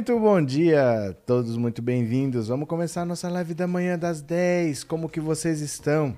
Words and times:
Muito 0.00 0.18
bom 0.18 0.42
dia, 0.42 1.14
todos 1.26 1.58
muito 1.58 1.82
bem-vindos. 1.82 2.48
Vamos 2.48 2.66
começar 2.66 3.02
a 3.02 3.04
nossa 3.04 3.28
live 3.28 3.52
da 3.52 3.66
manhã 3.66 3.98
das 3.98 4.22
10. 4.22 4.82
Como 4.84 5.10
que 5.10 5.20
vocês 5.20 5.60
estão? 5.60 6.16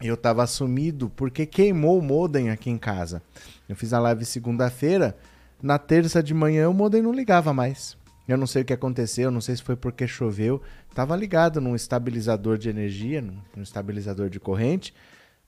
Eu 0.00 0.16
tava 0.16 0.46
sumido 0.46 1.10
porque 1.10 1.44
queimou 1.44 1.98
o 1.98 2.02
modem 2.02 2.50
aqui 2.50 2.70
em 2.70 2.78
casa. 2.78 3.20
Eu 3.68 3.74
fiz 3.74 3.92
a 3.92 3.98
live 3.98 4.24
segunda-feira, 4.24 5.16
na 5.60 5.76
terça 5.76 6.22
de 6.22 6.32
manhã 6.32 6.68
o 6.68 6.72
modem 6.72 7.02
não 7.02 7.12
ligava 7.12 7.52
mais. 7.52 7.96
Eu 8.28 8.38
não 8.38 8.46
sei 8.46 8.62
o 8.62 8.64
que 8.64 8.72
aconteceu, 8.72 9.28
não 9.28 9.40
sei 9.40 9.56
se 9.56 9.62
foi 9.64 9.74
porque 9.74 10.06
choveu. 10.06 10.62
Tava 10.94 11.16
ligado 11.16 11.60
num 11.60 11.74
estabilizador 11.74 12.58
de 12.58 12.68
energia, 12.68 13.20
num 13.20 13.62
estabilizador 13.64 14.30
de 14.30 14.38
corrente, 14.38 14.94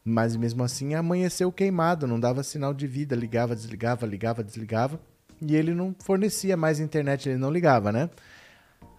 mas 0.05 0.35
mesmo 0.35 0.65
assim 0.65 0.97
amanheceu 0.97 1.53
queimado, 1.53 2.09
não 2.09 2.19
dava 2.19 2.43
sinal 2.43 2.75
de 2.75 2.89
vida, 2.89 3.15
ligava, 3.15 3.55
desligava, 3.55 4.05
ligava, 4.05 4.43
desligava 4.43 4.99
e 5.45 5.57
ele 5.57 5.75
não 5.75 5.95
fornecia 5.99 6.57
mais 6.57 6.79
internet, 6.79 7.29
ele 7.29 7.39
não 7.39 7.51
ligava, 7.51 7.91
né? 7.91 8.09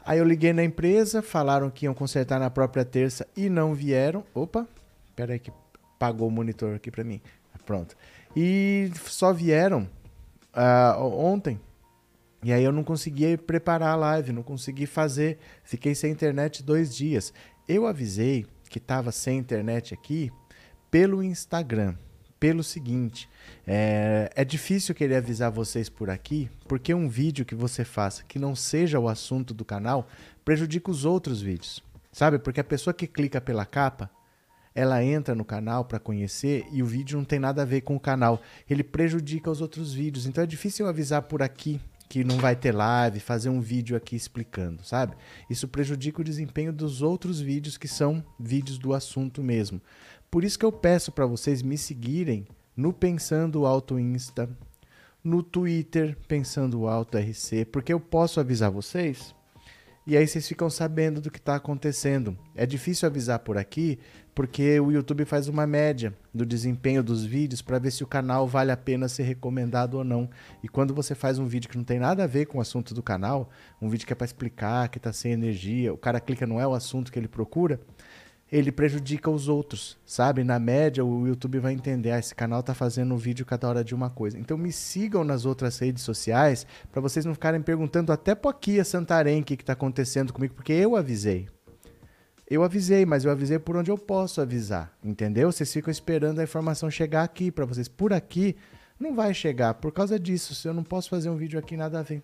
Aí 0.05 0.19
eu 0.19 0.25
liguei 0.25 0.51
na 0.51 0.63
empresa, 0.63 1.21
falaram 1.21 1.69
que 1.69 1.85
iam 1.85 1.93
consertar 1.93 2.39
na 2.39 2.49
própria 2.49 2.83
terça 2.83 3.25
e 3.37 3.49
não 3.49 3.73
vieram. 3.73 4.25
Opa, 4.33 4.67
peraí 5.15 5.39
que 5.39 5.51
pagou 5.97 6.27
o 6.27 6.31
monitor 6.31 6.75
aqui 6.75 6.91
para 6.91 7.03
mim. 7.03 7.21
Pronto. 7.65 7.95
E 8.35 8.91
só 9.05 9.31
vieram 9.31 9.87
uh, 10.53 11.01
ontem. 11.01 11.57
E 12.43 12.51
aí 12.51 12.61
eu 12.61 12.73
não 12.73 12.83
consegui 12.83 13.37
preparar 13.37 13.93
a 13.93 13.95
live, 13.95 14.33
não 14.33 14.43
consegui 14.43 14.85
fazer. 14.85 15.37
Fiquei 15.63 15.95
sem 15.95 16.11
internet 16.11 16.61
dois 16.61 16.93
dias. 16.93 17.33
Eu 17.65 17.87
avisei 17.87 18.45
que 18.69 18.79
estava 18.79 19.13
sem 19.13 19.37
internet 19.37 19.93
aqui 19.93 20.29
pelo 20.91 21.23
Instagram 21.23 21.95
pelo 22.43 22.61
seguinte: 22.61 23.29
é, 23.65 24.29
é 24.35 24.43
difícil 24.43 24.93
querer 24.93 25.15
avisar 25.15 25.49
vocês 25.49 25.89
por 25.89 26.09
aqui, 26.09 26.49
porque 26.67 26.93
um 26.93 27.07
vídeo 27.07 27.45
que 27.45 27.55
você 27.55 27.85
faça 27.85 28.23
que 28.23 28.37
não 28.37 28.55
seja 28.55 28.99
o 28.99 29.07
assunto 29.07 29.53
do 29.53 29.63
canal 29.63 30.07
prejudica 30.43 30.91
os 30.91 31.05
outros 31.05 31.41
vídeos. 31.41 31.81
Sabe? 32.11 32.37
Porque 32.37 32.59
a 32.59 32.63
pessoa 32.63 32.93
que 32.93 33.07
clica 33.07 33.41
pela 33.41 33.65
capa, 33.65 34.09
ela 34.75 35.03
entra 35.03 35.33
no 35.33 35.45
canal 35.45 35.85
para 35.85 35.99
conhecer 35.99 36.65
e 36.71 36.83
o 36.83 36.85
vídeo 36.85 37.17
não 37.17 37.25
tem 37.25 37.39
nada 37.39 37.61
a 37.61 37.65
ver 37.65 37.81
com 37.81 37.95
o 37.95 37.99
canal. 37.99 38.41
Ele 38.69 38.83
prejudica 38.83 39.49
os 39.49 39.61
outros 39.61 39.93
vídeos. 39.93 40.25
Então 40.25 40.43
é 40.43 40.47
difícil 40.47 40.87
avisar 40.87 41.23
por 41.23 41.41
aqui 41.41 41.79
que 42.09 42.23
não 42.23 42.37
vai 42.37 42.55
ter 42.55 42.71
live, 42.71 43.19
fazer 43.19 43.49
um 43.49 43.59
vídeo 43.59 43.97
aqui 43.97 44.15
explicando, 44.15 44.85
sabe? 44.85 45.15
Isso 45.49 45.67
prejudica 45.67 46.21
o 46.21 46.23
desempenho 46.23 46.71
dos 46.71 47.01
outros 47.01 47.39
vídeos 47.39 47.77
que 47.77 47.87
são 47.87 48.23
vídeos 48.39 48.77
do 48.77 48.93
assunto 48.93 49.41
mesmo. 49.41 49.81
Por 50.29 50.43
isso 50.43 50.59
que 50.59 50.65
eu 50.65 50.71
peço 50.71 51.11
para 51.11 51.25
vocês 51.25 51.63
me 51.63 51.77
seguirem 51.77 52.45
no 52.75 52.91
Pensando 52.91 53.65
Alto 53.65 53.99
Insta, 53.99 54.49
no 55.23 55.41
Twitter 55.41 56.17
Pensando 56.27 56.87
Alto 56.87 57.17
RC, 57.17 57.65
porque 57.65 57.93
eu 57.93 57.99
posso 57.99 58.39
avisar 58.39 58.71
vocês 58.71 59.33
e 60.05 60.17
aí 60.17 60.27
vocês 60.27 60.45
ficam 60.45 60.69
sabendo 60.69 61.21
do 61.21 61.31
que 61.31 61.37
está 61.37 61.55
acontecendo. 61.55 62.37
É 62.53 62.65
difícil 62.65 63.07
avisar 63.07 63.39
por 63.39 63.57
aqui, 63.57 63.97
porque 64.35 64.77
o 64.77 64.91
YouTube 64.91 65.23
faz 65.23 65.47
uma 65.47 65.65
média 65.65 66.13
do 66.33 66.45
desempenho 66.45 67.01
dos 67.01 67.23
vídeos 67.23 67.61
para 67.61 67.79
ver 67.79 67.89
se 67.89 68.03
o 68.03 68.07
canal 68.07 68.45
vale 68.45 68.69
a 68.69 68.75
pena 68.75 69.07
ser 69.07 69.23
recomendado 69.23 69.93
ou 69.93 70.03
não. 70.03 70.29
E 70.61 70.67
quando 70.67 70.93
você 70.93 71.15
faz 71.15 71.39
um 71.39 71.45
vídeo 71.45 71.69
que 71.69 71.77
não 71.77 71.85
tem 71.85 71.99
nada 71.99 72.25
a 72.25 72.27
ver 72.27 72.47
com 72.47 72.57
o 72.57 72.61
assunto 72.61 72.93
do 72.93 73.01
canal, 73.01 73.49
um 73.81 73.87
vídeo 73.87 74.05
que 74.05 74.11
é 74.11 74.15
para 74.15 74.25
explicar, 74.25 74.89
que 74.89 74.97
está 74.97 75.13
sem 75.13 75.31
energia, 75.31 75.93
o 75.93 75.97
cara 75.97 76.19
clica 76.19 76.45
não 76.45 76.59
é 76.59 76.67
o 76.67 76.73
assunto 76.73 77.09
que 77.09 77.17
ele 77.17 77.29
procura, 77.29 77.79
ele 78.53 78.71
prejudica 78.71 79.31
os 79.31 79.47
outros, 79.47 79.97
sabe? 80.05 80.43
Na 80.43 80.59
média, 80.59 81.03
o 81.03 81.27
YouTube 81.27 81.57
vai 81.57 81.73
entender, 81.73 82.11
ah, 82.11 82.19
esse 82.19 82.35
canal 82.35 82.61
tá 82.61 82.75
fazendo 82.75 83.11
um 83.11 83.17
vídeo 83.17 83.43
cada 83.43 83.67
hora 83.67 83.83
de 83.83 83.95
uma 83.95 84.11
coisa. 84.11 84.37
Então 84.37 84.55
me 84.55 84.71
sigam 84.71 85.23
nas 85.23 85.43
outras 85.43 85.79
redes 85.79 86.03
sociais 86.03 86.67
para 86.91 87.01
vocês 87.01 87.25
não 87.25 87.33
ficarem 87.33 87.63
perguntando 87.63 88.11
até 88.13 88.35
por 88.35 88.49
aqui 88.49 88.79
a 88.79 88.85
Santarém 88.85 89.41
o 89.41 89.43
que 89.43 89.55
está 89.55 89.73
acontecendo 89.73 90.31
comigo, 90.31 90.53
porque 90.53 90.71
eu 90.71 90.95
avisei. 90.95 91.47
Eu 92.47 92.61
avisei, 92.61 93.07
mas 93.07 93.25
eu 93.25 93.31
avisei 93.31 93.57
por 93.57 93.75
onde 93.75 93.89
eu 93.89 93.97
posso 93.97 94.39
avisar, 94.39 94.95
entendeu? 95.03 95.51
Vocês 95.51 95.73
ficam 95.73 95.89
esperando 95.89 96.37
a 96.37 96.43
informação 96.43 96.91
chegar 96.91 97.23
aqui 97.23 97.49
para 97.49 97.65
vocês. 97.65 97.87
Por 97.87 98.13
aqui 98.13 98.55
não 98.99 99.15
vai 99.15 99.33
chegar 99.33 99.73
por 99.73 99.91
causa 99.91 100.19
disso. 100.19 100.53
Se 100.53 100.67
eu 100.67 100.75
não 100.75 100.83
posso 100.83 101.09
fazer 101.09 101.27
um 101.27 101.37
vídeo 101.37 101.57
aqui, 101.57 101.75
nada 101.75 102.01
a 102.01 102.03
ver. 102.03 102.21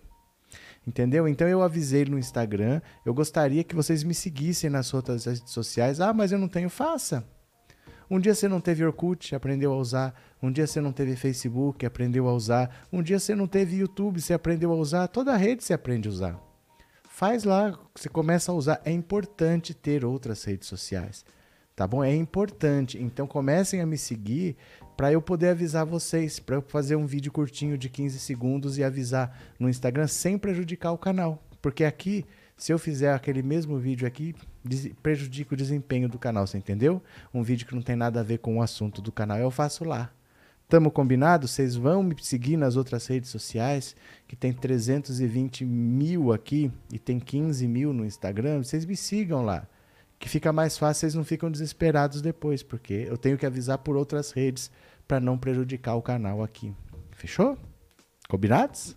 Entendeu? 0.86 1.28
Então 1.28 1.46
eu 1.46 1.62
avisei 1.62 2.04
no 2.04 2.18
Instagram. 2.18 2.80
Eu 3.04 3.12
gostaria 3.12 3.62
que 3.62 3.74
vocês 3.74 4.02
me 4.02 4.14
seguissem 4.14 4.70
nas 4.70 4.92
outras 4.94 5.26
redes 5.26 5.50
sociais. 5.50 6.00
Ah, 6.00 6.12
mas 6.12 6.32
eu 6.32 6.38
não 6.38 6.48
tenho. 6.48 6.70
Faça. 6.70 7.24
Um 8.10 8.18
dia 8.18 8.34
você 8.34 8.48
não 8.48 8.60
teve 8.60 8.84
Orkut, 8.84 9.34
aprendeu 9.36 9.72
a 9.72 9.76
usar. 9.76 10.14
Um 10.42 10.50
dia 10.50 10.66
você 10.66 10.80
não 10.80 10.92
teve 10.92 11.14
Facebook, 11.14 11.86
aprendeu 11.86 12.26
a 12.28 12.32
usar. 12.32 12.86
Um 12.92 13.02
dia 13.02 13.20
você 13.20 13.36
não 13.36 13.46
teve 13.46 13.76
YouTube, 13.76 14.20
você 14.20 14.34
aprendeu 14.34 14.72
a 14.72 14.74
usar. 14.74 15.06
Toda 15.06 15.36
rede 15.36 15.62
você 15.62 15.72
aprende 15.72 16.08
a 16.08 16.10
usar. 16.10 16.40
Faz 17.08 17.44
lá, 17.44 17.78
você 17.94 18.08
começa 18.08 18.50
a 18.50 18.54
usar. 18.54 18.80
É 18.84 18.90
importante 18.90 19.74
ter 19.74 20.04
outras 20.04 20.42
redes 20.42 20.66
sociais. 20.66 21.24
Tá 21.76 21.86
bom? 21.86 22.02
É 22.02 22.14
importante. 22.14 23.00
Então 23.00 23.28
comecem 23.28 23.80
a 23.80 23.86
me 23.86 23.96
seguir 23.96 24.56
para 25.00 25.10
eu 25.10 25.22
poder 25.22 25.48
avisar 25.48 25.86
vocês, 25.86 26.38
para 26.38 26.56
eu 26.56 26.60
fazer 26.60 26.94
um 26.94 27.06
vídeo 27.06 27.32
curtinho 27.32 27.78
de 27.78 27.88
15 27.88 28.18
segundos 28.18 28.76
e 28.76 28.84
avisar 28.84 29.34
no 29.58 29.66
Instagram 29.66 30.06
sem 30.06 30.36
prejudicar 30.36 30.92
o 30.92 30.98
canal. 30.98 31.42
Porque 31.62 31.84
aqui, 31.84 32.26
se 32.54 32.70
eu 32.70 32.78
fizer 32.78 33.14
aquele 33.14 33.42
mesmo 33.42 33.78
vídeo 33.78 34.06
aqui, 34.06 34.34
prejudica 35.02 35.54
o 35.54 35.56
desempenho 35.56 36.06
do 36.06 36.18
canal, 36.18 36.46
você 36.46 36.58
entendeu? 36.58 37.02
Um 37.32 37.42
vídeo 37.42 37.66
que 37.66 37.74
não 37.74 37.80
tem 37.80 37.96
nada 37.96 38.20
a 38.20 38.22
ver 38.22 38.40
com 38.40 38.58
o 38.58 38.62
assunto 38.62 39.00
do 39.00 39.10
canal, 39.10 39.38
eu 39.38 39.50
faço 39.50 39.84
lá. 39.84 40.10
Tamo 40.68 40.90
combinado? 40.90 41.48
Vocês 41.48 41.76
vão 41.76 42.02
me 42.02 42.14
seguir 42.20 42.58
nas 42.58 42.76
outras 42.76 43.06
redes 43.06 43.30
sociais, 43.30 43.96
que 44.28 44.36
tem 44.36 44.52
320 44.52 45.64
mil 45.64 46.30
aqui 46.30 46.70
e 46.92 46.98
tem 46.98 47.18
15 47.18 47.66
mil 47.66 47.94
no 47.94 48.04
Instagram. 48.04 48.62
Vocês 48.62 48.84
me 48.84 48.94
sigam 48.94 49.42
lá 49.46 49.66
que 50.20 50.28
fica 50.28 50.52
mais 50.52 50.76
fácil, 50.76 51.00
vocês 51.00 51.14
não 51.14 51.24
ficam 51.24 51.50
desesperados 51.50 52.20
depois, 52.20 52.62
porque 52.62 53.06
eu 53.08 53.16
tenho 53.16 53.38
que 53.38 53.46
avisar 53.46 53.78
por 53.78 53.96
outras 53.96 54.32
redes 54.32 54.70
para 55.10 55.18
não 55.18 55.36
prejudicar 55.36 55.96
o 55.96 56.02
canal 56.02 56.40
aqui. 56.40 56.72
Fechou? 57.10 57.58
Combinados? 58.28 58.96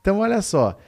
Então, 0.00 0.20
olha 0.20 0.40
só. 0.40 0.78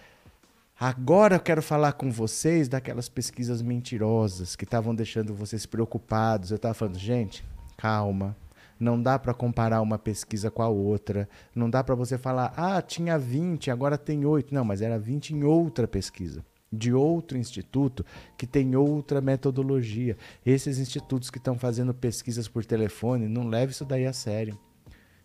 Agora 0.81 1.37
eu 1.37 1.41
quero 1.41 1.61
falar 1.61 1.93
com 1.93 2.11
vocês 2.11 2.71
daquelas 2.71 3.07
pesquisas 3.07 3.61
mentirosas 3.61 4.57
que 4.57 4.65
estavam 4.65 4.95
deixando 4.95 5.35
vocês 5.35 5.67
preocupados. 5.67 6.51
Eu 6.51 6.57
estava 6.57 6.73
falando, 6.73 6.99
gente, 6.99 7.45
calma. 7.77 8.35
Não 8.81 9.01
dá 9.01 9.19
para 9.19 9.35
comparar 9.35 9.83
uma 9.83 9.99
pesquisa 9.99 10.51
com 10.51 10.63
a 10.63 10.69
outra. 10.69 11.29
Não 11.55 11.69
dá 11.69 11.85
para 11.85 11.95
você 11.95 12.17
falar, 12.17 12.55
ah, 12.57 12.81
tinha 12.81 13.19
20, 13.19 13.71
agora 13.71 13.99
tem 13.99 14.25
8. 14.25 14.55
Não, 14.55 14.65
mas 14.65 14.81
era 14.81 14.99
20 14.99 15.35
em 15.35 15.45
outra 15.45 15.87
pesquisa 15.87 16.43
de 16.73 16.93
outro 16.93 17.37
instituto 17.37 18.05
que 18.37 18.47
tem 18.47 18.75
outra 18.75 19.21
metodologia. 19.21 20.17
Esses 20.45 20.79
institutos 20.79 21.31
que 21.31 21.39
estão 21.39 21.59
fazendo 21.59 21.93
pesquisas 21.93 22.49
por 22.49 22.65
telefone, 22.65 23.29
não 23.29 23.47
leve 23.47 23.73
isso 23.73 23.85
daí 23.85 24.07
a 24.07 24.13
sério. 24.13 24.59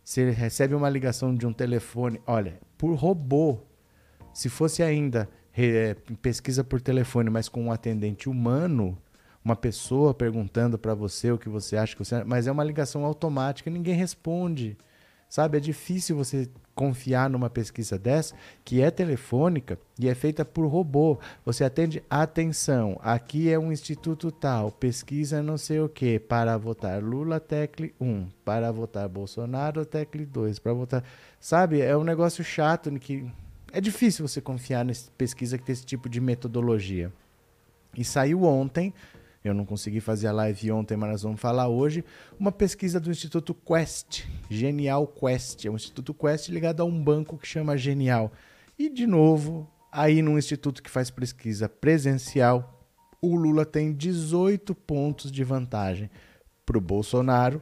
Você 0.04 0.30
recebe 0.32 0.74
uma 0.74 0.90
ligação 0.90 1.36
de 1.36 1.46
um 1.46 1.54
telefone, 1.54 2.22
olha, 2.26 2.60
por 2.78 2.94
robô. 2.96 3.60
Se 4.34 4.50
fosse 4.50 4.84
ainda 4.84 5.30
é, 5.58 5.96
pesquisa 6.22 6.64
por 6.64 6.82
telefone, 6.82 7.30
mas 7.30 7.50
com 7.50 7.64
um 7.64 7.72
atendente 7.72 8.30
humano, 8.30 8.98
uma 9.44 9.56
pessoa 9.56 10.14
perguntando 10.14 10.78
para 10.78 10.94
você 10.94 11.32
o 11.32 11.38
que 11.38 11.50
você 11.50 11.78
acha 11.78 11.96
que 11.96 12.04
você, 12.04 12.24
mas 12.24 12.48
é 12.48 12.52
uma 12.52 12.64
ligação 12.64 13.04
automática, 13.06 13.70
ninguém 13.70 13.96
responde. 13.96 14.78
Sabe, 15.30 15.58
é 15.58 15.60
difícil 15.60 16.16
você 16.16 16.50
confiar 16.78 17.28
numa 17.28 17.50
pesquisa 17.50 17.98
dessa, 17.98 18.36
que 18.64 18.84
é 18.84 18.92
telefônica 18.92 19.80
e 20.00 20.08
é 20.08 20.14
feita 20.14 20.46
por 20.46 20.68
robô. 20.68 21.18
Você 21.44 21.64
atende, 21.64 22.04
atenção, 22.08 23.00
aqui 23.02 23.50
é 23.50 23.58
um 23.58 23.72
instituto 23.72 24.32
tal, 24.32 24.72
pesquisa 24.72 25.42
não 25.42 25.58
sei 25.58 25.80
o 25.80 25.90
que, 25.90 26.20
para 26.20 26.56
votar 26.56 27.02
Lula, 27.02 27.40
tecle 27.40 27.96
1, 28.00 28.28
para 28.46 28.72
votar 28.72 29.10
Bolsonaro, 29.10 29.84
tecle 29.84 30.24
2, 30.24 30.60
para 30.60 30.72
votar... 30.72 31.04
Sabe, 31.40 31.82
é 31.82 31.98
um 31.98 32.04
negócio 32.04 32.44
chato 32.44 32.92
que 33.00 33.26
é 33.74 33.82
difícil 33.82 34.28
você 34.28 34.40
confiar 34.40 34.86
nessa 34.86 35.10
pesquisa 35.18 35.58
que 35.58 35.64
tem 35.64 35.74
esse 35.74 35.86
tipo 35.86 36.08
de 36.08 36.22
metodologia. 36.22 37.12
E 37.98 38.04
saiu 38.04 38.44
ontem 38.44 38.94
eu 39.48 39.54
não 39.54 39.66
consegui 39.66 40.00
fazer 40.00 40.28
a 40.28 40.32
live 40.32 40.72
ontem, 40.72 40.96
mas 40.96 41.10
nós 41.10 41.24
vamos 41.24 41.42
falar 41.42 41.68
hoje. 41.68 42.04
Uma 42.40 42.52
pesquisa 42.52 43.00
do 43.00 43.10
Instituto 43.10 43.54
Quest, 43.54 44.26
Genial 44.50 45.08
Quest. 45.08 45.66
É 45.66 45.70
um 45.70 45.76
Instituto 45.76 46.14
Quest 46.14 46.50
ligado 46.50 46.82
a 46.82 46.86
um 46.86 47.04
banco 47.04 47.38
que 47.38 47.48
chama 47.48 47.78
Genial. 47.78 48.32
E, 48.78 48.90
de 48.90 49.08
novo, 49.08 49.68
aí 49.92 50.22
num 50.22 50.38
instituto 50.38 50.84
que 50.84 50.90
faz 50.90 51.10
pesquisa 51.10 51.68
presencial, 51.68 52.86
o 53.22 53.36
Lula 53.36 53.66
tem 53.66 53.92
18 53.92 54.76
pontos 54.76 55.32
de 55.32 55.44
vantagem 55.44 56.10
para 56.66 56.78
o 56.78 56.82
Bolsonaro 56.82 57.62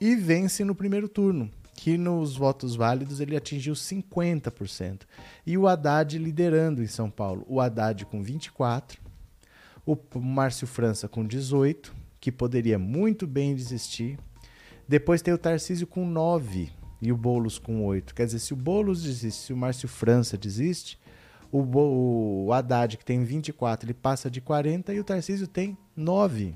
e 0.00 0.14
vence 0.14 0.62
no 0.64 0.74
primeiro 0.74 1.08
turno, 1.08 1.50
que 1.74 1.98
nos 1.98 2.36
votos 2.36 2.76
válidos 2.76 3.20
ele 3.20 3.36
atingiu 3.36 3.74
50%. 3.74 5.02
E 5.44 5.58
o 5.58 5.66
Haddad 5.66 6.16
liderando 6.18 6.82
em 6.82 6.86
São 6.86 7.10
Paulo. 7.10 7.44
O 7.48 7.60
Haddad 7.60 8.06
com 8.06 8.22
24%, 8.22 8.98
o 9.92 10.20
Márcio 10.20 10.66
França 10.66 11.08
com 11.08 11.24
18, 11.26 11.94
que 12.20 12.30
poderia 12.30 12.78
muito 12.78 13.26
bem 13.26 13.54
desistir. 13.54 14.18
Depois 14.86 15.22
tem 15.22 15.32
o 15.32 15.38
Tarcísio 15.38 15.86
com 15.86 16.06
9 16.06 16.70
e 17.00 17.12
o 17.12 17.16
Boulos 17.16 17.58
com 17.58 17.84
8. 17.86 18.14
Quer 18.14 18.26
dizer, 18.26 18.38
se 18.40 18.52
o 18.52 18.56
Boulos 18.56 19.02
desiste, 19.02 19.46
se 19.46 19.52
o 19.52 19.56
Márcio 19.56 19.88
França 19.88 20.36
desiste, 20.36 20.98
O, 21.50 21.62
o 22.46 22.52
Haddad, 22.52 22.98
que 22.98 23.04
tem 23.04 23.24
24, 23.24 23.86
ele 23.86 23.94
passa 23.94 24.30
de 24.30 24.38
40 24.38 24.92
e 24.92 25.00
o 25.00 25.04
Tarcísio 25.04 25.46
tem 25.46 25.78
9. 25.96 26.54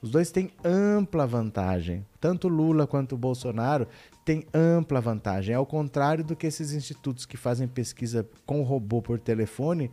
Os 0.00 0.10
dois 0.10 0.30
têm 0.30 0.50
ampla 0.64 1.26
vantagem. 1.26 2.06
Tanto 2.20 2.46
Lula 2.46 2.86
quanto 2.86 3.18
Bolsonaro 3.18 3.88
têm 4.24 4.46
ampla 4.54 5.00
vantagem. 5.00 5.54
Ao 5.54 5.66
contrário 5.66 6.22
do 6.22 6.36
que 6.36 6.46
esses 6.46 6.72
institutos 6.72 7.26
que 7.26 7.36
fazem 7.36 7.66
pesquisa 7.66 8.24
com 8.46 8.62
robô 8.62 9.02
por 9.02 9.18
telefone 9.18 9.90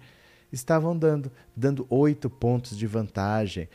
estavam 0.51 0.97
dando, 0.97 1.31
dando 1.55 1.85
oito 1.89 2.29
pontos 2.29 2.77
de 2.77 2.88
vantagem. 2.88 3.67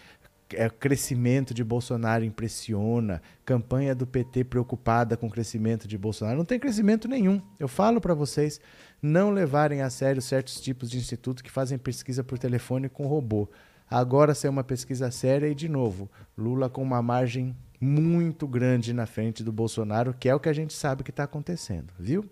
É, 0.54 0.69
crescimento 0.69 1.54
de 1.54 1.64
Bolsonaro 1.64 2.24
impressiona, 2.24 3.22
campanha 3.44 3.94
do 3.94 4.06
PT 4.06 4.44
preocupada 4.44 5.16
com 5.16 5.26
o 5.26 5.30
crescimento 5.30 5.88
de 5.88 5.96
Bolsonaro. 5.96 6.38
Não 6.38 6.44
tem 6.44 6.60
crescimento 6.60 7.08
nenhum. 7.08 7.40
Eu 7.58 7.69
falo 7.69 8.00
para 8.00 8.12
vocês 8.12 8.60
não 9.00 9.30
levarem 9.30 9.80
a 9.80 9.88
sério 9.88 10.20
certos 10.20 10.60
tipos 10.60 10.90
de 10.90 10.98
institutos 10.98 11.42
que 11.42 11.50
fazem 11.50 11.78
pesquisa 11.78 12.22
por 12.22 12.38
telefone 12.38 12.88
com 12.88 13.06
robô. 13.06 13.48
Agora 13.90 14.34
ser 14.34 14.48
uma 14.48 14.64
pesquisa 14.64 15.10
séria 15.10 15.48
e, 15.48 15.54
de 15.54 15.69
novo, 15.69 16.10
Lula 16.36 16.70
com 16.70 16.82
uma 16.82 17.02
margem 17.02 17.56
muito 17.84 18.46
grande 18.46 18.93
na 18.93 19.06
frente 19.06 19.43
do 19.43 19.50
Bolsonaro, 19.50 20.14
que 20.14 20.29
é 20.29 20.34
o 20.34 20.38
que 20.38 20.49
a 20.49 20.52
gente 20.52 20.73
sabe 20.73 21.02
que 21.02 21.11
está 21.11 21.25
acontecendo, 21.25 21.93
viu? 21.99 22.25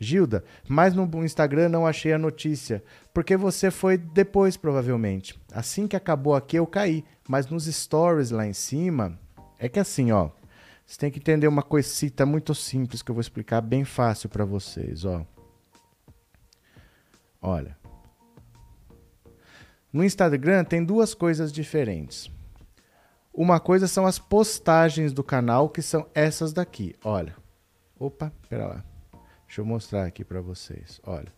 Gilda, 0.00 0.42
mas 0.66 0.94
no 0.94 1.06
Instagram 1.22 1.68
não 1.68 1.86
achei 1.86 2.14
a 2.14 2.18
notícia, 2.18 2.82
porque 3.12 3.36
você 3.36 3.70
foi 3.70 3.98
depois, 3.98 4.56
provavelmente. 4.56 5.38
Assim 5.52 5.86
que 5.86 5.94
acabou 5.94 6.34
aqui, 6.34 6.56
eu 6.56 6.66
caí. 6.66 7.04
Mas 7.28 7.46
nos 7.46 7.66
stories 7.66 8.30
lá 8.30 8.46
em 8.46 8.54
cima, 8.54 9.18
é 9.58 9.68
que 9.68 9.78
assim, 9.78 10.10
ó. 10.10 10.30
Você 10.86 10.98
tem 10.98 11.10
que 11.10 11.18
entender 11.18 11.48
uma 11.48 11.62
coisita 11.62 12.24
muito 12.24 12.54
simples 12.54 13.02
que 13.02 13.10
eu 13.10 13.14
vou 13.14 13.20
explicar 13.20 13.60
bem 13.60 13.84
fácil 13.84 14.30
para 14.30 14.46
vocês, 14.46 15.04
ó. 15.04 15.26
Olha. 17.42 17.76
No 19.92 20.02
Instagram 20.02 20.64
tem 20.64 20.82
duas 20.82 21.12
coisas 21.12 21.52
diferentes. 21.52 22.30
Uma 23.36 23.58
coisa 23.58 23.88
são 23.88 24.06
as 24.06 24.16
postagens 24.16 25.12
do 25.12 25.24
canal, 25.24 25.68
que 25.68 25.82
são 25.82 26.06
essas 26.14 26.52
daqui. 26.52 26.94
Olha. 27.04 27.34
Opa, 27.98 28.32
pera 28.48 28.66
lá. 28.66 28.84
Deixa 29.44 29.60
eu 29.60 29.64
mostrar 29.64 30.04
aqui 30.04 30.24
para 30.24 30.40
vocês. 30.40 31.00
Olha. 31.04 31.32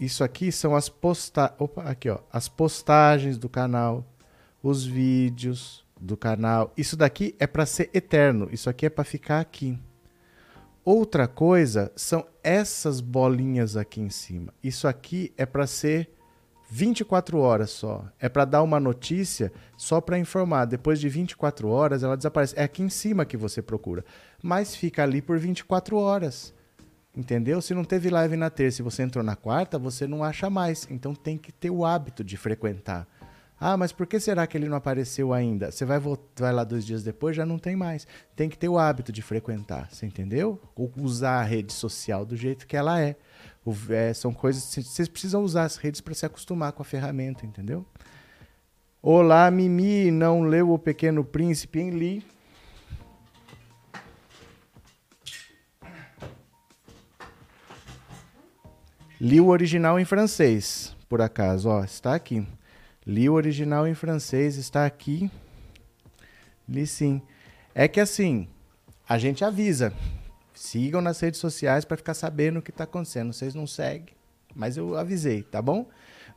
Isso 0.00 0.24
aqui 0.24 0.50
são 0.50 0.74
as 0.74 0.88
postagens. 0.88 1.54
Opa, 1.60 1.82
aqui, 1.82 2.08
ó. 2.08 2.20
As 2.32 2.48
postagens 2.48 3.36
do 3.36 3.46
canal, 3.46 4.06
os 4.62 4.86
vídeos 4.86 5.84
do 6.00 6.16
canal. 6.16 6.72
Isso 6.78 6.96
daqui 6.96 7.36
é 7.38 7.46
para 7.46 7.66
ser 7.66 7.90
eterno. 7.92 8.48
Isso 8.50 8.70
aqui 8.70 8.86
é 8.86 8.90
para 8.90 9.04
ficar 9.04 9.40
aqui. 9.40 9.78
Outra 10.82 11.28
coisa 11.28 11.92
são 11.94 12.26
essas 12.42 13.02
bolinhas 13.02 13.76
aqui 13.76 14.00
em 14.00 14.10
cima. 14.10 14.52
Isso 14.62 14.88
aqui 14.88 15.30
é 15.36 15.44
para 15.44 15.66
ser 15.66 16.13
24 16.76 17.38
horas 17.38 17.70
só. 17.70 18.04
É 18.18 18.28
para 18.28 18.44
dar 18.44 18.60
uma 18.60 18.80
notícia 18.80 19.52
só 19.76 20.00
para 20.00 20.18
informar. 20.18 20.64
Depois 20.64 20.98
de 20.98 21.08
24 21.08 21.68
horas 21.68 22.02
ela 22.02 22.16
desaparece. 22.16 22.58
É 22.58 22.64
aqui 22.64 22.82
em 22.82 22.88
cima 22.88 23.24
que 23.24 23.36
você 23.36 23.62
procura. 23.62 24.04
Mas 24.42 24.74
fica 24.74 25.04
ali 25.04 25.22
por 25.22 25.38
24 25.38 25.96
horas. 25.96 26.52
Entendeu? 27.16 27.62
Se 27.62 27.74
não 27.74 27.84
teve 27.84 28.10
live 28.10 28.34
na 28.34 28.50
terça 28.50 28.82
e 28.82 28.84
você 28.84 29.04
entrou 29.04 29.22
na 29.22 29.36
quarta, 29.36 29.78
você 29.78 30.08
não 30.08 30.24
acha 30.24 30.50
mais. 30.50 30.84
Então 30.90 31.14
tem 31.14 31.38
que 31.38 31.52
ter 31.52 31.70
o 31.70 31.84
hábito 31.84 32.24
de 32.24 32.36
frequentar. 32.36 33.06
Ah, 33.60 33.76
mas 33.76 33.92
por 33.92 34.04
que 34.04 34.18
será 34.18 34.44
que 34.44 34.56
ele 34.56 34.68
não 34.68 34.76
apareceu 34.76 35.32
ainda? 35.32 35.70
Você 35.70 35.84
vai, 35.84 36.00
vai 36.00 36.52
lá 36.52 36.64
dois 36.64 36.84
dias 36.84 37.04
depois, 37.04 37.36
já 37.36 37.46
não 37.46 37.56
tem 37.56 37.76
mais. 37.76 38.04
Tem 38.34 38.48
que 38.48 38.58
ter 38.58 38.68
o 38.68 38.78
hábito 38.78 39.12
de 39.12 39.22
frequentar, 39.22 39.88
você 39.92 40.06
entendeu? 40.06 40.60
Ou 40.74 40.92
usar 40.96 41.38
a 41.38 41.44
rede 41.44 41.72
social 41.72 42.26
do 42.26 42.36
jeito 42.36 42.66
que 42.66 42.76
ela 42.76 43.00
é. 43.00 43.14
É, 43.90 44.12
são 44.12 44.32
coisas. 44.32 44.62
Vocês 44.62 45.08
precisam 45.08 45.42
usar 45.42 45.64
as 45.64 45.76
redes 45.76 46.00
para 46.00 46.14
se 46.14 46.26
acostumar 46.26 46.72
com 46.72 46.82
a 46.82 46.84
ferramenta, 46.84 47.46
entendeu? 47.46 47.86
Olá, 49.02 49.50
Mimi, 49.50 50.10
não 50.10 50.42
leu 50.42 50.70
O 50.70 50.78
Pequeno 50.78 51.24
Príncipe 51.24 51.78
em 51.78 51.90
Li. 51.90 52.26
Li 59.20 59.40
o 59.40 59.46
original 59.46 59.98
em 59.98 60.04
francês, 60.04 60.94
por 61.08 61.22
acaso, 61.22 61.68
ó, 61.68 61.82
está 61.84 62.14
aqui. 62.14 62.46
Li 63.06 63.28
o 63.28 63.34
original 63.34 63.86
em 63.86 63.94
francês, 63.94 64.56
está 64.56 64.84
aqui. 64.84 65.30
Li 66.68 66.86
sim. 66.86 67.22
É 67.74 67.86
que 67.88 68.00
assim, 68.00 68.48
a 69.08 69.16
gente 69.16 69.44
avisa. 69.44 69.92
Sigam 70.64 71.02
nas 71.02 71.20
redes 71.20 71.40
sociais 71.40 71.84
para 71.84 71.98
ficar 71.98 72.14
sabendo 72.14 72.58
o 72.58 72.62
que 72.62 72.70
está 72.70 72.84
acontecendo. 72.84 73.34
Vocês 73.34 73.54
não 73.54 73.66
seguem, 73.66 74.14
mas 74.56 74.78
eu 74.78 74.96
avisei, 74.96 75.42
tá 75.42 75.60
bom? 75.60 75.86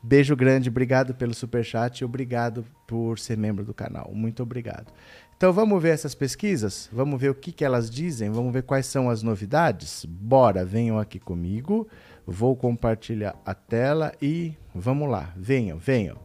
Beijo 0.04 0.36
grande, 0.36 0.68
obrigado 0.68 1.16
pelo 1.16 1.34
super 1.34 1.64
chat 1.64 2.02
e 2.02 2.06
obrigado 2.06 2.66
por 2.86 3.18
ser 3.18 3.38
membro 3.38 3.64
do 3.64 3.74
canal. 3.74 4.12
Muito 4.14 4.44
obrigado. 4.44 4.92
Então 5.38 5.54
vamos 5.54 5.82
ver 5.82 5.94
essas 5.94 6.14
pesquisas? 6.14 6.90
Vamos 6.92 7.22
ver 7.22 7.30
o 7.30 7.36
que, 7.36 7.54
que 7.54 7.64
elas 7.64 7.90
dizem? 7.90 8.30
Vamos 8.30 8.52
ver 8.52 8.64
quais 8.64 8.86
são 8.86 9.10
as 9.10 9.24
novidades? 9.24 10.04
Bora, 10.04 10.66
venham 10.66 11.00
aqui 11.00 11.20
comigo. 11.20 11.88
Vou 12.26 12.54
compartilhar 12.54 13.34
a 13.46 13.54
tela 13.54 14.12
e 14.22 14.54
vamos 14.76 15.10
lá. 15.10 15.34
Venham, 15.38 15.78
venham. 15.78 16.18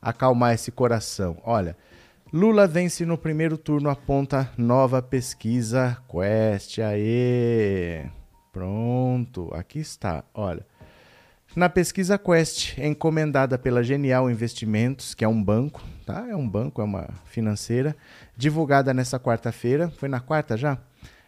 Acalmar 0.00 0.52
esse 0.52 0.70
coração. 0.70 1.38
Olha, 1.42 1.74
Lula 2.36 2.66
vence 2.66 3.06
no 3.06 3.16
primeiro 3.16 3.56
turno, 3.56 3.88
aponta 3.88 4.52
nova 4.58 5.00
pesquisa 5.00 5.96
Quest. 6.06 6.80
Aê! 6.80 8.10
Pronto, 8.52 9.48
aqui 9.54 9.78
está. 9.78 10.22
Olha. 10.34 10.62
Na 11.56 11.70
pesquisa 11.70 12.18
Quest, 12.18 12.76
encomendada 12.76 13.56
pela 13.56 13.82
Genial 13.82 14.30
Investimentos, 14.30 15.14
que 15.14 15.24
é 15.24 15.28
um 15.28 15.42
banco, 15.42 15.82
tá? 16.04 16.26
É 16.28 16.36
um 16.36 16.46
banco, 16.46 16.82
é 16.82 16.84
uma 16.84 17.08
financeira, 17.24 17.96
divulgada 18.36 18.92
nessa 18.92 19.18
quarta-feira. 19.18 19.88
Foi 19.88 20.06
na 20.06 20.20
quarta 20.20 20.58
já? 20.58 20.76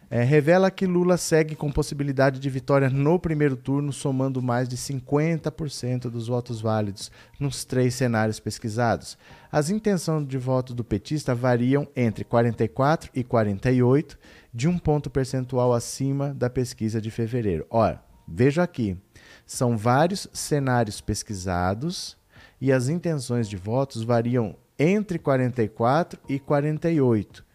É, 0.09 0.23
revela 0.23 0.71
que 0.71 0.87
Lula 0.87 1.17
segue 1.17 1.55
com 1.55 1.71
possibilidade 1.71 2.39
de 2.39 2.49
vitória 2.49 2.89
no 2.89 3.19
primeiro 3.19 3.55
turno, 3.55 3.93
somando 3.93 4.41
mais 4.41 4.67
de 4.67 4.75
50% 4.75 6.09
dos 6.09 6.27
votos 6.27 6.59
válidos 6.61 7.11
nos 7.39 7.63
três 7.63 7.93
cenários 7.93 8.39
pesquisados. 8.39 9.17
As 9.51 9.69
intenções 9.69 10.27
de 10.27 10.37
voto 10.37 10.73
do 10.73 10.83
petista 10.83 11.35
variam 11.35 11.87
entre 11.95 12.23
44 12.23 13.11
e 13.13 13.23
48, 13.23 14.17
de 14.51 14.67
um 14.67 14.79
ponto 14.79 15.09
percentual 15.11 15.73
acima 15.73 16.33
da 16.33 16.49
pesquisa 16.49 16.99
de 16.99 17.11
fevereiro. 17.11 17.67
Ora, 17.69 18.03
veja 18.27 18.63
aqui, 18.63 18.97
são 19.45 19.77
vários 19.77 20.27
cenários 20.33 21.01
pesquisados 21.01 22.17
e 22.59 22.71
as 22.71 22.89
intenções 22.89 23.47
de 23.47 23.57
votos 23.57 24.03
variam 24.03 24.55
entre 24.77 25.19
44 25.19 26.19
e 26.27 26.39
48 26.39 27.48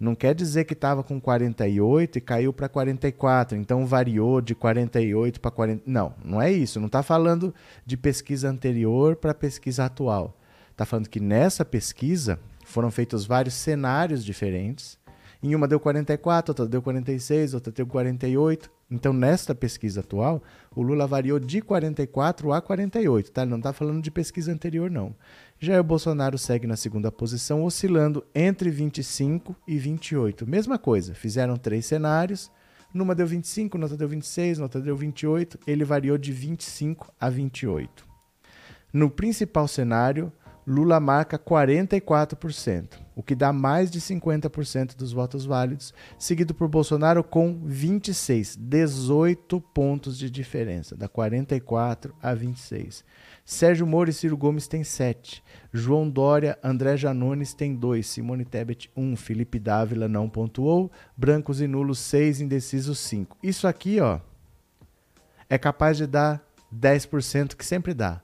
não 0.00 0.14
quer 0.14 0.34
dizer 0.34 0.64
que 0.64 0.74
estava 0.74 1.02
com 1.02 1.20
48 1.20 2.18
e 2.18 2.20
caiu 2.20 2.52
para 2.52 2.68
44, 2.68 3.56
então 3.58 3.84
variou 3.84 4.40
de 4.40 4.54
48 4.54 5.40
para 5.40 5.50
40. 5.50 5.82
Não, 5.86 6.14
não 6.24 6.40
é 6.40 6.52
isso. 6.52 6.78
Não 6.78 6.86
está 6.86 7.02
falando 7.02 7.52
de 7.84 7.96
pesquisa 7.96 8.48
anterior 8.48 9.16
para 9.16 9.34
pesquisa 9.34 9.84
atual. 9.84 10.36
Está 10.70 10.84
falando 10.84 11.08
que 11.08 11.18
nessa 11.18 11.64
pesquisa 11.64 12.38
foram 12.64 12.90
feitos 12.90 13.26
vários 13.26 13.54
cenários 13.54 14.24
diferentes. 14.24 14.96
Em 15.42 15.54
uma 15.54 15.66
deu 15.66 15.80
44, 15.80 16.52
outra 16.52 16.66
deu 16.66 16.80
46, 16.80 17.54
outra 17.54 17.72
deu 17.72 17.86
48. 17.86 18.70
Então, 18.90 19.12
nesta 19.12 19.54
pesquisa 19.54 20.00
atual, 20.00 20.42
o 20.74 20.82
Lula 20.82 21.06
variou 21.06 21.38
de 21.38 21.60
44 21.60 22.52
a 22.52 22.60
48, 22.60 23.30
tá? 23.30 23.42
Ele 23.42 23.50
não 23.50 23.58
está 23.58 23.72
falando 23.72 24.00
de 24.00 24.10
pesquisa 24.10 24.50
anterior, 24.50 24.90
não. 24.90 25.14
Jair 25.60 25.82
Bolsonaro 25.82 26.38
segue 26.38 26.68
na 26.68 26.76
segunda 26.76 27.10
posição, 27.10 27.64
oscilando 27.64 28.24
entre 28.32 28.70
25 28.70 29.56
e 29.66 29.76
28. 29.76 30.46
Mesma 30.46 30.78
coisa, 30.78 31.14
fizeram 31.14 31.56
três 31.56 31.84
cenários. 31.84 32.48
Numa 32.94 33.12
deu 33.12 33.26
25, 33.26 33.76
noutra 33.76 33.96
deu 33.96 34.08
26, 34.08 34.58
noutra 34.58 34.80
deu 34.80 34.96
28. 34.96 35.58
Ele 35.66 35.84
variou 35.84 36.16
de 36.16 36.30
25 36.30 37.12
a 37.20 37.28
28. 37.28 38.06
No 38.92 39.10
principal 39.10 39.66
cenário, 39.66 40.32
Lula 40.64 41.00
marca 41.00 41.38
44%, 41.38 42.98
o 43.16 43.22
que 43.22 43.34
dá 43.34 43.54
mais 43.54 43.90
de 43.90 44.02
50% 44.02 44.94
dos 44.94 45.14
votos 45.14 45.46
válidos, 45.46 45.94
seguido 46.18 46.54
por 46.54 46.68
Bolsonaro 46.68 47.24
com 47.24 47.58
26, 47.64 48.54
18 48.54 49.60
pontos 49.62 50.18
de 50.18 50.30
diferença, 50.30 50.94
da 50.94 51.08
44 51.08 52.14
a 52.22 52.34
26. 52.34 53.02
Sérgio 53.50 53.86
Moro 53.86 54.10
e 54.10 54.12
Ciro 54.12 54.36
Gomes 54.36 54.68
têm 54.68 54.84
7. 54.84 55.42
João 55.72 56.06
Dória, 56.10 56.58
André 56.62 56.98
Janones 56.98 57.54
tem 57.54 57.74
2. 57.74 58.06
Simone 58.06 58.44
Tebet 58.44 58.90
1. 58.94 59.02
Um. 59.02 59.16
Felipe 59.16 59.58
Dávila 59.58 60.06
não 60.06 60.28
pontuou. 60.28 60.92
Brancos 61.16 61.62
e 61.62 61.66
nulos 61.66 61.98
6. 61.98 62.42
Indecisos 62.42 62.98
5. 62.98 63.38
Isso 63.42 63.66
aqui, 63.66 64.00
ó, 64.00 64.20
é 65.48 65.56
capaz 65.56 65.96
de 65.96 66.06
dar 66.06 66.46
10% 66.70 67.56
que 67.56 67.64
sempre 67.64 67.94
dá. 67.94 68.20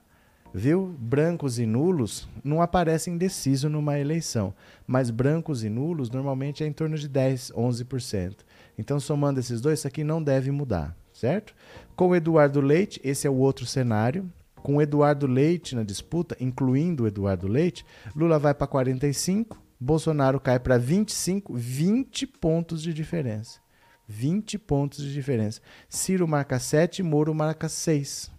Viu? 0.52 0.94
Brancos 0.98 1.58
e 1.58 1.64
nulos 1.64 2.28
não 2.44 2.60
aparecem 2.60 3.14
indeciso 3.14 3.70
numa 3.70 3.98
eleição, 3.98 4.52
mas 4.86 5.08
brancos 5.08 5.64
e 5.64 5.70
nulos 5.70 6.10
normalmente 6.10 6.62
é 6.62 6.66
em 6.66 6.72
torno 6.72 6.98
de 6.98 7.08
10, 7.08 7.50
11%. 7.56 8.36
Então, 8.76 9.00
somando 9.00 9.40
esses 9.40 9.62
dois, 9.62 9.78
isso 9.78 9.88
aqui 9.88 10.04
não 10.04 10.22
deve 10.22 10.50
mudar, 10.50 10.94
certo? 11.14 11.54
Com 11.96 12.08
o 12.08 12.14
Eduardo 12.14 12.60
Leite, 12.60 13.00
esse 13.02 13.26
é 13.26 13.30
o 13.30 13.36
outro 13.36 13.64
cenário. 13.64 14.30
Com 14.64 14.80
Eduardo 14.80 15.26
Leite 15.26 15.76
na 15.76 15.82
disputa, 15.82 16.34
incluindo 16.40 17.02
o 17.02 17.06
Eduardo 17.06 17.46
Leite, 17.46 17.84
Lula 18.16 18.38
vai 18.38 18.54
para 18.54 18.66
45, 18.66 19.62
Bolsonaro 19.78 20.40
cai 20.40 20.58
para 20.58 20.78
25, 20.78 21.52
20 21.52 22.26
pontos 22.26 22.80
de 22.82 22.94
diferença. 22.94 23.60
20 24.08 24.58
pontos 24.58 25.04
de 25.04 25.12
diferença. 25.12 25.60
Ciro 25.86 26.26
marca 26.26 26.58
7, 26.58 27.02
Moro 27.02 27.34
marca 27.34 27.68
6. 27.68 28.30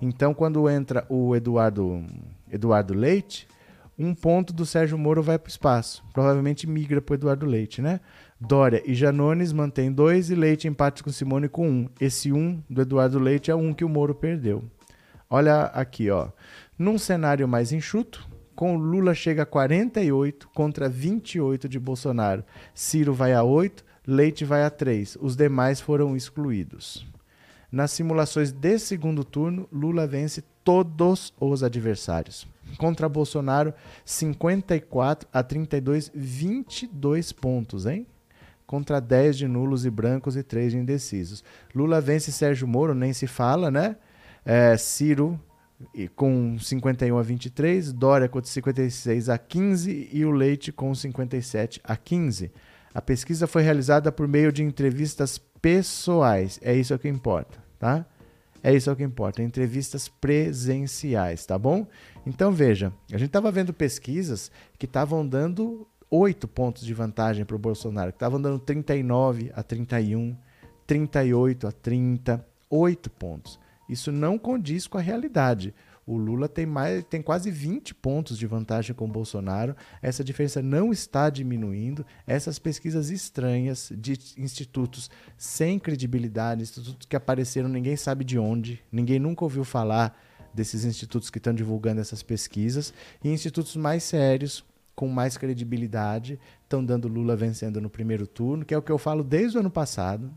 Então, 0.00 0.32
quando 0.32 0.70
entra 0.70 1.04
o 1.10 1.36
Eduardo, 1.36 2.02
Eduardo 2.50 2.94
Leite, 2.94 3.46
um 3.98 4.14
ponto 4.14 4.54
do 4.54 4.64
Sérgio 4.64 4.96
Moro 4.96 5.22
vai 5.22 5.38
para 5.38 5.48
o 5.48 5.50
espaço. 5.50 6.02
Provavelmente 6.14 6.66
migra 6.66 7.02
para 7.02 7.12
o 7.12 7.16
Eduardo 7.16 7.44
Leite, 7.44 7.82
né? 7.82 8.00
Dória 8.40 8.82
e 8.86 8.94
Janones 8.94 9.52
mantém 9.52 9.92
dois 9.92 10.30
e 10.30 10.34
Leite 10.34 10.66
empate 10.66 11.04
com 11.04 11.10
Simone 11.10 11.46
com 11.46 11.68
um. 11.68 11.88
Esse 12.00 12.32
um 12.32 12.62
do 12.70 12.80
Eduardo 12.80 13.18
Leite 13.18 13.50
é 13.50 13.54
um 13.54 13.74
que 13.74 13.84
o 13.84 13.88
Moro 13.90 14.14
perdeu. 14.14 14.64
Olha 15.28 15.64
aqui, 15.66 16.10
ó. 16.10 16.28
Num 16.78 16.98
cenário 16.98 17.48
mais 17.48 17.72
enxuto, 17.72 18.28
com 18.54 18.76
Lula 18.76 19.14
chega 19.14 19.42
a 19.42 19.46
48 19.46 20.48
contra 20.54 20.88
28 20.88 21.68
de 21.68 21.78
Bolsonaro. 21.78 22.44
Ciro 22.72 23.12
vai 23.12 23.32
a 23.32 23.42
8, 23.42 23.84
Leite 24.06 24.44
vai 24.44 24.64
a 24.64 24.70
3. 24.70 25.18
Os 25.20 25.34
demais 25.34 25.80
foram 25.80 26.16
excluídos. 26.16 27.06
Nas 27.72 27.90
simulações 27.90 28.52
de 28.52 28.78
segundo 28.78 29.24
turno, 29.24 29.68
Lula 29.72 30.06
vence 30.06 30.44
todos 30.62 31.34
os 31.40 31.62
adversários. 31.62 32.46
Contra 32.78 33.08
Bolsonaro, 33.08 33.74
54 34.04 35.28
a 35.32 35.42
32, 35.42 36.10
22 36.14 37.32
pontos, 37.32 37.86
hein? 37.86 38.06
Contra 38.66 39.00
10 39.00 39.36
de 39.38 39.48
nulos 39.48 39.84
e 39.84 39.90
brancos 39.90 40.36
e 40.36 40.42
3 40.42 40.72
de 40.72 40.78
indecisos. 40.78 41.42
Lula 41.74 42.00
vence 42.00 42.30
Sérgio 42.30 42.68
Moro, 42.68 42.94
nem 42.94 43.12
se 43.12 43.26
fala, 43.26 43.70
né? 43.70 43.96
É, 44.44 44.76
Ciro 44.76 45.40
com 46.14 46.58
51 46.58 47.18
a 47.18 47.22
23, 47.22 47.92
Dória 47.92 48.28
com 48.28 48.42
56 48.42 49.28
a 49.28 49.38
15 49.38 50.08
e 50.12 50.24
o 50.24 50.30
Leite 50.30 50.72
com 50.72 50.94
57 50.94 51.80
a 51.84 51.96
15. 51.96 52.50
A 52.92 53.02
pesquisa 53.02 53.46
foi 53.46 53.62
realizada 53.62 54.12
por 54.12 54.28
meio 54.28 54.52
de 54.52 54.62
entrevistas 54.62 55.38
pessoais, 55.60 56.60
é 56.62 56.74
isso 56.74 56.96
que 56.98 57.08
importa, 57.08 57.58
tá? 57.78 58.06
É 58.62 58.74
isso 58.74 58.94
que 58.96 59.02
importa, 59.02 59.42
entrevistas 59.42 60.08
presenciais, 60.08 61.44
tá 61.44 61.58
bom? 61.58 61.86
Então 62.24 62.50
veja, 62.50 62.92
a 63.12 63.18
gente 63.18 63.28
estava 63.28 63.50
vendo 63.50 63.74
pesquisas 63.74 64.50
que 64.78 64.86
estavam 64.86 65.26
dando 65.26 65.86
8 66.10 66.46
pontos 66.48 66.84
de 66.84 66.94
vantagem 66.94 67.44
para 67.44 67.56
o 67.56 67.58
Bolsonaro, 67.58 68.12
que 68.12 68.16
estavam 68.16 68.40
dando 68.40 68.58
39 68.58 69.50
a 69.54 69.62
31, 69.62 70.36
38 70.86 71.66
a 71.66 71.72
30, 71.72 72.46
8 72.70 73.10
pontos. 73.10 73.58
Isso 73.88 74.10
não 74.10 74.38
condiz 74.38 74.86
com 74.86 74.98
a 74.98 75.00
realidade. 75.00 75.74
O 76.06 76.18
Lula 76.18 76.48
tem, 76.48 76.66
mais, 76.66 77.02
tem 77.04 77.22
quase 77.22 77.50
20 77.50 77.94
pontos 77.94 78.36
de 78.36 78.46
vantagem 78.46 78.94
com 78.94 79.06
o 79.06 79.10
Bolsonaro. 79.10 79.74
Essa 80.02 80.22
diferença 80.22 80.60
não 80.60 80.92
está 80.92 81.30
diminuindo. 81.30 82.04
Essas 82.26 82.58
pesquisas 82.58 83.08
estranhas 83.08 83.90
de 83.96 84.18
institutos 84.36 85.10
sem 85.38 85.78
credibilidade, 85.78 86.62
institutos 86.62 87.06
que 87.06 87.16
apareceram, 87.16 87.68
ninguém 87.68 87.96
sabe 87.96 88.22
de 88.22 88.38
onde, 88.38 88.82
ninguém 88.92 89.18
nunca 89.18 89.44
ouviu 89.44 89.64
falar 89.64 90.18
desses 90.52 90.84
institutos 90.84 91.30
que 91.30 91.38
estão 91.38 91.52
divulgando 91.52 92.00
essas 92.00 92.22
pesquisas, 92.22 92.94
e 93.24 93.28
institutos 93.28 93.74
mais 93.74 94.04
sérios, 94.04 94.64
com 94.94 95.08
mais 95.08 95.36
credibilidade, 95.36 96.38
estão 96.62 96.84
dando 96.84 97.08
Lula 97.08 97.34
vencendo 97.34 97.80
no 97.80 97.90
primeiro 97.90 98.26
turno, 98.26 98.64
que 98.64 98.72
é 98.72 98.78
o 98.78 98.82
que 98.82 98.92
eu 98.92 98.98
falo 98.98 99.24
desde 99.24 99.56
o 99.56 99.60
ano 99.60 99.70
passado. 99.70 100.30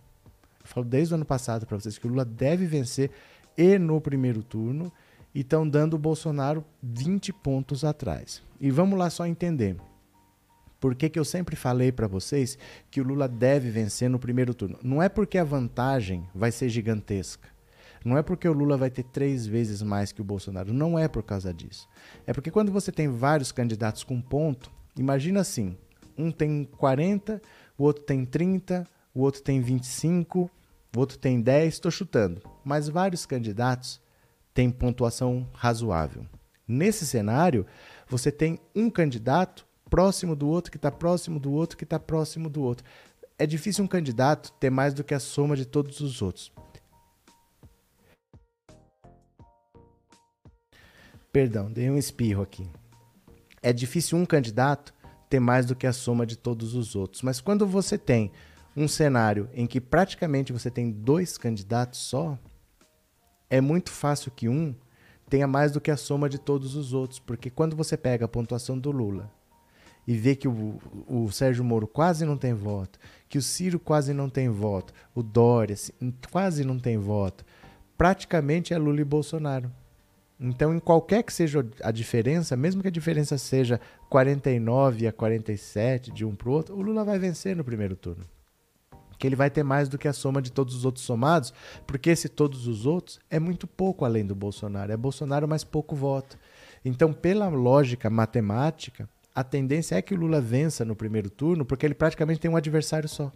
Eu 0.60 0.66
falo 0.66 0.86
desde 0.86 1.14
o 1.14 1.16
ano 1.16 1.26
passado 1.26 1.66
para 1.68 1.80
vocês 1.80 1.98
que 1.98 2.08
o 2.08 2.10
Lula 2.10 2.26
deve 2.26 2.66
vencer 2.66 3.12
e 3.58 3.80
no 3.80 4.00
primeiro 4.00 4.44
turno 4.44 4.92
e 5.34 5.42
estão 5.42 5.68
dando 5.68 5.96
o 5.96 6.00
Bolsonaro 6.00 6.64
20 6.82 7.34
pontos 7.34 7.84
atrás. 7.84 8.42
E 8.60 8.72
vamos 8.72 8.98
lá 8.98 9.10
só 9.10 9.26
entender. 9.26 9.76
Por 10.80 10.94
que, 10.94 11.10
que 11.10 11.18
eu 11.18 11.26
sempre 11.26 11.56
falei 11.56 11.92
para 11.92 12.08
vocês 12.08 12.58
que 12.92 13.02
o 13.02 13.04
Lula 13.04 13.28
deve 13.28 13.70
vencer 13.70 14.10
no 14.10 14.20
primeiro 14.20 14.54
turno? 14.54 14.78
Não 14.84 15.02
é 15.02 15.10
porque 15.10 15.38
a 15.38 15.44
vantagem 15.44 16.28
vai 16.34 16.52
ser 16.52 16.70
gigantesca. 16.70 17.50
Não 18.06 18.18
é 18.18 18.22
porque 18.22 18.48
o 18.48 18.54
Lula 18.54 18.78
vai 18.78 18.90
ter 18.90 19.04
três 19.04 19.46
vezes 19.46 19.82
mais 19.82 20.12
que 20.12 20.22
o 20.22 20.26
Bolsonaro. 20.26 20.72
Não 20.72 20.98
é 20.98 21.08
por 21.08 21.24
causa 21.24 21.54
disso. 21.54 21.90
É 22.26 22.34
porque 22.34 22.52
quando 22.52 22.72
você 22.72 22.92
tem 22.92 23.08
vários 23.08 23.52
candidatos 23.52 24.04
com 24.04 24.22
ponto, 24.22 24.72
imagina 24.96 25.42
assim: 25.42 25.76
um 26.18 26.32
tem 26.32 26.64
40, 26.78 27.42
o 27.78 27.84
outro 27.84 28.04
tem 28.04 28.24
30, 28.24 28.88
o 29.14 29.22
outro 29.22 29.42
tem 29.42 29.60
25, 29.60 30.50
o 30.96 31.00
outro 31.00 31.18
tem 31.18 31.42
10, 31.42 31.74
estou 31.74 31.92
chutando. 31.92 32.42
Mas 32.68 32.90
vários 32.90 33.26
candidatos 33.26 34.02
têm 34.54 34.70
pontuação 34.70 35.48
razoável. 35.54 36.26
Nesse 36.68 37.08
cenário, 37.08 37.66
você 38.10 38.30
tem 38.30 38.60
um 38.76 38.90
candidato 38.90 39.66
próximo 39.90 40.36
do 40.36 40.50
outro, 40.50 40.70
que 40.70 40.78
está 40.78 40.92
próximo 40.92 41.40
do 41.40 41.50
outro, 41.50 41.78
que 41.78 41.86
está 41.86 41.98
próximo 41.98 42.50
do 42.50 42.62
outro. 42.62 42.86
É 43.40 43.48
difícil 43.48 43.86
um 43.86 43.88
candidato 43.88 44.52
ter 44.60 44.70
mais 44.70 44.94
do 44.94 45.02
que 45.02 45.14
a 45.14 45.20
soma 45.20 45.56
de 45.56 45.66
todos 45.66 46.02
os 46.02 46.22
outros. 46.22 46.52
Perdão, 51.32 51.72
dei 51.72 51.90
um 51.90 51.98
espirro 51.98 52.44
aqui. 52.44 52.70
É 53.64 53.72
difícil 53.72 54.18
um 54.18 54.26
candidato 54.26 54.94
ter 55.30 55.40
mais 55.40 55.66
do 55.66 55.74
que 55.74 55.88
a 55.88 55.94
soma 55.94 56.26
de 56.26 56.36
todos 56.36 56.76
os 56.76 56.98
outros. 56.98 57.22
Mas 57.22 57.40
quando 57.40 57.66
você 57.66 57.98
tem 57.98 58.30
um 58.76 58.90
cenário 58.90 59.50
em 59.54 59.66
que 59.66 59.80
praticamente 59.80 60.52
você 60.52 60.70
tem 60.70 60.92
dois 60.92 61.38
candidatos 61.38 62.02
só, 62.02 62.38
é 63.50 63.62
muito 63.62 63.92
fácil 63.92 64.32
que 64.32 64.50
um 64.50 64.76
tenha 65.30 65.48
mais 65.48 65.72
do 65.72 65.82
que 65.82 65.92
a 65.92 65.98
soma 65.98 66.30
de 66.30 66.38
todos 66.38 66.76
os 66.76 66.94
outros, 66.94 67.20
porque 67.20 67.50
quando 67.50 67.76
você 67.76 67.98
pega 67.98 68.26
a 68.26 68.30
pontuação 68.30 68.78
do 68.78 68.92
Lula 68.92 69.32
e 70.08 70.16
vê 70.16 70.36
que 70.36 70.48
o, 70.48 70.80
o 71.08 71.30
Sérgio 71.32 71.64
Moro 71.64 71.86
quase 71.86 72.26
não 72.26 72.38
tem 72.38 72.54
voto, 72.54 72.98
que 73.28 73.38
o 73.38 73.42
Ciro 73.42 73.78
quase 73.78 74.14
não 74.14 74.30
tem 74.30 74.50
voto, 74.50 74.94
o 75.14 75.22
Dória 75.22 75.76
quase 76.32 76.64
não 76.64 76.80
tem 76.80 76.98
voto, 76.98 77.46
praticamente 77.98 78.74
é 78.74 78.78
Lula 78.78 79.02
e 79.02 79.06
Bolsonaro. 79.06 79.72
Então, 80.40 80.74
em 80.74 80.80
qualquer 80.80 81.24
que 81.24 81.34
seja 81.34 81.66
a 81.82 81.92
diferença, 81.92 82.56
mesmo 82.56 82.82
que 82.82 82.88
a 82.88 82.92
diferença 82.92 83.38
seja 83.40 83.82
49 84.08 85.08
a 85.08 85.12
47 85.12 86.12
de 86.12 86.24
um 86.24 86.36
para 86.36 86.50
o 86.50 86.52
outro, 86.52 86.76
o 86.76 86.82
Lula 86.82 87.04
vai 87.04 87.18
vencer 87.18 87.56
no 87.56 87.64
primeiro 87.64 87.96
turno 87.96 88.24
que 89.18 89.28
ele 89.28 89.36
vai 89.36 89.50
ter 89.50 89.64
mais 89.64 89.90
do 89.90 89.98
que 89.98 90.08
a 90.08 90.14
soma 90.14 90.42
de 90.42 90.52
todos 90.52 90.76
os 90.76 90.86
outros 90.86 91.06
somados, 91.06 91.54
porque 91.86 92.10
esse 92.10 92.30
todos 92.30 92.68
os 92.68 92.86
outros 92.86 93.20
é 93.30 93.40
muito 93.40 93.68
pouco 93.68 94.06
além 94.06 94.26
do 94.26 94.36
Bolsonaro. 94.36 94.92
É 94.92 94.98
Bolsonaro 94.98 95.48
mais 95.48 95.64
pouco 95.64 95.96
voto. 95.96 96.38
Então, 96.86 97.12
pela 97.12 97.48
lógica 97.48 98.10
matemática, 98.10 99.10
a 99.34 99.44
tendência 99.44 99.96
é 99.96 100.02
que 100.02 100.14
o 100.14 100.18
Lula 100.18 100.42
vença 100.42 100.86
no 100.86 100.96
primeiro 100.96 101.30
turno, 101.30 101.66
porque 101.66 101.86
ele 101.86 101.94
praticamente 101.94 102.40
tem 102.40 102.50
um 102.50 102.56
adversário 102.56 103.10
só. 103.10 103.32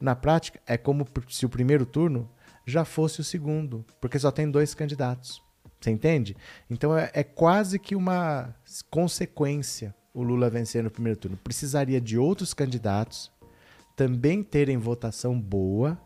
Na 0.00 0.14
prática, 0.14 0.60
é 0.66 0.76
como 0.78 1.06
se 1.28 1.44
o 1.44 1.48
primeiro 1.48 1.84
turno 1.84 2.28
já 2.66 2.84
fosse 2.84 3.20
o 3.20 3.24
segundo, 3.24 3.84
porque 4.00 4.18
só 4.18 4.30
tem 4.30 4.50
dois 4.50 4.74
candidatos. 4.74 5.42
Você 5.80 5.90
entende? 5.90 6.36
Então 6.70 6.96
é, 6.96 7.10
é 7.14 7.22
quase 7.22 7.78
que 7.78 7.96
uma 7.96 8.54
consequência 8.90 9.94
o 10.12 10.22
Lula 10.22 10.50
vencer 10.50 10.82
no 10.82 10.90
primeiro 10.90 11.18
turno. 11.18 11.36
Precisaria 11.36 12.00
de 12.00 12.18
outros 12.18 12.52
candidatos 12.52 13.30
também 14.00 14.42
terem 14.42 14.78
votação 14.78 15.38
boa, 15.38 16.00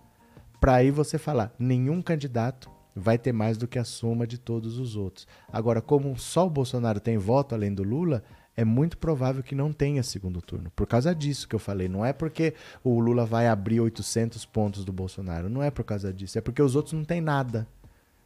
para 0.61 0.75
aí 0.75 0.91
você 0.91 1.17
falar, 1.17 1.55
nenhum 1.57 2.03
candidato 2.03 2.69
vai 2.93 3.17
ter 3.17 3.31
mais 3.31 3.57
do 3.57 3.69
que 3.69 3.79
a 3.79 3.85
soma 3.85 4.27
de 4.27 4.37
todos 4.37 4.81
os 4.81 4.97
outros. 4.97 5.29
Agora, 5.53 5.81
como 5.81 6.19
só 6.19 6.45
o 6.45 6.51
Bolsonaro 6.51 6.99
tem 6.99 7.17
voto 7.19 7.55
além 7.55 7.73
do 7.73 7.85
Lula, 7.85 8.25
é 8.57 8.65
muito 8.65 8.99
provável 8.99 9.45
que 9.45 9.55
não 9.55 9.73
tenha 9.73 10.03
segundo 10.03 10.43
turno. 10.43 10.73
Por 10.75 10.89
causa 10.89 11.15
disso 11.15 11.47
que 11.47 11.55
eu 11.55 11.61
falei. 11.61 11.89
Não 11.89 12.05
é 12.05 12.13
porque 12.13 12.55
o 12.83 12.99
Lula 12.99 13.25
vai 13.25 13.47
abrir 13.47 13.79
800 13.79 14.45
pontos 14.45 14.85
do 14.85 14.93
Bolsonaro. 14.93 15.49
Não 15.49 15.63
é 15.63 15.71
por 15.71 15.85
causa 15.85 16.13
disso. 16.13 16.37
É 16.37 16.41
porque 16.41 16.61
os 16.61 16.75
outros 16.75 16.95
não 16.95 17.05
têm 17.05 17.21
nada. 17.21 17.65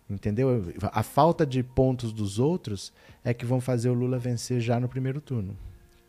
Entendeu? 0.08 0.72
A 0.80 1.02
falta 1.02 1.44
de 1.44 1.62
pontos 1.62 2.10
dos 2.10 2.38
outros 2.38 2.90
é 3.22 3.34
que 3.34 3.44
vão 3.44 3.60
fazer 3.60 3.90
o 3.90 3.94
Lula 3.94 4.18
vencer 4.18 4.62
já 4.62 4.80
no 4.80 4.88
primeiro 4.88 5.20
turno. 5.20 5.54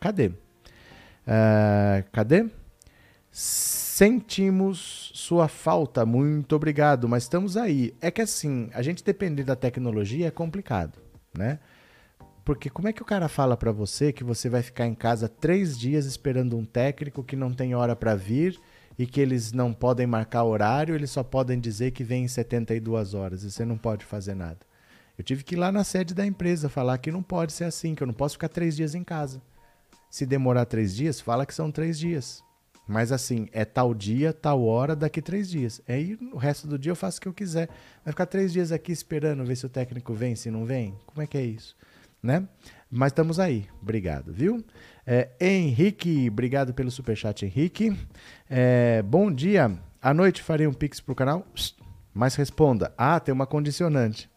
Cadê? 0.00 0.28
Uh, 0.28 2.02
cadê? 2.10 2.48
Sentimos 3.30 5.12
sua 5.14 5.46
falta, 5.46 6.04
muito 6.04 6.56
obrigado, 6.56 7.08
mas 7.08 7.24
estamos 7.24 7.56
aí. 7.56 7.94
É 8.00 8.10
que 8.10 8.20
assim, 8.20 8.68
a 8.74 8.82
gente 8.82 9.04
depender 9.04 9.44
da 9.44 9.54
tecnologia 9.54 10.26
é 10.26 10.30
complicado, 10.30 10.98
né? 11.36 11.60
Porque 12.44 12.68
como 12.68 12.88
é 12.88 12.92
que 12.92 13.02
o 13.02 13.04
cara 13.04 13.28
fala 13.28 13.56
para 13.56 13.70
você 13.70 14.12
que 14.12 14.24
você 14.24 14.48
vai 14.48 14.62
ficar 14.62 14.86
em 14.86 14.94
casa 14.94 15.28
três 15.28 15.78
dias 15.78 16.06
esperando 16.06 16.56
um 16.56 16.64
técnico 16.64 17.22
que 17.22 17.36
não 17.36 17.52
tem 17.52 17.74
hora 17.74 17.94
para 17.94 18.16
vir 18.16 18.58
e 18.98 19.06
que 19.06 19.20
eles 19.20 19.52
não 19.52 19.72
podem 19.72 20.06
marcar 20.06 20.42
horário, 20.42 20.94
eles 20.94 21.10
só 21.10 21.22
podem 21.22 21.60
dizer 21.60 21.92
que 21.92 22.02
vem 22.02 22.24
em 22.24 22.28
72 22.28 23.14
horas 23.14 23.44
e 23.44 23.50
você 23.50 23.64
não 23.64 23.78
pode 23.78 24.04
fazer 24.04 24.34
nada. 24.34 24.58
Eu 25.16 25.22
tive 25.22 25.44
que 25.44 25.54
ir 25.54 25.58
lá 25.58 25.70
na 25.70 25.84
sede 25.84 26.14
da 26.14 26.26
empresa 26.26 26.68
falar 26.68 26.98
que 26.98 27.12
não 27.12 27.22
pode 27.22 27.52
ser 27.52 27.64
assim, 27.64 27.94
que 27.94 28.02
eu 28.02 28.06
não 28.06 28.14
posso 28.14 28.34
ficar 28.34 28.48
três 28.48 28.74
dias 28.74 28.94
em 28.94 29.04
casa. 29.04 29.40
Se 30.10 30.26
demorar 30.26 30.64
três 30.64 30.96
dias, 30.96 31.20
fala 31.20 31.46
que 31.46 31.54
são 31.54 31.70
três 31.70 31.98
dias. 31.98 32.42
Mas 32.90 33.12
assim, 33.12 33.46
é 33.52 33.64
tal 33.64 33.94
dia, 33.94 34.32
tal 34.32 34.64
hora, 34.64 34.96
daqui 34.96 35.22
três 35.22 35.48
dias. 35.48 35.80
Aí 35.86 36.18
o 36.32 36.36
resto 36.36 36.66
do 36.66 36.76
dia 36.76 36.90
eu 36.90 36.96
faço 36.96 37.18
o 37.18 37.20
que 37.20 37.28
eu 37.28 37.32
quiser. 37.32 37.68
Vai 38.04 38.10
ficar 38.10 38.26
três 38.26 38.52
dias 38.52 38.72
aqui 38.72 38.90
esperando 38.90 39.44
ver 39.44 39.54
se 39.54 39.64
o 39.64 39.68
técnico 39.68 40.12
vem, 40.12 40.34
se 40.34 40.50
não 40.50 40.64
vem? 40.64 40.92
Como 41.06 41.22
é 41.22 41.26
que 41.26 41.38
é 41.38 41.42
isso? 41.42 41.76
Né? 42.20 42.48
Mas 42.90 43.12
estamos 43.12 43.38
aí. 43.38 43.68
Obrigado, 43.80 44.32
viu? 44.32 44.64
É, 45.06 45.28
Henrique, 45.40 46.28
obrigado 46.28 46.74
pelo 46.74 46.90
superchat, 46.90 47.46
Henrique. 47.46 47.96
É, 48.50 49.02
bom 49.02 49.30
dia. 49.30 49.70
À 50.02 50.12
noite 50.12 50.42
farei 50.42 50.66
um 50.66 50.72
pix 50.72 50.98
pro 51.00 51.14
canal? 51.14 51.46
Mas 52.12 52.34
responda. 52.34 52.92
Ah, 52.98 53.20
tem 53.20 53.32
uma 53.32 53.46
condicionante. 53.46 54.28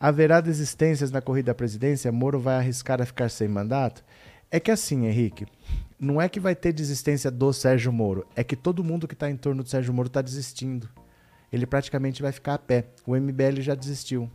Haverá 0.00 0.40
desistências 0.40 1.12
na 1.12 1.20
corrida 1.20 1.52
à 1.52 1.54
presidência? 1.54 2.10
Moro 2.10 2.40
vai 2.40 2.56
arriscar 2.56 3.00
a 3.00 3.06
ficar 3.06 3.28
sem 3.28 3.46
mandato? 3.46 4.02
É 4.50 4.60
que 4.60 4.70
assim, 4.70 5.06
Henrique, 5.06 5.46
não 5.98 6.20
é 6.20 6.28
que 6.28 6.40
vai 6.40 6.54
ter 6.54 6.72
desistência 6.72 7.30
do 7.30 7.52
Sérgio 7.52 7.92
Moro, 7.92 8.26
é 8.34 8.42
que 8.42 8.56
todo 8.56 8.84
mundo 8.84 9.06
que 9.06 9.14
está 9.14 9.30
em 9.30 9.36
torno 9.36 9.62
do 9.62 9.68
Sérgio 9.68 9.94
Moro 9.94 10.08
está 10.08 10.20
desistindo. 10.20 10.88
Ele 11.52 11.66
praticamente 11.66 12.20
vai 12.20 12.32
ficar 12.32 12.54
a 12.54 12.58
pé. 12.58 12.86
O 13.06 13.14
MBL 13.14 13.60
já 13.60 13.74
desistiu. 13.74 14.30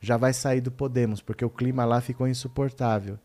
Já 0.00 0.16
vai 0.16 0.32
sair 0.32 0.60
do 0.60 0.72
Podemos, 0.72 1.20
porque 1.20 1.44
o 1.44 1.50
clima 1.50 1.84
lá 1.84 2.00
ficou 2.00 2.26
insuportável. 2.26 3.18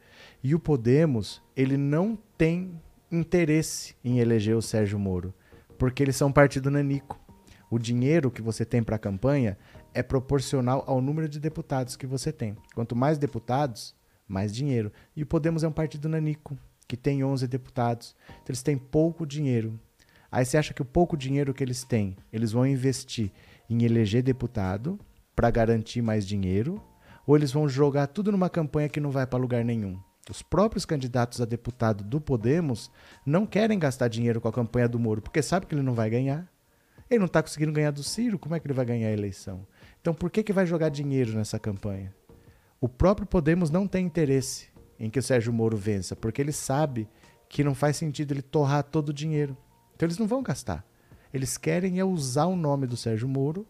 E 0.44 0.54
o 0.54 0.60
Podemos, 0.60 1.42
ele 1.56 1.78
não 1.78 2.18
tem 2.38 2.80
interesse 3.12 3.96
em 4.04 4.20
eleger 4.20 4.56
o 4.56 4.62
Sérgio 4.62 5.00
Moro, 5.00 5.34
porque 5.78 6.04
eles 6.04 6.16
são 6.16 6.30
um 6.30 6.34
partido 6.34 6.70
nanico. 6.70 7.20
O 7.70 7.80
dinheiro 7.80 8.32
que 8.32 8.42
você 8.42 8.66
tem 8.66 8.84
para 8.84 8.96
a 8.96 9.00
campanha 9.00 9.58
é 9.94 10.04
proporcional 10.04 10.84
ao 10.86 11.02
número 11.02 11.30
de 11.30 11.40
deputados 11.40 11.96
que 11.96 12.08
você 12.08 12.32
tem. 12.32 12.56
Quanto 12.74 12.96
mais 12.96 13.18
deputados, 13.18 13.96
mais 14.28 14.54
dinheiro. 14.54 14.92
E 15.16 15.24
o 15.24 15.26
Podemos 15.26 15.64
é 15.64 15.68
um 15.68 15.72
partido 15.72 16.10
nanico 16.10 16.58
que 16.90 16.98
tem 16.98 17.24
11 17.24 17.48
deputados. 17.48 18.16
Então 18.28 18.46
eles 18.50 18.64
têm 18.64 18.76
pouco 18.76 19.24
dinheiro. 19.24 19.80
Aí 20.32 20.44
você 20.44 20.58
acha 20.58 20.74
que 20.74 20.82
o 20.82 20.86
pouco 20.86 21.16
dinheiro 21.16 21.54
que 21.54 21.64
eles 21.64 21.84
têm, 21.84 22.18
eles 22.34 22.52
vão 22.52 22.66
investir 22.66 23.32
em 23.70 23.84
eleger 23.84 24.24
deputado 24.24 25.00
para 25.36 25.52
garantir 25.52 26.02
mais 26.02 26.28
dinheiro, 26.28 26.82
ou 27.28 27.38
eles 27.38 27.52
vão 27.52 27.70
jogar 27.70 28.08
tudo 28.08 28.32
numa 28.32 28.50
campanha 28.50 28.90
que 28.90 29.00
não 29.00 29.12
vai 29.12 29.28
para 29.28 29.38
lugar 29.38 29.64
nenhum? 29.64 30.00
Os 30.28 30.42
próprios 30.42 30.84
candidatos 30.84 31.40
a 31.40 31.46
deputado 31.46 32.04
do 32.04 32.20
Podemos 32.20 32.92
não 33.24 33.46
querem 33.46 33.78
gastar 33.78 34.08
dinheiro 34.08 34.42
com 34.42 34.48
a 34.48 34.54
campanha 34.54 34.90
do 34.90 35.00
Moro, 35.00 35.22
porque 35.22 35.44
sabe 35.44 35.68
que 35.68 35.76
ele 35.76 35.84
não 35.84 35.94
vai 35.94 36.10
ganhar. 36.10 36.52
Ele 37.08 37.20
não 37.20 37.28
está 37.28 37.42
conseguindo 37.42 37.72
ganhar 37.72 37.92
do 37.92 38.04
Ciro, 38.04 38.40
como 38.40 38.56
é 38.56 38.60
que 38.60 38.66
ele 38.66 38.74
vai 38.74 38.86
ganhar 38.86 39.10
a 39.10 39.14
eleição? 39.14 39.66
Então 40.02 40.14
por 40.14 40.32
que, 40.32 40.44
que 40.44 40.54
vai 40.54 40.66
jogar 40.66 40.90
dinheiro 40.90 41.34
nessa 41.34 41.60
campanha? 41.60 42.14
O 42.82 42.90
próprio 42.90 43.28
Podemos 43.28 43.70
não 43.70 43.88
tem 43.88 44.06
interesse 44.06 44.70
em 45.00 45.10
que 45.10 45.20
o 45.20 45.24
Sérgio 45.24 45.54
Moro 45.54 45.78
vença, 45.78 46.16
porque 46.16 46.42
ele 46.42 46.52
sabe 46.52 47.08
que 47.48 47.64
não 47.64 47.74
faz 47.74 47.98
sentido 47.98 48.32
ele 48.34 48.42
torrar 48.42 48.84
todo 48.84 49.10
o 49.10 49.14
dinheiro. 49.14 49.58
Então 49.96 50.06
eles 50.06 50.18
não 50.18 50.28
vão 50.28 50.44
gastar. 50.44 50.86
Eles 51.34 51.58
querem 51.58 52.00
é 52.00 52.04
usar 52.04 52.46
o 52.46 52.56
nome 52.56 52.86
do 52.86 52.98
Sérgio 52.98 53.28
Moro 53.28 53.66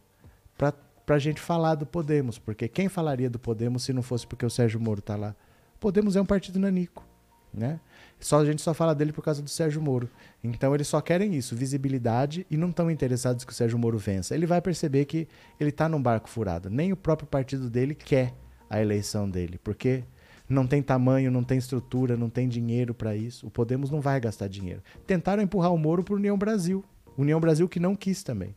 para 0.58 0.74
a 1.16 1.20
gente 1.20 1.40
falar 1.42 1.76
do 1.76 1.86
Podemos, 1.86 2.38
porque 2.38 2.68
quem 2.68 2.88
falaria 2.88 3.30
do 3.30 3.40
Podemos 3.40 3.84
se 3.84 3.94
não 3.94 4.02
fosse 4.02 4.28
porque 4.28 4.46
o 4.46 4.50
Sérgio 4.50 4.80
Moro 4.80 5.00
está 5.00 5.16
lá? 5.16 5.36
Podemos 5.80 6.16
é 6.16 6.22
um 6.22 6.26
partido 6.26 6.60
nanico, 6.60 7.06
né? 7.54 7.80
Só 8.20 8.40
a 8.40 8.46
gente 8.46 8.62
só 8.62 8.74
fala 8.74 8.94
dele 8.94 9.14
por 9.14 9.24
causa 9.24 9.42
do 9.42 9.50
Sérgio 9.50 9.82
Moro. 9.82 10.10
Então 10.44 10.76
eles 10.76 10.88
só 10.88 11.00
querem 11.00 11.36
isso, 11.36 11.56
visibilidade 11.56 12.46
e 12.52 12.58
não 12.58 12.70
estão 12.70 12.92
interessados 12.92 13.46
que 13.46 13.52
o 13.52 13.56
Sérgio 13.56 13.80
Moro 13.80 13.98
vença. 13.98 14.36
Ele 14.36 14.46
vai 14.46 14.62
perceber 14.62 15.06
que 15.06 15.28
ele 15.60 15.70
está 15.70 15.88
num 15.88 16.02
barco 16.02 16.30
furado. 16.30 16.70
Nem 16.70 16.92
o 16.92 16.98
próprio 16.98 17.28
partido 17.28 17.70
dele 17.70 17.96
quer 17.96 18.34
a 18.70 18.82
eleição 18.82 19.30
dele, 19.30 19.60
porque 19.64 20.04
não 20.50 20.66
tem 20.66 20.82
tamanho, 20.82 21.30
não 21.30 21.44
tem 21.44 21.60
estrutura, 21.60 22.18
não 22.18 22.30
tem 22.30 22.50
dinheiro 22.50 22.94
para 22.94 23.16
isso. 23.16 23.46
O 23.46 23.52
Podemos 23.52 23.92
não 23.92 24.02
vai 24.02 24.20
gastar 24.20 24.48
dinheiro. 24.48 24.82
Tentaram 25.06 25.44
empurrar 25.44 25.72
o 25.72 25.78
Moro 25.78 26.04
para 26.04 26.16
União 26.16 26.36
Brasil. 26.36 26.84
União 27.16 27.40
Brasil 27.40 27.70
que 27.70 27.80
não 27.80 27.96
quis 27.96 28.24
também. 28.24 28.56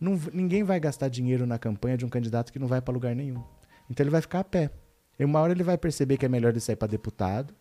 Não, 0.00 0.18
ninguém 0.32 0.62
vai 0.62 0.78
gastar 0.78 1.08
dinheiro 1.08 1.44
na 1.44 1.58
campanha 1.58 1.96
de 1.96 2.04
um 2.04 2.08
candidato 2.08 2.52
que 2.52 2.58
não 2.58 2.68
vai 2.68 2.80
para 2.80 2.94
lugar 2.94 3.14
nenhum. 3.14 3.42
Então 3.90 4.04
ele 4.04 4.10
vai 4.10 4.20
ficar 4.20 4.40
a 4.40 4.44
pé. 4.44 4.70
E 5.18 5.24
uma 5.24 5.40
hora 5.40 5.52
ele 5.52 5.64
vai 5.64 5.76
perceber 5.76 6.16
que 6.16 6.24
é 6.24 6.28
melhor 6.28 6.50
ele 6.50 6.60
sair 6.60 6.76
para 6.76 6.88
deputado, 6.88 7.54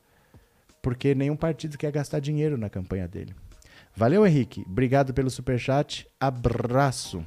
porque 0.81 1.13
nenhum 1.13 1.35
partido 1.35 1.77
quer 1.77 1.91
gastar 1.91 2.19
dinheiro 2.19 2.57
na 2.57 2.69
campanha 2.69 3.07
dele. 3.07 3.35
Valeu, 3.95 4.25
Henrique. 4.25 4.63
Obrigado 4.67 5.13
pelo 5.13 5.29
superchat. 5.29 6.07
Abraço. 6.19 7.23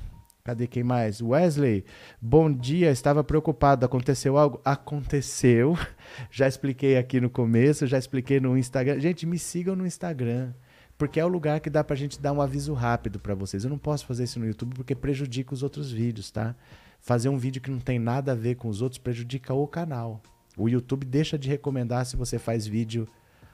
Cadê 0.47 0.67
quem 0.67 0.85
mais? 0.85 1.23
Wesley, 1.23 1.87
bom 2.21 2.53
dia. 2.53 2.91
Estava 2.91 3.25
preocupado. 3.25 3.87
Aconteceu 3.87 4.37
algo? 4.37 4.61
Aconteceu. 4.63 5.75
Já 6.31 6.47
expliquei 6.47 6.99
aqui 6.99 7.19
no 7.19 7.31
começo, 7.31 7.87
já 7.87 7.97
expliquei 7.97 8.39
no 8.39 8.55
Instagram. 8.59 9.01
Gente, 9.01 9.25
me 9.25 9.39
sigam 9.39 9.75
no 9.75 9.87
Instagram, 9.87 10.53
porque 10.99 11.19
é 11.19 11.25
o 11.25 11.29
lugar 11.29 11.61
que 11.61 11.71
dá 11.71 11.83
pra 11.83 11.97
gente 11.97 12.21
dar 12.21 12.35
um 12.35 12.43
aviso 12.43 12.75
rápido 12.75 13.19
para 13.19 13.35
vocês. 13.35 13.65
Eu 13.65 13.71
não 13.71 13.79
posso 13.79 14.05
fazer 14.05 14.25
isso 14.25 14.39
no 14.39 14.47
YouTube 14.47 14.75
porque 14.75 14.95
prejudica 14.95 15.55
os 15.55 15.63
outros 15.63 15.91
vídeos, 15.91 16.31
tá? 16.31 16.55
Fazer 17.01 17.31
um 17.31 17.39
vídeo 17.39 17.63
que 17.63 17.71
não 17.71 17.81
tem 17.81 17.99
nada 17.99 18.33
a 18.33 18.35
ver 18.35 18.57
com 18.57 18.69
os 18.69 18.83
outros 18.83 18.99
prejudica 18.99 19.55
o 19.55 19.67
canal. 19.67 20.21
O 20.59 20.69
YouTube 20.69 21.07
deixa 21.07 21.39
de 21.39 21.49
recomendar 21.49 22.05
se 22.05 22.17
você 22.17 22.39
faz 22.39 22.67
vídeo 22.67 23.09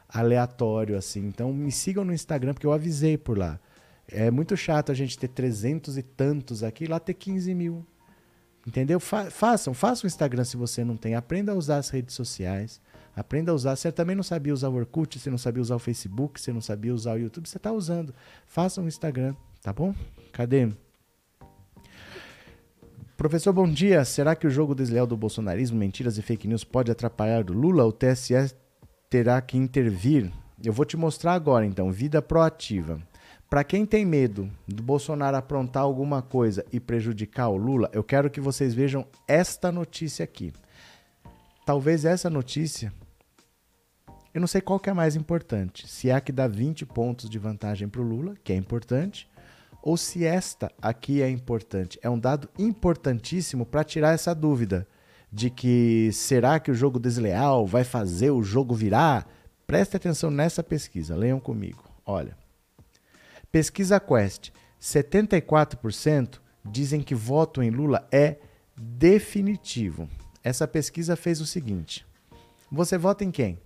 aleatório 0.08 0.96
assim. 0.96 1.24
Então 1.24 1.52
me 1.52 1.70
sigam 1.70 2.04
no 2.04 2.12
Instagram 2.12 2.52
porque 2.52 2.66
eu 2.66 2.72
avisei 2.72 3.16
por 3.16 3.38
lá. 3.38 3.60
É 4.12 4.30
muito 4.30 4.56
chato 4.56 4.90
a 4.90 4.94
gente 4.94 5.18
ter 5.18 5.28
300 5.28 5.96
e 5.96 6.02
tantos 6.02 6.62
aqui 6.62 6.84
e 6.84 6.86
lá 6.86 6.98
ter 6.98 7.14
15 7.14 7.54
mil. 7.54 7.86
Entendeu? 8.66 9.00
Fa 9.00 9.30
façam, 9.30 9.72
façam 9.72 10.04
o 10.04 10.06
Instagram 10.06 10.44
se 10.44 10.56
você 10.56 10.84
não 10.84 10.96
tem. 10.96 11.14
Aprenda 11.14 11.52
a 11.52 11.54
usar 11.54 11.78
as 11.78 11.88
redes 11.88 12.14
sociais. 12.14 12.80
Aprenda 13.16 13.52
a 13.52 13.54
usar. 13.54 13.76
Você 13.76 13.90
também 13.90 14.14
não 14.14 14.22
sabia 14.22 14.52
usar 14.52 14.68
o 14.68 14.74
Orkut, 14.74 15.18
você 15.18 15.30
não 15.30 15.38
sabia 15.38 15.62
usar 15.62 15.76
o 15.76 15.78
Facebook, 15.78 16.40
você 16.40 16.52
não 16.52 16.60
sabia 16.60 16.94
usar 16.94 17.14
o 17.14 17.18
YouTube, 17.18 17.48
você 17.48 17.56
está 17.56 17.72
usando. 17.72 18.14
Façam 18.46 18.84
o 18.84 18.88
Instagram, 18.88 19.34
tá 19.62 19.72
bom? 19.72 19.94
Cadê? 20.32 20.68
Professor, 23.16 23.52
bom 23.52 23.68
dia. 23.68 24.04
Será 24.04 24.34
que 24.34 24.46
o 24.46 24.50
jogo 24.50 24.74
desleal 24.74 25.06
do 25.06 25.16
bolsonarismo, 25.16 25.78
mentiras 25.78 26.16
e 26.16 26.22
fake 26.22 26.48
news 26.48 26.64
pode 26.64 26.90
atrapalhar 26.90 27.50
o 27.50 27.52
Lula? 27.52 27.84
O 27.84 27.92
TSE 27.92 28.54
terá 29.10 29.40
que 29.40 29.58
intervir? 29.58 30.32
Eu 30.62 30.72
vou 30.72 30.84
te 30.84 30.96
mostrar 30.96 31.34
agora, 31.34 31.66
então. 31.66 31.90
Vida 31.90 32.22
proativa. 32.22 33.00
Para 33.50 33.64
quem 33.64 33.84
tem 33.84 34.06
medo 34.06 34.48
do 34.64 34.80
Bolsonaro 34.80 35.36
aprontar 35.36 35.82
alguma 35.82 36.22
coisa 36.22 36.64
e 36.72 36.78
prejudicar 36.78 37.48
o 37.48 37.56
Lula, 37.56 37.90
eu 37.92 38.04
quero 38.04 38.30
que 38.30 38.40
vocês 38.40 38.72
vejam 38.72 39.04
esta 39.26 39.72
notícia 39.72 40.22
aqui. 40.22 40.52
Talvez 41.66 42.04
essa 42.04 42.30
notícia, 42.30 42.92
eu 44.32 44.40
não 44.40 44.46
sei 44.46 44.60
qual 44.60 44.78
que 44.78 44.88
é 44.88 44.92
mais 44.92 45.16
importante. 45.16 45.88
Se 45.88 46.10
é 46.10 46.14
a 46.14 46.20
que 46.20 46.30
dá 46.30 46.46
20 46.46 46.86
pontos 46.86 47.28
de 47.28 47.40
vantagem 47.40 47.88
para 47.88 48.00
o 48.00 48.04
Lula, 48.04 48.36
que 48.44 48.52
é 48.52 48.56
importante, 48.56 49.28
ou 49.82 49.96
se 49.96 50.24
esta 50.24 50.70
aqui 50.80 51.20
é 51.20 51.28
importante. 51.28 51.98
É 52.04 52.08
um 52.08 52.20
dado 52.20 52.48
importantíssimo 52.56 53.66
para 53.66 53.82
tirar 53.82 54.14
essa 54.14 54.32
dúvida 54.32 54.86
de 55.32 55.50
que 55.50 56.10
será 56.12 56.60
que 56.60 56.70
o 56.70 56.74
jogo 56.74 57.00
desleal 57.00 57.66
vai 57.66 57.82
fazer 57.82 58.30
o 58.30 58.44
jogo 58.44 58.76
virar? 58.76 59.28
Preste 59.66 59.96
atenção 59.96 60.30
nessa 60.30 60.62
pesquisa, 60.62 61.16
leiam 61.16 61.40
comigo. 61.40 61.82
Olha. 62.06 62.39
Pesquisa 63.52 63.98
Quest: 63.98 64.50
74% 64.80 66.40
dizem 66.64 67.02
que 67.02 67.14
voto 67.14 67.62
em 67.62 67.70
Lula 67.70 68.06
é 68.12 68.36
definitivo. 68.76 70.08
Essa 70.42 70.68
pesquisa 70.68 71.16
fez 71.16 71.40
o 71.40 71.46
seguinte: 71.46 72.06
você 72.70 72.96
vota 72.96 73.24
em 73.24 73.30
quem? 73.30 73.58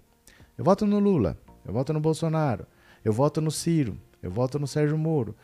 Eu 0.56 0.64
voto 0.64 0.86
no 0.86 0.98
Lula, 0.98 1.38
eu 1.64 1.72
voto 1.72 1.92
no 1.92 2.00
Bolsonaro, 2.00 2.66
eu 3.04 3.12
voto 3.12 3.40
no 3.40 3.50
Ciro, 3.50 4.00
eu 4.22 4.30
voto 4.30 4.58
no 4.58 4.66
Sérgio 4.66 4.96
Moro. 4.96 5.36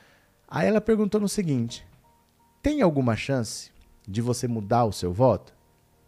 Aí 0.48 0.66
ela 0.66 0.80
perguntou 0.80 1.20
no 1.20 1.28
seguinte: 1.28 1.86
tem 2.62 2.80
alguma 2.80 3.16
chance 3.16 3.70
de 4.08 4.22
você 4.22 4.48
mudar 4.48 4.84
o 4.84 4.92
seu 4.92 5.12
voto? 5.12 5.54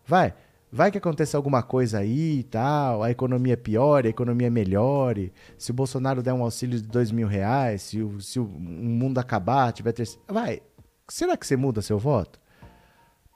Vai, 0.07 0.35
vai 0.73 0.91
que 0.91 0.97
aconteça 0.97 1.37
alguma 1.37 1.63
coisa 1.63 1.99
aí 1.99 2.39
e 2.39 2.43
tal, 2.43 3.03
a 3.03 3.11
economia 3.11 3.59
piore, 3.59 4.07
a 4.07 4.11
economia 4.11 4.51
melhore, 4.51 5.31
se 5.59 5.71
o 5.71 5.75
Bolsonaro 5.75 6.23
der 6.23 6.33
um 6.33 6.43
auxílio 6.43 6.81
de 6.81 6.89
dois 6.89 7.13
mil 7.13 7.29
reais, 7.29 7.83
se 7.83 8.01
o, 8.01 8.19
se 8.23 8.41
o 8.41 8.47
mundo 8.47 9.19
acabar, 9.19 9.71
tiver. 9.73 9.93
Vai, 10.27 10.63
será 11.07 11.37
que 11.37 11.47
você 11.47 11.57
muda 11.57 11.83
seu 11.83 11.99
voto? 11.99 12.41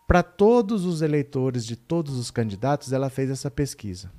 Para 0.09 0.23
todos 0.23 0.87
os 0.87 1.03
eleitores 1.03 1.67
de 1.67 1.77
todos 1.77 2.17
os 2.17 2.31
candidatos, 2.31 2.93
ela 2.93 3.11
fez 3.11 3.29
essa 3.29 3.51
pesquisa. 3.51 4.11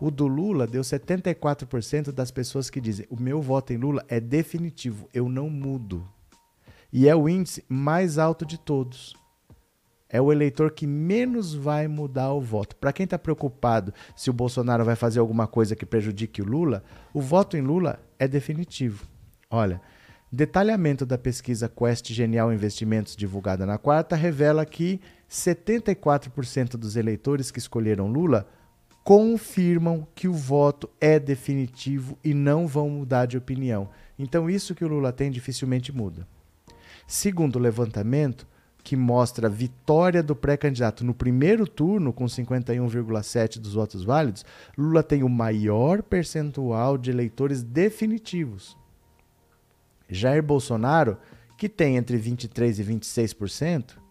O 0.00 0.10
do 0.10 0.26
Lula 0.26 0.66
deu 0.66 0.82
74% 0.82 2.10
das 2.10 2.32
pessoas 2.32 2.68
que 2.68 2.80
dizem: 2.80 3.06
o 3.08 3.20
meu 3.20 3.40
voto 3.40 3.72
em 3.72 3.76
Lula 3.76 4.04
é 4.08 4.18
definitivo, 4.18 5.08
eu 5.14 5.28
não 5.28 5.48
mudo. 5.48 6.08
E 6.92 7.08
é 7.08 7.14
o 7.14 7.28
índice 7.28 7.64
mais 7.68 8.18
alto 8.18 8.44
de 8.44 8.58
todos 8.58 9.14
é 10.12 10.20
o 10.20 10.30
eleitor 10.30 10.70
que 10.70 10.86
menos 10.86 11.54
vai 11.54 11.88
mudar 11.88 12.32
o 12.34 12.40
voto. 12.40 12.76
Para 12.76 12.92
quem 12.92 13.04
está 13.04 13.18
preocupado 13.18 13.94
se 14.14 14.28
o 14.28 14.32
Bolsonaro 14.32 14.84
vai 14.84 14.94
fazer 14.94 15.18
alguma 15.18 15.46
coisa 15.46 15.74
que 15.74 15.86
prejudique 15.86 16.42
o 16.42 16.44
Lula, 16.44 16.84
o 17.14 17.20
voto 17.20 17.56
em 17.56 17.62
Lula 17.62 17.98
é 18.18 18.28
definitivo. 18.28 19.06
Olha, 19.50 19.80
detalhamento 20.30 21.06
da 21.06 21.16
pesquisa 21.16 21.66
Quest 21.66 22.12
Genial 22.12 22.52
Investimentos 22.52 23.16
divulgada 23.16 23.64
na 23.64 23.78
quarta 23.78 24.14
revela 24.14 24.66
que 24.66 25.00
74% 25.30 26.76
dos 26.76 26.94
eleitores 26.94 27.50
que 27.50 27.58
escolheram 27.58 28.06
Lula 28.06 28.46
confirmam 29.02 30.06
que 30.14 30.28
o 30.28 30.32
voto 30.34 30.88
é 31.00 31.18
definitivo 31.18 32.18
e 32.22 32.34
não 32.34 32.66
vão 32.68 32.88
mudar 32.88 33.26
de 33.26 33.38
opinião. 33.38 33.88
Então, 34.18 34.48
isso 34.48 34.74
que 34.74 34.84
o 34.84 34.88
Lula 34.88 35.10
tem 35.10 35.30
dificilmente 35.30 35.90
muda. 35.90 36.28
Segundo 37.06 37.56
o 37.56 37.58
levantamento, 37.58 38.46
que 38.82 38.96
mostra 38.96 39.48
vitória 39.48 40.22
do 40.22 40.34
pré-candidato 40.34 41.04
no 41.04 41.14
primeiro 41.14 41.66
turno, 41.66 42.12
com 42.12 42.24
51,7% 42.24 43.58
dos 43.58 43.74
votos 43.74 44.04
válidos, 44.04 44.44
Lula 44.76 45.02
tem 45.02 45.22
o 45.22 45.28
maior 45.28 46.02
percentual 46.02 46.98
de 46.98 47.10
eleitores 47.10 47.62
definitivos. 47.62 48.76
Jair 50.08 50.42
Bolsonaro, 50.42 51.16
que 51.56 51.68
tem 51.68 51.96
entre 51.96 52.18
23% 52.18 52.78
e 52.78 52.84
26%, 52.84 54.02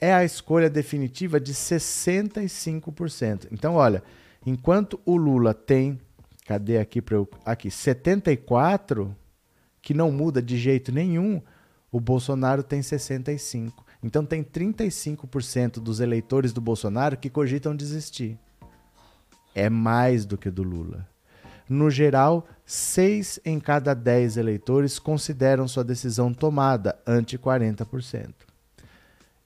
é 0.00 0.14
a 0.14 0.24
escolha 0.24 0.70
definitiva 0.70 1.40
de 1.40 1.52
65%. 1.52 3.48
Então, 3.50 3.74
olha, 3.74 4.02
enquanto 4.46 5.00
o 5.04 5.16
Lula 5.16 5.52
tem, 5.52 5.98
cadê 6.46 6.78
aqui 6.78 7.02
para 7.02 7.16
eu, 7.16 7.28
aqui 7.44 7.68
74 7.70 9.14
que 9.82 9.94
não 9.94 10.12
muda 10.12 10.40
de 10.42 10.56
jeito 10.56 10.92
nenhum, 10.92 11.42
o 11.90 11.98
Bolsonaro 11.98 12.62
tem 12.62 12.82
65. 12.82 13.84
Então 14.02 14.24
tem 14.24 14.44
35% 14.44 15.80
dos 15.80 16.00
eleitores 16.00 16.52
do 16.52 16.60
Bolsonaro 16.60 17.16
que 17.16 17.28
cogitam 17.28 17.74
desistir. 17.74 18.38
É 19.54 19.68
mais 19.68 20.24
do 20.24 20.38
que 20.38 20.50
do 20.50 20.62
Lula. 20.62 21.06
No 21.68 21.90
geral, 21.90 22.46
6 22.64 23.40
em 23.44 23.60
cada 23.60 23.92
10 23.92 24.36
eleitores 24.36 24.98
consideram 24.98 25.68
sua 25.68 25.84
decisão 25.84 26.32
tomada, 26.32 26.98
ante 27.06 27.36
40%. 27.36 28.34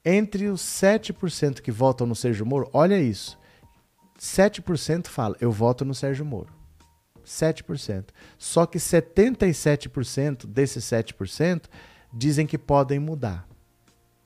Entre 0.05 0.49
os 0.49 0.61
7% 0.61 1.61
que 1.61 1.71
votam 1.71 2.07
no 2.07 2.15
Sérgio 2.15 2.47
Moro, 2.47 2.69
olha 2.73 3.01
isso. 3.01 3.39
7% 4.19 5.09
fala, 5.09 5.37
eu 5.41 5.51
voto 5.51 5.85
no 5.85 5.95
Sérgio 5.95 6.25
Moro. 6.25 6.53
7%. 7.25 8.07
Só 8.39 8.67
que 8.67 8.79
77% 8.79 10.47
desses 10.47 10.85
7% 10.85 11.65
dizem 12.13 12.47
que 12.47 12.59
podem 12.59 12.99
mudar. 12.99 13.49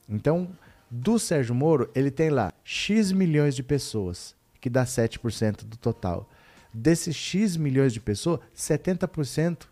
Então, 0.07 0.49
do 0.89 1.19
Sérgio 1.19 1.53
Moro, 1.53 1.89
ele 1.93 2.09
tem 2.09 2.29
lá 2.29 2.53
X 2.63 3.11
milhões 3.11 3.55
de 3.55 3.63
pessoas, 3.63 4.35
que 4.61 4.69
dá 4.69 4.85
7% 4.85 5.63
do 5.63 5.77
total. 5.77 6.29
Desses 6.73 7.15
X 7.15 7.57
milhões 7.57 7.93
de 7.93 7.99
pessoas, 7.99 8.39
70% 8.55 9.67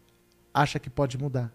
acha 0.54 0.80
que 0.80 0.90
pode 0.90 1.18
mudar. 1.18 1.54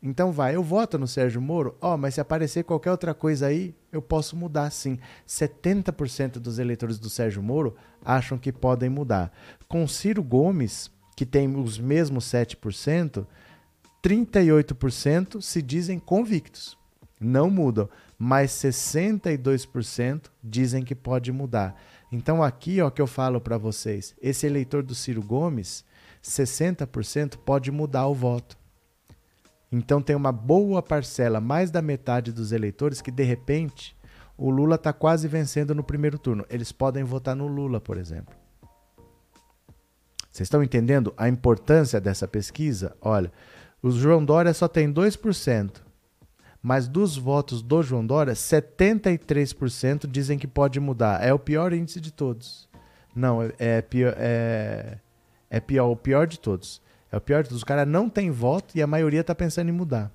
Então 0.00 0.30
vai, 0.30 0.54
eu 0.54 0.62
voto 0.62 0.96
no 0.96 1.08
Sérgio 1.08 1.40
Moro, 1.40 1.76
ó, 1.80 1.94
oh, 1.94 1.98
mas 1.98 2.14
se 2.14 2.20
aparecer 2.20 2.62
qualquer 2.62 2.92
outra 2.92 3.12
coisa 3.12 3.48
aí, 3.48 3.74
eu 3.90 4.00
posso 4.00 4.36
mudar 4.36 4.70
sim. 4.70 4.98
70% 5.26 6.34
dos 6.38 6.60
eleitores 6.60 7.00
do 7.00 7.10
Sérgio 7.10 7.42
Moro 7.42 7.74
acham 8.04 8.38
que 8.38 8.52
podem 8.52 8.88
mudar. 8.88 9.32
Com 9.66 9.88
Ciro 9.88 10.22
Gomes, 10.22 10.88
que 11.16 11.26
tem 11.26 11.52
os 11.56 11.80
mesmos 11.80 12.26
7%, 12.26 13.26
38% 14.00 15.42
se 15.42 15.60
dizem 15.60 15.98
convictos, 15.98 16.77
não 17.20 17.50
mudam, 17.50 17.88
mas 18.18 18.52
62% 18.52 20.24
dizem 20.42 20.82
que 20.82 20.94
pode 20.94 21.32
mudar. 21.32 21.80
Então 22.10 22.42
aqui, 22.42 22.80
ó, 22.80 22.90
que 22.90 23.02
eu 23.02 23.06
falo 23.06 23.40
para 23.40 23.58
vocês, 23.58 24.14
esse 24.20 24.46
eleitor 24.46 24.82
do 24.82 24.94
Ciro 24.94 25.22
Gomes, 25.22 25.84
60% 26.22 27.36
pode 27.38 27.70
mudar 27.70 28.06
o 28.06 28.14
voto. 28.14 28.56
Então 29.70 30.00
tem 30.00 30.16
uma 30.16 30.32
boa 30.32 30.82
parcela, 30.82 31.40
mais 31.40 31.70
da 31.70 31.82
metade 31.82 32.32
dos 32.32 32.52
eleitores, 32.52 33.02
que 33.02 33.10
de 33.10 33.22
repente 33.22 33.96
o 34.36 34.50
Lula 34.50 34.76
está 34.76 34.92
quase 34.92 35.28
vencendo 35.28 35.74
no 35.74 35.82
primeiro 35.82 36.18
turno. 36.18 36.46
Eles 36.48 36.72
podem 36.72 37.04
votar 37.04 37.36
no 37.36 37.46
Lula, 37.46 37.80
por 37.80 37.98
exemplo. 37.98 38.34
Vocês 40.30 40.46
estão 40.46 40.62
entendendo 40.62 41.12
a 41.16 41.28
importância 41.28 42.00
dessa 42.00 42.28
pesquisa? 42.28 42.96
Olha, 43.00 43.32
o 43.82 43.90
João 43.90 44.24
Dória 44.24 44.54
só 44.54 44.68
tem 44.68 44.92
2%, 44.92 45.82
mas 46.62 46.88
dos 46.88 47.16
votos 47.16 47.62
do 47.62 47.82
João 47.82 48.04
Dória, 48.04 48.34
73% 48.34 50.06
dizem 50.06 50.38
que 50.38 50.46
pode 50.46 50.80
mudar. 50.80 51.22
É 51.22 51.32
o 51.32 51.38
pior 51.38 51.72
índice 51.72 52.00
de 52.00 52.12
todos. 52.12 52.68
Não, 53.14 53.42
é, 53.42 53.52
é, 53.58 53.82
pior, 53.82 54.14
é, 54.16 54.98
é 55.48 55.60
pior, 55.60 55.88
o 55.88 55.96
pior 55.96 56.26
de 56.26 56.38
todos. 56.38 56.82
É 57.10 57.16
o 57.16 57.20
pior 57.20 57.42
de 57.42 57.48
todos. 57.48 57.62
O 57.62 57.66
cara 57.66 57.86
não 57.86 58.08
tem 58.08 58.30
voto 58.30 58.76
e 58.76 58.82
a 58.82 58.86
maioria 58.86 59.20
está 59.20 59.34
pensando 59.34 59.68
em 59.68 59.72
mudar. 59.72 60.12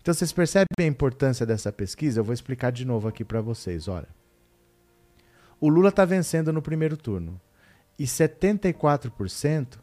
Então 0.00 0.14
vocês 0.14 0.32
percebem 0.32 0.66
a 0.78 0.84
importância 0.84 1.44
dessa 1.44 1.72
pesquisa? 1.72 2.20
Eu 2.20 2.24
vou 2.24 2.32
explicar 2.32 2.70
de 2.70 2.84
novo 2.84 3.08
aqui 3.08 3.24
para 3.24 3.40
vocês. 3.40 3.88
Olha, 3.88 4.08
o 5.60 5.68
Lula 5.68 5.88
está 5.88 6.04
vencendo 6.04 6.52
no 6.52 6.62
primeiro 6.62 6.96
turno 6.96 7.40
e 7.98 8.04
74% 8.04 9.78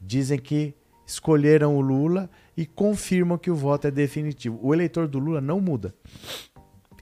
dizem 0.00 0.38
que 0.38 0.74
escolheram 1.06 1.76
o 1.76 1.80
Lula 1.80 2.30
e 2.56 2.66
confirmam 2.66 3.38
que 3.38 3.50
o 3.50 3.56
voto 3.56 3.86
é 3.86 3.90
definitivo. 3.90 4.58
O 4.62 4.72
eleitor 4.74 5.08
do 5.08 5.18
Lula 5.18 5.40
não 5.40 5.60
muda. 5.60 5.94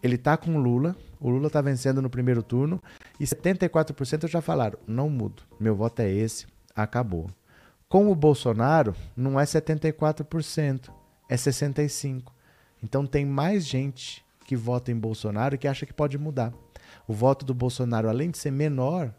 Ele 0.03 0.15
está 0.15 0.37
com 0.37 0.57
o 0.57 0.59
Lula, 0.59 0.97
o 1.21 1.29
Lula 1.29 1.49
está 1.49 1.61
vencendo 1.61 2.01
no 2.01 2.09
primeiro 2.09 2.43
turno 2.43 2.83
e 3.19 3.25
74% 3.25 4.29
já 4.29 4.41
falaram: 4.41 4.79
não 4.87 5.11
mudo, 5.11 5.43
meu 5.59 5.75
voto 5.75 6.01
é 6.01 6.11
esse, 6.11 6.47
acabou. 6.75 7.31
Com 7.89 8.11
o 8.11 8.15
Bolsonaro, 8.15 8.95
não 9.17 9.39
é 9.39 9.45
74%, 9.45 10.91
é 11.29 11.35
65%. 11.37 12.25
Então 12.83 13.05
tem 13.05 13.27
mais 13.27 13.67
gente 13.67 14.25
que 14.47 14.57
vota 14.57 14.91
em 14.91 14.97
Bolsonaro 14.97 15.59
que 15.59 15.69
acha 15.69 15.85
que 15.85 15.93
pode 15.93 16.17
mudar. 16.17 16.53
O 17.07 17.13
voto 17.13 17.45
do 17.45 17.53
Bolsonaro, 17.53 18.09
além 18.09 18.31
de 18.31 18.39
ser 18.39 18.51
menor, 18.51 19.15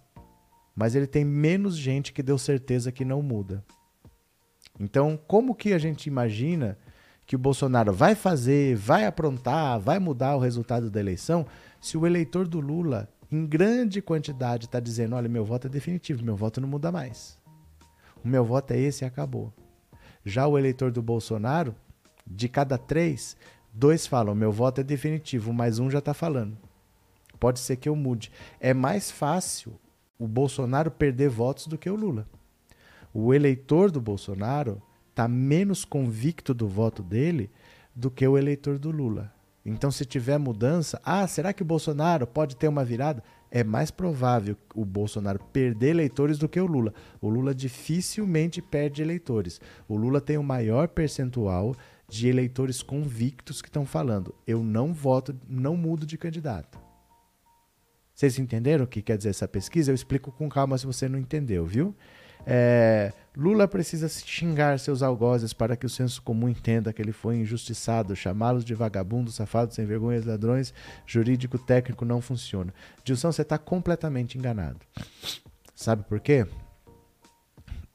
mas 0.75 0.95
ele 0.95 1.05
tem 1.05 1.23
menos 1.23 1.77
gente 1.77 2.11
que 2.11 2.23
deu 2.23 2.37
certeza 2.37 2.91
que 2.91 3.05
não 3.05 3.21
muda. 3.21 3.63
Então, 4.81 5.15
como 5.27 5.53
que 5.53 5.73
a 5.73 5.77
gente 5.77 6.07
imagina 6.07 6.75
que 7.27 7.35
o 7.35 7.39
Bolsonaro 7.39 7.93
vai 7.93 8.15
fazer, 8.15 8.75
vai 8.75 9.05
aprontar, 9.05 9.79
vai 9.79 9.99
mudar 9.99 10.35
o 10.35 10.39
resultado 10.39 10.89
da 10.89 10.99
eleição, 10.99 11.45
se 11.79 11.99
o 11.99 12.07
eleitor 12.07 12.47
do 12.47 12.59
Lula, 12.59 13.07
em 13.31 13.45
grande 13.45 14.01
quantidade, 14.01 14.65
está 14.65 14.79
dizendo: 14.79 15.15
olha, 15.15 15.29
meu 15.29 15.45
voto 15.45 15.67
é 15.67 15.69
definitivo, 15.69 16.25
meu 16.25 16.35
voto 16.35 16.59
não 16.59 16.67
muda 16.67 16.91
mais. 16.91 17.37
O 18.25 18.27
meu 18.27 18.43
voto 18.43 18.71
é 18.71 18.79
esse 18.79 19.03
e 19.03 19.07
acabou. 19.07 19.53
Já 20.25 20.47
o 20.47 20.57
eleitor 20.57 20.91
do 20.91 21.01
Bolsonaro, 21.03 21.75
de 22.25 22.49
cada 22.49 22.75
três, 22.75 23.37
dois 23.71 24.07
falam: 24.07 24.33
meu 24.33 24.51
voto 24.51 24.81
é 24.81 24.83
definitivo, 24.83 25.53
mas 25.53 25.77
um 25.77 25.91
já 25.91 25.99
está 25.99 26.15
falando. 26.15 26.57
Pode 27.39 27.59
ser 27.59 27.75
que 27.75 27.87
eu 27.87 27.95
mude. 27.95 28.31
É 28.59 28.73
mais 28.73 29.11
fácil 29.11 29.79
o 30.17 30.27
Bolsonaro 30.27 30.89
perder 30.89 31.29
votos 31.29 31.67
do 31.67 31.77
que 31.77 31.89
o 31.89 31.95
Lula. 31.95 32.25
O 33.13 33.33
eleitor 33.33 33.91
do 33.91 34.01
Bolsonaro 34.01 34.81
está 35.09 35.27
menos 35.27 35.83
convicto 35.83 36.53
do 36.53 36.67
voto 36.67 37.03
dele 37.03 37.49
do 37.95 38.09
que 38.09 38.27
o 38.27 38.37
eleitor 38.37 38.79
do 38.79 38.91
Lula. 38.91 39.33
Então, 39.65 39.91
se 39.91 40.05
tiver 40.05 40.37
mudança, 40.37 40.99
ah, 41.03 41.27
será 41.27 41.53
que 41.53 41.61
o 41.61 41.65
Bolsonaro 41.65 42.25
pode 42.25 42.55
ter 42.55 42.67
uma 42.67 42.83
virada? 42.83 43.23
é 43.51 43.65
mais 43.65 43.91
provável 43.91 44.55
o 44.73 44.85
Bolsonaro 44.85 45.37
perder 45.51 45.89
eleitores 45.89 46.37
do 46.37 46.47
que 46.47 46.59
o 46.59 46.65
Lula. 46.65 46.93
O 47.19 47.27
Lula 47.27 47.53
dificilmente 47.53 48.61
perde 48.61 49.01
eleitores. 49.01 49.59
O 49.89 49.97
Lula 49.97 50.21
tem 50.21 50.37
o 50.37 50.43
maior 50.43 50.87
percentual 50.87 51.75
de 52.07 52.29
eleitores 52.29 52.81
convictos 52.81 53.61
que 53.61 53.67
estão 53.67 53.85
falando: 53.85 54.33
eu 54.47 54.63
não 54.63 54.93
voto, 54.93 55.37
não 55.47 55.75
mudo 55.75 56.05
de 56.05 56.17
candidato. 56.17 56.79
Vocês 58.15 58.39
entenderam 58.39 58.85
o 58.85 58.87
que 58.87 59.01
quer 59.01 59.17
dizer 59.17 59.29
essa 59.29 59.47
pesquisa? 59.47 59.91
Eu 59.91 59.95
explico 59.95 60.31
com 60.31 60.47
calma 60.47 60.77
se 60.77 60.85
você 60.85 61.09
não 61.09 61.19
entendeu, 61.19 61.65
viu? 61.65 61.93
É, 62.45 63.13
Lula 63.35 63.67
precisa 63.67 64.09
xingar 64.09 64.79
seus 64.79 65.01
algozes 65.01 65.53
para 65.53 65.75
que 65.75 65.85
o 65.85 65.89
senso 65.89 66.21
comum 66.21 66.49
entenda 66.49 66.91
que 66.91 67.01
ele 67.01 67.11
foi 67.11 67.37
injustiçado. 67.37 68.15
Chamá-los 68.15 68.65
de 68.65 68.73
vagabundos, 68.73 69.35
safados, 69.35 69.75
sem 69.75 69.85
vergonhas, 69.85 70.25
ladrões, 70.25 70.73
jurídico, 71.05 71.57
técnico 71.57 72.03
não 72.03 72.21
funciona. 72.21 72.73
Dilson, 73.03 73.31
você 73.31 73.41
está 73.41 73.57
completamente 73.57 74.37
enganado. 74.37 74.79
Sabe 75.75 76.03
por 76.03 76.19
quê? 76.19 76.45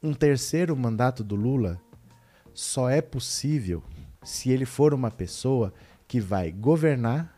Um 0.01 0.13
terceiro 0.13 0.75
mandato 0.75 1.23
do 1.23 1.35
Lula 1.35 1.79
só 2.53 2.89
é 2.89 3.01
possível 3.01 3.83
se 4.23 4.49
ele 4.49 4.65
for 4.65 4.93
uma 4.93 5.11
pessoa 5.11 5.73
que 6.07 6.19
vai 6.19 6.51
governar 6.51 7.33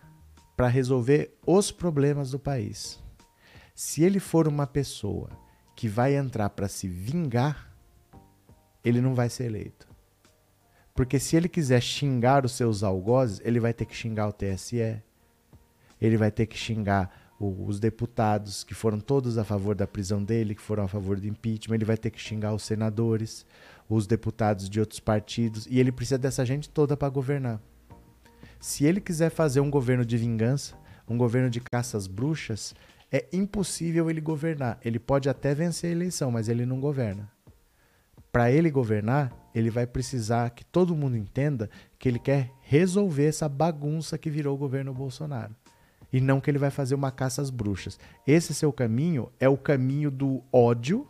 para 0.56 0.68
resolver 0.68 1.38
os 1.46 1.72
problemas 1.72 2.32
do 2.32 2.40
país. 2.40 3.00
Se 3.74 4.04
ele 4.04 4.20
for 4.20 4.48
uma 4.48 4.68
pessoa 4.68 5.30
que 5.80 5.88
vai 5.88 6.14
entrar 6.14 6.50
para 6.50 6.68
se 6.68 6.90
vingar, 6.90 7.72
ele 8.84 9.00
não 9.00 9.16
vai 9.16 9.30
ser 9.30 9.46
eleito. 9.46 9.88
Porque 10.94 11.18
se 11.18 11.38
ele 11.38 11.48
quiser 11.48 11.82
xingar 11.82 12.44
os 12.44 12.52
seus 12.52 12.84
algozes, 12.84 13.40
ele 13.46 13.62
vai 13.62 13.74
ter 13.74 13.86
que 13.86 13.96
xingar 13.96 14.28
o 14.28 14.34
TSE, 14.34 15.02
ele 16.02 16.18
vai 16.18 16.32
ter 16.32 16.48
que 16.48 16.58
xingar 16.58 17.32
o, 17.40 17.66
os 17.66 17.80
deputados 17.80 18.62
que 18.66 18.74
foram 18.74 19.00
todos 19.00 19.38
a 19.38 19.46
favor 19.46 19.74
da 19.74 19.88
prisão 19.88 20.22
dele, 20.22 20.54
que 20.54 20.62
foram 20.62 20.84
a 20.84 20.88
favor 20.90 21.18
do 21.18 21.26
impeachment, 21.26 21.76
ele 21.76 21.86
vai 21.86 21.96
ter 21.96 22.10
que 22.10 22.20
xingar 22.20 22.54
os 22.54 22.64
senadores, 22.64 23.46
os 23.88 24.06
deputados 24.06 24.70
de 24.70 24.82
outros 24.82 25.00
partidos, 25.00 25.66
e 25.66 25.80
ele 25.80 25.94
precisa 25.94 26.18
dessa 26.18 26.46
gente 26.46 26.68
toda 26.70 26.98
para 26.98 27.08
governar. 27.08 27.62
Se 28.60 28.84
ele 28.84 29.00
quiser 29.00 29.30
fazer 29.30 29.62
um 29.62 29.72
governo 29.72 30.06
de 30.06 30.18
vingança, 30.18 30.76
um 31.08 31.18
governo 31.18 31.50
de 31.50 31.62
caças 31.62 32.06
bruxas, 32.06 32.76
é 33.12 33.28
impossível 33.34 34.10
ele 34.10 34.22
governar. 34.22 34.80
Ele 34.84 35.00
pode 35.00 35.30
até 35.30 35.54
vencer 35.54 35.90
a 35.90 35.94
eleição, 35.94 36.32
mas 36.32 36.48
ele 36.48 36.66
não 36.66 36.80
governa. 36.80 37.32
Para 38.32 38.52
ele 38.52 38.70
governar, 38.70 39.34
ele 39.56 39.70
vai 39.72 39.88
precisar 39.88 40.52
que 40.52 40.64
todo 40.64 40.96
mundo 40.96 41.18
entenda 41.18 41.70
que 41.98 42.08
ele 42.08 42.20
quer 42.20 42.52
resolver 42.62 43.26
essa 43.26 43.50
bagunça 43.50 44.18
que 44.18 44.30
virou 44.30 44.54
o 44.56 44.60
governo 44.60 44.94
Bolsonaro. 44.94 45.56
E 46.14 46.22
não 46.22 46.40
que 46.40 46.50
ele 46.50 46.60
vai 46.60 46.70
fazer 46.70 46.96
uma 46.96 47.12
caça 47.12 47.42
às 47.42 47.50
bruxas. 47.50 48.00
Esse 48.26 48.54
seu 48.54 48.72
caminho 48.72 49.32
é 49.40 49.50
o 49.50 49.58
caminho 49.58 50.12
do 50.12 50.44
ódio, 50.52 51.08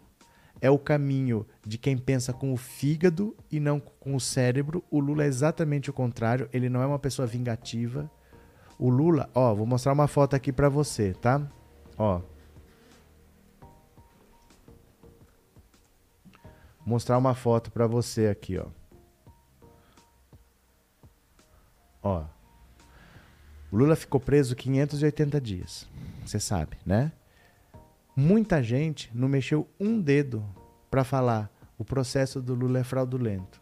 é 0.62 0.70
o 0.70 0.80
caminho 0.80 1.46
de 1.66 1.78
quem 1.78 1.98
pensa 1.98 2.34
com 2.34 2.54
o 2.54 2.58
fígado 2.58 3.36
e 3.52 3.60
não 3.60 3.80
com 3.80 4.16
o 4.16 4.20
cérebro. 4.20 4.84
O 4.90 5.00
Lula 5.00 5.24
é 5.24 5.28
exatamente 5.28 5.90
o 5.90 5.94
contrário, 5.94 6.50
ele 6.52 6.70
não 6.70 6.82
é 6.82 6.86
uma 6.86 7.00
pessoa 7.00 7.26
vingativa. 7.26 8.10
O 8.78 8.90
Lula, 8.90 9.30
ó, 9.34 9.54
vou 9.54 9.66
mostrar 9.66 9.92
uma 9.92 10.08
foto 10.08 10.36
aqui 10.36 10.52
para 10.52 10.70
você, 10.70 11.14
tá? 11.14 11.50
Ó. 12.00 12.22
Mostrar 16.86 17.18
uma 17.18 17.36
foto 17.36 17.70
para 17.70 17.86
você 17.86 18.28
aqui, 18.28 18.58
ó. 18.58 18.68
Ó. 22.02 22.24
O 23.70 23.78
Lula 23.78 23.96
ficou 23.98 24.20
preso 24.20 24.56
580 24.56 25.42
dias. 25.42 25.88
Você 26.26 26.40
sabe, 26.40 26.78
né? 26.86 27.12
Muita 28.16 28.64
gente 28.64 29.12
não 29.14 29.28
mexeu 29.28 29.68
um 29.80 30.02
dedo 30.02 30.44
para 30.90 31.04
falar 31.04 31.52
o 31.78 31.86
processo 31.86 32.42
do 32.42 32.56
Lula 32.56 32.80
é 32.80 32.84
fraudulento. 32.84 33.62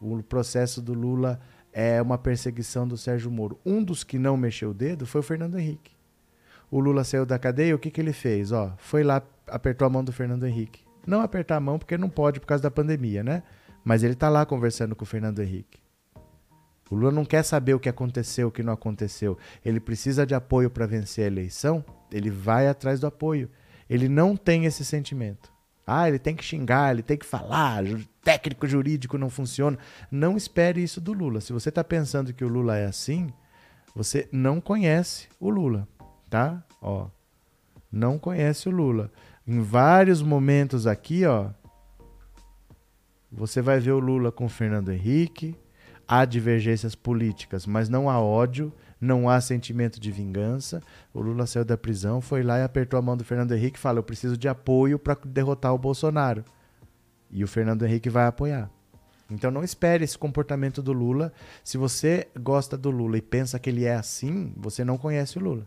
O 0.00 0.22
processo 0.22 0.80
do 0.80 0.94
Lula 0.94 1.40
é 1.72 2.00
uma 2.00 2.16
perseguição 2.16 2.86
do 2.86 2.96
Sérgio 2.96 3.30
Moro. 3.30 3.58
Um 3.66 3.82
dos 3.82 4.02
que 4.02 4.18
não 4.18 4.36
mexeu 4.36 4.70
o 4.70 4.74
dedo 4.74 5.04
foi 5.04 5.20
o 5.20 5.24
Fernando 5.24 5.58
Henrique. 5.58 6.01
O 6.72 6.80
Lula 6.80 7.04
saiu 7.04 7.26
da 7.26 7.38
cadeia, 7.38 7.76
o 7.76 7.78
que, 7.78 7.90
que 7.90 8.00
ele 8.00 8.14
fez? 8.14 8.50
Ó, 8.50 8.72
foi 8.78 9.04
lá, 9.04 9.22
apertou 9.46 9.86
a 9.86 9.90
mão 9.90 10.02
do 10.02 10.10
Fernando 10.10 10.46
Henrique. 10.46 10.80
Não 11.06 11.20
apertar 11.20 11.56
a 11.56 11.60
mão 11.60 11.78
porque 11.78 11.98
não 11.98 12.08
pode 12.08 12.40
por 12.40 12.46
causa 12.46 12.62
da 12.62 12.70
pandemia, 12.70 13.22
né? 13.22 13.42
Mas 13.84 14.02
ele 14.02 14.14
está 14.14 14.30
lá 14.30 14.46
conversando 14.46 14.96
com 14.96 15.04
o 15.04 15.06
Fernando 15.06 15.42
Henrique. 15.42 15.78
O 16.90 16.94
Lula 16.94 17.12
não 17.12 17.26
quer 17.26 17.42
saber 17.42 17.74
o 17.74 17.78
que 17.78 17.90
aconteceu, 17.90 18.48
o 18.48 18.50
que 18.50 18.62
não 18.62 18.72
aconteceu. 18.72 19.36
Ele 19.62 19.80
precisa 19.80 20.24
de 20.24 20.34
apoio 20.34 20.70
para 20.70 20.86
vencer 20.86 21.24
a 21.24 21.26
eleição, 21.26 21.84
ele 22.10 22.30
vai 22.30 22.66
atrás 22.66 22.98
do 22.98 23.06
apoio. 23.06 23.50
Ele 23.86 24.08
não 24.08 24.34
tem 24.34 24.64
esse 24.64 24.82
sentimento. 24.82 25.52
Ah, 25.86 26.08
ele 26.08 26.18
tem 26.18 26.34
que 26.34 26.42
xingar, 26.42 26.90
ele 26.90 27.02
tem 27.02 27.18
que 27.18 27.26
falar, 27.26 27.84
técnico 28.24 28.66
jurídico 28.66 29.18
não 29.18 29.28
funciona. 29.28 29.76
Não 30.10 30.38
espere 30.38 30.82
isso 30.82 31.02
do 31.02 31.12
Lula. 31.12 31.42
Se 31.42 31.52
você 31.52 31.68
está 31.68 31.84
pensando 31.84 32.32
que 32.32 32.46
o 32.46 32.48
Lula 32.48 32.78
é 32.78 32.86
assim, 32.86 33.30
você 33.94 34.26
não 34.32 34.58
conhece 34.58 35.28
o 35.38 35.50
Lula, 35.50 35.86
tá? 36.32 36.64
Ó, 36.80 37.08
não 37.92 38.18
conhece 38.18 38.66
o 38.66 38.72
Lula. 38.72 39.12
Em 39.46 39.60
vários 39.60 40.22
momentos 40.22 40.86
aqui, 40.86 41.26
ó, 41.26 41.50
você 43.30 43.60
vai 43.60 43.78
ver 43.78 43.92
o 43.92 43.98
Lula 43.98 44.32
com 44.32 44.46
o 44.46 44.48
Fernando 44.48 44.90
Henrique. 44.90 45.54
Há 46.08 46.24
divergências 46.24 46.94
políticas, 46.94 47.66
mas 47.66 47.90
não 47.90 48.08
há 48.08 48.18
ódio, 48.18 48.72
não 48.98 49.28
há 49.28 49.42
sentimento 49.42 50.00
de 50.00 50.10
vingança. 50.10 50.82
O 51.12 51.20
Lula 51.20 51.46
saiu 51.46 51.66
da 51.66 51.76
prisão, 51.76 52.22
foi 52.22 52.42
lá 52.42 52.58
e 52.58 52.62
apertou 52.62 52.98
a 52.98 53.02
mão 53.02 53.14
do 53.16 53.24
Fernando 53.24 53.52
Henrique 53.52 53.78
e 53.78 53.80
falou: 53.80 53.98
Eu 53.98 54.02
preciso 54.02 54.36
de 54.36 54.48
apoio 54.48 54.98
para 54.98 55.18
derrotar 55.26 55.74
o 55.74 55.78
Bolsonaro. 55.78 56.44
E 57.30 57.44
o 57.44 57.48
Fernando 57.48 57.84
Henrique 57.84 58.08
vai 58.08 58.26
apoiar. 58.26 58.70
Então 59.30 59.50
não 59.50 59.62
espere 59.62 60.02
esse 60.02 60.16
comportamento 60.16 60.82
do 60.82 60.94
Lula. 60.94 61.30
Se 61.62 61.76
você 61.76 62.28
gosta 62.40 62.76
do 62.76 62.90
Lula 62.90 63.18
e 63.18 63.22
pensa 63.22 63.58
que 63.58 63.68
ele 63.68 63.84
é 63.84 63.94
assim, 63.94 64.54
você 64.56 64.82
não 64.82 64.96
conhece 64.96 65.38
o 65.38 65.42
Lula. 65.42 65.66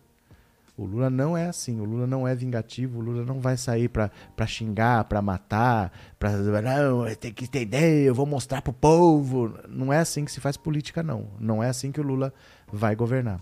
O 0.78 0.84
Lula 0.86 1.10
não 1.10 1.38
é 1.38 1.48
assim, 1.48 1.80
o 1.80 1.86
Lula 1.86 2.06
não 2.06 2.28
é 2.28 2.36
vingativo, 2.36 3.00
o 3.00 3.02
Lula 3.02 3.24
não 3.24 3.40
vai 3.40 3.56
sair 3.56 3.88
para 3.88 4.12
xingar, 4.46 5.06
para 5.06 5.22
matar, 5.22 5.92
para 6.20 6.32
não, 6.62 7.06
tem 7.16 7.32
que 7.32 7.48
ter 7.48 7.62
ideia, 7.62 8.08
eu 8.08 8.14
vou 8.14 8.26
mostrar 8.26 8.62
pro 8.62 8.74
povo. 8.74 9.58
Não 9.70 9.94
é 9.94 10.00
assim 10.00 10.26
que 10.26 10.32
se 10.32 10.42
faz 10.42 10.58
política 10.58 11.02
não. 11.02 11.30
Não 11.40 11.64
é 11.64 11.70
assim 11.70 11.94
que 11.94 12.02
o 12.02 12.04
Lula 12.04 12.34
vai 12.72 12.94
governar. 12.94 13.40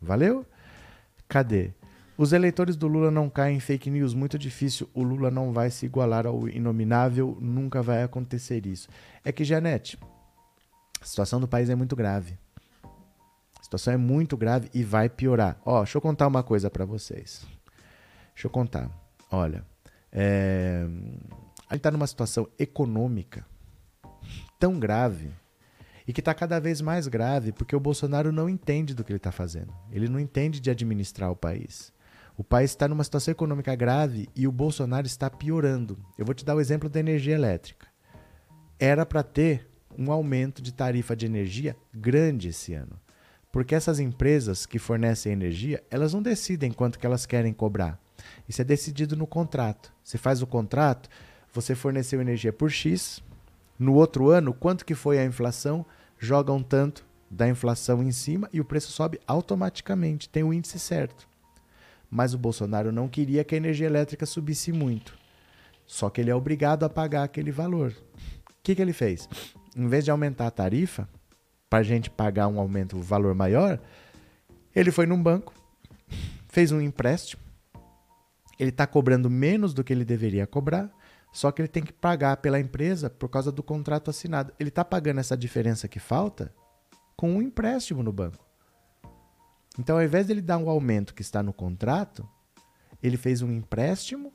Valeu? 0.00 0.46
Cadê? 1.28 1.72
Os 2.16 2.32
eleitores 2.32 2.76
do 2.76 2.86
Lula 2.86 3.10
não 3.10 3.28
caem 3.28 3.56
em 3.56 3.60
fake 3.60 3.90
news, 3.90 4.14
muito 4.14 4.38
difícil. 4.38 4.88
O 4.94 5.02
Lula 5.02 5.30
não 5.30 5.52
vai 5.52 5.70
se 5.70 5.84
igualar 5.84 6.26
ao 6.26 6.48
inominável, 6.48 7.36
nunca 7.40 7.82
vai 7.82 8.02
acontecer 8.02 8.66
isso. 8.66 8.88
É 9.24 9.30
que, 9.30 9.44
Janete, 9.44 9.98
a 11.00 11.04
situação 11.04 11.40
do 11.40 11.48
país 11.48 11.68
é 11.68 11.74
muito 11.74 11.96
grave. 11.96 12.38
Situação 13.72 13.94
é 13.94 13.96
muito 13.96 14.36
grave 14.36 14.68
e 14.74 14.84
vai 14.84 15.08
piorar. 15.08 15.58
Ó, 15.64 15.78
deixa 15.78 15.96
eu 15.96 16.02
contar 16.02 16.26
uma 16.26 16.42
coisa 16.42 16.68
para 16.68 16.84
vocês. 16.84 17.46
Deixa 18.34 18.46
eu 18.46 18.50
contar. 18.50 18.90
Olha, 19.30 19.64
é... 20.12 20.84
a 21.70 21.72
gente 21.72 21.78
está 21.78 21.90
numa 21.90 22.06
situação 22.06 22.46
econômica 22.58 23.46
tão 24.58 24.78
grave 24.78 25.30
e 26.06 26.12
que 26.12 26.20
está 26.20 26.34
cada 26.34 26.60
vez 26.60 26.82
mais 26.82 27.08
grave 27.08 27.50
porque 27.50 27.74
o 27.74 27.80
Bolsonaro 27.80 28.30
não 28.30 28.46
entende 28.46 28.94
do 28.94 29.02
que 29.02 29.10
ele 29.10 29.16
está 29.16 29.32
fazendo. 29.32 29.72
Ele 29.90 30.06
não 30.06 30.20
entende 30.20 30.60
de 30.60 30.70
administrar 30.70 31.30
o 31.30 31.36
país. 31.36 31.94
O 32.36 32.44
país 32.44 32.72
está 32.72 32.86
numa 32.86 33.04
situação 33.04 33.32
econômica 33.32 33.74
grave 33.74 34.28
e 34.36 34.46
o 34.46 34.52
Bolsonaro 34.52 35.06
está 35.06 35.30
piorando. 35.30 35.98
Eu 36.18 36.26
vou 36.26 36.34
te 36.34 36.44
dar 36.44 36.54
o 36.54 36.60
exemplo 36.60 36.90
da 36.90 37.00
energia 37.00 37.34
elétrica. 37.34 37.86
Era 38.78 39.06
para 39.06 39.22
ter 39.22 39.66
um 39.96 40.12
aumento 40.12 40.60
de 40.60 40.74
tarifa 40.74 41.16
de 41.16 41.24
energia 41.24 41.74
grande 41.94 42.48
esse 42.48 42.74
ano. 42.74 43.00
Porque 43.52 43.74
essas 43.74 44.00
empresas 44.00 44.64
que 44.64 44.78
fornecem 44.78 45.32
energia, 45.32 45.82
elas 45.90 46.14
não 46.14 46.22
decidem 46.22 46.72
quanto 46.72 46.98
que 46.98 47.06
elas 47.06 47.26
querem 47.26 47.52
cobrar. 47.52 48.00
Isso 48.48 48.62
é 48.62 48.64
decidido 48.64 49.14
no 49.14 49.26
contrato. 49.26 49.92
Você 50.02 50.16
faz 50.16 50.40
o 50.40 50.46
contrato, 50.46 51.08
você 51.52 51.74
forneceu 51.74 52.20
energia 52.20 52.52
por 52.52 52.70
X, 52.70 53.22
no 53.78 53.94
outro 53.94 54.30
ano, 54.30 54.54
quanto 54.54 54.84
que 54.84 54.94
foi 54.94 55.18
a 55.18 55.24
inflação? 55.24 55.84
Joga 56.18 56.52
um 56.52 56.62
tanto 56.62 57.04
da 57.30 57.48
inflação 57.48 58.02
em 58.02 58.12
cima 58.12 58.48
e 58.52 58.60
o 58.60 58.64
preço 58.64 58.92
sobe 58.92 59.20
automaticamente, 59.26 60.28
tem 60.28 60.42
o 60.42 60.52
índice 60.52 60.78
certo. 60.78 61.28
Mas 62.10 62.32
o 62.32 62.38
Bolsonaro 62.38 62.92
não 62.92 63.08
queria 63.08 63.42
que 63.42 63.54
a 63.54 63.58
energia 63.58 63.86
elétrica 63.86 64.24
subisse 64.24 64.70
muito. 64.70 65.18
Só 65.86 66.08
que 66.08 66.20
ele 66.20 66.30
é 66.30 66.34
obrigado 66.34 66.84
a 66.84 66.88
pagar 66.88 67.24
aquele 67.24 67.50
valor. 67.50 67.92
O 68.50 68.54
que, 68.62 68.74
que 68.74 68.80
ele 68.80 68.92
fez? 68.92 69.28
Em 69.76 69.88
vez 69.88 70.04
de 70.04 70.10
aumentar 70.10 70.46
a 70.46 70.50
tarifa, 70.50 71.08
para 71.72 71.78
a 71.78 71.82
gente 71.82 72.10
pagar 72.10 72.48
um 72.48 72.60
aumento, 72.60 72.98
um 72.98 73.00
valor 73.00 73.34
maior, 73.34 73.80
ele 74.74 74.92
foi 74.92 75.06
num 75.06 75.22
banco, 75.22 75.54
fez 76.46 76.70
um 76.70 76.82
empréstimo, 76.82 77.42
ele 78.58 78.68
está 78.68 78.86
cobrando 78.86 79.30
menos 79.30 79.72
do 79.72 79.82
que 79.82 79.90
ele 79.90 80.04
deveria 80.04 80.46
cobrar, 80.46 80.90
só 81.32 81.50
que 81.50 81.62
ele 81.62 81.68
tem 81.68 81.82
que 81.82 81.94
pagar 81.94 82.36
pela 82.36 82.60
empresa 82.60 83.08
por 83.08 83.30
causa 83.30 83.50
do 83.50 83.62
contrato 83.62 84.10
assinado. 84.10 84.52
Ele 84.60 84.68
está 84.68 84.84
pagando 84.84 85.20
essa 85.20 85.34
diferença 85.34 85.88
que 85.88 85.98
falta 85.98 86.54
com 87.16 87.36
um 87.36 87.40
empréstimo 87.40 88.02
no 88.02 88.12
banco. 88.12 88.44
Então, 89.78 89.96
ao 89.96 90.02
invés 90.02 90.26
dele 90.26 90.42
dar 90.42 90.58
um 90.58 90.68
aumento 90.68 91.14
que 91.14 91.22
está 91.22 91.42
no 91.42 91.54
contrato, 91.54 92.28
ele 93.02 93.16
fez 93.16 93.40
um 93.40 93.50
empréstimo, 93.50 94.30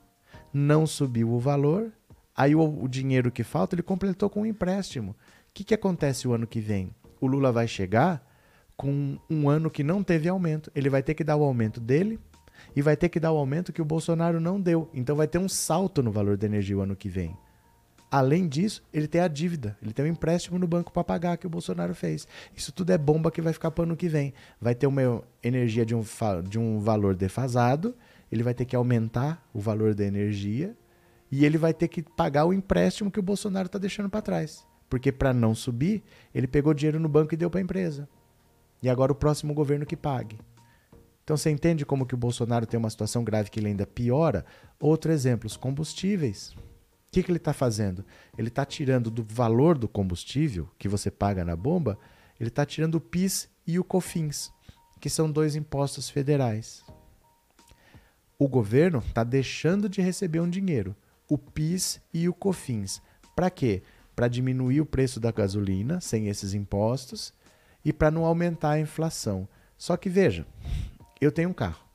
não 0.52 0.88
subiu 0.88 1.32
o 1.32 1.39
valor, 1.39 1.93
aí 2.36 2.56
o, 2.56 2.84
o 2.84 2.88
dinheiro 2.88 3.32
que 3.32 3.43
falta 3.43 3.76
ele 3.76 3.84
completou 3.84 4.28
com 4.28 4.41
um 4.41 4.45
empréstimo. 4.47 5.12
O 5.12 5.15
que, 5.54 5.63
que 5.63 5.76
acontece 5.76 6.28
o 6.28 6.34
ano 6.34 6.47
que 6.47 6.60
vem? 6.60 6.95
O 7.19 7.27
Lula 7.27 7.51
vai 7.51 7.67
chegar 7.67 8.25
com 8.75 9.17
um 9.30 9.49
ano 9.49 9.69
que 9.69 9.84
não 9.84 10.03
teve 10.03 10.30
aumento. 10.30 10.71
Ele 10.75 10.89
vai 10.89 11.01
ter 11.01 11.13
que 11.13 11.23
dar 11.23 11.36
o 11.36 11.43
aumento 11.43 11.80
dele, 11.80 12.19
e 12.75 12.82
vai 12.82 12.95
ter 12.95 13.10
que 13.10 13.19
dar 13.19 13.32
o 13.32 13.38
aumento 13.38 13.73
que 13.73 13.82
o 13.82 13.86
Bolsonaro 13.86 14.39
não 14.39 14.60
deu. 14.60 14.89
Então 14.93 15.15
vai 15.15 15.27
ter 15.27 15.38
um 15.38 15.49
salto 15.49 16.01
no 16.03 16.12
valor 16.12 16.38
da 16.38 16.45
energia 16.45 16.77
o 16.77 16.82
ano 16.82 16.95
que 16.95 17.10
vem. 17.10 17.36
Além 18.10 18.47
disso, 18.47 18.82
ele 18.93 19.08
tem 19.08 19.19
a 19.19 19.27
dívida, 19.27 19.77
ele 19.82 19.91
tem 19.91 20.06
um 20.06 20.08
empréstimo 20.08 20.58
no 20.58 20.65
banco 20.65 20.93
para 20.93 21.03
pagar 21.03 21.38
que 21.38 21.45
o 21.45 21.49
Bolsonaro 21.49 21.93
fez. 21.93 22.25
Isso 22.56 22.71
tudo 22.71 22.91
é 22.91 22.97
bomba 22.97 23.30
que 23.30 23.41
vai 23.41 23.51
ficar 23.51 23.69
para 23.69 23.82
o 23.82 23.86
ano 23.86 23.97
que 23.97 24.08
vem. 24.08 24.34
Vai 24.62 24.73
ter 24.73 24.88
uma 24.88 25.21
energia 25.43 25.86
de 25.86 25.93
um, 25.93 26.01
de 26.47 26.58
um 26.58 26.80
valor 26.80 27.15
defasado, 27.15 27.95
ele 28.32 28.43
vai 28.43 28.53
ter 28.53 28.63
que 28.63 28.75
aumentar 28.75 29.45
o 29.53 29.60
valor 29.60 29.93
da 29.93 30.06
energia 30.06 30.75
e 31.30 31.45
ele 31.45 31.58
vai 31.58 31.73
ter 31.73 31.89
que 31.89 32.01
pagar 32.01 32.45
o 32.45 32.53
empréstimo 32.53 33.12
que 33.12 33.19
o 33.19 33.23
Bolsonaro 33.23 33.65
está 33.65 33.77
deixando 33.77 34.10
para 34.10 34.21
trás. 34.21 34.65
Porque 34.89 35.12
para 35.12 35.34
não 35.34 35.54
subir, 35.54 36.04
ele 36.34 36.47
pegou 36.47 36.73
dinheiro 36.73 37.00
no 37.00 37.10
banco 37.10 37.34
e 37.34 37.38
deu 37.38 37.50
para 37.50 37.60
a 37.60 37.63
empresa. 37.63 38.08
E 38.82 38.89
agora 38.89 39.12
o 39.12 39.15
próximo 39.15 39.54
governo 39.54 39.86
que 39.86 39.97
pague. 39.97 40.39
Então 41.23 41.36
você 41.36 41.50
entende 41.50 41.86
como 41.86 42.06
que 42.06 42.13
o 42.13 42.17
Bolsonaro 42.17 42.65
tem 42.65 42.78
uma 42.78 42.89
situação 42.89 43.23
grave 43.23 43.50
que 43.50 43.60
ele 43.60 43.67
ainda 43.67 43.86
piora? 43.86 44.45
Outro 44.80 45.12
exemplo, 45.12 45.45
os 45.45 45.58
combustíveis. 45.58 46.52
O 46.52 47.12
que, 47.12 47.21
que 47.21 47.30
ele 47.30 47.38
está 47.38 47.52
fazendo? 47.52 48.06
Ele 48.38 48.47
está 48.47 48.63
tirando 48.63 49.12
do 49.12 49.23
valor 49.23 49.78
do 49.78 49.89
combustível 49.89 50.69
que 50.78 50.88
você 50.88 51.12
paga 51.12 51.43
na 51.43 51.56
bomba, 51.56 51.97
ele 52.39 52.50
está 52.50 52.65
tirando 52.65 52.95
o 52.95 53.02
PIS 53.02 53.50
e 53.65 53.78
o 53.78 53.84
COFINS, 53.84 54.54
que 55.02 55.10
são 55.10 55.30
dois 55.30 55.56
impostos 55.56 56.10
federais. 56.10 56.86
O 58.39 58.47
governo 58.47 59.00
está 59.00 59.23
deixando 59.23 59.89
de 59.89 60.02
receber 60.02 60.39
um 60.39 60.50
dinheiro, 60.50 60.95
o 61.28 61.38
PIS 61.38 62.00
e 62.13 62.30
o 62.30 62.34
COFINS. 62.34 63.02
Para 63.36 63.50
quê? 63.50 63.82
Para 64.17 64.27
diminuir 64.27 64.82
o 64.82 64.86
preço 64.86 65.19
da 65.19 65.32
gasolina 65.32 66.01
sem 66.01 66.27
esses 66.27 66.56
impostos 66.56 67.32
e 67.86 67.93
para 67.93 68.10
não 68.10 68.25
aumentar 68.25 68.71
a 68.71 68.80
inflação. 68.80 69.47
Só 69.77 69.95
que 69.95 70.10
veja, 70.10 70.43
eu 71.21 71.32
tenho 71.32 71.49
um 71.49 71.53
carro. 71.53 71.86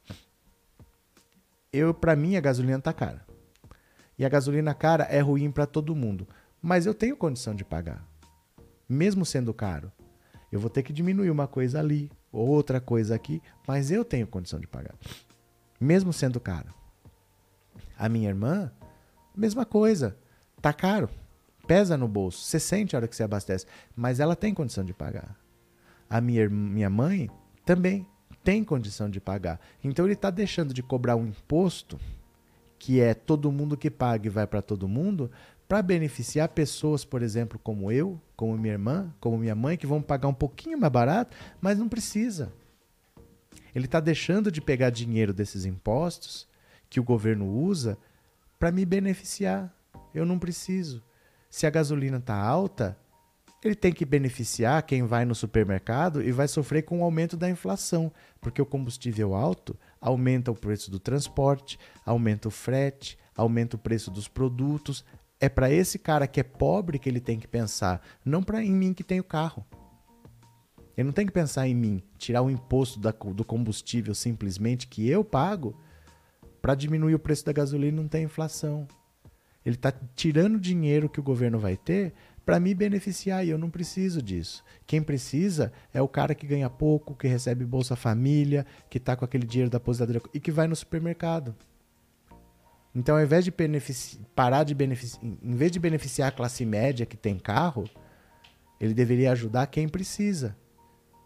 eu 1.73 1.93
para 1.93 2.15
mim 2.15 2.37
a 2.37 2.41
gasolina 2.41 2.81
tá 2.81 2.93
cara. 2.93 3.27
E 4.17 4.25
a 4.25 4.29
gasolina 4.29 4.73
cara 4.73 5.03
é 5.03 5.19
ruim 5.19 5.51
para 5.51 5.67
todo 5.67 5.97
mundo, 5.97 6.29
mas 6.63 6.87
eu 6.87 6.95
tenho 6.95 7.17
condição 7.17 7.57
de 7.57 7.65
pagar. 7.65 8.07
Mesmo 8.89 9.27
sendo 9.27 9.53
caro, 9.53 9.91
eu 10.53 10.61
vou 10.61 10.71
ter 10.71 10.85
que 10.85 10.93
diminuir 10.93 11.29
uma 11.29 11.49
coisa 11.49 11.81
ali, 11.81 12.09
outra 12.31 12.81
coisa 12.81 13.17
aqui, 13.17 13.43
mas 13.67 13.91
eu 13.91 14.05
tenho 14.05 14.29
condição 14.29 14.61
de 14.61 14.69
pagar. 14.69 14.95
Mesmo 15.81 16.13
sendo 16.13 16.39
caro. 16.39 16.73
A 17.99 18.09
minha 18.09 18.29
irmã, 18.29 18.71
mesma 19.37 19.67
coisa. 19.67 20.17
Tá 20.61 20.73
caro. 20.73 21.11
Pesa 21.67 21.97
no 21.97 22.09
bolso. 22.09 22.45
Você 22.45 22.59
sente 22.59 22.95
a 22.95 22.99
hora 22.99 23.09
que 23.09 23.15
você 23.15 23.23
abastece. 23.23 23.67
Mas 23.97 24.21
ela 24.21 24.37
tem 24.37 24.53
condição 24.53 24.85
de 24.85 24.93
pagar. 24.93 25.37
A 26.09 26.21
minha, 26.21 26.49
minha 26.49 26.91
mãe 26.91 27.31
também 27.65 28.07
tem 28.43 28.65
condição 28.65 29.09
de 29.09 29.21
pagar. 29.21 29.61
Então 29.83 30.05
ele 30.05 30.15
está 30.15 30.31
deixando 30.31 30.75
de 30.75 30.83
cobrar 30.83 31.17
um 31.17 31.27
imposto 31.27 31.99
que 32.79 33.01
é 33.01 33.15
todo 33.15 33.53
mundo 33.53 33.77
que 33.77 33.89
paga 33.89 34.27
e 34.27 34.31
vai 34.31 34.45
para 34.45 34.61
todo 34.61 34.89
mundo, 34.89 35.31
para 35.69 35.81
beneficiar 35.81 36.49
pessoas, 36.49 37.05
por 37.05 37.23
exemplo, 37.23 37.57
como 37.57 37.93
eu, 37.93 38.21
como 38.37 38.59
minha 38.59 38.75
irmã, 38.75 39.15
como 39.21 39.39
minha 39.39 39.55
mãe, 39.55 39.77
que 39.77 39.87
vão 39.87 40.03
pagar 40.03 40.27
um 40.27 40.35
pouquinho 40.35 40.77
mais 40.77 40.93
barato, 40.93 41.37
mas 41.61 41.79
não 41.79 41.89
precisa. 41.89 42.53
Ele 43.73 43.85
está 43.85 44.01
deixando 44.01 44.51
de 44.51 44.61
pegar 44.61 44.91
dinheiro 44.91 45.33
desses 45.33 45.65
impostos 45.65 46.49
que 46.91 46.99
o 46.99 47.05
governo 47.05 47.47
usa 47.49 47.97
para 48.59 48.73
me 48.73 48.85
beneficiar. 48.85 49.73
Eu 50.13 50.27
não 50.27 50.39
preciso. 50.39 51.03
Se 51.53 51.67
a 51.67 51.71
gasolina 51.71 52.17
está 52.17 52.35
alta, 52.35 52.97
ele 53.63 53.75
tem 53.75 53.93
que 53.93 54.07
beneficiar 54.07 54.83
quem 54.85 55.03
vai 55.03 55.27
no 55.27 55.35
supermercado 55.35 56.23
e 56.23 56.33
vai 56.33 56.49
sofrer 56.49 56.81
com 56.81 57.01
o 57.01 57.05
aumento 57.05 57.37
da 57.37 57.49
inflação, 57.51 58.11
porque 58.41 58.63
o 58.63 58.65
combustível 58.65 59.35
alto 59.35 59.79
aumenta 60.01 60.51
o 60.51 60.55
preço 60.55 60.91
do 60.91 60.99
transporte, 60.99 61.79
aumenta 62.07 62.49
o 62.49 62.51
frete, 62.51 63.19
aumenta 63.37 63.77
o 63.77 63.79
preço 63.79 64.11
dos 64.11 64.27
produtos. 64.27 65.05
É 65.39 65.47
para 65.47 65.71
esse 65.71 65.99
cara 65.99 66.27
que 66.27 66.41
é 66.41 66.43
pobre 66.43 66.99
que 66.99 67.07
ele 67.07 67.21
tem 67.21 67.39
que 67.39 67.47
pensar, 67.47 68.01
não 68.25 68.43
para 68.43 68.65
em 68.65 68.73
mim 68.73 68.95
que 68.95 69.05
tenho 69.05 69.23
carro. 69.23 69.63
Ele 70.97 71.05
não 71.05 71.13
tem 71.13 71.27
que 71.27 71.33
pensar 71.33 71.69
em 71.69 71.75
mim, 71.75 72.03
tirar 72.17 72.41
o 72.41 72.51
imposto 72.51 72.99
da, 72.99 73.11
do 73.11 73.45
combustível 73.45 74.15
simplesmente 74.15 74.89
que 74.89 75.07
eu 75.07 75.23
pago 75.23 75.79
para 76.63 76.75
diminuir 76.75 77.15
o 77.15 77.19
preço 77.19 77.45
da 77.45 77.53
gasolina 77.53 77.99
e 77.99 78.01
não 78.01 78.09
ter 78.09 78.23
inflação. 78.23 78.89
Ele 79.65 79.77
está 79.77 79.93
tirando 80.15 80.59
dinheiro 80.59 81.09
que 81.09 81.21
o 81.21 81.23
governo 81.23 81.59
vai 81.59 81.77
ter 81.77 82.13
para 82.45 82.59
me 82.59 82.75
beneficiar 82.75 83.47
e 83.47 83.51
eu 83.51 83.59
não 83.59 83.71
preciso 83.71 84.21
disso. 84.21 84.65
Quem 84.87 85.03
precisa 85.03 85.73
é 85.95 86.03
o 86.03 86.09
cara 86.09 86.35
que 86.35 86.47
ganha 86.47 86.69
pouco, 86.69 87.15
que 87.15 87.29
recebe 87.29 87.65
Bolsa 87.65 87.95
Família, 87.95 88.67
que 88.91 88.99
está 88.99 89.15
com 89.15 89.25
aquele 89.25 89.47
dinheiro 89.47 89.71
da 89.71 89.77
aposentadoria 89.77 90.21
e 90.35 90.41
que 90.41 90.51
vai 90.51 90.67
no 90.67 90.75
supermercado. 90.75 91.55
Então, 92.95 93.17
ao 93.17 93.23
invés 93.23 93.45
de 93.45 93.53
parar 94.35 94.65
de 94.65 94.75
beneficiar, 94.75 95.25
em 95.25 95.55
vez 95.55 95.71
de 95.71 95.79
beneficiar 95.79 96.29
a 96.29 96.33
classe 96.33 96.67
média 96.67 97.07
que 97.07 97.17
tem 97.17 97.39
carro, 97.39 97.85
ele 98.79 98.93
deveria 98.93 99.33
ajudar 99.33 99.67
quem 99.69 99.89
precisa. 99.89 100.57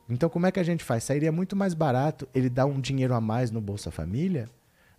Então, 0.08 0.28
como 0.28 0.46
é 0.46 0.52
que 0.52 0.60
a 0.60 0.62
gente 0.62 0.84
faz? 0.84 1.02
Sairia 1.02 1.32
muito 1.32 1.56
mais 1.56 1.74
barato 1.74 2.28
ele 2.32 2.48
dar 2.48 2.66
um 2.66 2.80
dinheiro 2.80 3.14
a 3.14 3.20
mais 3.20 3.50
no 3.50 3.60
Bolsa 3.60 3.90
Família 3.90 4.48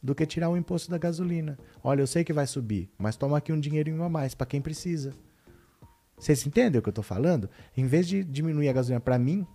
do 0.02 0.14
que 0.14 0.26
tirar 0.26 0.50
o 0.50 0.58
imposto 0.58 0.90
da 0.90 0.98
gasolina. 0.98 1.58
Olha, 1.84 2.02
eu 2.02 2.08
sei 2.08 2.24
que 2.24 2.34
vai 2.34 2.48
subir, 2.48 2.90
mas 2.98 3.16
toma 3.16 3.38
aqui 3.38 3.52
um 3.52 3.60
dinheirinho 3.60 4.04
a 4.04 4.10
mais 4.10 4.34
para 4.36 4.48
quem 4.48 4.62
precisa. 4.62 5.14
Vocês 6.18 6.46
entendem 6.46 6.80
o 6.80 6.82
que 6.82 6.90
eu 6.90 6.92
estou 6.92 7.04
falando? 7.04 7.50
Em 7.76 7.86
vez 7.86 8.08
de 8.08 8.24
diminuir 8.24 8.70
a 8.70 8.74
gasolina 8.74 9.00
para 9.00 9.20
mim 9.20 9.46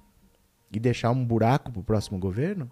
e 0.73 0.79
deixar 0.79 1.11
um 1.11 1.25
buraco 1.25 1.73
para 1.73 1.81
o 1.81 1.85
próximo 1.85 2.19
governo, 2.19 2.71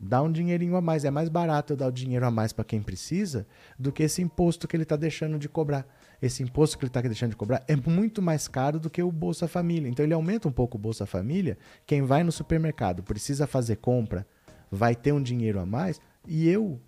dá 0.00 0.22
um 0.22 0.30
dinheirinho 0.30 0.76
a 0.76 0.80
mais. 0.80 1.04
É 1.04 1.10
mais 1.10 1.28
barato 1.28 1.72
eu 1.72 1.76
dar 1.76 1.88
o 1.88 1.92
dinheiro 1.92 2.24
a 2.24 2.30
mais 2.30 2.52
para 2.52 2.64
quem 2.64 2.82
precisa 2.82 3.46
do 3.78 3.92
que 3.92 4.02
esse 4.02 4.22
imposto 4.22 4.66
que 4.66 4.74
ele 4.74 4.84
está 4.84 4.96
deixando 4.96 5.38
de 5.38 5.48
cobrar. 5.48 5.86
Esse 6.20 6.42
imposto 6.42 6.78
que 6.78 6.84
ele 6.84 6.90
está 6.90 7.00
deixando 7.00 7.30
de 7.30 7.36
cobrar 7.36 7.62
é 7.68 7.76
muito 7.76 8.22
mais 8.22 8.48
caro 8.48 8.80
do 8.80 8.88
que 8.88 9.02
o 9.02 9.12
Bolsa 9.12 9.46
Família. 9.46 9.88
Então 9.88 10.04
ele 10.04 10.14
aumenta 10.14 10.48
um 10.48 10.52
pouco 10.52 10.76
o 10.76 10.80
Bolsa 10.80 11.06
Família. 11.06 11.58
Quem 11.86 12.02
vai 12.02 12.22
no 12.22 12.32
supermercado 12.32 13.02
precisa 13.02 13.46
fazer 13.46 13.76
compra, 13.76 14.26
vai 14.70 14.94
ter 14.94 15.12
um 15.12 15.22
dinheiro 15.22 15.60
a 15.60 15.66
mais. 15.66 16.00
E 16.26 16.48
eu, 16.48 16.80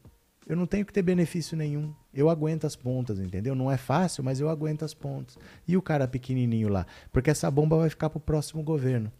eu 0.46 0.56
não 0.56 0.66
tenho 0.66 0.84
que 0.84 0.92
ter 0.92 1.02
benefício 1.02 1.56
nenhum. 1.56 1.94
Eu 2.12 2.28
aguento 2.28 2.66
as 2.66 2.74
pontas, 2.74 3.18
entendeu? 3.18 3.54
Não 3.54 3.70
é 3.70 3.76
fácil, 3.76 4.24
mas 4.24 4.40
eu 4.40 4.48
aguento 4.48 4.84
as 4.84 4.92
pontas. 4.92 5.38
E 5.66 5.76
o 5.76 5.82
cara 5.82 6.08
pequenininho 6.08 6.68
lá? 6.68 6.86
Porque 7.12 7.30
essa 7.30 7.50
bomba 7.50 7.76
vai 7.76 7.88
ficar 7.88 8.10
para 8.10 8.18
o 8.18 8.20
próximo 8.20 8.62
governo. 8.62 9.12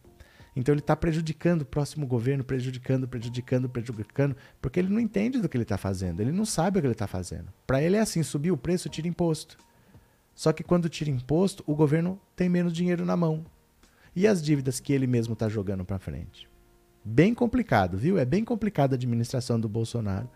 Então 0.55 0.73
ele 0.73 0.81
está 0.81 0.97
prejudicando 0.97 1.63
o 1.63 1.67
próximo 1.67 2.07
governo, 2.07 2.43
prejudicando, 2.43 3.07
prejudicando, 3.07 3.69
prejudicando, 3.69 4.37
porque 4.61 4.81
ele 4.81 4.93
não 4.93 4.99
entende 4.99 5.41
do 5.41 5.49
que 5.49 5.57
ele 5.57 5.63
está 5.63 5.79
fazendo, 5.79 6.21
ele 6.21 6.33
não 6.33 6.45
sabe 6.45 6.79
o 6.79 6.83
que 6.83 6.87
ele 6.87 6.93
está 6.93 7.07
fazendo. 7.07 7.53
Para 7.67 7.81
ele 7.81 7.97
é 7.97 8.01
assim: 8.01 8.23
subir 8.23 8.51
o 8.51 8.57
preço, 8.57 8.89
tira 8.89 9.07
imposto. 9.07 9.57
Só 10.35 10.53
que 10.53 10.65
quando 10.65 10.89
tira 10.89 11.11
imposto, 11.11 11.63
o 11.67 11.75
governo 11.75 12.21
tem 12.35 12.49
menos 12.49 12.73
dinheiro 12.73 13.05
na 13.05 13.17
mão. 13.17 13.45
E 14.17 14.27
as 14.27 14.43
dívidas 14.43 14.81
que 14.81 14.93
ele 14.93 15.07
mesmo 15.07 15.35
está 15.35 15.49
jogando 15.49 15.85
para 15.85 15.99
frente? 15.99 16.50
Bem 17.05 17.35
complicado, 17.35 17.97
viu? 17.97 18.19
É 18.19 18.25
bem 18.25 18.45
complicada 18.45 18.95
a 18.95 18.97
administração 18.97 19.59
do 19.59 19.69
Bolsonaro. 19.69 20.29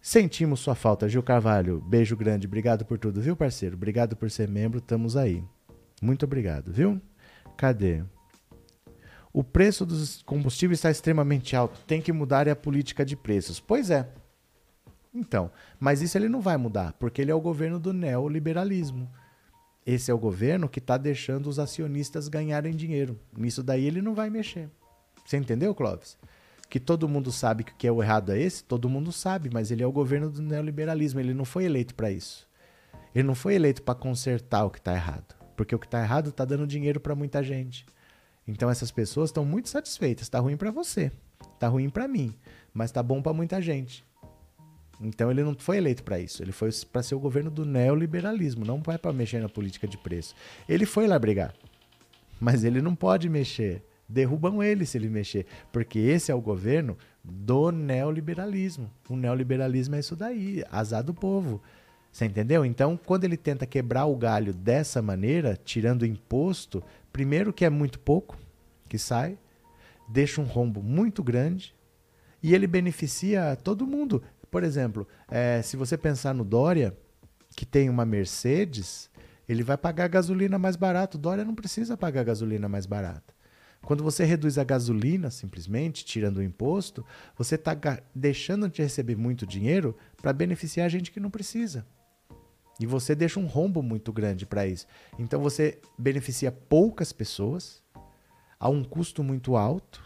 Sentimos 0.00 0.60
sua 0.60 0.74
falta, 0.74 1.08
Gil 1.08 1.22
Carvalho. 1.22 1.80
Beijo 1.80 2.16
grande, 2.16 2.46
obrigado 2.46 2.84
por 2.84 2.98
tudo, 2.98 3.20
viu, 3.20 3.36
parceiro? 3.36 3.76
Obrigado 3.76 4.16
por 4.16 4.30
ser 4.30 4.48
membro, 4.48 4.78
estamos 4.78 5.16
aí. 5.16 5.44
Muito 6.02 6.24
obrigado, 6.24 6.72
viu? 6.72 7.00
Cadê? 7.56 8.02
O 9.32 9.44
preço 9.44 9.86
dos 9.86 10.22
combustíveis 10.22 10.78
está 10.78 10.90
extremamente 10.90 11.54
alto, 11.54 11.80
tem 11.86 12.00
que 12.00 12.12
mudar 12.12 12.48
a 12.48 12.56
política 12.56 13.04
de 13.04 13.16
preços. 13.16 13.60
Pois 13.60 13.90
é. 13.90 14.08
Então, 15.14 15.50
mas 15.78 16.02
isso 16.02 16.16
ele 16.16 16.28
não 16.28 16.40
vai 16.40 16.56
mudar, 16.56 16.92
porque 16.94 17.20
ele 17.20 17.30
é 17.30 17.34
o 17.34 17.40
governo 17.40 17.78
do 17.78 17.92
neoliberalismo. 17.92 19.10
Esse 19.84 20.10
é 20.10 20.14
o 20.14 20.18
governo 20.18 20.68
que 20.68 20.78
está 20.78 20.96
deixando 20.96 21.48
os 21.48 21.58
acionistas 21.58 22.28
ganharem 22.28 22.74
dinheiro. 22.74 23.18
Nisso 23.36 23.62
daí 23.62 23.84
ele 23.86 24.02
não 24.02 24.14
vai 24.14 24.30
mexer. 24.30 24.70
Você 25.30 25.36
entendeu, 25.36 25.72
Clóvis? 25.72 26.18
que 26.68 26.80
todo 26.80 27.08
mundo 27.08 27.30
sabe 27.30 27.62
que 27.64 27.72
o 27.72 27.74
que 27.76 27.86
é 27.86 27.92
o 27.92 28.02
errado 28.02 28.32
é 28.32 28.40
esse, 28.40 28.62
todo 28.62 28.88
mundo 28.88 29.10
sabe, 29.10 29.50
mas 29.52 29.72
ele 29.72 29.82
é 29.82 29.86
o 29.86 29.90
governo 29.90 30.30
do 30.30 30.40
neoliberalismo, 30.40 31.18
ele 31.18 31.34
não 31.34 31.44
foi 31.44 31.64
eleito 31.64 31.96
para 31.96 32.12
isso. 32.12 32.48
Ele 33.12 33.26
não 33.26 33.34
foi 33.34 33.54
eleito 33.54 33.82
para 33.82 33.96
consertar 33.96 34.64
o 34.64 34.70
que 34.70 34.78
está 34.78 34.94
errado, 34.94 35.34
porque 35.56 35.74
o 35.74 35.78
que 35.80 35.86
está 35.86 36.00
errado 36.00 36.30
está 36.30 36.44
dando 36.44 36.66
dinheiro 36.66 37.00
para 37.00 37.14
muita 37.16 37.42
gente. 37.42 37.84
Então 38.46 38.70
essas 38.70 38.92
pessoas 38.92 39.30
estão 39.30 39.44
muito 39.44 39.68
satisfeitas. 39.68 40.22
Está 40.22 40.38
ruim 40.38 40.56
para 40.56 40.70
você, 40.70 41.10
está 41.54 41.66
ruim 41.66 41.90
para 41.90 42.06
mim, 42.06 42.32
mas 42.72 42.90
está 42.90 43.02
bom 43.02 43.20
para 43.20 43.32
muita 43.32 43.60
gente. 43.60 44.04
Então 45.00 45.28
ele 45.28 45.42
não 45.42 45.56
foi 45.58 45.78
eleito 45.78 46.04
para 46.04 46.20
isso. 46.20 46.40
Ele 46.40 46.52
foi 46.52 46.70
para 46.92 47.02
ser 47.02 47.16
o 47.16 47.20
governo 47.20 47.50
do 47.50 47.64
neoliberalismo, 47.64 48.64
não 48.64 48.80
é 48.86 48.96
para 48.98 49.12
mexer 49.12 49.40
na 49.40 49.48
política 49.48 49.88
de 49.88 49.98
preço. 49.98 50.36
Ele 50.68 50.86
foi 50.86 51.08
lá 51.08 51.18
brigar, 51.18 51.52
mas 52.40 52.62
ele 52.62 52.80
não 52.80 52.94
pode 52.94 53.28
mexer 53.28 53.89
derrubam 54.10 54.62
ele 54.62 54.84
se 54.84 54.98
ele 54.98 55.08
mexer, 55.08 55.46
porque 55.72 55.98
esse 55.98 56.30
é 56.30 56.34
o 56.34 56.40
governo 56.40 56.96
do 57.22 57.70
neoliberalismo. 57.70 58.90
O 59.08 59.16
neoliberalismo 59.16 59.94
é 59.94 60.00
isso 60.00 60.16
daí, 60.16 60.64
azar 60.70 61.02
do 61.02 61.14
povo. 61.14 61.62
Você 62.10 62.24
entendeu? 62.24 62.64
Então, 62.64 62.98
quando 63.06 63.24
ele 63.24 63.36
tenta 63.36 63.66
quebrar 63.66 64.06
o 64.06 64.16
galho 64.16 64.52
dessa 64.52 65.00
maneira, 65.00 65.58
tirando 65.64 66.04
imposto, 66.04 66.82
primeiro 67.12 67.52
que 67.52 67.64
é 67.64 67.70
muito 67.70 68.00
pouco 68.00 68.36
que 68.88 68.98
sai, 68.98 69.38
deixa 70.08 70.40
um 70.40 70.44
rombo 70.44 70.82
muito 70.82 71.22
grande 71.22 71.72
e 72.42 72.54
ele 72.54 72.66
beneficia 72.66 73.56
todo 73.62 73.86
mundo. 73.86 74.22
Por 74.50 74.64
exemplo, 74.64 75.06
é, 75.28 75.62
se 75.62 75.76
você 75.76 75.96
pensar 75.96 76.34
no 76.34 76.44
Dória, 76.44 76.96
que 77.54 77.64
tem 77.64 77.88
uma 77.88 78.04
Mercedes, 78.04 79.08
ele 79.48 79.62
vai 79.62 79.76
pagar 79.76 80.08
gasolina 80.08 80.58
mais 80.58 80.74
barato. 80.74 81.16
O 81.16 81.20
Dória 81.20 81.44
não 81.44 81.54
precisa 81.54 81.96
pagar 81.96 82.24
gasolina 82.24 82.68
mais 82.68 82.86
barata. 82.86 83.39
Quando 83.84 84.04
você 84.04 84.24
reduz 84.24 84.58
a 84.58 84.64
gasolina, 84.64 85.30
simplesmente, 85.30 86.04
tirando 86.04 86.36
o 86.36 86.42
imposto, 86.42 87.04
você 87.36 87.54
está 87.54 87.76
deixando 88.14 88.68
de 88.68 88.82
receber 88.82 89.16
muito 89.16 89.46
dinheiro 89.46 89.96
para 90.20 90.32
beneficiar 90.32 90.86
a 90.86 90.88
gente 90.88 91.10
que 91.10 91.18
não 91.18 91.30
precisa. 91.30 91.86
E 92.78 92.86
você 92.86 93.14
deixa 93.14 93.40
um 93.40 93.46
rombo 93.46 93.82
muito 93.82 94.12
grande 94.12 94.46
para 94.46 94.66
isso. 94.66 94.86
Então 95.18 95.40
você 95.40 95.78
beneficia 95.98 96.52
poucas 96.52 97.12
pessoas 97.12 97.82
a 98.58 98.68
um 98.68 98.84
custo 98.84 99.22
muito 99.22 99.56
alto, 99.56 100.02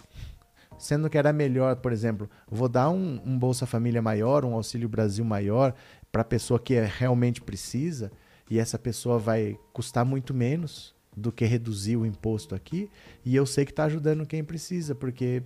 sendo 0.79 1.11
que 1.11 1.19
era 1.19 1.33
melhor, 1.33 1.77
por 1.77 1.93
exemplo, 1.93 2.29
vou 2.49 2.69
dar 2.69 2.91
um, 2.91 3.21
um 3.25 3.39
Bolsa 3.39 3.67
Família 3.67 4.01
maior, 4.01 4.45
um 4.45 4.55
Auxílio 4.55 4.89
Brasil 4.89 5.25
maior 5.25 5.75
para 6.11 6.23
a 6.23 6.25
pessoa 6.25 6.61
que 6.61 6.79
realmente 6.81 7.41
precisa, 7.41 8.13
e 8.49 8.59
essa 8.59 8.79
pessoa 8.79 9.19
vai 9.19 9.59
custar 9.73 10.05
muito 10.05 10.33
menos 10.33 10.94
do 11.17 11.33
que 11.33 11.45
reduzir 11.45 11.97
o 11.97 12.07
imposto 12.07 12.55
aqui. 12.55 12.91
E 13.25 13.35
eu 13.35 13.47
sei 13.47 13.65
que 13.65 13.73
está 13.73 13.85
ajudando 13.85 14.27
quem 14.27 14.43
precisa, 14.43 14.95
porque, 14.95 15.43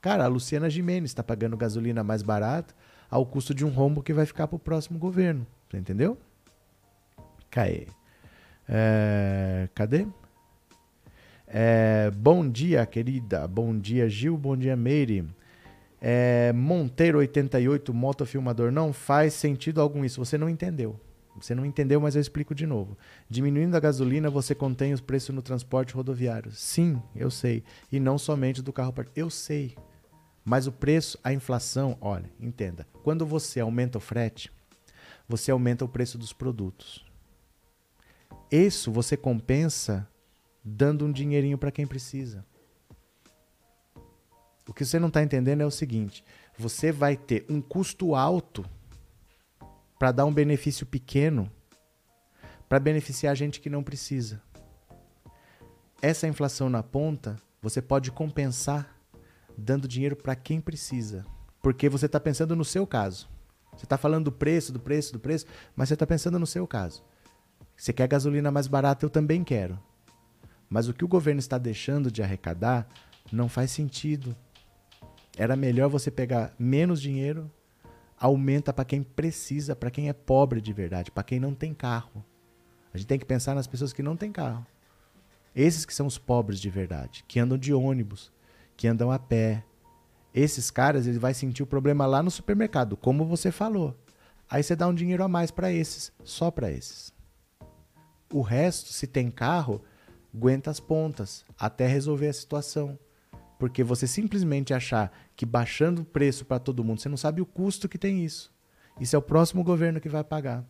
cara, 0.00 0.24
a 0.24 0.28
Luciana 0.28 0.70
Gimenez 0.70 1.10
está 1.10 1.22
pagando 1.22 1.56
gasolina 1.56 2.02
mais 2.02 2.22
barata 2.22 2.74
ao 3.10 3.26
custo 3.26 3.54
de 3.54 3.64
um 3.64 3.68
rombo 3.68 4.02
que 4.02 4.12
vai 4.12 4.24
ficar 4.24 4.46
para 4.48 4.56
o 4.56 4.58
próximo 4.58 4.98
governo. 4.98 5.46
Você 5.68 5.76
entendeu? 5.76 6.16
Caê. 7.50 7.86
É, 8.68 9.68
cadê? 9.74 10.06
É, 11.46 12.10
bom 12.10 12.48
dia, 12.48 12.84
querida. 12.86 13.46
Bom 13.46 13.78
dia, 13.78 14.08
Gil. 14.08 14.38
Bom 14.38 14.56
dia, 14.56 14.74
Meire. 14.74 15.28
É, 16.00 16.52
Monteiro 16.54 17.18
88, 17.18 17.92
motofilmador, 17.92 18.72
não 18.72 18.92
faz 18.92 19.34
sentido 19.34 19.80
algum 19.80 20.04
isso. 20.04 20.24
Você 20.24 20.38
não 20.38 20.48
entendeu. 20.48 20.98
Você 21.36 21.54
não 21.54 21.64
entendeu, 21.64 22.00
mas 22.00 22.14
eu 22.14 22.20
explico 22.20 22.54
de 22.54 22.66
novo. 22.66 22.96
Diminuindo 23.28 23.76
a 23.76 23.80
gasolina, 23.80 24.28
você 24.28 24.54
contém 24.54 24.92
os 24.92 25.00
preços 25.00 25.34
no 25.34 25.42
transporte 25.42 25.94
rodoviário. 25.94 26.52
Sim, 26.52 27.02
eu 27.16 27.30
sei. 27.30 27.64
E 27.90 27.98
não 27.98 28.18
somente 28.18 28.62
do 28.62 28.72
carro 28.72 28.94
Eu 29.16 29.30
sei. 29.30 29.74
Mas 30.44 30.66
o 30.66 30.72
preço, 30.72 31.18
a 31.22 31.32
inflação, 31.32 31.96
olha, 32.00 32.30
entenda. 32.38 32.86
Quando 33.02 33.24
você 33.24 33.60
aumenta 33.60 33.98
o 33.98 34.00
frete, 34.00 34.52
você 35.28 35.50
aumenta 35.50 35.84
o 35.84 35.88
preço 35.88 36.18
dos 36.18 36.32
produtos. 36.32 37.04
Isso 38.50 38.92
você 38.92 39.16
compensa 39.16 40.06
dando 40.64 41.06
um 41.06 41.12
dinheirinho 41.12 41.56
para 41.56 41.72
quem 41.72 41.86
precisa. 41.86 42.44
O 44.68 44.74
que 44.74 44.84
você 44.84 44.98
não 44.98 45.08
está 45.08 45.22
entendendo 45.22 45.62
é 45.62 45.66
o 45.66 45.70
seguinte: 45.70 46.24
você 46.58 46.92
vai 46.92 47.16
ter 47.16 47.46
um 47.48 47.60
custo 47.60 48.14
alto 48.14 48.64
para 50.02 50.10
dar 50.10 50.24
um 50.24 50.34
benefício 50.34 50.84
pequeno 50.84 51.48
para 52.68 52.80
beneficiar 52.80 53.30
a 53.30 53.36
gente 53.36 53.60
que 53.60 53.70
não 53.70 53.84
precisa. 53.84 54.42
Essa 56.02 56.26
inflação 56.26 56.68
na 56.68 56.82
ponta 56.82 57.36
você 57.62 57.80
pode 57.80 58.10
compensar 58.10 58.98
dando 59.56 59.86
dinheiro 59.86 60.16
para 60.16 60.34
quem 60.34 60.60
precisa, 60.60 61.24
porque 61.62 61.88
você 61.88 62.06
está 62.06 62.18
pensando 62.18 62.56
no 62.56 62.64
seu 62.64 62.84
caso. 62.84 63.30
Você 63.76 63.84
está 63.84 63.96
falando 63.96 64.24
do 64.24 64.32
preço, 64.32 64.72
do 64.72 64.80
preço, 64.80 65.12
do 65.12 65.20
preço, 65.20 65.46
mas 65.76 65.88
você 65.88 65.94
está 65.94 66.04
pensando 66.04 66.36
no 66.36 66.48
seu 66.48 66.66
caso. 66.66 67.04
Você 67.76 67.92
quer 67.92 68.08
gasolina 68.08 68.50
mais 68.50 68.66
barata? 68.66 69.06
Eu 69.06 69.10
também 69.10 69.44
quero. 69.44 69.78
Mas 70.68 70.88
o 70.88 70.92
que 70.92 71.04
o 71.04 71.08
governo 71.08 71.38
está 71.38 71.58
deixando 71.58 72.10
de 72.10 72.24
arrecadar 72.24 72.88
não 73.30 73.48
faz 73.48 73.70
sentido. 73.70 74.34
Era 75.38 75.54
melhor 75.54 75.88
você 75.88 76.10
pegar 76.10 76.52
menos 76.58 77.00
dinheiro, 77.00 77.48
aumenta 78.22 78.72
para 78.72 78.84
quem 78.84 79.02
precisa, 79.02 79.74
para 79.74 79.90
quem 79.90 80.08
é 80.08 80.12
pobre 80.12 80.60
de 80.60 80.72
verdade, 80.72 81.10
para 81.10 81.24
quem 81.24 81.40
não 81.40 81.52
tem 81.52 81.74
carro. 81.74 82.24
A 82.94 82.96
gente 82.96 83.08
tem 83.08 83.18
que 83.18 83.24
pensar 83.24 83.52
nas 83.52 83.66
pessoas 83.66 83.92
que 83.92 84.00
não 84.00 84.16
têm 84.16 84.30
carro. 84.30 84.64
Esses 85.56 85.84
que 85.84 85.92
são 85.92 86.06
os 86.06 86.18
pobres 86.18 86.60
de 86.60 86.70
verdade, 86.70 87.24
que 87.26 87.40
andam 87.40 87.58
de 87.58 87.74
ônibus, 87.74 88.32
que 88.76 88.86
andam 88.86 89.10
a 89.10 89.18
pé. 89.18 89.64
Esses 90.32 90.70
caras, 90.70 91.08
ele 91.08 91.18
vai 91.18 91.34
sentir 91.34 91.64
o 91.64 91.66
problema 91.66 92.06
lá 92.06 92.22
no 92.22 92.30
supermercado, 92.30 92.96
como 92.96 93.24
você 93.24 93.50
falou. 93.50 93.98
Aí 94.48 94.62
você 94.62 94.76
dá 94.76 94.86
um 94.86 94.94
dinheiro 94.94 95.24
a 95.24 95.28
mais 95.28 95.50
para 95.50 95.72
esses, 95.72 96.12
só 96.22 96.48
para 96.48 96.70
esses. 96.70 97.12
O 98.32 98.40
resto, 98.40 98.92
se 98.92 99.08
tem 99.08 99.32
carro, 99.32 99.82
aguenta 100.32 100.70
as 100.70 100.78
pontas 100.78 101.44
até 101.58 101.88
resolver 101.88 102.28
a 102.28 102.32
situação. 102.32 102.96
Porque 103.62 103.84
você 103.84 104.08
simplesmente 104.08 104.74
achar 104.74 105.16
que 105.36 105.46
baixando 105.46 106.02
o 106.02 106.04
preço 106.04 106.44
para 106.44 106.58
todo 106.58 106.82
mundo, 106.82 107.00
você 107.00 107.08
não 107.08 107.16
sabe 107.16 107.40
o 107.40 107.46
custo 107.46 107.88
que 107.88 107.96
tem 107.96 108.24
isso. 108.24 108.52
Isso 108.98 109.14
é 109.14 109.18
o 109.20 109.22
próximo 109.22 109.62
governo 109.62 110.00
que 110.00 110.08
vai 110.08 110.24
pagar. 110.24 110.64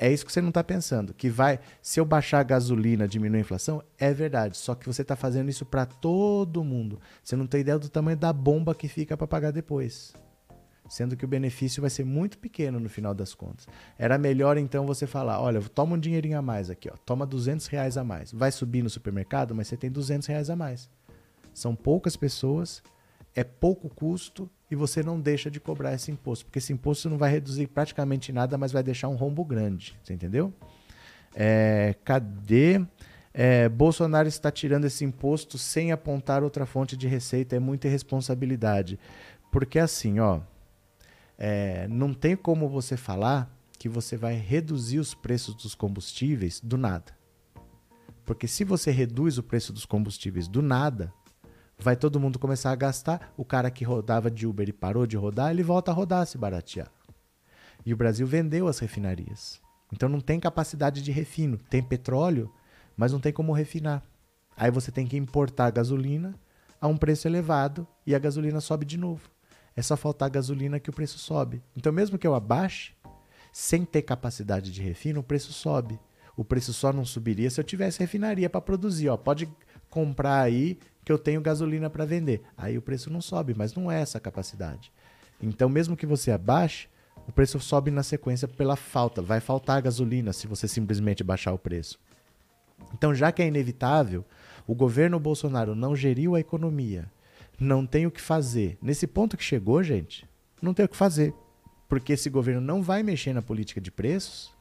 É 0.00 0.12
isso 0.12 0.26
que 0.26 0.32
você 0.32 0.40
não 0.40 0.48
está 0.48 0.64
pensando. 0.64 1.14
Que 1.14 1.30
vai, 1.30 1.60
se 1.80 2.00
eu 2.00 2.04
baixar 2.04 2.40
a 2.40 2.42
gasolina, 2.42 3.06
diminuir 3.06 3.38
a 3.38 3.42
inflação, 3.42 3.80
é 3.96 4.12
verdade. 4.12 4.56
Só 4.56 4.74
que 4.74 4.84
você 4.84 5.02
está 5.02 5.14
fazendo 5.14 5.48
isso 5.48 5.64
para 5.64 5.86
todo 5.86 6.64
mundo. 6.64 7.00
Você 7.22 7.36
não 7.36 7.46
tem 7.46 7.60
ideia 7.60 7.78
do 7.78 7.88
tamanho 7.88 8.16
da 8.16 8.32
bomba 8.32 8.74
que 8.74 8.88
fica 8.88 9.16
para 9.16 9.28
pagar 9.28 9.52
depois. 9.52 10.12
Sendo 10.88 11.16
que 11.16 11.24
o 11.24 11.28
benefício 11.28 11.80
vai 11.80 11.90
ser 11.90 12.04
muito 12.04 12.36
pequeno 12.38 12.80
no 12.80 12.88
final 12.88 13.14
das 13.14 13.32
contas. 13.32 13.68
Era 13.96 14.18
melhor 14.18 14.56
então 14.56 14.84
você 14.84 15.06
falar: 15.06 15.40
olha, 15.40 15.60
toma 15.60 15.94
um 15.94 16.00
dinheirinho 16.00 16.36
a 16.36 16.42
mais 16.42 16.68
aqui, 16.68 16.90
ó, 16.92 16.96
toma 17.06 17.24
200 17.24 17.68
reais 17.68 17.96
a 17.96 18.02
mais. 18.02 18.32
Vai 18.32 18.50
subir 18.50 18.82
no 18.82 18.90
supermercado, 18.90 19.54
mas 19.54 19.68
você 19.68 19.76
tem 19.76 19.88
200 19.88 20.26
reais 20.26 20.50
a 20.50 20.56
mais. 20.56 20.90
São 21.58 21.74
poucas 21.74 22.16
pessoas, 22.16 22.82
é 23.34 23.44
pouco 23.44 23.88
custo 23.88 24.48
e 24.70 24.74
você 24.74 25.02
não 25.02 25.20
deixa 25.20 25.50
de 25.50 25.58
cobrar 25.60 25.94
esse 25.94 26.10
imposto, 26.10 26.44
porque 26.44 26.58
esse 26.58 26.72
imposto 26.72 27.08
não 27.08 27.18
vai 27.18 27.30
reduzir 27.30 27.66
praticamente 27.66 28.32
nada, 28.32 28.58
mas 28.58 28.72
vai 28.72 28.82
deixar 28.82 29.08
um 29.08 29.16
rombo 29.16 29.44
grande. 29.44 29.96
Você 30.02 30.12
entendeu? 30.12 30.52
É, 31.34 31.94
cadê? 32.04 32.84
É, 33.32 33.68
Bolsonaro 33.68 34.26
está 34.26 34.50
tirando 34.50 34.84
esse 34.84 35.04
imposto 35.04 35.56
sem 35.58 35.92
apontar 35.92 36.42
outra 36.42 36.66
fonte 36.66 36.96
de 36.96 37.06
receita, 37.06 37.54
é 37.56 37.58
muita 37.58 37.86
irresponsabilidade. 37.86 38.98
Porque 39.50 39.78
assim, 39.78 40.18
ó, 40.18 40.40
é, 41.38 41.86
não 41.88 42.12
tem 42.12 42.36
como 42.36 42.68
você 42.68 42.96
falar 42.96 43.48
que 43.78 43.88
você 43.88 44.16
vai 44.16 44.34
reduzir 44.34 44.98
os 44.98 45.14
preços 45.14 45.54
dos 45.54 45.74
combustíveis 45.74 46.60
do 46.60 46.76
nada. 46.76 47.16
Porque 48.24 48.48
se 48.48 48.64
você 48.64 48.90
reduz 48.90 49.38
o 49.38 49.42
preço 49.42 49.72
dos 49.72 49.86
combustíveis 49.86 50.48
do 50.48 50.60
nada, 50.60 51.12
vai 51.78 51.96
todo 51.96 52.20
mundo 52.20 52.38
começar 52.38 52.72
a 52.72 52.76
gastar. 52.76 53.32
O 53.36 53.44
cara 53.44 53.70
que 53.70 53.84
rodava 53.84 54.30
de 54.30 54.46
Uber 54.46 54.68
e 54.68 54.72
parou 54.72 55.06
de 55.06 55.16
rodar, 55.16 55.50
ele 55.50 55.62
volta 55.62 55.90
a 55.90 55.94
rodar 55.94 56.26
se 56.26 56.36
baratear. 56.36 56.90
E 57.86 57.94
o 57.94 57.96
Brasil 57.96 58.26
vendeu 58.26 58.66
as 58.68 58.78
refinarias. 58.78 59.60
Então 59.92 60.08
não 60.08 60.20
tem 60.20 60.40
capacidade 60.40 61.02
de 61.02 61.12
refino. 61.12 61.58
Tem 61.70 61.82
petróleo, 61.82 62.52
mas 62.96 63.12
não 63.12 63.20
tem 63.20 63.32
como 63.32 63.52
refinar. 63.52 64.02
Aí 64.56 64.70
você 64.70 64.90
tem 64.90 65.06
que 65.06 65.16
importar 65.16 65.70
gasolina 65.70 66.34
a 66.80 66.88
um 66.88 66.96
preço 66.96 67.28
elevado 67.28 67.86
e 68.06 68.14
a 68.14 68.18
gasolina 68.18 68.60
sobe 68.60 68.84
de 68.84 68.98
novo. 68.98 69.30
É 69.76 69.82
só 69.82 69.96
faltar 69.96 70.28
gasolina 70.28 70.80
que 70.80 70.90
o 70.90 70.92
preço 70.92 71.18
sobe. 71.18 71.62
Então, 71.76 71.92
mesmo 71.92 72.18
que 72.18 72.26
eu 72.26 72.34
abaixe, 72.34 72.92
sem 73.52 73.84
ter 73.84 74.02
capacidade 74.02 74.72
de 74.72 74.82
refino, 74.82 75.20
o 75.20 75.22
preço 75.22 75.52
sobe. 75.52 75.98
O 76.36 76.44
preço 76.44 76.72
só 76.72 76.92
não 76.92 77.04
subiria 77.04 77.48
se 77.50 77.60
eu 77.60 77.64
tivesse 77.64 78.00
refinaria 78.00 78.50
para 78.50 78.60
produzir. 78.60 79.08
Ó, 79.08 79.16
pode 79.16 79.48
comprar 79.88 80.40
aí 80.40 80.78
que 81.08 81.12
eu 81.12 81.18
tenho 81.18 81.40
gasolina 81.40 81.88
para 81.88 82.04
vender. 82.04 82.42
Aí 82.54 82.76
o 82.76 82.82
preço 82.82 83.10
não 83.10 83.22
sobe, 83.22 83.54
mas 83.56 83.74
não 83.74 83.90
é 83.90 83.98
essa 83.98 84.20
capacidade. 84.20 84.92
Então, 85.42 85.66
mesmo 85.66 85.96
que 85.96 86.04
você 86.04 86.30
abaixe, 86.30 86.86
o 87.26 87.32
preço 87.32 87.58
sobe 87.58 87.90
na 87.90 88.02
sequência 88.02 88.46
pela 88.46 88.76
falta. 88.76 89.22
Vai 89.22 89.40
faltar 89.40 89.80
gasolina 89.80 90.34
se 90.34 90.46
você 90.46 90.68
simplesmente 90.68 91.24
baixar 91.24 91.54
o 91.54 91.58
preço. 91.58 91.98
Então, 92.92 93.14
já 93.14 93.32
que 93.32 93.40
é 93.40 93.46
inevitável, 93.46 94.22
o 94.66 94.74
governo 94.74 95.18
Bolsonaro 95.18 95.74
não 95.74 95.96
geriu 95.96 96.34
a 96.34 96.40
economia, 96.40 97.10
não 97.58 97.86
tem 97.86 98.04
o 98.04 98.10
que 98.10 98.20
fazer. 98.20 98.76
Nesse 98.82 99.06
ponto 99.06 99.34
que 99.34 99.42
chegou, 99.42 99.82
gente, 99.82 100.28
não 100.60 100.74
tem 100.74 100.84
o 100.84 100.88
que 100.90 100.94
fazer. 100.96 101.32
Porque 101.88 102.12
esse 102.12 102.28
governo 102.28 102.60
não 102.60 102.82
vai 102.82 103.02
mexer 103.02 103.32
na 103.32 103.40
política 103.40 103.80
de 103.80 103.90
preços 103.90 104.52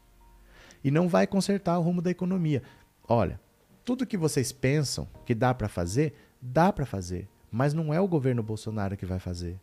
e 0.82 0.90
não 0.90 1.10
vai 1.10 1.28
consertar 1.28 1.78
o 1.78 1.82
rumo 1.82 2.02
da 2.02 2.10
economia. 2.10 2.64
Olha, 3.06 3.38
tudo 3.88 4.06
que 4.06 4.18
vocês 4.18 4.52
pensam 4.52 5.08
que 5.26 5.34
dá 5.34 5.54
para 5.54 5.70
fazer, 5.70 6.14
Dá 6.42 6.72
para 6.72 6.86
fazer, 6.86 7.28
mas 7.52 7.74
não 7.74 7.94
é 7.94 8.00
o 8.00 8.08
governo 8.08 8.44
Bolsonaro 8.44 8.96
que 8.96 9.06
vai 9.06 9.20
fazer. 9.20 9.60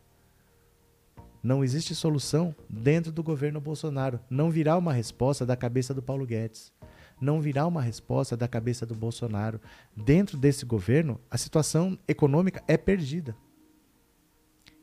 Não 1.45 1.63
existe 1.63 1.93
solução 1.93 2.55
dentro 2.67 3.11
do 3.11 3.21
governo 3.21 3.61
Bolsonaro. 3.61 4.19
Não 4.27 4.49
virá 4.49 4.75
uma 4.75 4.91
resposta 4.91 5.45
da 5.45 5.55
cabeça 5.55 5.93
do 5.93 6.01
Paulo 6.01 6.25
Guedes. 6.25 6.73
Não 7.21 7.39
virá 7.39 7.67
uma 7.67 7.83
resposta 7.83 8.35
da 8.35 8.47
cabeça 8.47 8.83
do 8.83 8.95
Bolsonaro. 8.95 9.61
Dentro 9.95 10.39
desse 10.39 10.65
governo, 10.65 11.21
a 11.29 11.37
situação 11.37 11.99
econômica 12.07 12.63
é 12.67 12.75
perdida. 12.77 13.35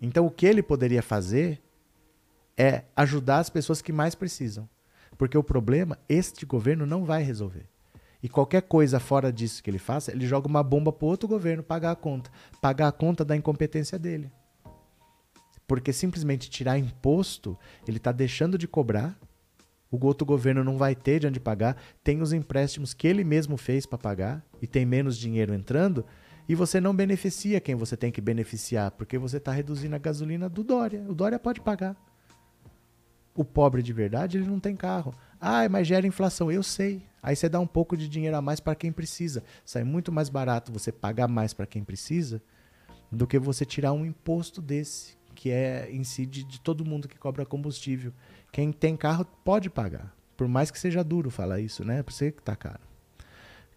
Então, 0.00 0.24
o 0.24 0.30
que 0.30 0.46
ele 0.46 0.62
poderia 0.62 1.02
fazer 1.02 1.60
é 2.56 2.84
ajudar 2.94 3.40
as 3.40 3.50
pessoas 3.50 3.82
que 3.82 3.92
mais 3.92 4.14
precisam. 4.14 4.68
Porque 5.18 5.36
o 5.36 5.42
problema, 5.42 5.98
este 6.08 6.46
governo 6.46 6.86
não 6.86 7.04
vai 7.04 7.24
resolver. 7.24 7.71
E 8.22 8.28
qualquer 8.28 8.62
coisa 8.62 9.00
fora 9.00 9.32
disso 9.32 9.62
que 9.62 9.68
ele 9.68 9.78
faça, 9.78 10.12
ele 10.12 10.26
joga 10.26 10.46
uma 10.46 10.62
bomba 10.62 10.92
para 10.92 11.08
outro 11.08 11.28
governo 11.28 11.62
pagar 11.62 11.90
a 11.90 11.96
conta. 11.96 12.30
Pagar 12.60 12.88
a 12.88 12.92
conta 12.92 13.24
da 13.24 13.36
incompetência 13.36 13.98
dele. 13.98 14.30
Porque 15.66 15.92
simplesmente 15.92 16.48
tirar 16.48 16.78
imposto, 16.78 17.58
ele 17.86 17.96
está 17.96 18.12
deixando 18.12 18.56
de 18.56 18.68
cobrar. 18.68 19.18
O 19.90 20.06
outro 20.06 20.24
governo 20.24 20.62
não 20.62 20.78
vai 20.78 20.94
ter 20.94 21.18
de 21.18 21.26
onde 21.26 21.40
pagar. 21.40 21.76
Tem 22.04 22.22
os 22.22 22.32
empréstimos 22.32 22.94
que 22.94 23.08
ele 23.08 23.24
mesmo 23.24 23.56
fez 23.56 23.86
para 23.86 23.98
pagar 23.98 24.44
e 24.60 24.66
tem 24.66 24.86
menos 24.86 25.18
dinheiro 25.18 25.52
entrando. 25.52 26.04
E 26.48 26.54
você 26.54 26.80
não 26.80 26.94
beneficia 26.94 27.60
quem 27.60 27.74
você 27.74 27.96
tem 27.96 28.12
que 28.12 28.20
beneficiar, 28.20 28.90
porque 28.92 29.18
você 29.18 29.36
está 29.36 29.52
reduzindo 29.52 29.94
a 29.94 29.98
gasolina 29.98 30.48
do 30.48 30.62
Dória. 30.62 31.04
O 31.08 31.14
Dória 31.14 31.38
pode 31.38 31.60
pagar. 31.60 31.96
O 33.34 33.44
pobre 33.44 33.82
de 33.82 33.92
verdade, 33.92 34.38
ele 34.38 34.46
não 34.46 34.60
tem 34.60 34.76
carro. 34.76 35.14
Ah, 35.40 35.68
mas 35.68 35.86
gera 35.86 36.06
inflação. 36.06 36.50
Eu 36.50 36.62
sei. 36.62 37.02
Aí 37.22 37.36
você 37.36 37.48
dá 37.48 37.60
um 37.60 37.66
pouco 37.66 37.96
de 37.96 38.08
dinheiro 38.08 38.36
a 38.36 38.42
mais 38.42 38.58
para 38.58 38.74
quem 38.74 38.90
precisa. 38.90 39.44
Sai 39.64 39.84
muito 39.84 40.10
mais 40.10 40.28
barato 40.28 40.72
você 40.72 40.90
pagar 40.90 41.28
mais 41.28 41.54
para 41.54 41.66
quem 41.66 41.84
precisa 41.84 42.42
do 43.10 43.26
que 43.26 43.38
você 43.38 43.64
tirar 43.64 43.92
um 43.92 44.04
imposto 44.04 44.60
desse, 44.60 45.16
que 45.34 45.50
é 45.50 45.88
si 46.02 46.26
de, 46.26 46.60
todo 46.60 46.84
mundo 46.84 47.06
que 47.06 47.18
cobra 47.18 47.46
combustível. 47.46 48.12
Quem 48.50 48.72
tem 48.72 48.96
carro 48.96 49.24
pode 49.44 49.70
pagar. 49.70 50.12
Por 50.36 50.48
mais 50.48 50.70
que 50.70 50.78
seja 50.78 51.04
duro 51.04 51.30
falar 51.30 51.60
isso, 51.60 51.84
né? 51.84 52.02
Por 52.02 52.12
você 52.12 52.32
que 52.32 52.42
tá 52.42 52.56
caro. 52.56 52.80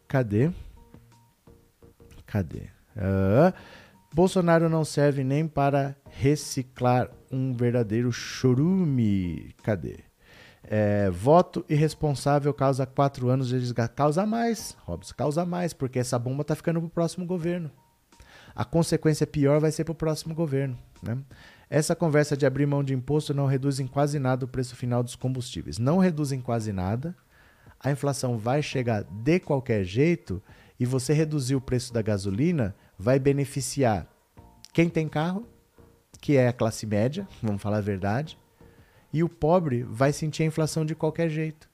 Cadê? 0.07 0.51
Cadê? 2.25 2.69
Bolsonaro 4.13 4.69
não 4.69 4.85
serve 4.85 5.23
nem 5.23 5.45
para 5.47 5.95
reciclar 6.09 7.11
um 7.29 7.53
verdadeiro 7.53 8.11
chorume. 8.11 9.53
Cadê? 9.61 9.99
É, 10.67 11.09
voto 11.11 11.63
irresponsável 11.69 12.53
causa 12.53 12.85
quatro 12.85 13.29
anos 13.29 13.49
de 13.49 13.59
desgaste. 13.59 13.95
Causa 13.95 14.25
mais, 14.25 14.75
Robson, 14.83 15.13
causa 15.15 15.45
mais, 15.45 15.73
porque 15.73 15.99
essa 15.99 16.17
bomba 16.17 16.43
tá 16.43 16.55
ficando 16.55 16.79
pro 16.79 16.89
próximo 16.89 17.25
governo. 17.25 17.71
A 18.55 18.65
consequência 18.65 19.27
pior 19.27 19.59
vai 19.59 19.71
ser 19.71 19.83
para 19.83 19.91
o 19.91 19.95
próximo 19.95 20.33
governo. 20.33 20.77
Né? 21.03 21.17
Essa 21.69 21.95
conversa 21.95 22.37
de 22.37 22.45
abrir 22.45 22.65
mão 22.65 22.83
de 22.83 22.93
imposto 22.93 23.33
não 23.33 23.45
reduz 23.45 23.79
em 23.79 23.87
quase 23.87 24.17
nada 24.17 24.45
o 24.45 24.47
preço 24.47 24.75
final 24.75 25.03
dos 25.03 25.15
combustíveis. 25.15 25.77
Não 25.77 25.97
reduz 25.97 26.31
em 26.31 26.41
quase 26.41 26.71
nada. 26.71 27.15
A 27.79 27.91
inflação 27.91 28.37
vai 28.37 28.63
chegar 28.63 29.03
de 29.03 29.39
qualquer 29.39 29.83
jeito 29.83 30.41
e 30.79 30.85
você 30.85 31.13
reduzir 31.13 31.55
o 31.55 31.61
preço 31.61 31.93
da 31.93 32.01
gasolina 32.01 32.75
vai 32.97 33.19
beneficiar 33.19 34.07
quem 34.73 34.89
tem 34.89 35.07
carro, 35.07 35.47
que 36.19 36.35
é 36.35 36.47
a 36.47 36.53
classe 36.53 36.85
média, 36.85 37.27
vamos 37.41 37.61
falar 37.61 37.77
a 37.77 37.81
verdade, 37.81 38.37
e 39.15 39.23
o 39.23 39.29
pobre 39.29 39.83
vai 39.83 40.13
sentir 40.13 40.43
a 40.43 40.47
inflação 40.47 40.85
de 40.85 40.93
qualquer 40.93 41.29
jeito. 41.29 41.67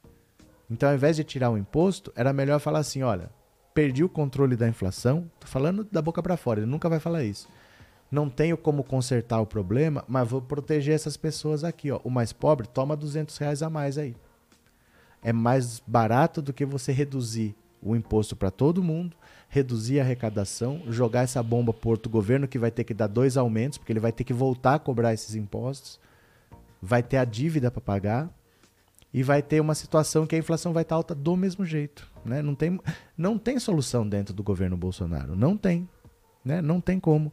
Então, 0.70 0.88
ao 0.88 0.96
invés 0.96 1.18
de 1.18 1.24
tirar 1.24 1.50
o 1.50 1.58
imposto, 1.58 2.14
era 2.16 2.32
melhor 2.32 2.60
falar 2.60 2.80
assim: 2.80 3.04
olha, 3.04 3.30
perdi 3.74 4.04
o 4.04 4.10
controle 4.10 4.56
da 4.56 4.70
inflação, 4.70 5.30
tô 5.40 5.48
falando 5.48 5.84
da 5.92 6.02
boca 6.02 6.24
para 6.24 6.38
fora, 6.38 6.62
ele 6.62 6.70
nunca 6.70 6.88
vai 6.88 7.00
falar 7.00 7.24
isso 7.24 7.50
não 8.12 8.30
tenho 8.30 8.58
como 8.58 8.84
consertar 8.84 9.40
o 9.40 9.46
problema, 9.46 10.04
mas 10.08 10.28
vou 10.28 10.42
proteger 10.42 10.94
essas 10.94 11.16
pessoas 11.16 11.64
aqui. 11.64 11.90
Ó. 11.90 12.00
O 12.04 12.10
mais 12.10 12.34
pobre 12.34 12.68
toma 12.68 12.96
200 12.96 13.38
reais 13.38 13.64
a 13.64 13.70
mais 13.70 13.98
aí. 13.98 14.16
É 15.24 15.32
mais 15.32 15.82
barato 15.88 16.42
do 16.42 16.52
que 16.52 16.66
você 16.66 16.92
reduzir 16.92 17.56
o 17.82 17.96
imposto 17.96 18.36
para 18.36 18.52
todo 18.52 18.84
mundo, 18.84 19.16
reduzir 19.48 20.00
a 20.00 20.04
arrecadação, 20.04 20.82
jogar 20.90 21.22
essa 21.22 21.42
bomba 21.42 21.74
para 21.74 21.90
o 21.90 22.10
governo 22.10 22.48
que 22.48 22.60
vai 22.60 22.70
ter 22.70 22.84
que 22.84 22.94
dar 22.94 23.08
dois 23.08 23.38
aumentos, 23.38 23.78
porque 23.78 23.94
ele 23.94 24.00
vai 24.00 24.12
ter 24.12 24.24
que 24.24 24.34
voltar 24.34 24.76
a 24.76 24.80
cobrar 24.80 25.14
esses 25.14 25.34
impostos, 25.34 26.00
vai 26.82 27.04
ter 27.04 27.18
a 27.18 27.26
dívida 27.26 27.70
para 27.70 27.82
pagar 27.82 28.30
e 29.14 29.22
vai 29.24 29.42
ter 29.42 29.60
uma 29.60 29.76
situação 29.76 30.26
que 30.26 30.36
a 30.36 30.40
inflação 30.40 30.74
vai 30.74 30.84
estar 30.84 30.96
alta 30.96 31.14
do 31.14 31.36
mesmo 31.36 31.66
jeito. 31.66 32.08
Né? 32.26 32.42
Não, 32.42 32.56
tem, 32.56 32.80
não 33.18 33.38
tem 33.38 33.60
solução 33.60 34.08
dentro 34.08 34.34
do 34.34 34.44
governo 34.44 34.78
Bolsonaro. 34.78 35.36
Não 35.36 35.58
tem. 35.58 35.88
Né? 36.44 36.62
Não 36.62 36.80
tem 36.80 37.00
como. 37.00 37.32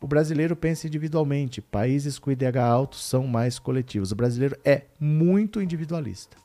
O 0.00 0.06
brasileiro 0.06 0.54
pensa 0.54 0.86
individualmente. 0.86 1.62
Países 1.62 2.18
com 2.18 2.30
IDH 2.30 2.58
alto 2.58 2.96
são 2.96 3.26
mais 3.26 3.58
coletivos. 3.58 4.12
O 4.12 4.16
brasileiro 4.16 4.56
é 4.64 4.82
muito 5.00 5.62
individualista. 5.62 6.36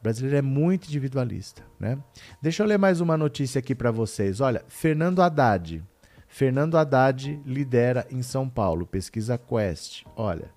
O 0.00 0.02
brasileiro 0.02 0.36
é 0.36 0.42
muito 0.42 0.88
individualista, 0.88 1.62
né? 1.80 1.96
Deixa 2.42 2.62
eu 2.62 2.66
ler 2.66 2.76
mais 2.76 3.00
uma 3.00 3.16
notícia 3.16 3.58
aqui 3.58 3.74
para 3.74 3.90
vocês. 3.90 4.40
Olha, 4.40 4.62
Fernando 4.68 5.22
Haddad. 5.22 5.82
Fernando 6.28 6.76
Haddad 6.76 7.40
lidera 7.46 8.06
em 8.10 8.20
São 8.20 8.48
Paulo. 8.48 8.84
Pesquisa 8.84 9.38
Quest. 9.38 10.04
Olha, 10.16 10.50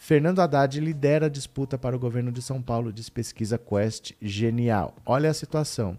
Fernando 0.00 0.38
Haddad 0.38 0.80
lidera 0.80 1.26
a 1.26 1.28
disputa 1.28 1.76
para 1.76 1.94
o 1.94 1.98
governo 1.98 2.32
de 2.32 2.40
São 2.40 2.62
Paulo, 2.62 2.92
diz 2.92 3.10
pesquisa 3.10 3.58
Quest. 3.58 4.12
Genial. 4.22 4.96
Olha 5.04 5.28
a 5.28 5.34
situação. 5.34 5.98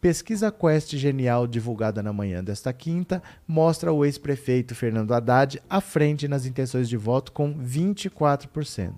Pesquisa 0.00 0.52
Quest 0.52 0.96
Genial, 0.96 1.46
divulgada 1.46 2.02
na 2.02 2.12
manhã 2.12 2.44
desta 2.44 2.72
quinta, 2.72 3.22
mostra 3.48 3.92
o 3.92 4.04
ex-prefeito 4.04 4.74
Fernando 4.74 5.14
Haddad 5.14 5.62
à 5.70 5.80
frente 5.80 6.28
nas 6.28 6.44
intenções 6.44 6.88
de 6.88 6.96
voto 6.96 7.32
com 7.32 7.54
24%. 7.54 8.92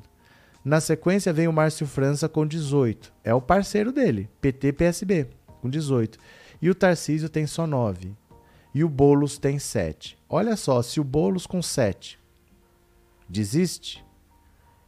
Na 0.65 0.81
sequência 0.81 1.33
vem 1.33 1.47
o 1.47 1.53
Márcio 1.53 1.87
França 1.87 2.29
com 2.29 2.49
18%. 2.49 3.13
É 3.23 3.33
o 3.33 3.43
parceiro 3.43 3.93
dele, 3.93 4.29
PT-PSB, 4.41 5.29
com 5.61 5.71
18%. 5.71 6.17
E 6.61 6.69
o 6.69 6.75
Tarcísio 6.75 7.29
tem 7.29 7.47
só 7.47 7.67
9%. 7.67 8.11
E 8.75 8.83
o 8.83 8.89
Boulos 8.89 9.39
tem 9.39 9.59
7%. 9.59 10.17
Olha 10.29 10.57
só, 10.57 10.83
se 10.83 10.99
o 10.99 11.05
Boulos 11.05 11.47
com 11.47 11.61
7% 11.61 12.18
desiste 13.29 14.05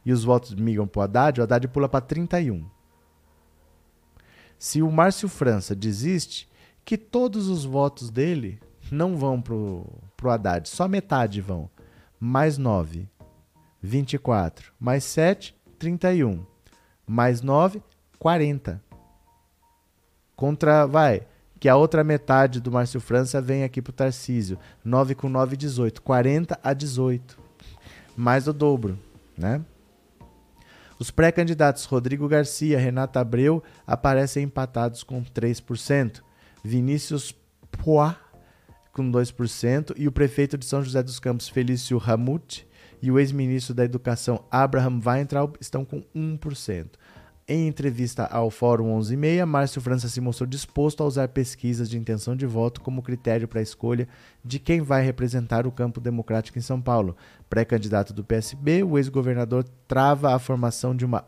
e 0.05 0.11
os 0.11 0.23
votos 0.23 0.53
migram 0.53 0.87
para 0.87 0.99
o 0.99 1.03
Haddad, 1.03 1.39
o 1.39 1.43
Haddad 1.43 1.67
pula 1.67 1.87
para 1.87 2.05
31%. 2.05 2.65
Se 4.57 4.81
o 4.81 4.91
Márcio 4.91 5.27
França 5.27 5.75
desiste, 5.75 6.47
que 6.85 6.97
todos 6.97 7.47
os 7.47 7.65
votos 7.65 8.09
dele 8.09 8.59
não 8.91 9.17
vão 9.17 9.41
pro, 9.41 9.87
pro 10.15 10.29
Haddad, 10.29 10.69
só 10.69 10.87
metade 10.87 11.41
vão. 11.41 11.69
Mais 12.19 12.57
9, 12.57 13.09
24. 13.81 14.71
Mais 14.79 15.03
7, 15.03 15.55
31. 15.79 16.45
Mais 17.07 17.41
9, 17.41 17.81
40. 18.19 18.83
Contra, 20.35 20.85
vai, 20.85 21.25
que 21.59 21.67
a 21.67 21.75
outra 21.75 22.03
metade 22.03 22.59
do 22.59 22.71
Márcio 22.71 22.99
França 22.99 23.41
vem 23.41 23.63
aqui 23.63 23.81
pro 23.81 23.91
Tarcísio. 23.91 24.59
9 24.83 25.15
com 25.15 25.27
9, 25.27 25.57
18. 25.57 26.01
40 26.01 26.59
a 26.63 26.73
18. 26.73 27.39
Mais 28.21 28.47
o 28.47 28.53
dobro, 28.53 28.99
né? 29.35 29.65
Os 30.99 31.09
pré-candidatos 31.09 31.85
Rodrigo 31.85 32.27
Garcia 32.27 32.77
Renata 32.77 33.19
Abreu 33.19 33.63
aparecem 33.87 34.43
empatados 34.43 35.01
com 35.01 35.23
3%. 35.23 36.21
Vinícius 36.63 37.33
Poá 37.71 38.15
com 38.93 39.11
2% 39.11 39.95
e 39.97 40.07
o 40.07 40.11
prefeito 40.11 40.55
de 40.55 40.67
São 40.67 40.83
José 40.83 41.01
dos 41.01 41.19
Campos, 41.19 41.49
Felício 41.49 41.97
Ramute, 41.97 42.67
e 43.01 43.09
o 43.09 43.17
ex-ministro 43.17 43.73
da 43.73 43.83
Educação, 43.83 44.45
Abraham 44.51 45.01
Weintraub, 45.03 45.55
estão 45.59 45.83
com 45.83 46.03
1%. 46.15 46.89
Em 47.53 47.67
entrevista 47.67 48.23
ao 48.27 48.49
Fórum 48.49 48.97
11:30, 48.97 49.45
Márcio 49.45 49.81
França 49.81 50.07
se 50.07 50.21
mostrou 50.21 50.47
disposto 50.47 51.03
a 51.03 51.05
usar 51.05 51.27
pesquisas 51.27 51.89
de 51.89 51.97
intenção 51.97 52.33
de 52.33 52.45
voto 52.45 52.79
como 52.79 53.01
critério 53.01 53.45
para 53.45 53.59
a 53.59 53.61
escolha 53.61 54.07
de 54.41 54.57
quem 54.57 54.79
vai 54.79 55.03
representar 55.03 55.67
o 55.67 55.71
campo 55.71 55.99
democrático 55.99 56.57
em 56.57 56.61
São 56.61 56.81
Paulo. 56.81 57.13
Pré-candidato 57.49 58.13
do 58.13 58.23
PSB, 58.23 58.83
o 58.83 58.97
ex-governador 58.97 59.65
trava 59.85 60.33
a 60.33 60.39
formação 60.39 60.95
de 60.95 61.03
uma 61.03 61.25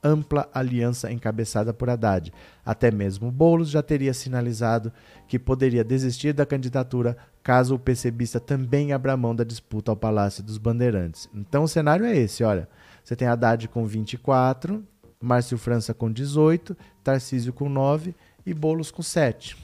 ampla 0.00 0.48
aliança 0.54 1.10
encabeçada 1.10 1.74
por 1.74 1.90
Haddad. 1.90 2.32
Até 2.64 2.92
mesmo 2.92 3.32
Boulos 3.32 3.68
já 3.68 3.82
teria 3.82 4.14
sinalizado 4.14 4.92
que 5.26 5.40
poderia 5.40 5.82
desistir 5.82 6.32
da 6.32 6.46
candidatura 6.46 7.16
caso 7.42 7.74
o 7.74 7.80
PCBista 7.80 8.38
também 8.38 8.92
abra 8.92 9.16
mão 9.16 9.34
da 9.34 9.42
disputa 9.42 9.90
ao 9.90 9.96
Palácio 9.96 10.40
dos 10.40 10.56
Bandeirantes. 10.56 11.28
Então 11.34 11.64
o 11.64 11.68
cenário 11.68 12.06
é 12.06 12.16
esse, 12.16 12.44
olha. 12.44 12.68
Você 13.02 13.16
tem 13.16 13.26
Haddad 13.26 13.66
com 13.66 13.84
24, 13.84 14.86
Márcio 15.24 15.56
França 15.56 15.94
com 15.94 16.12
18, 16.12 16.76
Tarcísio 17.02 17.52
com 17.52 17.68
9 17.68 18.14
e 18.44 18.52
Bolos 18.52 18.90
com 18.90 19.02
7. 19.02 19.56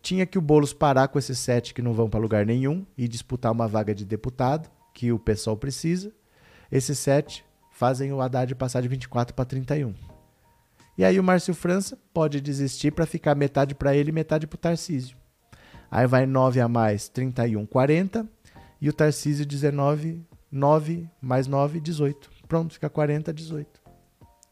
Tinha 0.00 0.24
que 0.24 0.38
o 0.38 0.40
Bolos 0.40 0.72
parar 0.72 1.08
com 1.08 1.18
esses 1.18 1.38
7 1.40 1.74
que 1.74 1.82
não 1.82 1.92
vão 1.92 2.08
para 2.08 2.20
lugar 2.20 2.46
nenhum 2.46 2.86
e 2.96 3.08
disputar 3.08 3.50
uma 3.50 3.66
vaga 3.66 3.94
de 3.94 4.04
deputado, 4.04 4.70
que 4.94 5.10
o 5.10 5.18
pessoal 5.18 5.56
precisa. 5.56 6.12
Esses 6.70 6.98
7 7.00 7.44
fazem 7.72 8.12
o 8.12 8.20
Haddad 8.20 8.54
passar 8.54 8.80
de 8.80 8.88
24 8.88 9.34
para 9.34 9.44
31. 9.44 9.92
E 10.96 11.04
aí 11.04 11.18
o 11.18 11.24
Márcio 11.24 11.52
França 11.52 11.98
pode 12.14 12.40
desistir 12.40 12.92
para 12.92 13.06
ficar 13.06 13.34
metade 13.34 13.74
para 13.74 13.96
ele 13.96 14.10
e 14.10 14.12
metade 14.12 14.46
para 14.46 14.56
o 14.56 14.58
Tarcísio. 14.58 15.16
Aí 15.90 16.06
vai 16.06 16.26
9 16.26 16.60
a 16.60 16.68
mais, 16.68 17.08
31, 17.08 17.66
40. 17.66 18.28
E 18.80 18.88
o 18.88 18.92
Tarcísio 18.92 19.44
19, 19.44 20.24
9 20.50 21.10
mais 21.20 21.48
9, 21.48 21.80
18. 21.80 22.30
Pronto, 22.46 22.72
fica 22.74 22.88
40, 22.88 23.32
18. 23.32 23.79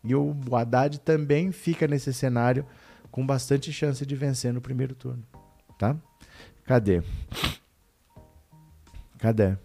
E 0.02 0.14
o 0.14 0.36
Haddad 0.52 1.00
também 1.00 1.52
fica 1.52 1.86
nesse 1.86 2.12
cenário 2.12 2.64
com 3.10 3.26
bastante 3.26 3.72
chance 3.72 4.04
de 4.04 4.14
vencer 4.14 4.52
no 4.52 4.60
primeiro 4.60 4.94
turno. 4.94 5.22
Tá? 5.78 5.96
Cadê? 6.64 7.02
Cadê? 9.18 9.56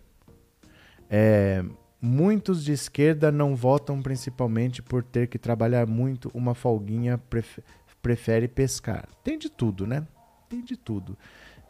É, 1.10 1.64
muitos 2.02 2.64
de 2.64 2.72
esquerda 2.72 3.32
não 3.32 3.56
votam 3.56 4.02
principalmente 4.02 4.82
por 4.82 5.04
ter 5.04 5.28
que 5.28 5.38
trabalhar 5.38 5.86
muito, 5.86 6.32
uma 6.34 6.56
folguinha 6.56 7.22
prefere 8.02 8.48
pescar. 8.48 9.08
Tem 9.24 9.38
de 9.38 9.50
tudo, 9.50 9.86
né? 9.86 10.08
Tem 10.50 10.64
de 10.64 10.76
tudo. 10.76 11.18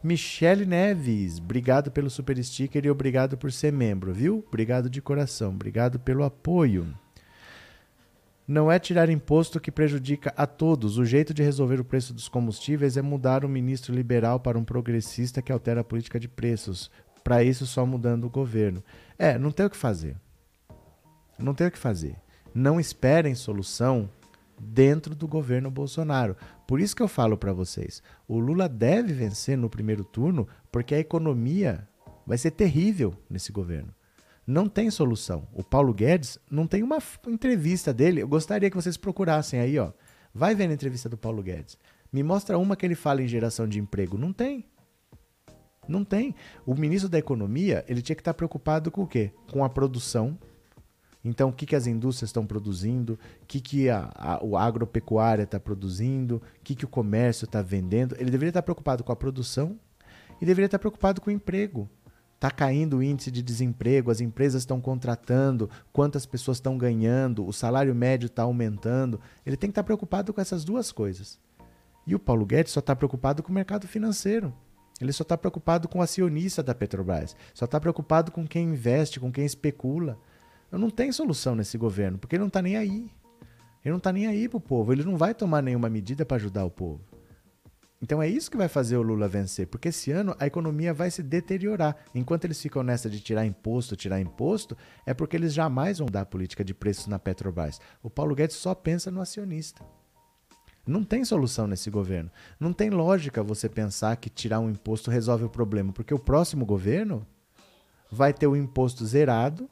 Michele 0.03 0.65
Neves, 0.65 1.39
obrigado 1.39 1.89
pelo 1.89 2.09
super 2.09 2.41
sticker 2.43 2.85
e 2.85 2.89
obrigado 2.89 3.37
por 3.37 3.51
ser 3.51 3.71
membro, 3.71 4.13
viu? 4.13 4.43
Obrigado 4.47 4.89
de 4.89 5.01
coração, 5.01 5.51
obrigado 5.51 5.99
pelo 5.99 6.23
apoio. 6.23 6.93
Não 8.45 8.69
é 8.69 8.77
tirar 8.77 9.09
imposto 9.09 9.59
que 9.59 9.71
prejudica 9.71 10.33
a 10.35 10.45
todos. 10.45 10.97
O 10.97 11.05
jeito 11.05 11.33
de 11.33 11.41
resolver 11.41 11.79
o 11.79 11.85
preço 11.85 12.13
dos 12.13 12.27
combustíveis 12.27 12.97
é 12.97 13.01
mudar 13.01 13.45
um 13.45 13.47
ministro 13.47 13.95
liberal 13.95 14.37
para 14.37 14.59
um 14.59 14.65
progressista 14.65 15.41
que 15.41 15.51
altera 15.51 15.79
a 15.79 15.83
política 15.83 16.19
de 16.19 16.27
preços. 16.27 16.91
Para 17.23 17.41
isso, 17.41 17.65
só 17.65 17.85
mudando 17.85 18.25
o 18.25 18.29
governo. 18.29 18.83
É, 19.17 19.37
não 19.37 19.49
tem 19.49 19.65
o 19.65 19.69
que 19.69 19.77
fazer. 19.77 20.17
Não 21.39 21.53
tem 21.53 21.67
o 21.67 21.71
que 21.71 21.77
fazer. 21.77 22.17
Não 22.53 22.81
esperem 22.81 23.33
solução 23.33 24.09
dentro 24.59 25.15
do 25.15 25.25
governo 25.27 25.71
Bolsonaro. 25.71 26.35
Por 26.67 26.81
isso 26.81 26.95
que 26.95 27.01
eu 27.01 27.07
falo 27.07 27.37
para 27.37 27.53
vocês: 27.53 28.03
o 28.27 28.39
Lula 28.39 28.67
deve 28.67 29.13
vencer 29.13 29.57
no 29.57 29.69
primeiro 29.69 30.03
turno, 30.03 30.47
porque 30.69 30.93
a 30.93 30.99
economia 30.99 31.87
vai 32.27 32.37
ser 32.37 32.51
terrível 32.51 33.13
nesse 33.29 33.53
governo 33.53 33.93
não 34.45 34.67
tem 34.67 34.91
solução. 34.91 35.47
O 35.53 35.63
Paulo 35.63 35.93
Guedes 35.93 36.37
não 36.49 36.67
tem 36.67 36.83
uma 36.83 36.97
entrevista 37.27 37.93
dele. 37.93 38.21
Eu 38.21 38.27
gostaria 38.27 38.69
que 38.69 38.75
vocês 38.75 38.97
procurassem 38.97 39.59
aí, 39.59 39.79
ó. 39.79 39.91
Vai 40.33 40.53
ver 40.53 40.69
a 40.69 40.73
entrevista 40.73 41.07
do 41.07 41.17
Paulo 41.17 41.41
Guedes. 41.41 41.77
Me 42.11 42.23
mostra 42.23 42.57
uma 42.57 42.75
que 42.75 42.85
ele 42.85 42.95
fala 42.95 43.21
em 43.21 43.27
geração 43.27 43.67
de 43.67 43.79
emprego. 43.79 44.17
Não 44.17 44.33
tem. 44.33 44.65
Não 45.87 46.03
tem. 46.03 46.35
O 46.65 46.75
ministro 46.75 47.09
da 47.09 47.17
Economia, 47.17 47.83
ele 47.87 48.01
tinha 48.01 48.15
que 48.15 48.21
estar 48.21 48.33
preocupado 48.33 48.91
com 48.91 49.03
o 49.03 49.07
quê? 49.07 49.31
Com 49.51 49.63
a 49.63 49.69
produção. 49.69 50.37
Então, 51.23 51.49
o 51.49 51.53
que, 51.53 51.65
que 51.65 51.75
as 51.75 51.87
indústrias 51.87 52.29
estão 52.29 52.45
produzindo, 52.45 53.17
o 53.41 53.45
que, 53.45 53.61
que 53.61 53.89
a, 53.89 54.11
a, 54.13 54.33
a 54.35 54.63
agropecuária 54.63 55.43
está 55.43 55.59
produzindo, 55.59 56.37
o 56.59 56.63
que, 56.63 56.75
que 56.75 56.83
o 56.83 56.87
comércio 56.87 57.45
está 57.45 57.61
vendendo. 57.61 58.15
Ele 58.15 58.29
deveria 58.29 58.49
estar 58.49 58.61
preocupado 58.61 59.03
com 59.03 59.11
a 59.11 59.15
produção 59.15 59.79
E 60.41 60.45
deveria 60.45 60.65
estar 60.65 60.79
preocupado 60.79 61.21
com 61.21 61.29
o 61.29 61.33
emprego. 61.33 61.89
Está 62.43 62.51
caindo 62.51 62.97
o 62.97 63.03
índice 63.03 63.31
de 63.31 63.41
desemprego, 63.41 64.11
as 64.11 64.19
empresas 64.19 64.63
estão 64.63 64.81
contratando, 64.81 65.69
quantas 65.93 66.25
pessoas 66.25 66.57
estão 66.57 66.77
ganhando, 66.77 67.47
o 67.47 67.53
salário 67.53 67.95
médio 67.95 68.25
está 68.25 68.43
aumentando. 68.43 69.17
Ele 69.45 69.55
tem 69.55 69.69
que 69.69 69.71
estar 69.71 69.83
preocupado 69.83 70.33
com 70.33 70.41
essas 70.41 70.65
duas 70.65 70.91
coisas. 70.91 71.39
E 72.05 72.13
o 72.13 72.19
Paulo 72.19 72.45
Guedes 72.45 72.73
só 72.73 72.81
está 72.81 72.93
preocupado 72.93 73.41
com 73.41 73.49
o 73.49 73.55
mercado 73.55 73.87
financeiro. 73.87 74.53
Ele 74.99 75.13
só 75.13 75.21
está 75.21 75.37
preocupado 75.37 75.87
com 75.87 75.99
o 75.99 76.01
acionista 76.01 76.61
da 76.61 76.75
Petrobras. 76.75 77.33
Só 77.53 77.63
está 77.63 77.79
preocupado 77.79 78.29
com 78.29 78.45
quem 78.45 78.71
investe, 78.71 79.21
com 79.21 79.31
quem 79.31 79.45
especula. 79.45 80.19
Não 80.69 80.89
tem 80.89 81.13
solução 81.13 81.55
nesse 81.55 81.77
governo, 81.77 82.17
porque 82.17 82.35
ele 82.35 82.41
não 82.41 82.49
está 82.49 82.61
nem 82.61 82.75
aí. 82.75 83.09
Ele 83.85 83.91
não 83.91 83.99
está 83.99 84.11
nem 84.11 84.27
aí 84.27 84.49
para 84.49 84.57
o 84.57 84.59
povo. 84.59 84.91
Ele 84.91 85.05
não 85.05 85.15
vai 85.15 85.33
tomar 85.33 85.63
nenhuma 85.63 85.89
medida 85.89 86.25
para 86.25 86.35
ajudar 86.35 86.65
o 86.65 86.69
povo. 86.69 87.12
Então 88.03 88.21
é 88.21 88.27
isso 88.27 88.51
que 88.51 88.57
vai 88.57 88.67
fazer 88.67 88.97
o 88.97 89.01
Lula 89.01 89.29
vencer, 89.29 89.65
porque 89.65 89.87
esse 89.87 90.11
ano 90.11 90.35
a 90.37 90.45
economia 90.45 90.93
vai 90.93 91.09
se 91.09 91.23
deteriorar. 91.23 91.95
Enquanto 92.13 92.43
eles 92.43 92.61
ficam 92.61 92.83
nessa 92.83 93.09
de 93.09 93.21
tirar 93.21 93.45
imposto, 93.45 93.95
tirar 93.95 94.19
imposto, 94.19 94.77
é 95.05 95.13
porque 95.13 95.37
eles 95.37 95.53
jamais 95.53 95.99
vão 95.99 96.09
dar 96.09 96.19
a 96.19 96.25
política 96.25 96.65
de 96.65 96.73
preços 96.73 97.07
na 97.07 97.17
Petrobras. 97.17 97.79
O 98.03 98.09
Paulo 98.09 98.35
Guedes 98.35 98.57
só 98.57 98.75
pensa 98.75 99.09
no 99.09 99.21
acionista. 99.21 99.85
Não 100.85 101.01
tem 101.01 101.23
solução 101.23 101.65
nesse 101.65 101.89
governo. 101.89 102.29
Não 102.59 102.73
tem 102.73 102.89
lógica 102.89 103.41
você 103.41 103.69
pensar 103.69 104.17
que 104.17 104.29
tirar 104.29 104.59
um 104.59 104.69
imposto 104.69 105.09
resolve 105.09 105.45
o 105.45 105.49
problema, 105.49 105.93
porque 105.93 106.13
o 106.13 106.19
próximo 106.19 106.65
governo 106.65 107.25
vai 108.11 108.33
ter 108.33 108.47
o 108.47 108.55
imposto 108.57 109.05
zerado 109.05 109.69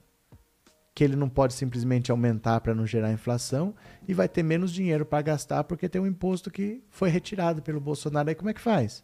que 0.93 1.03
ele 1.03 1.15
não 1.15 1.29
pode 1.29 1.53
simplesmente 1.53 2.11
aumentar 2.11 2.59
para 2.61 2.75
não 2.75 2.85
gerar 2.85 3.11
inflação 3.11 3.73
e 4.07 4.13
vai 4.13 4.27
ter 4.27 4.43
menos 4.43 4.71
dinheiro 4.71 5.05
para 5.05 5.21
gastar 5.21 5.63
porque 5.63 5.87
tem 5.87 6.01
um 6.01 6.07
imposto 6.07 6.51
que 6.51 6.83
foi 6.89 7.09
retirado 7.09 7.61
pelo 7.61 7.79
Bolsonaro. 7.79 8.29
Aí 8.29 8.35
como 8.35 8.49
é 8.49 8.53
que 8.53 8.61
faz? 8.61 9.03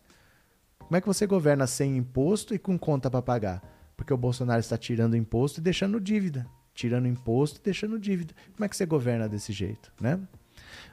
Como 0.80 0.96
é 0.96 1.02
que 1.02 1.08
você 1.08 1.26
governa 1.26 1.66
sem 1.68 1.98
imposto 1.98 2.54
e 2.54 2.60
com 2.60 2.78
conta 2.78 3.10
para 3.10 3.22
pagar? 3.22 3.62
Porque 3.96 4.14
o 4.14 4.18
Bolsonaro 4.18 4.60
está 4.60 4.78
tirando 4.78 5.16
imposto 5.16 5.60
e 5.60 5.64
deixando 5.64 6.00
dívida. 6.00 6.46
Tirando 6.74 7.08
imposto 7.08 7.60
e 7.60 7.64
deixando 7.64 7.98
dívida. 8.00 8.34
Como 8.54 8.66
é 8.66 8.70
que 8.70 8.78
você 8.78 8.86
governa 8.86 9.28
desse 9.28 9.52
jeito, 9.52 9.92
né? 10.00 10.20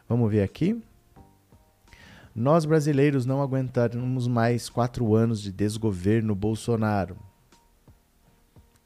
Vamos 0.08 0.30
ver 0.30 0.42
aqui. 0.42 0.82
Nós 2.34 2.64
brasileiros 2.64 3.26
não 3.26 3.42
aguentaremos 3.42 4.26
mais 4.26 4.68
quatro 4.68 5.14
anos 5.14 5.40
de 5.40 5.52
desgoverno 5.52 6.34
Bolsonaro. 6.34 7.16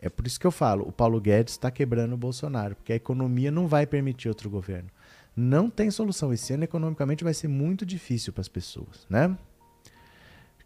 É 0.00 0.08
por 0.08 0.26
isso 0.26 0.38
que 0.38 0.46
eu 0.46 0.50
falo, 0.52 0.86
o 0.86 0.92
Paulo 0.92 1.20
Guedes 1.20 1.54
está 1.54 1.70
quebrando 1.70 2.12
o 2.12 2.16
Bolsonaro, 2.16 2.76
porque 2.76 2.92
a 2.92 2.96
economia 2.96 3.50
não 3.50 3.66
vai 3.66 3.86
permitir 3.86 4.28
outro 4.28 4.48
governo. 4.48 4.88
Não 5.34 5.68
tem 5.68 5.90
solução. 5.90 6.32
Esse 6.32 6.52
ano 6.52 6.64
economicamente 6.64 7.24
vai 7.24 7.34
ser 7.34 7.48
muito 7.48 7.84
difícil 7.84 8.32
para 8.32 8.40
as 8.40 8.48
pessoas, 8.48 9.06
né? 9.08 9.36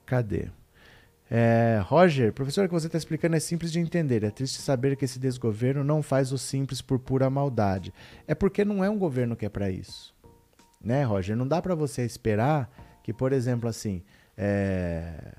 Cadê? 0.04 0.48
É, 1.30 1.80
Roger, 1.84 2.30
professor, 2.32 2.66
o 2.66 2.68
que 2.68 2.74
você 2.74 2.88
está 2.88 2.98
explicando 2.98 3.36
é 3.36 3.40
simples 3.40 3.72
de 3.72 3.80
entender. 3.80 4.22
É 4.22 4.30
triste 4.30 4.60
saber 4.60 4.96
que 4.96 5.04
esse 5.06 5.18
desgoverno 5.18 5.82
não 5.82 6.02
faz 6.02 6.30
o 6.30 6.36
simples 6.36 6.82
por 6.82 6.98
pura 6.98 7.30
maldade. 7.30 7.92
É 8.26 8.34
porque 8.34 8.64
não 8.66 8.84
é 8.84 8.90
um 8.90 8.98
governo 8.98 9.34
que 9.34 9.46
é 9.46 9.48
para 9.48 9.70
isso, 9.70 10.14
né, 10.78 11.04
Roger? 11.04 11.34
Não 11.34 11.48
dá 11.48 11.62
para 11.62 11.74
você 11.74 12.02
esperar 12.04 12.70
que, 13.02 13.14
por 13.14 13.32
exemplo, 13.32 13.66
assim, 13.66 14.02
é... 14.36 15.34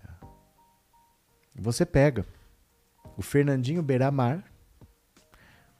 você 1.55 1.85
pega 1.85 2.25
o 3.17 3.21
Fernandinho 3.21 3.81
Beiramar, 3.81 4.43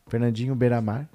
Fernandinho 0.08 0.56
Beiramar, 0.56 1.10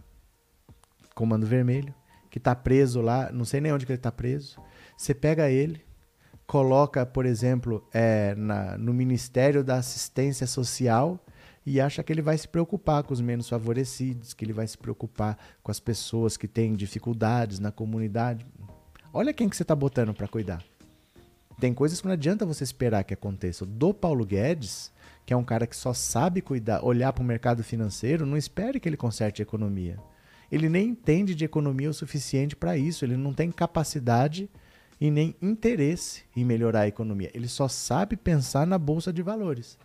Comando 1.15 1.47
Vermelho, 1.47 1.95
que 2.31 2.39
está 2.39 2.55
preso 2.55 3.01
lá, 3.01 3.31
não 3.33 3.45
sei 3.45 3.61
nem 3.61 3.73
onde 3.73 3.87
que 3.87 3.93
ele 3.93 3.99
está 3.99 4.13
preso. 4.13 4.61
Você 4.97 5.15
pega 5.15 5.51
ele, 5.51 5.85
coloca, 6.47 7.05
por 7.05 7.27
exemplo, 7.27 7.87
é, 7.93 8.35
na, 8.35 8.79
no 8.79 8.93
Ministério 8.93 9.63
da 9.63 9.77
Assistência 9.77 10.47
Social 10.47 11.19
e 11.65 11.81
acha 11.81 12.03
que 12.03 12.13
ele 12.13 12.23
vai 12.23 12.39
se 12.39 12.49
preocupar 12.49 13.03
com 13.03 13.13
os 13.13 13.21
menos 13.21 13.49
favorecidos, 13.49 14.33
que 14.33 14.45
ele 14.45 14.53
vai 14.53 14.67
se 14.67 14.79
preocupar 14.79 15.37
com 15.63 15.71
as 15.71 15.79
pessoas 15.79 16.37
que 16.37 16.49
têm 16.49 16.75
dificuldades 16.75 17.59
na 17.59 17.71
comunidade. 17.71 18.47
Olha 19.13 19.35
quem 19.35 19.49
que 19.49 19.57
você 19.57 19.63
está 19.63 19.75
botando 19.75 20.15
para 20.15 20.27
cuidar. 20.27 20.65
Tem 21.61 21.75
coisas 21.75 22.01
que 22.01 22.07
não 22.07 22.15
adianta 22.15 22.47
você 22.47 22.65
esperar 22.65 23.05
que 23.05 23.13
aconteça. 23.13 23.67
Do 23.67 23.93
Paulo 23.93 24.25
Guedes, 24.25 24.93
que 25.29 25.35
é 25.35 25.37
um 25.37 25.45
cara 25.45 25.67
que 25.67 25.77
só 25.77 25.93
sabe 25.93 26.41
cuidar, 26.41 26.83
olhar 26.83 27.13
para 27.13 27.23
o 27.23 27.27
mercado 27.27 27.63
financeiro, 27.63 28.25
não 28.25 28.35
espere 28.35 28.81
que 28.81 28.89
ele 28.89 28.97
conserte 28.97 29.43
a 29.43 29.45
economia. 29.45 29.99
Ele 30.51 30.71
nem 30.71 30.89
entende 30.89 31.35
de 31.35 31.45
economia 31.45 31.91
o 31.91 31.93
suficiente 31.93 32.57
para 32.57 32.79
isso, 32.79 33.05
ele 33.05 33.15
não 33.15 33.35
tem 33.35 33.51
capacidade 33.51 34.49
e 34.99 35.11
nem 35.11 35.37
interesse 35.43 36.23
em 36.35 36.47
melhorar 36.47 36.81
a 36.81 36.89
economia. 36.89 37.31
Ele 37.35 37.47
só 37.47 37.69
sabe 37.69 38.17
pensar 38.17 38.67
na 38.67 38.79
bolsa 38.79 39.13
de 39.13 39.21
valores. 39.21 39.79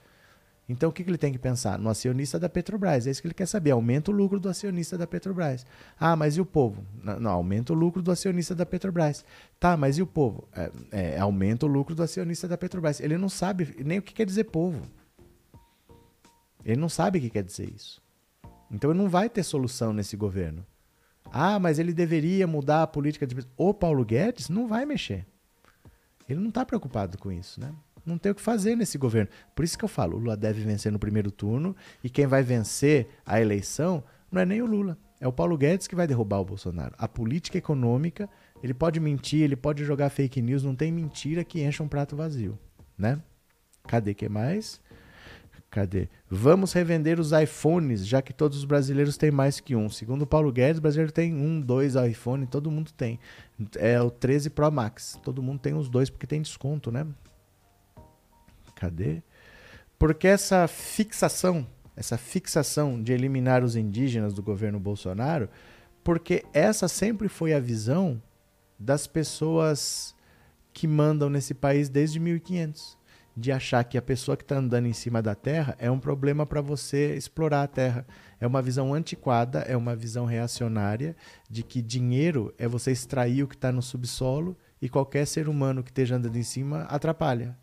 Então 0.70 0.90
o 0.90 0.94
que, 0.94 1.04
que 1.04 1.10
ele 1.10 1.18
tem 1.18 1.34
que 1.34 1.38
pensar? 1.38 1.78
No 1.78 1.90
acionista 1.90 2.40
da 2.40 2.48
Petrobras. 2.48 3.06
É 3.06 3.12
isso 3.12 3.22
que 3.22 3.28
ele 3.28 3.34
quer 3.34 3.46
saber. 3.46 3.72
Aumenta 3.72 4.12
o 4.12 4.14
lucro 4.14 4.40
do 4.40 4.48
acionista 4.48 4.98
da 4.98 5.06
Petrobras. 5.06 5.66
Ah, 6.00 6.16
mas 6.16 6.38
e 6.38 6.42
o 6.42 6.46
povo? 6.46 6.86
Não, 7.04 7.20
não 7.20 7.32
aumenta 7.32 7.74
o 7.74 7.76
lucro 7.76 8.02
do 8.02 8.14
acionista 8.14 8.56
da 8.56 8.66
Petrobras. 8.66 9.26
Tá, 9.60 9.76
mas 9.76 9.98
e 9.98 10.02
o 10.02 10.08
povo? 10.08 10.48
É, 10.56 10.72
é, 10.90 11.20
aumenta 11.20 11.66
o 11.66 11.70
lucro 11.70 11.94
do 11.94 12.02
acionista 12.02 12.48
da 12.48 12.58
Petrobras. 12.58 13.02
Ele 13.02 13.18
não 13.18 13.28
sabe 13.28 13.76
nem 13.84 14.00
o 14.00 14.02
que 14.02 14.14
quer 14.14 14.26
dizer 14.26 14.46
povo. 14.46 14.82
Ele 16.66 16.80
não 16.80 16.90
sabe 16.90 17.20
o 17.20 17.22
que 17.22 17.30
quer 17.30 17.44
dizer 17.44 17.70
isso. 17.74 18.02
Então 18.72 18.92
ele 18.92 19.00
não 19.00 19.10
vai 19.10 19.30
ter 19.30 19.44
solução 19.44 19.94
nesse 19.94 20.16
governo. 20.16 20.66
Ah, 21.32 21.60
mas 21.60 21.80
ele 21.80 21.94
deveria 21.94 22.48
mudar 22.48 22.84
a 22.84 22.88
política 22.88 23.26
de. 23.26 23.36
O 23.58 23.74
Paulo 23.74 24.04
Guedes 24.04 24.50
não 24.50 24.68
vai 24.68 24.86
mexer. 24.86 25.26
Ele 26.28 26.40
não 26.40 26.50
está 26.50 26.66
preocupado 26.66 27.18
com 27.18 27.32
isso, 27.32 27.60
né? 27.60 27.74
Não 28.06 28.18
tem 28.18 28.32
o 28.32 28.36
que 28.36 28.42
fazer 28.42 28.76
nesse 28.76 28.98
governo. 28.98 29.30
Por 29.56 29.64
isso 29.64 29.78
que 29.78 29.86
eu 29.86 29.90
falo, 29.90 30.18
o 30.18 30.20
Lula 30.20 30.36
deve 30.36 30.62
vencer 30.62 30.92
no 30.92 31.00
primeiro 31.00 31.32
turno 31.32 31.76
e 32.04 32.10
quem 32.10 32.28
vai 32.28 32.44
vencer 32.44 33.08
a 33.26 33.40
eleição 33.40 34.04
não 34.32 34.42
é 34.42 34.46
nem 34.46 34.62
o 34.62 34.66
Lula, 34.66 34.98
é 35.22 35.28
o 35.28 35.32
Paulo 35.32 35.58
Guedes 35.58 35.88
que 35.88 35.96
vai 35.96 36.08
derrubar 36.08 36.40
o 36.40 36.46
Bolsonaro. 36.46 36.96
A 36.98 37.08
política 37.08 37.58
econômica, 37.58 38.28
ele 38.62 38.74
pode 38.74 39.00
mentir, 39.00 39.42
ele 39.42 39.56
pode 39.56 39.86
jogar 39.86 40.10
fake 40.10 40.42
news, 40.42 40.64
não 40.64 40.76
tem 40.76 40.92
mentira 40.92 41.44
que 41.44 41.64
encha 41.64 41.84
um 41.84 41.88
prato 41.88 42.16
vazio, 42.16 42.58
né? 42.98 43.22
Cadê 43.84 44.14
que 44.14 44.28
mais? 44.28 44.82
Cadê? 45.74 46.08
Vamos 46.30 46.72
revender 46.72 47.20
os 47.20 47.32
iPhones, 47.32 48.06
já 48.06 48.22
que 48.22 48.32
todos 48.32 48.60
os 48.60 48.64
brasileiros 48.64 49.18
têm 49.18 49.32
mais 49.32 49.60
que 49.60 49.76
um. 49.76 49.90
Segundo 49.90 50.28
Paulo 50.28 50.52
Guedes, 50.52 50.78
o 50.78 50.82
brasileiro 50.84 51.12
tem 51.12 51.34
um, 51.34 51.60
dois 51.60 51.96
iPhone, 51.96 52.46
todo 52.46 52.70
mundo 52.70 52.92
tem. 52.92 53.20
É 53.78 54.00
o 54.00 54.12
13 54.12 54.52
Pro 54.52 54.72
Max. 54.72 55.20
Todo 55.24 55.42
mundo 55.42 55.58
tem 55.58 55.74
os 55.74 55.90
dois 55.90 56.12
porque 56.12 56.28
tem 56.28 56.44
desconto, 56.44 56.92
né? 56.92 57.08
Cadê? 58.76 59.24
Porque 59.98 60.28
essa 60.28 60.68
fixação, 60.68 61.66
essa 61.96 62.20
fixação 62.20 63.02
de 63.02 63.12
eliminar 63.12 63.64
os 63.64 63.76
indígenas 63.76 64.32
do 64.32 64.44
governo 64.44 64.80
Bolsonaro, 64.80 65.50
porque 66.04 66.46
essa 66.54 66.88
sempre 66.88 67.28
foi 67.28 67.52
a 67.52 67.60
visão 67.60 68.22
das 68.78 69.08
pessoas 69.08 70.16
que 70.72 70.86
mandam 70.86 71.32
nesse 71.32 71.56
país 71.56 71.90
desde 71.90 72.20
1500 72.20 73.02
de 73.36 73.52
achar 73.52 73.84
que 73.84 73.98
a 73.98 74.02
pessoa 74.02 74.38
que 74.38 74.44
está 74.44 74.58
andando 74.58 74.88
em 74.88 74.94
cima 74.94 75.22
da 75.22 75.34
terra 75.34 75.76
é 75.80 75.90
um 75.90 76.00
problema 76.00 76.46
para 76.46 76.62
você 76.62 77.16
explorar 77.16 77.64
a 77.64 77.68
terra. 77.68 78.06
É 78.40 78.46
uma 78.46 78.62
visão 78.62 78.94
antiquada, 78.94 79.60
é 79.60 79.76
uma 79.76 79.96
visão 79.96 80.26
reacionária 80.26 81.16
de 81.50 81.64
que 81.64 81.82
dinheiro 81.82 82.54
é 82.58 82.68
você 82.68 82.92
extrair 82.92 83.44
o 83.44 83.48
que 83.48 83.56
está 83.56 83.72
no 83.72 83.82
subsolo 83.82 84.58
e 84.82 84.88
qualquer 84.88 85.26
ser 85.26 85.50
humano 85.50 85.84
que 85.84 85.90
esteja 85.90 86.16
andando 86.16 86.36
em 86.36 86.44
cima 86.44 86.82
atrapalha. 86.84 87.58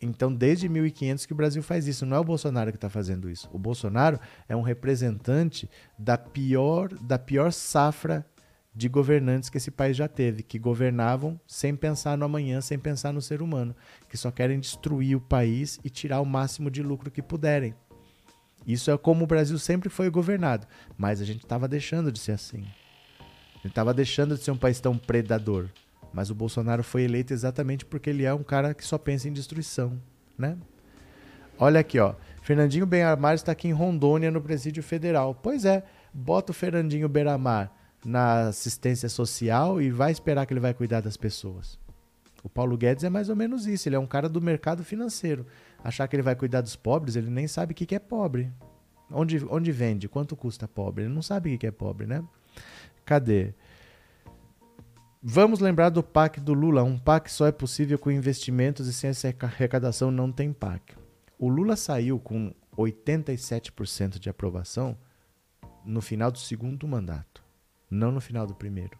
Então, 0.00 0.34
desde 0.34 0.68
1500 0.68 1.24
que 1.24 1.32
o 1.32 1.36
Brasil 1.36 1.62
faz 1.62 1.86
isso. 1.86 2.04
Não 2.04 2.16
é 2.16 2.20
o 2.20 2.24
Bolsonaro 2.24 2.70
que 2.70 2.76
está 2.76 2.90
fazendo 2.90 3.30
isso. 3.30 3.48
O 3.52 3.58
Bolsonaro 3.58 4.20
é 4.48 4.54
um 4.54 4.60
representante 4.60 5.70
da 5.98 6.18
pior, 6.18 6.92
da 6.94 7.18
pior 7.18 7.52
safra 7.52 8.26
de 8.74 8.88
governantes 8.88 9.48
que 9.48 9.58
esse 9.58 9.70
país 9.70 9.96
já 9.96 10.08
teve, 10.08 10.42
que 10.42 10.58
governavam 10.58 11.38
sem 11.46 11.76
pensar 11.76 12.18
no 12.18 12.24
amanhã, 12.24 12.60
sem 12.60 12.78
pensar 12.78 13.12
no 13.12 13.22
ser 13.22 13.40
humano, 13.40 13.74
que 14.08 14.16
só 14.16 14.30
querem 14.30 14.58
destruir 14.58 15.16
o 15.16 15.20
país 15.20 15.78
e 15.84 15.88
tirar 15.88 16.20
o 16.20 16.26
máximo 16.26 16.70
de 16.70 16.82
lucro 16.82 17.10
que 17.10 17.22
puderem. 17.22 17.74
Isso 18.66 18.90
é 18.90 18.98
como 18.98 19.24
o 19.24 19.26
Brasil 19.26 19.58
sempre 19.58 19.88
foi 19.88 20.10
governado, 20.10 20.66
mas 20.98 21.20
a 21.20 21.24
gente 21.24 21.44
estava 21.44 21.68
deixando 21.68 22.10
de 22.10 22.18
ser 22.18 22.32
assim. 22.32 22.64
A 23.20 23.56
gente 23.58 23.68
estava 23.68 23.94
deixando 23.94 24.36
de 24.36 24.42
ser 24.42 24.50
um 24.50 24.56
país 24.56 24.80
tão 24.80 24.98
predador. 24.98 25.68
Mas 26.12 26.30
o 26.30 26.34
Bolsonaro 26.34 26.82
foi 26.82 27.02
eleito 27.02 27.32
exatamente 27.32 27.84
porque 27.84 28.10
ele 28.10 28.24
é 28.24 28.32
um 28.32 28.42
cara 28.42 28.72
que 28.72 28.84
só 28.84 28.96
pensa 28.96 29.28
em 29.28 29.32
destruição, 29.32 30.00
né? 30.38 30.56
Olha 31.58 31.80
aqui, 31.80 31.98
ó. 31.98 32.14
Fernandinho 32.42 32.86
Benamar 32.86 33.34
está 33.34 33.52
aqui 33.52 33.68
em 33.68 33.72
Rondônia, 33.72 34.30
no 34.30 34.40
Presídio 34.40 34.82
Federal. 34.82 35.34
Pois 35.34 35.64
é, 35.64 35.82
bota 36.12 36.52
o 36.52 36.54
Fernandinho 36.54 37.08
Benamar 37.08 37.73
na 38.04 38.48
assistência 38.48 39.08
social 39.08 39.80
e 39.80 39.90
vai 39.90 40.12
esperar 40.12 40.46
que 40.46 40.52
ele 40.52 40.60
vai 40.60 40.74
cuidar 40.74 41.00
das 41.00 41.16
pessoas. 41.16 41.78
O 42.42 42.48
Paulo 42.48 42.76
Guedes 42.76 43.04
é 43.04 43.10
mais 43.10 43.28
ou 43.28 43.36
menos 43.36 43.66
isso, 43.66 43.88
ele 43.88 43.96
é 43.96 43.98
um 43.98 44.06
cara 44.06 44.28
do 44.28 44.40
mercado 44.40 44.84
financeiro. 44.84 45.46
Achar 45.82 46.06
que 46.06 46.14
ele 46.14 46.22
vai 46.22 46.36
cuidar 46.36 46.60
dos 46.60 46.76
pobres, 46.76 47.16
ele 47.16 47.30
nem 47.30 47.48
sabe 47.48 47.72
o 47.72 47.74
que 47.74 47.94
é 47.94 47.98
pobre. 47.98 48.52
Onde, 49.10 49.44
onde 49.48 49.70
vende? 49.72 50.08
Quanto 50.08 50.36
custa 50.36 50.66
pobre? 50.66 51.04
Ele 51.04 51.14
não 51.14 51.22
sabe 51.22 51.54
o 51.54 51.58
que 51.58 51.66
é 51.66 51.70
pobre, 51.70 52.06
né? 52.06 52.22
Cadê? 53.04 53.54
Vamos 55.22 55.60
lembrar 55.60 55.88
do 55.88 56.02
PAC 56.02 56.40
do 56.40 56.52
Lula. 56.52 56.82
Um 56.82 56.98
PAC 56.98 57.30
só 57.30 57.46
é 57.46 57.52
possível 57.52 57.98
com 57.98 58.10
investimentos 58.10 58.86
e 58.88 58.92
sem 58.92 59.10
essa 59.10 59.34
arrecadação 59.40 60.10
não 60.10 60.30
tem 60.30 60.52
PAC. 60.52 60.94
O 61.38 61.48
Lula 61.48 61.76
saiu 61.76 62.18
com 62.18 62.54
87% 62.76 64.18
de 64.18 64.28
aprovação 64.28 64.96
no 65.84 66.00
final 66.00 66.30
do 66.30 66.38
segundo 66.38 66.88
mandato, 66.88 67.43
não 67.94 68.12
no 68.12 68.20
final 68.20 68.46
do 68.46 68.54
primeiro. 68.54 68.98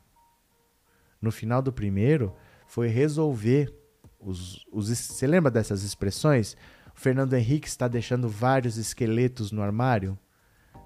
No 1.20 1.30
final 1.32 1.60
do 1.60 1.72
primeiro 1.72 2.34
foi 2.66 2.88
resolver 2.88 3.72
os, 4.20 4.64
os 4.72 4.88
você 4.88 5.26
lembra 5.26 5.50
dessas 5.50 5.82
expressões? 5.82 6.56
O 6.96 7.00
Fernando 7.00 7.34
Henrique 7.34 7.68
está 7.68 7.88
deixando 7.88 8.28
vários 8.28 8.76
esqueletos 8.76 9.52
no 9.52 9.62
armário. 9.62 10.18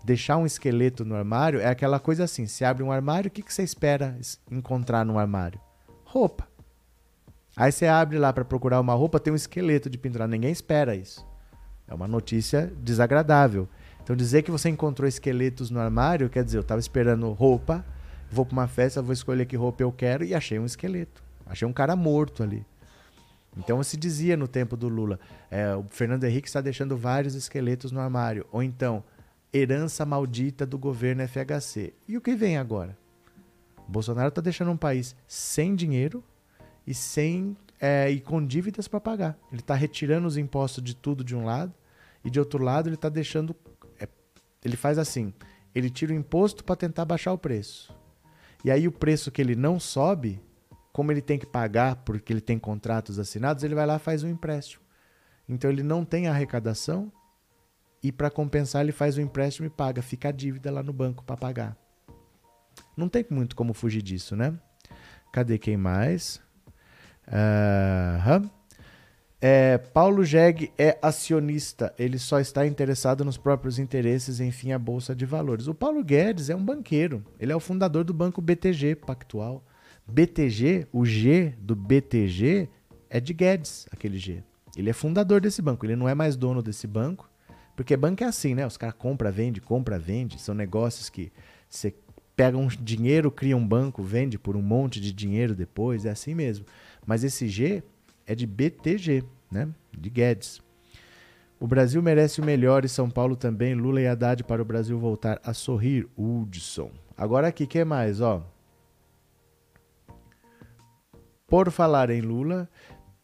Deixar 0.05 0.37
um 0.37 0.47
esqueleto 0.47 1.05
no 1.05 1.15
armário 1.15 1.61
é 1.61 1.67
aquela 1.67 2.01
coisa 2.01 2.25
assim: 2.25 2.47
se 2.47 2.65
abre 2.65 2.83
um 2.83 2.91
armário, 2.91 3.29
o 3.29 3.31
que, 3.31 3.43
que 3.43 3.53
você 3.53 3.63
espera 3.63 4.19
encontrar 4.51 5.05
no 5.05 5.19
armário? 5.19 5.61
Roupa. 6.05 6.49
Aí 7.57 7.73
você 7.73 7.87
abre 7.87 8.19
lá 8.19 8.33
para 8.33 8.45
procurar 8.45 8.81
uma 8.81 8.95
roupa, 8.95 9.19
tem 9.19 9.33
um 9.33 9.37
esqueleto 9.37 9.91
de 9.91 9.99
pendurar. 9.99 10.29
Ninguém 10.29 10.53
espera 10.53 10.95
isso. 10.95 11.27
É 11.87 11.95
uma 11.95 12.07
notícia 12.07 12.73
desagradável. 12.79 13.69
Então 14.03 14.15
dizer 14.15 14.43
que 14.43 14.51
você 14.51 14.69
encontrou 14.69 15.09
esqueletos 15.09 15.71
no 15.71 15.81
armário, 15.81 16.31
quer 16.31 16.45
dizer, 16.45 16.59
eu 16.59 16.63
estava 16.63 16.81
esperando 16.81 17.31
roupa, 17.33 17.85
vou 18.31 18.45
para 18.45 18.53
uma 18.53 18.69
festa, 18.69 19.03
vou 19.03 19.13
escolher 19.13 19.47
que 19.47 19.57
roupa 19.57 19.83
eu 19.83 19.93
quero 19.93 20.25
e 20.25 20.35
achei 20.35 20.59
um 20.59 20.65
esqueleto. 20.65 21.23
Achei 21.47 21.67
um 21.67 21.73
cara 21.73 21.97
morto 21.97 22.43
ali. 22.43 22.65
Então 23.57 23.83
se 23.83 23.97
dizia 23.97 24.37
no 24.37 24.47
tempo 24.47 24.77
do 24.77 24.89
Lula, 24.89 25.19
é, 25.51 25.75
o 25.75 25.85
Fernando 25.91 26.25
Henrique 26.25 26.47
está 26.47 26.61
deixando 26.61 26.97
vários 26.97 27.35
esqueletos 27.35 27.91
no 27.91 28.01
armário. 28.01 28.47
Ou 28.53 28.63
então, 28.63 29.03
herança 29.53 30.05
maldita 30.05 30.67
do 30.67 30.79
governo 30.79 31.27
FHC. 31.27 31.93
E 32.07 32.17
o 32.17 32.21
que 32.21 32.37
vem 32.37 32.57
agora? 32.57 32.97
Bolsonaro 33.89 34.29
está 34.29 34.41
deixando 34.41 34.71
um 34.71 34.77
país 34.77 35.17
sem 35.27 35.75
dinheiro 35.75 36.23
e 36.87 36.93
sem 36.93 37.57
é, 37.81 38.11
e 38.11 38.21
com 38.21 38.45
dívidas 38.45 38.87
para 38.87 39.01
pagar. 39.01 39.39
Ele 39.51 39.61
está 39.61 39.75
retirando 39.75 40.27
os 40.27 40.37
impostos 40.37 40.83
de 40.83 40.95
tudo 40.95 41.25
de 41.25 41.35
um 41.35 41.45
lado 41.45 41.73
e 42.25 42.31
de 42.31 42.39
outro 42.39 42.63
lado 42.63 42.89
ele 42.89 42.97
está 42.97 43.09
deixando. 43.09 43.57
É, 43.99 44.07
ele 44.65 44.77
faz 44.77 44.99
assim: 44.99 45.33
ele 45.75 45.89
tira 45.89 46.13
o 46.13 46.17
imposto 46.17 46.63
para 46.63 46.77
tentar 46.77 47.05
baixar 47.05 47.33
o 47.33 47.39
preço. 47.39 47.97
E 48.65 48.71
aí 48.71 48.89
o 48.89 48.93
preço 48.93 49.31
que 49.31 49.41
ele 49.41 49.55
não 49.55 49.79
sobe, 49.79 50.41
como 50.93 51.13
ele 51.13 51.23
tem 51.23 51.39
que 51.39 51.47
pagar 51.47 51.97
porque 51.97 52.33
ele 52.33 52.41
tem 52.41 52.59
contratos 52.59 53.19
assinados, 53.19 53.63
ele 53.63 53.75
vai 53.75 53.87
lá 53.87 53.97
e 53.97 54.01
faz 54.01 54.23
um 54.23 54.29
empréstimo. 54.29 54.83
Então 55.49 55.71
ele 55.71 55.83
não 55.83 56.05
tem 56.05 56.27
arrecadação 56.27 57.13
e 58.03 58.13
para 58.13 58.31
compensar 58.31 58.83
ele 58.83 58.93
faz 58.93 59.17
o 59.17 59.21
empréstimo 59.21 59.67
e 59.67 59.71
paga, 59.71 60.03
fica 60.03 60.29
a 60.29 60.33
dívida 60.33 60.71
lá 60.71 60.83
no 60.83 60.93
banco 60.93 61.25
para 61.25 61.37
pagar. 61.37 61.77
Não 62.97 63.09
tem 63.09 63.25
muito 63.31 63.57
como 63.57 63.73
fugir 63.73 64.03
disso, 64.03 64.37
né? 64.37 64.59
Cadê 65.33 65.59
quem 65.59 65.77
mais? 65.77 66.41
Uh, 67.29 68.51
é, 69.41 69.79
Paulo 69.79 70.25
Jeg 70.25 70.73
é 70.77 70.99
acionista, 71.01 71.95
ele 71.97 72.19
só 72.19 72.41
está 72.41 72.67
interessado 72.67 73.25
nos 73.25 73.37
próprios 73.37 73.79
interesses, 73.79 74.41
enfim, 74.41 74.73
a 74.73 74.79
Bolsa 74.79 75.15
de 75.15 75.25
Valores. 75.25 75.69
O 75.69 75.75
Paulo 75.75 76.03
Guedes 76.03 76.51
é 76.51 76.57
um 76.57 76.65
banqueiro, 76.65 77.25
ele 77.39 77.53
é 77.53 77.57
o 77.57 77.61
fundador 77.61 78.03
do 78.03 78.13
banco 78.13 78.43
BTG 78.43 78.97
Pactual. 78.97 79.65
BTG, 80.07 80.89
o 80.93 81.05
G 81.05 81.55
do 81.61 81.77
BTG 81.77 82.69
é 83.09 83.21
de 83.21 83.33
Guedes, 83.33 83.87
aquele 83.93 84.19
G. 84.19 84.43
Ele 84.77 84.91
é 84.91 84.93
fundador 84.93 85.41
desse 85.41 85.63
banco, 85.63 85.87
ele 85.87 85.97
não 85.97 86.09
é 86.09 86.15
mais 86.15 86.35
dono 86.37 86.63
desse 86.63 86.87
banco, 86.87 87.31
porque 87.77 87.97
banco 87.97 88.25
é 88.25 88.27
assim, 88.27 88.55
né? 88.55 88.67
Os 88.67 88.77
caras 88.77 88.97
compra, 88.99 89.31
vende, 89.31 89.61
compra, 89.61 89.99
vende. 89.99 90.41
São 90.41 90.55
negócios 90.55 91.09
que 91.09 91.31
você 91.69 91.95
pega 92.35 92.57
um 92.57 92.67
dinheiro, 92.67 93.31
cria 93.31 93.57
um 93.57 93.67
banco, 93.67 94.03
vende 94.03 94.37
por 94.39 94.57
um 94.57 94.63
monte 94.63 95.01
de 95.01 95.13
dinheiro 95.13 95.55
depois, 95.55 96.05
é 96.05 96.11
assim 96.11 96.35
mesmo. 96.35 96.67
Mas 97.07 97.23
esse 97.23 97.47
G 97.47 97.85
é 98.29 98.35
de 98.35 98.47
BTG, 98.47 99.25
né? 99.51 99.69
De 99.91 100.11
Guedes. 100.11 100.61
O 101.59 101.67
Brasil 101.67 102.01
merece 102.03 102.41
o 102.41 102.45
melhor 102.45 102.85
e 102.85 102.89
São 102.89 103.11
Paulo 103.11 103.35
também. 103.35 103.75
Lula 103.75 104.03
e 104.03 104.07
Haddad 104.07 104.45
para 104.45 104.63
o 104.63 104.65
Brasil 104.65 104.99
voltar 104.99 105.41
a 105.43 105.55
sorrir. 105.55 106.07
Hudson. 106.17 106.93
Agora 107.17 107.49
aqui, 107.49 107.67
que 107.67 107.85
mais, 107.85 108.21
ó? 108.21 108.47
Por 111.49 111.71
falar 111.71 112.11
em 112.11 112.21
Lula, 112.21 112.69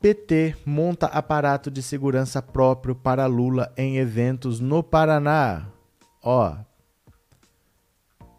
PT 0.00 0.56
monta 0.64 1.06
aparato 1.06 1.70
de 1.70 1.82
segurança 1.82 2.40
próprio 2.40 2.94
para 2.94 3.26
Lula 3.26 3.72
em 3.76 3.98
eventos 3.98 4.58
no 4.58 4.82
Paraná. 4.82 5.68
Ó, 6.22 6.56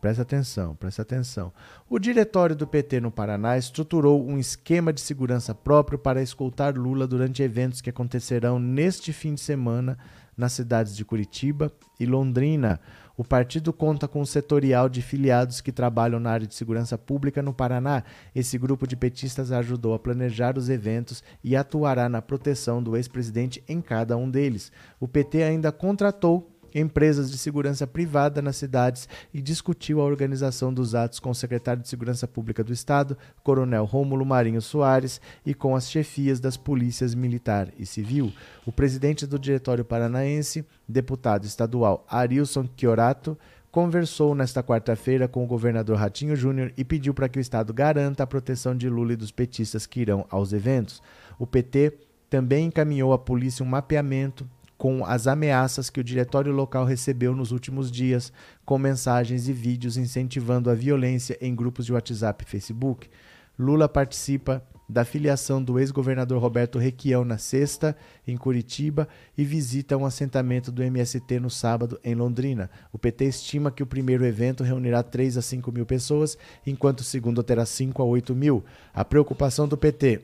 presta 0.06 0.22
atenção, 0.22 0.76
presta 0.76 1.02
atenção. 1.02 1.52
O 1.90 1.98
diretório 1.98 2.56
do 2.56 2.68
PT 2.68 3.00
no 3.00 3.10
Paraná 3.10 3.58
estruturou 3.58 4.24
um 4.24 4.38
esquema 4.38 4.94
de 4.94 5.02
segurança 5.02 5.56
próprio 5.56 5.98
para 5.98 6.22
escoltar 6.22 6.78
Lula 6.78 7.08
durante 7.08 7.42
eventos 7.42 7.82
que 7.82 7.90
acontecerão 7.90 8.60
neste 8.60 9.12
fim 9.12 9.34
de 9.34 9.42
semana 9.42 9.98
nas 10.38 10.52
cidades 10.52 10.96
de 10.96 11.04
Curitiba 11.04 11.72
e 12.00 12.06
Londrina. 12.06 12.80
O 13.18 13.24
partido 13.24 13.74
conta 13.74 14.08
com 14.08 14.22
um 14.22 14.26
setorial 14.26 14.90
de 14.90 15.02
filiados 15.02 15.60
que 15.60 15.72
trabalham 15.72 16.20
na 16.20 16.30
área 16.30 16.46
de 16.46 16.54
segurança 16.54 16.98
pública 16.98 17.42
no 17.42 17.54
Paraná. 17.54 18.04
Esse 18.36 18.60
grupo 18.60 18.86
de 18.86 18.96
petistas 18.96 19.52
ajudou 19.52 19.96
a 19.96 20.00
planejar 20.00 20.56
os 20.56 20.70
eventos 20.70 21.24
e 21.44 21.56
atuará 21.56 22.08
na 22.10 22.22
proteção 22.22 22.84
do 22.84 22.96
ex-presidente 22.96 23.64
em 23.68 23.82
cada 23.82 24.18
um 24.18 24.30
deles. 24.30 24.72
O 25.00 25.08
PT 25.08 25.42
ainda 25.44 25.72
contratou 25.72 26.55
empresas 26.76 27.32
de 27.32 27.38
segurança 27.38 27.88
privada 27.88 28.42
nas 28.42 28.58
cidades 28.58 29.08
e 29.34 29.42
discutiu 29.42 30.02
a 30.02 30.04
organização 30.04 30.74
dos 30.74 30.94
atos 30.94 31.20
com 31.20 31.30
o 31.30 31.36
secretário 31.36 31.82
de 31.82 31.88
Segurança 31.88 32.28
Pública 32.28 32.64
do 32.64 32.74
Estado, 32.74 33.18
Coronel 33.42 33.86
Rômulo 33.86 34.26
Marinho 34.26 34.62
Soares, 34.62 35.22
e 35.46 35.54
com 35.54 35.76
as 35.76 35.90
chefias 35.90 36.40
das 36.40 36.58
polícias 36.58 37.16
militar 37.16 37.70
e 37.80 37.86
civil. 37.86 38.34
O 38.66 38.72
presidente 38.72 39.26
do 39.26 39.40
Diretório 39.40 39.86
Paranaense, 39.86 40.66
deputado 40.88 41.46
estadual 41.46 42.06
Arilson 42.10 42.68
Chiorato, 42.76 43.38
conversou 43.72 44.34
nesta 44.34 44.64
quarta-feira 44.64 45.28
com 45.28 45.44
o 45.44 45.48
governador 45.48 45.98
Ratinho 45.98 46.36
Júnior 46.36 46.72
e 46.78 46.86
pediu 46.86 47.14
para 47.14 47.28
que 47.28 47.38
o 47.38 47.42
Estado 47.42 47.74
garanta 47.74 48.24
a 48.24 48.28
proteção 48.28 48.76
de 48.76 48.90
Lula 48.90 49.14
e 49.14 49.18
dos 49.18 49.32
petistas 49.32 49.86
que 49.86 50.00
irão 50.00 50.26
aos 50.30 50.54
eventos. 50.54 51.02
O 51.38 51.46
PT 51.46 51.92
também 52.30 52.68
encaminhou 52.68 53.12
à 53.12 53.20
polícia 53.20 53.66
um 53.66 53.68
mapeamento 53.68 54.50
com 54.78 55.06
as 55.06 55.28
ameaças 55.28 55.90
que 55.90 56.00
o 56.00 56.04
diretório 56.04 56.52
local 56.52 56.86
recebeu 56.86 57.36
nos 57.36 57.52
últimos 57.52 57.92
dias, 57.92 58.32
com 58.66 58.78
mensagens 58.78 59.48
e 59.48 59.54
vídeos 59.54 59.98
incentivando 59.98 60.70
a 60.70 60.74
violência 60.74 61.38
em 61.42 61.56
grupos 61.56 61.86
de 61.86 61.94
WhatsApp 61.94 62.44
e 62.44 62.50
Facebook. 62.50 63.10
Lula 63.58 63.88
participa 63.88 64.62
da 64.88 65.04
filiação 65.04 65.62
do 65.62 65.80
ex-governador 65.80 66.40
Roberto 66.40 66.78
Requião 66.78 67.26
na 67.26 67.38
sexta, 67.38 67.96
em 68.28 68.38
Curitiba, 68.38 69.08
e 69.36 69.44
visita 69.44 69.98
um 69.98 70.06
assentamento 70.06 70.72
do 70.72 70.84
MST 70.84 71.40
no 71.40 71.50
sábado, 71.50 72.00
em 72.04 72.14
Londrina. 72.14 72.70
O 72.94 73.00
PT 73.00 73.26
estima 73.26 73.72
que 73.72 73.82
o 73.82 73.88
primeiro 73.88 74.24
evento 74.24 74.64
reunirá 74.64 75.02
3 75.02 75.38
a 75.38 75.42
5 75.42 75.72
mil 75.72 75.86
pessoas, 75.86 76.38
enquanto 76.66 77.00
o 77.00 77.04
segundo 77.04 77.42
terá 77.42 77.66
5 77.66 78.02
a 78.02 78.06
8 78.06 78.36
mil. 78.36 78.64
A 78.94 79.04
preocupação 79.04 79.68
do 79.68 79.76
PT 79.76 80.22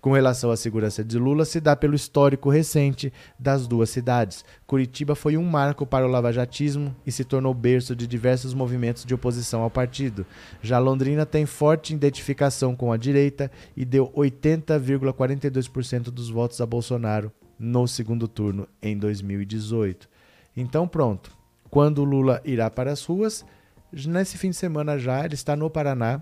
com 0.00 0.12
relação 0.12 0.50
à 0.50 0.56
segurança 0.56 1.04
de 1.04 1.18
Lula 1.18 1.44
se 1.44 1.60
dá 1.60 1.76
pelo 1.76 1.94
histórico 1.94 2.48
recente 2.48 3.12
das 3.38 3.66
duas 3.66 3.90
cidades. 3.90 4.44
Curitiba 4.66 5.14
foi 5.14 5.36
um 5.36 5.44
marco 5.44 5.84
para 5.84 6.06
o 6.06 6.10
lavajatismo 6.10 6.96
e 7.06 7.12
se 7.12 7.24
tornou 7.24 7.52
berço 7.52 7.94
de 7.94 8.06
diversos 8.06 8.54
movimentos 8.54 9.04
de 9.04 9.14
oposição 9.14 9.62
ao 9.62 9.70
partido. 9.70 10.24
Já 10.62 10.78
Londrina 10.78 11.26
tem 11.26 11.44
forte 11.44 11.94
identificação 11.94 12.74
com 12.74 12.92
a 12.92 12.96
direita 12.96 13.50
e 13.76 13.84
deu 13.84 14.08
80,42% 14.08 16.04
dos 16.04 16.30
votos 16.30 16.60
a 16.60 16.66
Bolsonaro 16.66 17.30
no 17.58 17.86
segundo 17.86 18.26
turno 18.26 18.66
em 18.80 18.96
2018. 18.96 20.08
Então, 20.56 20.88
pronto. 20.88 21.38
Quando 21.68 22.02
Lula 22.02 22.40
irá 22.44 22.68
para 22.68 22.90
as 22.90 23.04
ruas, 23.04 23.44
nesse 23.92 24.36
fim 24.36 24.50
de 24.50 24.56
semana 24.56 24.98
já, 24.98 25.24
ele 25.24 25.34
está 25.34 25.54
no 25.54 25.70
Paraná, 25.70 26.20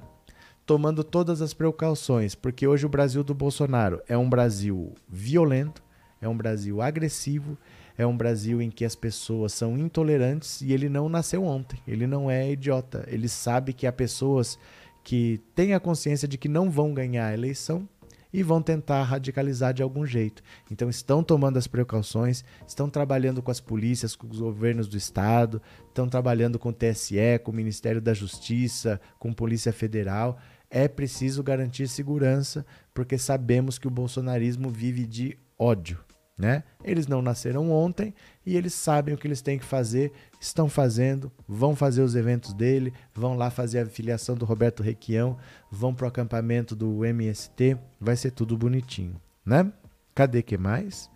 tomando 0.68 1.02
todas 1.02 1.40
as 1.40 1.54
precauções, 1.54 2.34
porque 2.34 2.66
hoje 2.66 2.84
o 2.84 2.90
Brasil 2.90 3.24
do 3.24 3.32
Bolsonaro 3.32 4.02
é 4.06 4.18
um 4.18 4.28
Brasil 4.28 4.92
violento, 5.08 5.82
é 6.20 6.28
um 6.28 6.36
Brasil 6.36 6.82
agressivo, 6.82 7.56
é 7.96 8.06
um 8.06 8.14
Brasil 8.14 8.60
em 8.60 8.70
que 8.70 8.84
as 8.84 8.94
pessoas 8.94 9.54
são 9.54 9.78
intolerantes 9.78 10.60
e 10.60 10.74
ele 10.74 10.90
não 10.90 11.08
nasceu 11.08 11.42
ontem, 11.42 11.80
ele 11.88 12.06
não 12.06 12.30
é 12.30 12.52
idiota, 12.52 13.02
ele 13.08 13.30
sabe 13.30 13.72
que 13.72 13.86
há 13.86 13.92
pessoas 13.92 14.58
que 15.02 15.40
têm 15.54 15.72
a 15.72 15.80
consciência 15.80 16.28
de 16.28 16.36
que 16.36 16.50
não 16.50 16.70
vão 16.70 16.92
ganhar 16.92 17.28
a 17.28 17.32
eleição 17.32 17.88
e 18.32 18.42
vão 18.42 18.60
tentar 18.60 19.02
radicalizar 19.04 19.72
de 19.72 19.82
algum 19.82 20.04
jeito. 20.04 20.42
Então 20.70 20.88
estão 20.88 21.22
tomando 21.22 21.56
as 21.56 21.66
precauções, 21.66 22.44
estão 22.66 22.88
trabalhando 22.90 23.42
com 23.42 23.50
as 23.50 23.60
polícias, 23.60 24.14
com 24.14 24.26
os 24.26 24.40
governos 24.40 24.86
do 24.86 24.96
estado, 24.96 25.62
estão 25.88 26.08
trabalhando 26.08 26.58
com 26.58 26.68
o 26.68 26.72
TSE, 26.72 27.38
com 27.42 27.50
o 27.50 27.54
Ministério 27.54 28.00
da 28.00 28.12
Justiça, 28.12 29.00
com 29.18 29.30
a 29.30 29.34
Polícia 29.34 29.72
Federal. 29.72 30.38
É 30.70 30.86
preciso 30.86 31.42
garantir 31.42 31.88
segurança, 31.88 32.64
porque 32.92 33.16
sabemos 33.16 33.78
que 33.78 33.88
o 33.88 33.90
bolsonarismo 33.90 34.68
vive 34.68 35.06
de 35.06 35.38
ódio 35.58 35.98
Né? 36.36 36.62
Eles 36.84 37.08
não 37.08 37.20
nasceram 37.20 37.70
ontem 37.72 38.14
e 38.46 38.56
eles 38.56 38.72
sabem 38.72 39.12
o 39.12 39.18
que 39.18 39.26
eles 39.26 39.42
têm 39.42 39.58
que 39.58 39.64
fazer, 39.64 40.12
estão 40.40 40.68
fazendo, 40.68 41.32
vão 41.48 41.74
fazer 41.74 42.02
os 42.02 42.14
eventos 42.14 42.52
dele, 42.54 42.92
vão 43.12 43.34
lá 43.34 43.50
fazer 43.50 43.80
a 43.80 43.86
filiação 43.86 44.36
do 44.36 44.44
Roberto 44.44 44.80
Requião, 44.80 45.36
vão 45.68 45.92
pro 45.92 46.06
acampamento 46.06 46.76
do 46.76 47.04
MST, 47.04 47.76
vai 48.00 48.14
ser 48.14 48.30
tudo 48.30 48.56
bonitinho, 48.56 49.20
né? 49.44 49.72
Cadê 50.14 50.40
que 50.42 50.56
mais? 50.56 51.10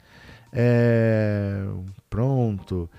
É... 0.53 1.65
Pronto. 2.11 2.91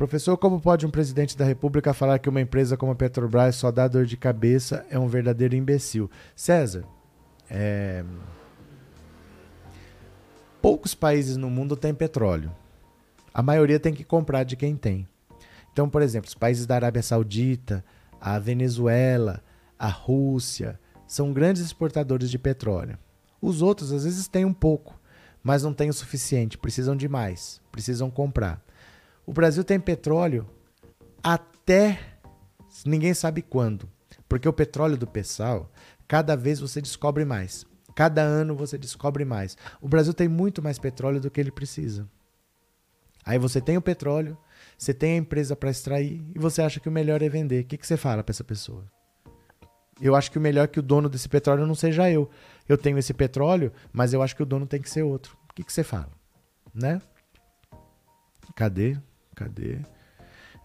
Professor, 0.00 0.34
como 0.38 0.58
pode 0.58 0.86
um 0.86 0.90
presidente 0.90 1.36
da 1.36 1.44
República 1.44 1.92
falar 1.92 2.18
que 2.18 2.28
uma 2.30 2.40
empresa 2.40 2.74
como 2.74 2.90
a 2.90 2.94
Petrobras 2.94 3.56
só 3.56 3.70
dá 3.70 3.86
dor 3.86 4.06
de 4.06 4.16
cabeça? 4.16 4.86
É 4.88 4.98
um 4.98 5.06
verdadeiro 5.06 5.54
imbecil. 5.54 6.10
César, 6.34 6.86
é... 7.50 8.02
poucos 10.62 10.94
países 10.94 11.36
no 11.36 11.50
mundo 11.50 11.76
têm 11.76 11.92
petróleo. 11.92 12.50
A 13.34 13.42
maioria 13.42 13.78
tem 13.78 13.92
que 13.92 14.02
comprar 14.02 14.42
de 14.44 14.56
quem 14.56 14.74
tem. 14.74 15.06
Então, 15.70 15.86
por 15.86 16.00
exemplo, 16.00 16.28
os 16.28 16.34
países 16.34 16.64
da 16.64 16.76
Arábia 16.76 17.02
Saudita, 17.02 17.84
a 18.18 18.38
Venezuela, 18.38 19.44
a 19.78 19.88
Rússia, 19.88 20.80
são 21.06 21.30
grandes 21.30 21.60
exportadores 21.60 22.30
de 22.30 22.38
petróleo. 22.38 22.96
Os 23.38 23.60
outros, 23.60 23.92
às 23.92 24.04
vezes, 24.04 24.26
têm 24.28 24.46
um 24.46 24.54
pouco, 24.54 24.98
mas 25.42 25.62
não 25.62 25.74
têm 25.74 25.90
o 25.90 25.92
suficiente, 25.92 26.56
precisam 26.56 26.96
de 26.96 27.06
mais, 27.06 27.60
precisam 27.70 28.10
comprar. 28.10 28.64
O 29.26 29.32
Brasil 29.32 29.62
tem 29.62 29.78
petróleo 29.78 30.46
até 31.22 31.98
ninguém 32.84 33.14
sabe 33.14 33.42
quando. 33.42 33.88
Porque 34.28 34.48
o 34.48 34.52
petróleo 34.52 34.96
do 34.96 35.06
Pessal, 35.06 35.70
cada 36.06 36.36
vez 36.36 36.60
você 36.60 36.80
descobre 36.80 37.24
mais. 37.24 37.66
Cada 37.94 38.22
ano 38.22 38.54
você 38.54 38.78
descobre 38.78 39.24
mais. 39.24 39.56
O 39.80 39.88
Brasil 39.88 40.14
tem 40.14 40.28
muito 40.28 40.62
mais 40.62 40.78
petróleo 40.78 41.20
do 41.20 41.30
que 41.30 41.40
ele 41.40 41.50
precisa. 41.50 42.08
Aí 43.24 43.38
você 43.38 43.60
tem 43.60 43.76
o 43.76 43.82
petróleo, 43.82 44.38
você 44.78 44.94
tem 44.94 45.14
a 45.14 45.16
empresa 45.16 45.54
para 45.54 45.70
extrair 45.70 46.24
e 46.34 46.38
você 46.38 46.62
acha 46.62 46.80
que 46.80 46.88
o 46.88 46.92
melhor 46.92 47.22
é 47.22 47.28
vender. 47.28 47.64
O 47.64 47.66
que, 47.66 47.76
que 47.76 47.86
você 47.86 47.96
fala 47.96 48.22
para 48.22 48.32
essa 48.32 48.44
pessoa? 48.44 48.84
Eu 50.00 50.14
acho 50.14 50.30
que 50.30 50.38
o 50.38 50.40
melhor 50.40 50.64
é 50.64 50.68
que 50.68 50.78
o 50.80 50.82
dono 50.82 51.08
desse 51.08 51.28
petróleo 51.28 51.66
não 51.66 51.74
seja 51.74 52.10
eu. 52.10 52.30
Eu 52.66 52.78
tenho 52.78 52.96
esse 52.98 53.12
petróleo, 53.12 53.72
mas 53.92 54.14
eu 54.14 54.22
acho 54.22 54.34
que 54.34 54.42
o 54.42 54.46
dono 54.46 54.66
tem 54.66 54.80
que 54.80 54.88
ser 54.88 55.02
outro. 55.02 55.36
O 55.50 55.54
que, 55.54 55.62
que 55.62 55.72
você 55.72 55.84
fala? 55.84 56.10
Né? 56.72 57.02
Cadê? 58.54 58.96
Cadê? 59.40 59.78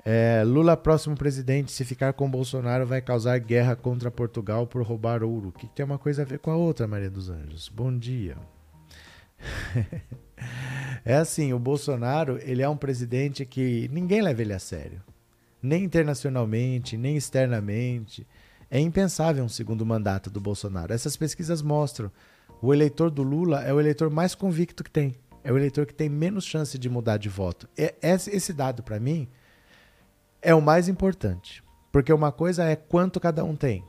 É, 0.03 0.43
Lula, 0.45 0.75
próximo 0.75 1.15
presidente, 1.15 1.71
se 1.71 1.85
ficar 1.85 2.11
com 2.11 2.29
Bolsonaro, 2.29 2.85
vai 2.85 3.01
causar 3.01 3.39
guerra 3.39 3.73
contra 3.73 4.11
Portugal 4.11 4.67
por 4.67 4.83
roubar 4.83 5.23
ouro. 5.23 5.47
O 5.47 5.51
que, 5.53 5.65
tem 5.65 5.85
uma 5.85 5.97
coisa 5.97 6.23
a 6.23 6.25
ver 6.25 6.39
com 6.39 6.51
a 6.51 6.57
outra, 6.57 6.85
Maria 6.85 7.09
dos 7.09 7.29
Anjos? 7.29 7.69
Bom 7.69 7.97
dia. 7.97 8.35
é 11.05 11.15
assim, 11.15 11.53
o 11.53 11.59
Bolsonaro, 11.59 12.37
ele 12.43 12.61
é 12.61 12.67
um 12.67 12.75
presidente 12.75 13.45
que 13.45 13.89
ninguém 13.93 14.21
leva 14.21 14.41
ele 14.41 14.53
a 14.53 14.59
sério. 14.59 15.01
Nem 15.63 15.85
internacionalmente, 15.85 16.97
nem 16.97 17.15
externamente. 17.15 18.27
É 18.69 18.77
impensável 18.77 19.41
um 19.41 19.49
segundo 19.49 19.85
mandato 19.85 20.29
do 20.29 20.41
Bolsonaro. 20.41 20.93
Essas 20.93 21.15
pesquisas 21.15 21.61
mostram. 21.61 22.11
O 22.61 22.73
eleitor 22.73 23.09
do 23.09 23.23
Lula 23.23 23.63
é 23.63 23.73
o 23.73 23.79
eleitor 23.79 24.09
mais 24.09 24.35
convicto 24.35 24.83
que 24.83 24.91
tem 24.91 25.15
é 25.45 25.51
o 25.51 25.57
eleitor 25.57 25.85
que 25.85 25.93
tem 25.93 26.09
menos 26.09 26.43
chance 26.43 26.75
de 26.75 26.89
mudar 26.89 27.17
de 27.17 27.29
voto. 27.29 27.69
Esse 28.01 28.51
dado, 28.51 28.81
para 28.81 28.99
mim, 28.99 29.27
é 30.41 30.55
o 30.55 30.61
mais 30.61 30.89
importante. 30.89 31.63
Porque 31.91 32.11
uma 32.11 32.31
coisa 32.31 32.63
é 32.63 32.75
quanto 32.75 33.19
cada 33.19 33.45
um 33.45 33.55
tem. 33.55 33.83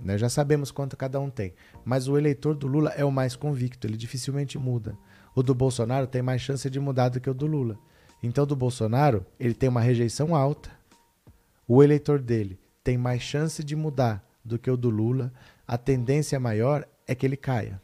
Nós 0.00 0.06
né? 0.06 0.18
já 0.18 0.28
sabemos 0.28 0.72
quanto 0.72 0.96
cada 0.96 1.20
um 1.20 1.30
tem. 1.30 1.54
Mas 1.84 2.08
o 2.08 2.18
eleitor 2.18 2.56
do 2.56 2.66
Lula 2.66 2.90
é 2.96 3.04
o 3.04 3.10
mais 3.12 3.36
convicto, 3.36 3.86
ele 3.86 3.96
dificilmente 3.96 4.58
muda. 4.58 4.98
O 5.32 5.44
do 5.44 5.54
Bolsonaro 5.54 6.08
tem 6.08 6.22
mais 6.22 6.42
chance 6.42 6.68
de 6.68 6.80
mudar 6.80 7.08
do 7.08 7.20
que 7.20 7.30
o 7.30 7.34
do 7.34 7.46
Lula. 7.46 7.78
Então, 8.20 8.44
do 8.44 8.56
Bolsonaro, 8.56 9.24
ele 9.38 9.54
tem 9.54 9.68
uma 9.68 9.80
rejeição 9.80 10.34
alta. 10.34 10.72
O 11.68 11.84
eleitor 11.84 12.18
dele 12.18 12.58
tem 12.82 12.98
mais 12.98 13.22
chance 13.22 13.62
de 13.62 13.76
mudar 13.76 14.28
do 14.44 14.58
que 14.58 14.68
o 14.68 14.76
do 14.76 14.90
Lula. 14.90 15.32
A 15.68 15.78
tendência 15.78 16.40
maior 16.40 16.84
é 17.06 17.14
que 17.14 17.24
ele 17.24 17.36
caia. 17.36 17.80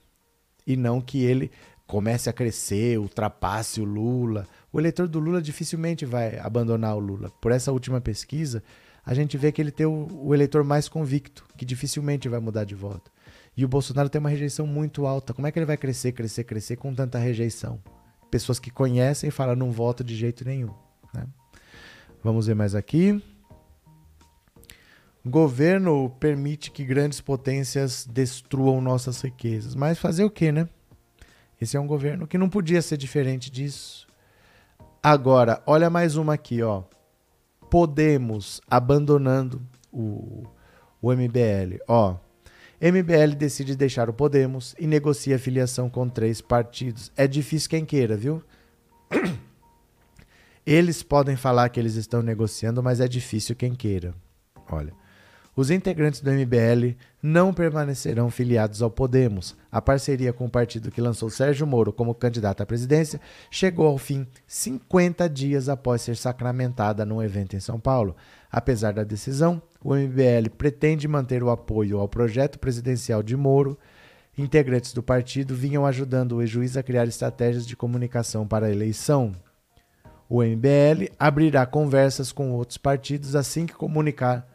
E 0.66 0.76
não 0.76 1.00
que 1.00 1.22
ele 1.22 1.52
comece 1.86 2.28
a 2.30 2.32
crescer, 2.32 2.98
ultrapasse 2.98 3.80
o 3.80 3.84
Lula. 3.84 4.46
O 4.72 4.80
eleitor 4.80 5.06
do 5.06 5.18
Lula 5.18 5.40
dificilmente 5.40 6.04
vai 6.04 6.38
abandonar 6.38 6.96
o 6.96 7.00
Lula. 7.00 7.30
Por 7.40 7.52
essa 7.52 7.72
última 7.72 8.00
pesquisa, 8.00 8.62
a 9.04 9.14
gente 9.14 9.36
vê 9.36 9.52
que 9.52 9.60
ele 9.60 9.70
tem 9.70 9.86
o, 9.86 10.08
o, 10.12 10.34
eleitor 10.34 10.64
mais 10.64 10.88
convicto, 10.88 11.44
que 11.56 11.64
dificilmente 11.64 12.28
vai 12.28 12.40
mudar 12.40 12.64
de 12.64 12.74
voto. 12.74 13.10
E 13.56 13.64
o 13.64 13.68
Bolsonaro 13.68 14.08
tem 14.08 14.18
uma 14.18 14.30
rejeição 14.30 14.66
muito 14.66 15.06
alta. 15.06 15.32
Como 15.34 15.46
é 15.46 15.52
que 15.52 15.58
ele 15.58 15.66
vai 15.66 15.76
crescer, 15.76 16.12
crescer, 16.12 16.44
crescer 16.44 16.76
com 16.76 16.94
tanta 16.94 17.18
rejeição? 17.18 17.80
Pessoas 18.30 18.58
que 18.58 18.70
conhecem 18.70 19.30
falam 19.30 19.54
não 19.54 19.70
voto 19.70 20.02
de 20.02 20.16
jeito 20.16 20.44
nenhum. 20.44 20.74
Né? 21.12 21.24
Vamos 22.22 22.46
ver 22.46 22.54
mais 22.54 22.74
aqui. 22.74 23.22
Governo 25.24 26.10
permite 26.18 26.70
que 26.70 26.84
grandes 26.84 27.20
potências 27.20 28.06
destruam 28.10 28.80
nossas 28.80 29.20
riquezas. 29.20 29.74
Mas 29.74 29.98
fazer 29.98 30.24
o 30.24 30.30
quê, 30.30 30.50
né? 30.50 30.68
Esse 31.64 31.78
é 31.78 31.80
um 31.80 31.86
governo 31.86 32.26
que 32.26 32.36
não 32.36 32.50
podia 32.50 32.82
ser 32.82 32.98
diferente 32.98 33.50
disso. 33.50 34.06
Agora, 35.02 35.62
olha 35.66 35.88
mais 35.88 36.14
uma 36.14 36.34
aqui, 36.34 36.62
ó. 36.62 36.82
Podemos 37.70 38.60
abandonando 38.70 39.62
o, 39.90 40.44
o 41.00 41.10
MBL. 41.10 41.78
Ó, 41.88 42.16
MBL 42.78 43.34
decide 43.34 43.74
deixar 43.74 44.10
o 44.10 44.12
Podemos 44.12 44.74
e 44.78 44.86
negocia 44.86 45.38
filiação 45.38 45.88
com 45.88 46.06
três 46.06 46.42
partidos. 46.42 47.10
É 47.16 47.26
difícil 47.26 47.70
quem 47.70 47.82
queira, 47.82 48.14
viu? 48.14 48.42
Eles 50.66 51.02
podem 51.02 51.34
falar 51.34 51.70
que 51.70 51.80
eles 51.80 51.94
estão 51.94 52.22
negociando, 52.22 52.82
mas 52.82 53.00
é 53.00 53.08
difícil 53.08 53.56
quem 53.56 53.74
queira. 53.74 54.14
Olha, 54.70 54.94
os 55.56 55.70
integrantes 55.70 56.20
do 56.20 56.32
MBL 56.32 56.96
não 57.22 57.54
permanecerão 57.54 58.28
filiados 58.28 58.82
ao 58.82 58.90
Podemos. 58.90 59.56
A 59.70 59.80
parceria 59.80 60.32
com 60.32 60.46
o 60.46 60.50
partido 60.50 60.90
que 60.90 61.00
lançou 61.00 61.30
Sérgio 61.30 61.66
Moro 61.66 61.92
como 61.92 62.14
candidato 62.14 62.62
à 62.62 62.66
presidência 62.66 63.20
chegou 63.50 63.86
ao 63.86 63.96
fim 63.96 64.26
50 64.46 65.28
dias 65.28 65.68
após 65.68 66.02
ser 66.02 66.16
sacramentada 66.16 67.04
num 67.04 67.22
evento 67.22 67.54
em 67.54 67.60
São 67.60 67.78
Paulo. 67.78 68.16
Apesar 68.50 68.92
da 68.92 69.04
decisão, 69.04 69.62
o 69.82 69.94
MBL 69.94 70.50
pretende 70.58 71.06
manter 71.06 71.42
o 71.42 71.50
apoio 71.50 71.98
ao 71.98 72.08
projeto 72.08 72.58
presidencial 72.58 73.22
de 73.22 73.36
Moro. 73.36 73.78
Integrantes 74.36 74.92
do 74.92 75.02
partido 75.02 75.54
vinham 75.54 75.86
ajudando 75.86 76.32
o 76.32 76.42
ex-juiz 76.42 76.76
a 76.76 76.82
criar 76.82 77.06
estratégias 77.06 77.64
de 77.64 77.76
comunicação 77.76 78.44
para 78.46 78.66
a 78.66 78.70
eleição. 78.70 79.32
O 80.28 80.42
MBL 80.42 81.12
abrirá 81.16 81.64
conversas 81.64 82.32
com 82.32 82.50
outros 82.50 82.76
partidos 82.76 83.36
assim 83.36 83.66
que 83.66 83.74
comunicar 83.74 84.53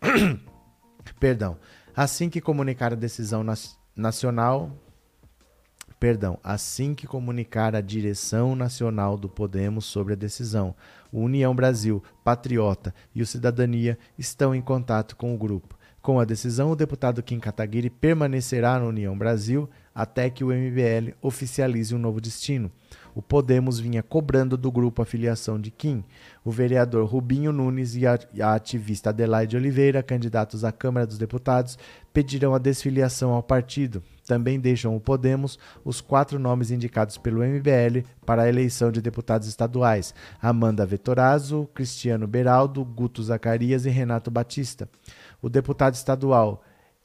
Perdão. 1.18 1.56
Assim 1.94 2.30
que 2.30 2.40
comunicar 2.40 2.92
a 2.92 2.96
decisão 2.96 3.44
nacional, 3.94 4.70
perdão, 5.98 6.38
assim 6.42 6.94
que 6.94 7.06
comunicar 7.06 7.74
a 7.74 7.80
direção 7.80 8.56
nacional 8.56 9.18
do 9.18 9.28
Podemos 9.28 9.84
sobre 9.84 10.14
a 10.14 10.16
decisão, 10.16 10.74
o 11.12 11.20
União 11.20 11.54
Brasil, 11.54 12.02
Patriota 12.24 12.94
e 13.14 13.20
o 13.20 13.26
Cidadania 13.26 13.98
estão 14.16 14.54
em 14.54 14.62
contato 14.62 15.16
com 15.16 15.34
o 15.34 15.38
grupo. 15.38 15.78
Com 16.00 16.18
a 16.18 16.24
decisão, 16.24 16.70
o 16.70 16.76
deputado 16.76 17.22
Kim 17.22 17.38
Kataguiri 17.38 17.90
permanecerá 17.90 18.78
na 18.78 18.86
União 18.86 19.18
Brasil 19.18 19.68
até 19.94 20.30
que 20.30 20.42
o 20.42 20.48
MBL 20.48 21.14
oficialize 21.20 21.94
um 21.94 21.98
novo 21.98 22.20
destino. 22.20 22.72
O 23.20 23.22
Podemos 23.22 23.78
vinha 23.78 24.02
cobrando 24.02 24.56
do 24.56 24.72
grupo 24.72 25.02
a 25.02 25.04
filiação 25.04 25.60
de 25.60 25.70
Kim. 25.70 26.02
O 26.42 26.50
vereador 26.50 27.06
Rubinho 27.06 27.52
Nunes 27.52 27.94
e 27.94 28.06
a, 28.06 28.18
ativista 28.54 29.10
Adelaide 29.10 29.58
Oliveira, 29.58 30.02
candidatos 30.02 30.64
à 30.64 30.72
Câmara 30.72 31.06
dos 31.06 31.18
Deputados, 31.18 31.78
pedirão 32.14 32.54
a 32.54 32.58
desfiliação 32.58 33.32
ao 33.32 33.42
partido. 33.42 34.02
Também 34.26 34.58
deixam 34.58 34.96
o 34.96 35.00
Podemos 35.00 35.58
os 35.84 36.00
quatro 36.00 36.38
nomes 36.38 36.70
indicados 36.70 37.18
pelo 37.18 37.44
MBL 37.44 38.06
para 38.24 38.44
a 38.44 38.48
eleição 38.48 38.90
de 38.90 39.02
deputados 39.02 39.46
estaduais: 39.46 40.14
Amanda 40.40 40.86
Vetorazzo, 40.86 41.68
Cristiano 41.74 42.26
Beraldo, 42.26 42.82
Guto 42.82 43.22
Zacarias 43.22 43.84
e 43.84 43.90
Renato 43.90 44.30
Batista. 44.30 44.88
O 45.42 45.50
deputado 45.50 45.92
estadual 45.92 46.64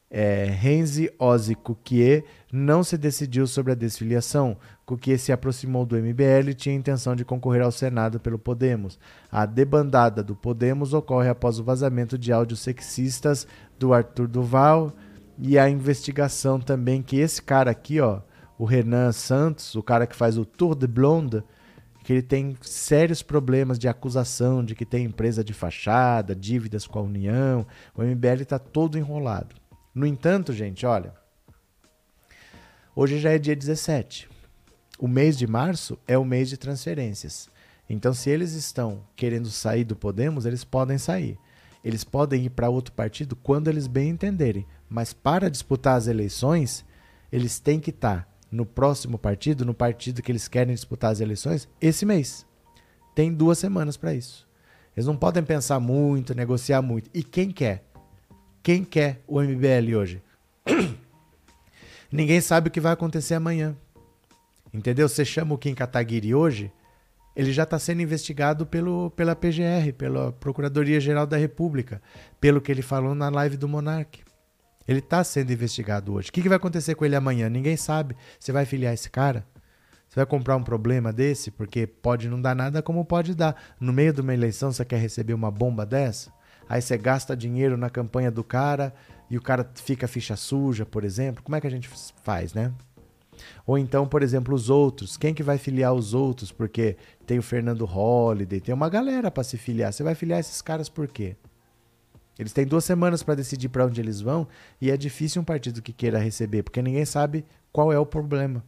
é, 0.09 0.45
Renzi 0.45 1.11
Ozzy 1.19 1.55
Cuquier 1.55 2.23
não 2.49 2.83
se 2.83 2.97
decidiu 2.97 3.45
sobre 3.45 3.73
a 3.73 3.75
desfiliação. 3.75 4.57
Cuquier 4.85 5.17
se 5.17 5.31
aproximou 5.31 5.83
do 5.83 5.97
MBL 5.97 6.49
e 6.49 6.53
tinha 6.53 6.75
intenção 6.75 7.15
de 7.15 7.25
concorrer 7.25 7.63
ao 7.63 7.71
Senado 7.71 8.19
pelo 8.19 8.37
Podemos. 8.37 8.99
A 9.31 9.45
debandada 9.45 10.23
do 10.23 10.35
Podemos 10.35 10.93
ocorre 10.93 11.27
após 11.27 11.57
o 11.57 11.63
vazamento 11.63 12.19
de 12.19 12.31
áudios 12.31 12.59
sexistas 12.59 13.47
do 13.79 13.93
Arthur 13.93 14.27
Duval 14.27 14.93
e 15.39 15.57
a 15.57 15.67
investigação 15.67 16.59
também 16.59 17.01
que 17.01 17.17
esse 17.17 17.41
cara 17.41 17.71
aqui, 17.71 17.99
ó, 17.99 18.21
o 18.59 18.65
Renan 18.65 19.11
Santos, 19.11 19.73
o 19.73 19.81
cara 19.81 20.05
que 20.05 20.15
faz 20.15 20.37
o 20.37 20.45
Tour 20.45 20.75
de 20.75 20.85
Blonde, 20.85 21.43
que 22.03 22.13
ele 22.13 22.21
tem 22.21 22.55
sérios 22.61 23.23
problemas 23.23 23.79
de 23.79 23.87
acusação 23.87 24.63
de 24.63 24.75
que 24.75 24.85
tem 24.85 25.05
empresa 25.05 25.43
de 25.43 25.51
fachada, 25.51 26.35
dívidas 26.35 26.85
com 26.85 26.99
a 26.99 27.01
União. 27.01 27.65
O 27.95 28.03
MBL 28.03 28.43
está 28.43 28.59
todo 28.59 28.99
enrolado. 28.99 29.55
No 29.95 30.05
entanto, 30.05 30.53
gente, 30.53 30.85
olha. 30.85 31.15
Hoje 32.95 33.17
já 33.17 33.31
é 33.31 33.39
dia 33.39 33.55
17. 33.55 34.34
O 34.97 35.07
mês 35.07 35.37
de 35.37 35.45
março 35.45 35.97
é 36.07 36.17
o 36.17 36.23
mês 36.23 36.49
de 36.49 36.57
transferências. 36.57 37.49
Então, 37.89 38.13
se 38.13 38.29
eles 38.29 38.53
estão 38.53 39.03
querendo 39.15 39.49
sair 39.49 39.83
do 39.83 39.95
Podemos, 39.95 40.45
eles 40.45 40.63
podem 40.63 40.97
sair. 40.97 41.37
Eles 41.83 42.03
podem 42.03 42.45
ir 42.45 42.49
para 42.49 42.69
outro 42.69 42.93
partido 42.93 43.35
quando 43.35 43.67
eles 43.67 43.87
bem 43.87 44.09
entenderem. 44.09 44.65
Mas 44.89 45.13
para 45.13 45.49
disputar 45.49 45.97
as 45.97 46.07
eleições, 46.07 46.83
eles 47.31 47.59
têm 47.59 47.79
que 47.79 47.91
estar 47.91 48.23
tá 48.23 48.27
no 48.51 48.65
próximo 48.65 49.17
partido, 49.17 49.65
no 49.65 49.73
partido 49.73 50.21
que 50.21 50.31
eles 50.31 50.47
querem 50.47 50.73
disputar 50.73 51.11
as 51.11 51.19
eleições, 51.19 51.67
esse 51.79 52.05
mês. 52.05 52.45
Tem 53.13 53.33
duas 53.33 53.59
semanas 53.59 53.97
para 53.97 54.13
isso. 54.13 54.47
Eles 54.95 55.05
não 55.05 55.15
podem 55.15 55.43
pensar 55.43 55.79
muito, 55.79 56.33
negociar 56.33 56.81
muito. 56.81 57.09
E 57.13 57.21
quem 57.21 57.51
quer? 57.51 57.83
Quem 58.63 58.83
quer 58.83 59.21
o 59.27 59.41
MBL 59.41 59.95
hoje? 59.95 60.23
Ninguém 62.11 62.39
sabe 62.39 62.69
o 62.69 62.71
que 62.71 62.79
vai 62.79 62.93
acontecer 62.93 63.35
amanhã. 63.35 63.75
Entendeu? 64.75 65.07
Você 65.07 65.23
chama 65.23 65.55
o 65.55 65.57
Kim 65.57 65.73
Kataguiri 65.73 66.35
hoje, 66.35 66.71
ele 67.35 67.51
já 67.51 67.63
está 67.63 67.79
sendo 67.79 68.01
investigado 68.01 68.65
pelo, 68.65 69.09
pela 69.11 69.35
PGR, 69.35 69.93
pela 69.97 70.31
Procuradoria-Geral 70.33 71.25
da 71.25 71.37
República, 71.37 72.01
pelo 72.39 72.61
que 72.61 72.71
ele 72.71 72.81
falou 72.81 73.15
na 73.15 73.29
live 73.29 73.57
do 73.57 73.67
Monark. 73.67 74.21
Ele 74.87 74.99
está 74.99 75.23
sendo 75.23 75.51
investigado 75.51 76.13
hoje. 76.13 76.29
O 76.29 76.31
que, 76.31 76.41
que 76.41 76.49
vai 76.49 76.57
acontecer 76.57 76.93
com 76.95 77.05
ele 77.05 77.15
amanhã? 77.15 77.49
Ninguém 77.49 77.75
sabe. 77.75 78.15
Você 78.39 78.51
vai 78.51 78.65
filiar 78.65 78.93
esse 78.93 79.09
cara? 79.09 79.45
Você 80.07 80.15
vai 80.15 80.25
comprar 80.25 80.55
um 80.55 80.63
problema 80.63 81.11
desse? 81.11 81.49
Porque 81.49 81.87
pode 81.87 82.29
não 82.29 82.41
dar 82.41 82.55
nada 82.55 82.81
como 82.81 83.03
pode 83.03 83.33
dar. 83.33 83.55
No 83.79 83.91
meio 83.91 84.13
de 84.13 84.21
uma 84.21 84.33
eleição, 84.33 84.71
você 84.71 84.85
quer 84.85 84.97
receber 84.97 85.33
uma 85.33 85.49
bomba 85.49 85.85
dessa? 85.85 86.31
Aí 86.69 86.81
você 86.81 86.97
gasta 86.97 87.35
dinheiro 87.35 87.77
na 87.77 87.89
campanha 87.89 88.29
do 88.29 88.43
cara 88.43 88.93
e 89.29 89.37
o 89.37 89.41
cara 89.41 89.69
fica 89.75 90.07
ficha 90.07 90.35
suja, 90.35 90.85
por 90.85 91.03
exemplo. 91.03 91.43
Como 91.43 91.55
é 91.55 91.61
que 91.61 91.67
a 91.67 91.71
gente 91.71 91.89
faz, 92.23 92.53
né? 92.53 92.71
Ou 93.65 93.77
então, 93.77 94.07
por 94.07 94.21
exemplo, 94.21 94.53
os 94.53 94.69
outros. 94.69 95.17
Quem 95.17 95.33
que 95.33 95.41
vai 95.41 95.57
filiar 95.57 95.93
os 95.93 96.13
outros? 96.13 96.51
Porque 96.51 96.95
tem 97.25 97.39
o 97.39 97.43
Fernando 97.43 97.83
Holliday, 97.85 98.61
tem 98.61 98.73
uma 98.73 98.89
galera 98.89 99.31
para 99.31 99.43
se 99.43 99.57
filiar. 99.57 99.91
Você 99.91 100.03
vai 100.03 100.13
filiar 100.13 100.39
esses 100.39 100.61
caras 100.61 100.87
por 100.87 101.07
quê? 101.07 101.35
Eles 102.37 102.53
têm 102.53 102.65
duas 102.65 102.83
semanas 102.83 103.23
para 103.23 103.35
decidir 103.35 103.69
para 103.69 103.85
onde 103.85 103.99
eles 104.01 104.19
vão 104.21 104.47
e 104.79 104.91
é 104.91 104.97
difícil 104.97 105.41
um 105.41 105.45
partido 105.45 105.81
que 105.81 105.93
queira 105.93 106.19
receber, 106.19 106.63
porque 106.63 106.81
ninguém 106.81 107.05
sabe 107.05 107.45
qual 107.71 107.93
é 107.93 107.97
o 107.97 108.05
problema. 108.05 108.63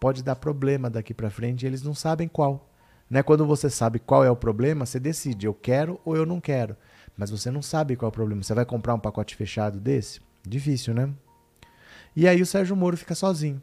Pode 0.00 0.22
dar 0.22 0.34
problema 0.34 0.88
daqui 0.90 1.12
para 1.12 1.30
frente 1.30 1.62
e 1.62 1.66
eles 1.66 1.82
não 1.82 1.94
sabem 1.94 2.26
qual. 2.26 2.68
Né? 3.08 3.22
Quando 3.22 3.46
você 3.46 3.68
sabe 3.68 3.98
qual 3.98 4.24
é 4.24 4.30
o 4.30 4.36
problema, 4.36 4.86
você 4.86 4.98
decide, 4.98 5.46
eu 5.46 5.54
quero 5.54 6.00
ou 6.04 6.16
eu 6.16 6.24
não 6.24 6.40
quero. 6.40 6.74
Mas 7.16 7.30
você 7.30 7.50
não 7.50 7.60
sabe 7.60 7.94
qual 7.94 8.08
é 8.08 8.10
o 8.10 8.12
problema. 8.12 8.42
Você 8.42 8.54
vai 8.54 8.64
comprar 8.64 8.94
um 8.94 8.98
pacote 8.98 9.36
fechado 9.36 9.78
desse? 9.78 10.20
Difícil, 10.42 10.94
né? 10.94 11.10
E 12.16 12.26
aí 12.26 12.40
o 12.40 12.46
Sérgio 12.46 12.74
Moro 12.74 12.96
fica 12.96 13.14
sozinho. 13.14 13.60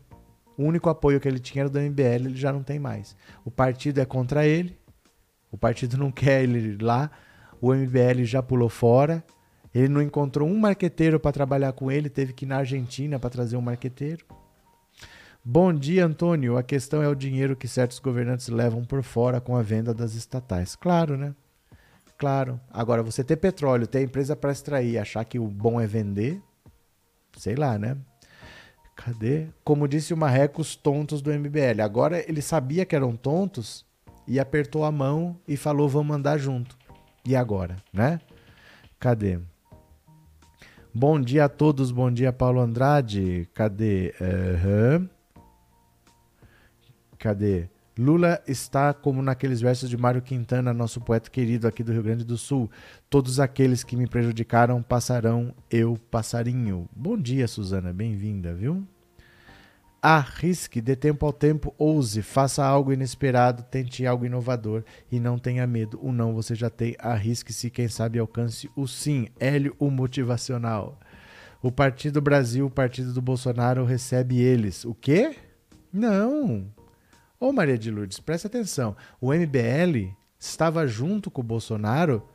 O 0.59 0.63
único 0.63 0.89
apoio 0.89 1.21
que 1.21 1.27
ele 1.29 1.39
tinha 1.39 1.61
era 1.61 1.69
do 1.69 1.79
MBL, 1.79 2.27
ele 2.27 2.35
já 2.35 2.51
não 2.51 2.61
tem 2.61 2.77
mais. 2.77 3.15
O 3.45 3.49
partido 3.49 4.01
é 4.01 4.05
contra 4.05 4.45
ele, 4.45 4.77
o 5.49 5.57
partido 5.57 5.95
não 5.95 6.11
quer 6.11 6.43
ele 6.43 6.77
lá, 6.83 7.09
o 7.61 7.73
MBL 7.73 8.25
já 8.25 8.43
pulou 8.43 8.67
fora, 8.67 9.23
ele 9.73 9.87
não 9.87 10.01
encontrou 10.01 10.49
um 10.49 10.59
marqueteiro 10.59 11.17
para 11.17 11.31
trabalhar 11.31 11.71
com 11.71 11.89
ele, 11.89 12.09
teve 12.09 12.33
que 12.33 12.43
ir 12.43 12.47
na 12.49 12.57
Argentina 12.57 13.17
para 13.17 13.29
trazer 13.29 13.55
um 13.55 13.61
marqueteiro. 13.61 14.25
Bom 15.45 15.73
dia, 15.73 16.05
Antônio. 16.05 16.57
A 16.57 16.63
questão 16.63 17.01
é 17.01 17.07
o 17.07 17.15
dinheiro 17.15 17.55
que 17.55 17.65
certos 17.65 17.97
governantes 17.97 18.49
levam 18.49 18.83
por 18.83 19.01
fora 19.01 19.39
com 19.39 19.55
a 19.55 19.61
venda 19.61 19.93
das 19.93 20.13
estatais. 20.13 20.75
Claro, 20.75 21.15
né? 21.15 21.33
Claro. 22.17 22.59
Agora, 22.69 23.01
você 23.01 23.23
ter 23.23 23.37
petróleo, 23.37 23.87
ter 23.87 24.01
empresa 24.01 24.35
para 24.35 24.51
extrair, 24.51 24.97
achar 24.97 25.23
que 25.23 25.39
o 25.39 25.47
bom 25.47 25.79
é 25.79 25.87
vender, 25.87 26.41
sei 27.37 27.55
lá, 27.55 27.79
né? 27.79 27.95
Cadê? 28.99 29.47
Como 29.63 29.87
disse 29.87 30.13
o 30.13 30.17
Marreco, 30.17 30.59
os 30.61 30.75
tontos 30.75 31.21
do 31.21 31.31
MBL. 31.31 31.81
Agora 31.81 32.19
ele 32.29 32.41
sabia 32.41 32.85
que 32.85 32.93
eram 32.93 33.15
tontos 33.15 33.85
e 34.27 34.37
apertou 34.37 34.83
a 34.83 34.91
mão 34.91 35.39
e 35.47 35.55
falou: 35.55 35.87
vamos 35.87 36.17
andar 36.17 36.37
junto. 36.37 36.77
E 37.25 37.33
agora, 37.33 37.77
né? 37.93 38.19
Cadê? 38.99 39.39
Bom 40.93 41.21
dia 41.21 41.45
a 41.45 41.49
todos, 41.49 41.91
bom 41.91 42.11
dia 42.11 42.33
Paulo 42.33 42.59
Andrade. 42.59 43.47
Cadê? 43.53 44.13
Uhum. 44.19 45.09
Cadê? 47.17 47.69
Lula 47.99 48.41
está 48.47 48.93
como 48.93 49.21
naqueles 49.21 49.59
versos 49.59 49.89
de 49.89 49.97
Mário 49.97 50.21
Quintana, 50.21 50.73
nosso 50.73 51.01
poeta 51.01 51.29
querido 51.29 51.67
aqui 51.67 51.83
do 51.83 51.91
Rio 51.91 52.01
Grande 52.01 52.23
do 52.23 52.37
Sul. 52.37 52.71
Todos 53.09 53.41
aqueles 53.41 53.83
que 53.83 53.97
me 53.97 54.07
prejudicaram 54.07 54.81
passarão, 54.81 55.53
eu 55.69 55.99
passarinho. 56.09 56.87
Bom 56.95 57.17
dia, 57.17 57.45
Suzana, 57.45 57.91
bem-vinda, 57.91 58.53
viu? 58.53 58.87
Arrisque, 60.01 60.79
dê 60.79 60.95
tempo 60.95 61.25
ao 61.25 61.33
tempo, 61.33 61.75
ouse, 61.77 62.21
faça 62.21 62.63
algo 62.63 62.93
inesperado, 62.93 63.63
tente 63.63 64.07
algo 64.07 64.25
inovador 64.25 64.85
e 65.11 65.19
não 65.19 65.37
tenha 65.37 65.67
medo. 65.67 65.99
O 66.01 66.13
não 66.13 66.33
você 66.33 66.55
já 66.55 66.69
tem, 66.69 66.95
arrisque-se, 66.99 67.69
quem 67.69 67.89
sabe 67.89 68.17
alcance 68.17 68.71
o 68.77 68.87
sim. 68.87 69.27
Hélio, 69.37 69.75
o 69.77 69.91
motivacional. 69.91 70.97
O 71.61 71.69
Partido 71.69 72.21
Brasil, 72.21 72.65
o 72.65 72.71
Partido 72.71 73.11
do 73.11 73.21
Bolsonaro, 73.21 73.83
recebe 73.83 74.39
eles. 74.39 74.85
O 74.85 74.93
quê? 74.93 75.35
Não, 75.91 76.65
Ô 77.41 77.53
Maria 77.53 77.77
de 77.77 77.89
Lourdes, 77.89 78.19
presta 78.19 78.49
atenção. 78.49 78.97
O 79.21 79.33
MBL 79.33 80.13
estava 80.37 80.85
junto 80.85 81.31
com 81.31 81.39
o 81.39 81.43
Bolsonaro. 81.43 82.27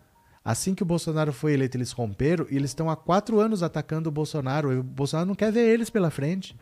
Assim 0.43 0.75
que 0.75 0.83
o 0.83 0.87
Bolsonaro 0.87 1.31
foi 1.31 1.53
eleito, 1.53 1.77
eles 1.77 1.93
romperam 1.93 2.47
e 2.51 2.57
eles 2.57 2.71
estão 2.71 2.89
há 2.89 2.97
quatro 2.97 3.39
anos 3.39 3.63
atacando 3.63 4.09
o 4.09 4.13
Bolsonaro. 4.13 4.81
O 4.81 4.83
Bolsonaro 4.83 5.29
não 5.29 5.35
quer 5.35 5.53
ver 5.53 5.69
eles 5.69 5.91
pela 5.91 6.11
frente. 6.11 6.57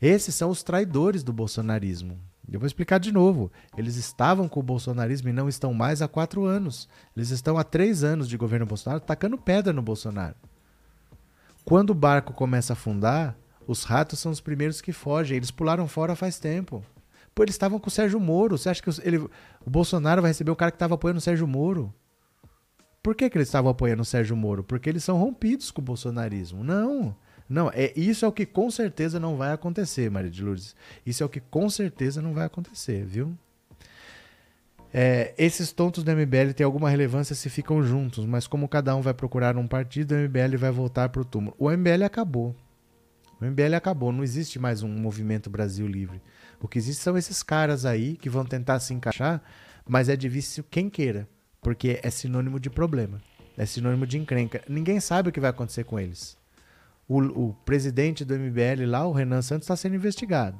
Esses 0.00 0.34
são 0.34 0.48
os 0.48 0.62
traidores 0.62 1.22
do 1.22 1.30
bolsonarismo. 1.30 2.18
Eu 2.50 2.58
vou 2.58 2.66
explicar 2.66 2.98
de 2.98 3.12
novo. 3.12 3.52
Eles 3.76 3.96
estavam 3.96 4.48
com 4.48 4.60
o 4.60 4.62
bolsonarismo 4.62 5.28
e 5.28 5.34
não 5.34 5.46
estão 5.46 5.74
mais 5.74 6.00
há 6.00 6.08
quatro 6.08 6.46
anos. 6.46 6.88
Eles 7.14 7.28
estão 7.28 7.58
há 7.58 7.64
três 7.64 8.02
anos 8.02 8.30
de 8.30 8.38
governo 8.38 8.64
Bolsonaro 8.64 9.02
tacando 9.02 9.36
pedra 9.36 9.74
no 9.74 9.82
Bolsonaro. 9.82 10.36
Quando 11.66 11.90
o 11.90 11.94
barco 11.94 12.32
começa 12.32 12.72
a 12.72 12.74
afundar, 12.74 13.36
os 13.66 13.84
ratos 13.84 14.20
são 14.20 14.32
os 14.32 14.40
primeiros 14.40 14.80
que 14.80 14.92
fogem. 14.92 15.36
Eles 15.36 15.50
pularam 15.50 15.86
fora 15.86 16.16
faz 16.16 16.38
tempo. 16.38 16.82
Pô, 17.38 17.44
eles 17.44 17.54
estavam 17.54 17.78
com 17.78 17.86
o 17.86 17.90
Sérgio 17.90 18.18
Moro. 18.18 18.58
Você 18.58 18.68
acha 18.68 18.82
que 18.82 18.90
ele, 19.04 19.18
o 19.18 19.70
Bolsonaro 19.70 20.20
vai 20.20 20.30
receber 20.32 20.50
o 20.50 20.56
cara 20.56 20.72
que 20.72 20.74
estava 20.74 20.96
apoiando 20.96 21.18
o 21.18 21.20
Sérgio 21.20 21.46
Moro? 21.46 21.94
Por 23.00 23.14
que, 23.14 23.30
que 23.30 23.38
eles 23.38 23.46
estavam 23.46 23.70
apoiando 23.70 24.02
o 24.02 24.04
Sérgio 24.04 24.36
Moro? 24.36 24.64
Porque 24.64 24.88
eles 24.88 25.04
são 25.04 25.16
rompidos 25.16 25.70
com 25.70 25.80
o 25.80 25.84
bolsonarismo. 25.84 26.64
Não. 26.64 27.14
Não, 27.48 27.70
é, 27.72 27.92
isso 27.94 28.24
é 28.24 28.28
o 28.28 28.32
que 28.32 28.44
com 28.44 28.68
certeza 28.72 29.20
não 29.20 29.36
vai 29.36 29.52
acontecer, 29.52 30.10
Maria 30.10 30.32
de 30.32 30.42
Lourdes. 30.42 30.74
Isso 31.06 31.22
é 31.22 31.26
o 31.26 31.28
que 31.28 31.38
com 31.38 31.70
certeza 31.70 32.20
não 32.20 32.34
vai 32.34 32.44
acontecer, 32.44 33.04
viu? 33.04 33.32
É, 34.92 35.32
esses 35.38 35.70
tontos 35.70 36.02
do 36.02 36.10
MBL 36.10 36.54
têm 36.56 36.64
alguma 36.64 36.90
relevância 36.90 37.36
se 37.36 37.48
ficam 37.48 37.84
juntos, 37.84 38.26
mas 38.26 38.48
como 38.48 38.66
cada 38.66 38.96
um 38.96 39.00
vai 39.00 39.14
procurar 39.14 39.56
um 39.56 39.68
partido, 39.68 40.12
o 40.12 40.18
MBL 40.18 40.58
vai 40.58 40.72
voltar 40.72 41.08
para 41.08 41.22
o 41.22 41.24
túmulo. 41.24 41.54
O 41.56 41.70
MBL 41.70 42.02
acabou. 42.04 42.52
O 43.40 43.44
MBL 43.44 43.76
acabou, 43.76 44.10
não 44.10 44.24
existe 44.24 44.58
mais 44.58 44.82
um 44.82 44.88
movimento 44.88 45.48
Brasil 45.48 45.86
Livre. 45.86 46.20
O 46.60 46.66
que 46.66 46.78
existe 46.78 47.02
são 47.02 47.16
esses 47.16 47.42
caras 47.42 47.84
aí 47.84 48.16
que 48.16 48.28
vão 48.28 48.44
tentar 48.44 48.80
se 48.80 48.92
encaixar, 48.92 49.42
mas 49.86 50.08
é 50.08 50.16
difícil 50.16 50.64
quem 50.68 50.90
queira, 50.90 51.28
porque 51.62 52.00
é 52.02 52.10
sinônimo 52.10 52.58
de 52.58 52.68
problema, 52.68 53.20
é 53.56 53.64
sinônimo 53.64 54.06
de 54.06 54.18
encrenca. 54.18 54.62
Ninguém 54.68 55.00
sabe 55.00 55.28
o 55.28 55.32
que 55.32 55.40
vai 55.40 55.50
acontecer 55.50 55.84
com 55.84 55.98
eles. 55.98 56.36
O, 57.08 57.48
o 57.48 57.54
presidente 57.64 58.24
do 58.24 58.34
MBL 58.34 58.84
lá, 58.86 59.06
o 59.06 59.12
Renan 59.12 59.40
Santos, 59.40 59.64
está 59.64 59.76
sendo 59.76 59.94
investigado. 59.94 60.58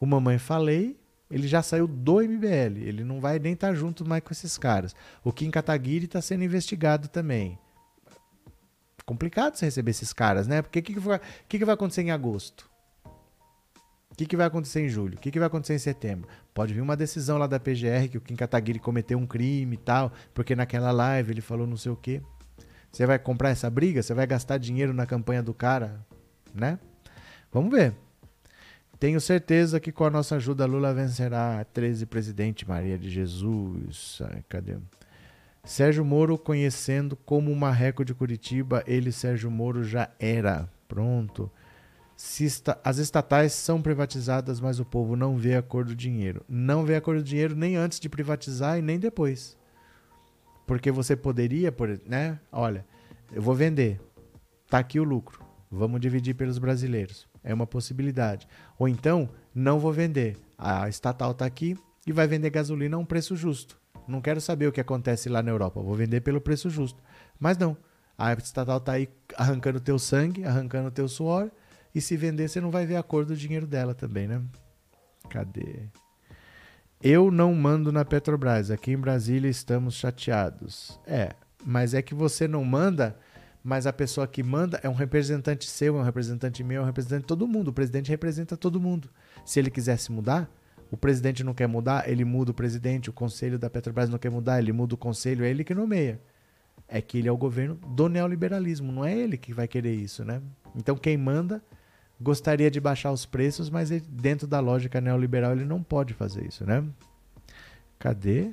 O 0.00 0.06
Mamãe 0.06 0.38
Falei, 0.38 0.98
ele 1.30 1.48
já 1.48 1.62
saiu 1.62 1.86
do 1.86 2.20
MBL, 2.20 2.78
ele 2.78 3.02
não 3.02 3.20
vai 3.20 3.38
nem 3.38 3.54
estar 3.54 3.68
tá 3.68 3.74
junto 3.74 4.06
mais 4.08 4.22
com 4.22 4.32
esses 4.32 4.56
caras. 4.56 4.94
O 5.22 5.32
Kim 5.32 5.50
Kataguiri 5.50 6.04
está 6.04 6.22
sendo 6.22 6.44
investigado 6.44 7.08
também. 7.08 7.58
Complicado 9.04 9.56
você 9.56 9.66
receber 9.66 9.90
esses 9.90 10.12
caras, 10.12 10.46
né? 10.46 10.62
Porque 10.62 10.78
o 10.78 10.82
que, 10.82 10.94
que, 10.94 11.00
que, 11.48 11.58
que 11.58 11.64
vai 11.64 11.74
acontecer 11.74 12.02
em 12.02 12.10
agosto? 12.10 12.70
O 14.14 14.16
que, 14.16 14.26
que, 14.26 14.36
vai 14.36 14.46
acontecer 14.46 14.80
em 14.80 14.88
julho? 14.88 15.16
O 15.16 15.20
que, 15.20 15.28
que, 15.28 15.40
vai 15.40 15.48
acontecer 15.48 15.74
em 15.74 15.78
setembro? 15.78 16.28
Pode 16.54 16.72
vir 16.72 16.80
uma 16.80 16.96
decisão 16.96 17.36
lá 17.36 17.48
da 17.48 17.58
PGR 17.58 18.08
que 18.08 18.16
o 18.16 18.20
Kim 18.20 18.36
Kataguiri 18.36 18.78
cometeu 18.78 19.18
um 19.18 19.26
crime 19.26 19.74
e 19.74 19.76
tal, 19.76 20.12
porque 20.32 20.54
naquela 20.54 20.92
live 20.92 21.32
ele 21.32 21.40
falou 21.40 21.66
não 21.66 21.76
sei 21.76 21.90
o 21.90 21.96
quê. 21.96 22.22
Você 22.92 23.06
vai 23.06 23.18
comprar 23.18 23.50
essa 23.50 23.68
briga? 23.68 24.00
Você 24.00 24.14
vai 24.14 24.24
gastar 24.24 24.58
dinheiro 24.58 24.94
na 24.94 25.04
campanha 25.04 25.42
do 25.42 25.52
cara? 25.52 26.00
Né? 26.54 26.78
Vamos 27.52 27.72
ver. 27.72 27.92
Tenho 29.00 29.20
certeza 29.20 29.80
que 29.80 29.90
com 29.90 30.04
a 30.04 30.10
nossa 30.10 30.36
ajuda 30.36 30.64
Lula 30.64 30.94
vencerá 30.94 31.64
13 31.72 32.06
presidente 32.06 32.68
Maria 32.68 32.96
de 32.96 33.10
Jesus. 33.10 34.22
Ai, 34.30 34.44
cadê? 34.48 34.76
Sérgio 35.64 36.04
Moro 36.04 36.38
conhecendo 36.38 37.16
como 37.16 37.50
o 37.50 37.56
marreco 37.56 38.04
de 38.04 38.14
Curitiba, 38.14 38.84
ele 38.86 39.10
Sérgio 39.10 39.50
Moro 39.50 39.82
já 39.82 40.08
era. 40.20 40.68
Pronto 40.86 41.50
esta, 42.16 42.78
as 42.82 42.98
estatais 42.98 43.52
são 43.52 43.82
privatizadas, 43.82 44.60
mas 44.60 44.78
o 44.78 44.84
povo 44.84 45.16
não 45.16 45.36
vê 45.36 45.56
a 45.56 45.62
cor 45.62 45.84
do 45.84 45.94
dinheiro. 45.94 46.44
Não 46.48 46.84
vê 46.84 46.96
a 46.96 47.00
cor 47.00 47.16
do 47.16 47.22
dinheiro 47.22 47.56
nem 47.56 47.76
antes 47.76 47.98
de 47.98 48.08
privatizar 48.08 48.78
e 48.78 48.82
nem 48.82 48.98
depois. 48.98 49.56
Porque 50.66 50.90
você 50.90 51.16
poderia, 51.16 51.70
por, 51.70 52.00
né? 52.06 52.38
Olha, 52.50 52.86
eu 53.32 53.42
vou 53.42 53.54
vender. 53.54 54.00
Tá 54.68 54.78
aqui 54.78 54.98
o 54.98 55.04
lucro. 55.04 55.44
Vamos 55.70 56.00
dividir 56.00 56.34
pelos 56.34 56.58
brasileiros. 56.58 57.26
É 57.42 57.52
uma 57.52 57.66
possibilidade. 57.66 58.46
Ou 58.78 58.88
então, 58.88 59.28
não 59.54 59.78
vou 59.78 59.92
vender. 59.92 60.36
A 60.56 60.88
estatal 60.88 61.32
está 61.32 61.44
aqui 61.44 61.76
e 62.06 62.12
vai 62.12 62.26
vender 62.26 62.50
gasolina 62.50 62.96
a 62.96 63.00
um 63.00 63.04
preço 63.04 63.36
justo. 63.36 63.78
Não 64.06 64.20
quero 64.20 64.40
saber 64.40 64.66
o 64.66 64.72
que 64.72 64.80
acontece 64.80 65.28
lá 65.28 65.42
na 65.42 65.50
Europa, 65.50 65.80
vou 65.80 65.94
vender 65.94 66.20
pelo 66.20 66.40
preço 66.40 66.68
justo. 66.68 67.02
Mas 67.38 67.56
não, 67.56 67.76
a 68.16 68.32
estatal 68.34 68.78
está 68.78 68.92
aí 68.92 69.08
arrancando 69.36 69.80
teu 69.80 69.98
sangue, 69.98 70.44
arrancando 70.44 70.90
teu 70.90 71.08
suor, 71.08 71.50
e 71.94 72.00
se 72.00 72.16
vender 72.16 72.48
você 72.48 72.60
não 72.60 72.70
vai 72.70 72.84
ver 72.84 72.96
a 72.96 73.02
cor 73.02 73.24
do 73.24 73.36
dinheiro 73.36 73.66
dela 73.66 73.94
também, 73.94 74.26
né? 74.26 74.42
Cadê? 75.28 75.88
Eu 77.02 77.30
não 77.30 77.54
mando 77.54 77.92
na 77.92 78.04
Petrobras. 78.04 78.70
Aqui 78.70 78.92
em 78.92 78.96
Brasília 78.96 79.48
estamos 79.48 79.94
chateados. 79.94 80.98
É, 81.06 81.34
mas 81.64 81.94
é 81.94 82.00
que 82.00 82.14
você 82.14 82.48
não 82.48 82.64
manda, 82.64 83.16
mas 83.62 83.86
a 83.86 83.92
pessoa 83.92 84.26
que 84.26 84.42
manda 84.42 84.80
é 84.82 84.88
um 84.88 84.94
representante 84.94 85.68
seu, 85.68 85.96
é 85.96 86.00
um 86.00 86.04
representante 86.04 86.64
meu, 86.64 86.80
é 86.80 86.82
um 86.82 86.86
representante 86.86 87.22
de 87.22 87.26
todo 87.26 87.46
mundo. 87.46 87.68
O 87.68 87.72
presidente 87.72 88.10
representa 88.10 88.56
todo 88.56 88.80
mundo. 88.80 89.10
Se 89.44 89.58
ele 89.58 89.70
quisesse 89.70 90.10
mudar, 90.10 90.50
o 90.90 90.96
presidente 90.96 91.44
não 91.44 91.54
quer 91.54 91.66
mudar, 91.66 92.08
ele 92.08 92.24
muda 92.24 92.52
o 92.52 92.54
presidente, 92.54 93.10
o 93.10 93.12
conselho 93.12 93.58
da 93.58 93.68
Petrobras 93.68 94.08
não 94.08 94.18
quer 94.18 94.30
mudar, 94.30 94.58
ele 94.58 94.72
muda 94.72 94.94
o 94.94 94.98
conselho, 94.98 95.44
é 95.44 95.50
ele 95.50 95.64
que 95.64 95.74
nomeia. 95.74 96.20
É 96.86 97.00
que 97.00 97.18
ele 97.18 97.28
é 97.28 97.32
o 97.32 97.36
governo 97.36 97.74
do 97.74 98.08
neoliberalismo, 98.08 98.92
não 98.92 99.04
é 99.04 99.16
ele 99.16 99.36
que 99.36 99.52
vai 99.52 99.66
querer 99.66 99.94
isso, 99.94 100.24
né? 100.24 100.40
Então 100.76 100.96
quem 100.96 101.16
manda 101.16 101.62
gostaria 102.24 102.70
de 102.70 102.80
baixar 102.80 103.12
os 103.12 103.26
preços, 103.26 103.68
mas 103.68 103.90
ele, 103.90 104.04
dentro 104.08 104.46
da 104.46 104.58
lógica 104.58 105.00
neoliberal 105.00 105.52
ele 105.52 105.64
não 105.64 105.82
pode 105.82 106.14
fazer 106.14 106.46
isso, 106.46 106.64
né? 106.64 106.82
Cadê? 107.98 108.50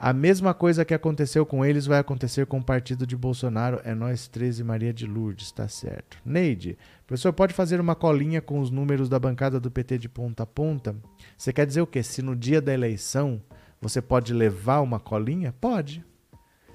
A 0.00 0.12
mesma 0.12 0.54
coisa 0.54 0.84
que 0.84 0.94
aconteceu 0.94 1.44
com 1.44 1.64
eles 1.64 1.84
vai 1.84 1.98
acontecer 1.98 2.46
com 2.46 2.58
o 2.58 2.64
partido 2.64 3.04
de 3.04 3.16
Bolsonaro. 3.16 3.80
É 3.84 3.94
nós 3.94 4.28
13 4.28 4.62
Maria 4.62 4.92
de 4.92 5.06
Lourdes, 5.06 5.50
tá 5.50 5.66
certo. 5.66 6.18
Neide, 6.24 6.78
professor, 7.04 7.32
pode 7.32 7.52
fazer 7.52 7.80
uma 7.80 7.96
colinha 7.96 8.40
com 8.40 8.60
os 8.60 8.70
números 8.70 9.08
da 9.08 9.18
bancada 9.18 9.58
do 9.58 9.72
PT 9.72 9.98
de 9.98 10.08
ponta 10.08 10.44
a 10.44 10.46
ponta? 10.46 10.96
Você 11.36 11.52
quer 11.52 11.66
dizer 11.66 11.80
o 11.80 11.86
quê? 11.86 12.02
Se 12.02 12.22
no 12.22 12.36
dia 12.36 12.60
da 12.62 12.72
eleição 12.72 13.42
você 13.82 14.00
pode 14.00 14.32
levar 14.32 14.80
uma 14.80 15.00
colinha? 15.00 15.52
Pode. 15.60 16.04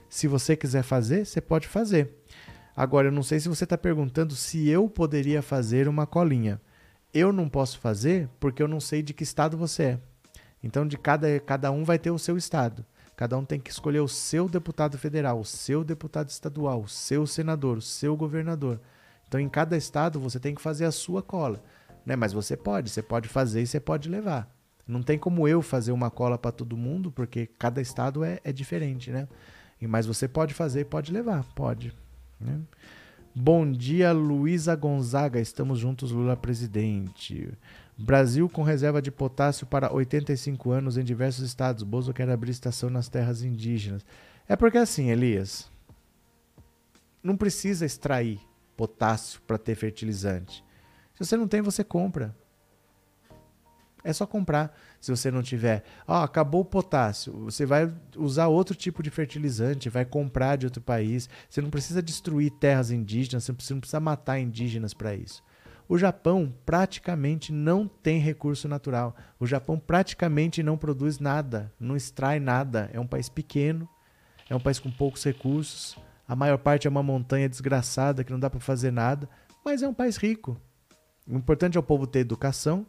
Se 0.09 0.27
você 0.27 0.55
quiser 0.55 0.83
fazer, 0.83 1.25
você 1.25 1.41
pode 1.41 1.67
fazer. 1.67 2.22
Agora, 2.75 3.07
eu 3.07 3.11
não 3.11 3.21
sei 3.21 3.39
se 3.39 3.47
você 3.47 3.65
está 3.65 3.77
perguntando 3.77 4.35
se 4.35 4.67
eu 4.67 4.89
poderia 4.89 5.41
fazer 5.41 5.87
uma 5.87 6.07
colinha. 6.07 6.59
Eu 7.13 7.31
não 7.31 7.47
posso 7.47 7.79
fazer 7.79 8.27
porque 8.39 8.63
eu 8.63 8.67
não 8.67 8.79
sei 8.79 9.03
de 9.03 9.13
que 9.13 9.23
estado 9.23 9.55
você 9.55 9.83
é. 9.83 9.99
Então, 10.63 10.87
de 10.87 10.97
cada, 10.97 11.39
cada 11.39 11.71
um 11.71 11.83
vai 11.83 11.99
ter 11.99 12.09
o 12.09 12.17
seu 12.17 12.35
estado. 12.35 12.83
Cada 13.15 13.37
um 13.37 13.45
tem 13.45 13.59
que 13.59 13.69
escolher 13.69 13.99
o 13.99 14.07
seu 14.07 14.49
deputado 14.49 14.97
federal, 14.97 15.39
o 15.39 15.45
seu 15.45 15.83
deputado 15.83 16.29
estadual, 16.29 16.81
o 16.81 16.87
seu 16.87 17.27
senador, 17.27 17.77
o 17.77 17.81
seu 17.81 18.17
governador. 18.17 18.79
Então, 19.27 19.39
em 19.39 19.49
cada 19.49 19.77
estado, 19.77 20.19
você 20.19 20.39
tem 20.39 20.55
que 20.55 20.61
fazer 20.61 20.85
a 20.85 20.91
sua 20.91 21.21
cola. 21.21 21.63
Né? 22.05 22.15
Mas 22.15 22.33
você 22.33 22.57
pode, 22.57 22.89
você 22.89 23.03
pode 23.03 23.29
fazer 23.29 23.61
e 23.61 23.67
você 23.67 23.79
pode 23.79 24.09
levar. 24.09 24.51
Não 24.87 25.03
tem 25.03 25.17
como 25.17 25.47
eu 25.47 25.61
fazer 25.61 25.91
uma 25.91 26.09
cola 26.09 26.37
para 26.37 26.51
todo 26.51 26.75
mundo, 26.75 27.11
porque 27.11 27.45
cada 27.45 27.79
estado 27.81 28.23
é, 28.23 28.39
é 28.43 28.51
diferente, 28.51 29.11
né? 29.11 29.27
Mas 29.81 30.05
você 30.05 30.27
pode 30.27 30.53
fazer, 30.53 30.85
pode 30.85 31.11
levar, 31.11 31.43
pode. 31.55 31.93
Né? 32.39 32.59
Bom 33.35 33.71
dia, 33.71 34.11
Luísa 34.11 34.75
Gonzaga. 34.75 35.39
Estamos 35.39 35.79
juntos, 35.79 36.11
Lula 36.11 36.37
presidente. 36.37 37.51
Brasil 37.97 38.49
com 38.49 38.63
reserva 38.63 39.01
de 39.01 39.11
potássio 39.11 39.65
para 39.65 39.93
85 39.93 40.71
anos 40.71 40.97
em 40.97 41.03
diversos 41.03 41.45
estados. 41.45 41.83
Bozo 41.83 42.13
quer 42.13 42.29
abrir 42.29 42.51
estação 42.51 42.89
nas 42.89 43.09
terras 43.09 43.43
indígenas. 43.43 44.05
É 44.47 44.55
porque 44.55 44.77
assim, 44.77 45.09
Elias, 45.09 45.71
não 47.23 47.37
precisa 47.37 47.85
extrair 47.85 48.39
potássio 48.75 49.41
para 49.47 49.57
ter 49.57 49.75
fertilizante. 49.75 50.63
Se 51.13 51.25
você 51.25 51.37
não 51.37 51.47
tem, 51.47 51.61
você 51.61 51.83
compra. 51.83 52.35
É 54.03 54.11
só 54.11 54.25
comprar. 54.25 54.77
Se 54.99 55.09
você 55.09 55.31
não 55.31 55.41
tiver, 55.41 55.83
ó, 56.07 56.19
oh, 56.19 56.23
acabou 56.23 56.61
o 56.61 56.65
potássio, 56.65 57.33
você 57.45 57.65
vai 57.65 57.91
usar 58.17 58.47
outro 58.47 58.75
tipo 58.75 59.01
de 59.01 59.09
fertilizante, 59.09 59.89
vai 59.89 60.03
comprar 60.03 60.57
de 60.57 60.65
outro 60.65 60.81
país. 60.81 61.29
Você 61.49 61.61
não 61.61 61.69
precisa 61.69 62.01
destruir 62.01 62.51
terras 62.51 62.91
indígenas, 62.91 63.45
você 63.45 63.73
não 63.73 63.79
precisa 63.79 63.99
matar 63.99 64.39
indígenas 64.39 64.93
para 64.93 65.15
isso. 65.15 65.41
O 65.87 65.97
Japão 65.97 66.53
praticamente 66.65 67.51
não 67.51 67.87
tem 67.87 68.19
recurso 68.19 68.67
natural. 68.67 69.15
O 69.39 69.45
Japão 69.45 69.77
praticamente 69.77 70.63
não 70.63 70.77
produz 70.77 71.19
nada, 71.19 71.71
não 71.79 71.95
extrai 71.95 72.39
nada. 72.39 72.89
É 72.93 72.99
um 72.99 73.07
país 73.07 73.29
pequeno, 73.29 73.87
é 74.49 74.55
um 74.55 74.59
país 74.59 74.79
com 74.79 74.91
poucos 74.91 75.23
recursos. 75.23 75.97
A 76.27 76.35
maior 76.35 76.57
parte 76.57 76.87
é 76.87 76.89
uma 76.89 77.03
montanha 77.03 77.49
desgraçada 77.49 78.23
que 78.23 78.31
não 78.31 78.39
dá 78.39 78.49
para 78.49 78.59
fazer 78.59 78.91
nada, 78.91 79.29
mas 79.63 79.83
é 79.83 79.87
um 79.87 79.93
país 79.93 80.17
rico. 80.17 80.59
O 81.27 81.35
importante 81.35 81.77
é 81.77 81.79
o 81.79 81.83
povo 81.83 82.07
ter 82.07 82.19
educação, 82.19 82.85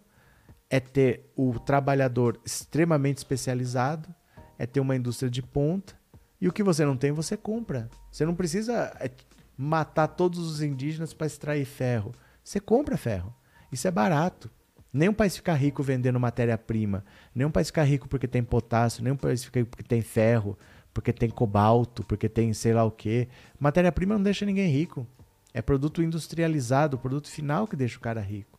é 0.71 0.81
ter 0.81 1.31
o 1.37 1.59
trabalhador 1.59 2.41
extremamente 2.45 3.19
especializado, 3.19 4.13
é 4.59 4.67
ter 4.67 4.81
uma 4.81 4.97
indústria 4.97 5.31
de 5.31 5.43
ponta. 5.43 5.95
E 6.41 6.49
o 6.49 6.53
que 6.53 6.63
você 6.63 6.85
não 6.85 6.97
tem, 6.97 7.13
você 7.13 7.37
compra. 7.37 7.89
Você 8.11 8.25
não 8.25 8.35
precisa 8.35 8.95
é, 9.01 9.11
matar 9.57 10.09
todos 10.09 10.39
os 10.39 10.63
indígenas 10.63 11.15
para 11.15 11.27
extrair 11.27 11.65
ferro. 11.65 12.13
Você 12.43 12.61
compra 12.61 12.97
ferro. 12.97 13.35
Isso 13.73 13.89
é 13.89 13.91
barato. 13.91 14.51
Nenhum 14.93 15.13
país 15.13 15.37
fica 15.37 15.53
rico 15.55 15.83
vendendo 15.83 16.21
matéria-prima. 16.21 17.05
Nenhum 17.35 17.51
país 17.51 17.67
fica 17.69 17.83
rico 17.83 18.09
porque 18.09 18.29
tem 18.29 18.45
potássio. 18.45 19.03
Nenhum 19.03 19.17
país 19.17 19.43
fica 19.43 19.59
rico 19.59 19.71
porque 19.71 19.83
tem 19.83 20.01
ferro, 20.01 20.57
porque 20.93 21.13
tem 21.13 21.29
cobalto, 21.29 22.05
porque 22.05 22.29
tem 22.29 22.53
sei 22.53 22.73
lá 22.73 22.85
o 22.85 22.91
quê. 22.91 23.29
Matéria-prima 23.59 24.15
não 24.15 24.23
deixa 24.23 24.47
ninguém 24.47 24.71
rico. 24.71 25.07
É 25.53 25.61
produto 25.61 26.03
industrializado, 26.03 26.99
produto 26.99 27.29
final 27.29 27.67
que 27.67 27.75
deixa 27.75 27.99
o 27.99 28.01
cara 28.01 28.21
rico. 28.21 28.54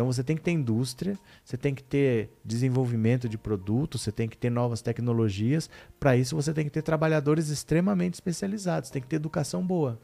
Então 0.00 0.10
você 0.10 0.24
tem 0.24 0.34
que 0.34 0.40
ter 0.40 0.52
indústria, 0.52 1.18
você 1.44 1.58
tem 1.58 1.74
que 1.74 1.82
ter 1.82 2.30
desenvolvimento 2.42 3.28
de 3.28 3.36
produtos, 3.36 4.00
você 4.00 4.10
tem 4.10 4.26
que 4.26 4.38
ter 4.38 4.48
novas 4.48 4.80
tecnologias. 4.80 5.68
Para 5.98 6.16
isso 6.16 6.34
você 6.34 6.54
tem 6.54 6.64
que 6.64 6.70
ter 6.70 6.80
trabalhadores 6.80 7.50
extremamente 7.50 8.14
especializados, 8.14 8.88
tem 8.88 9.02
que 9.02 9.08
ter 9.08 9.16
educação 9.16 9.62
boa. 9.62 10.00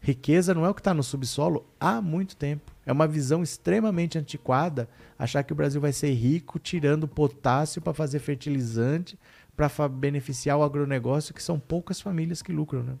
Riqueza 0.00 0.52
não 0.52 0.66
é 0.66 0.68
o 0.68 0.74
que 0.74 0.80
está 0.80 0.92
no 0.92 1.04
subsolo 1.04 1.64
há 1.78 2.02
muito 2.02 2.34
tempo. 2.34 2.72
É 2.84 2.90
uma 2.90 3.06
visão 3.06 3.40
extremamente 3.40 4.18
antiquada 4.18 4.88
achar 5.16 5.44
que 5.44 5.52
o 5.52 5.56
Brasil 5.56 5.80
vai 5.80 5.92
ser 5.92 6.10
rico 6.14 6.58
tirando 6.58 7.06
potássio 7.06 7.80
para 7.80 7.94
fazer 7.94 8.18
fertilizante 8.18 9.16
para 9.56 9.70
beneficiar 9.88 10.58
o 10.58 10.64
agronegócio, 10.64 11.32
que 11.32 11.42
são 11.44 11.60
poucas 11.60 12.00
famílias 12.00 12.42
que 12.42 12.50
lucram. 12.50 12.82
Né? 12.82 12.94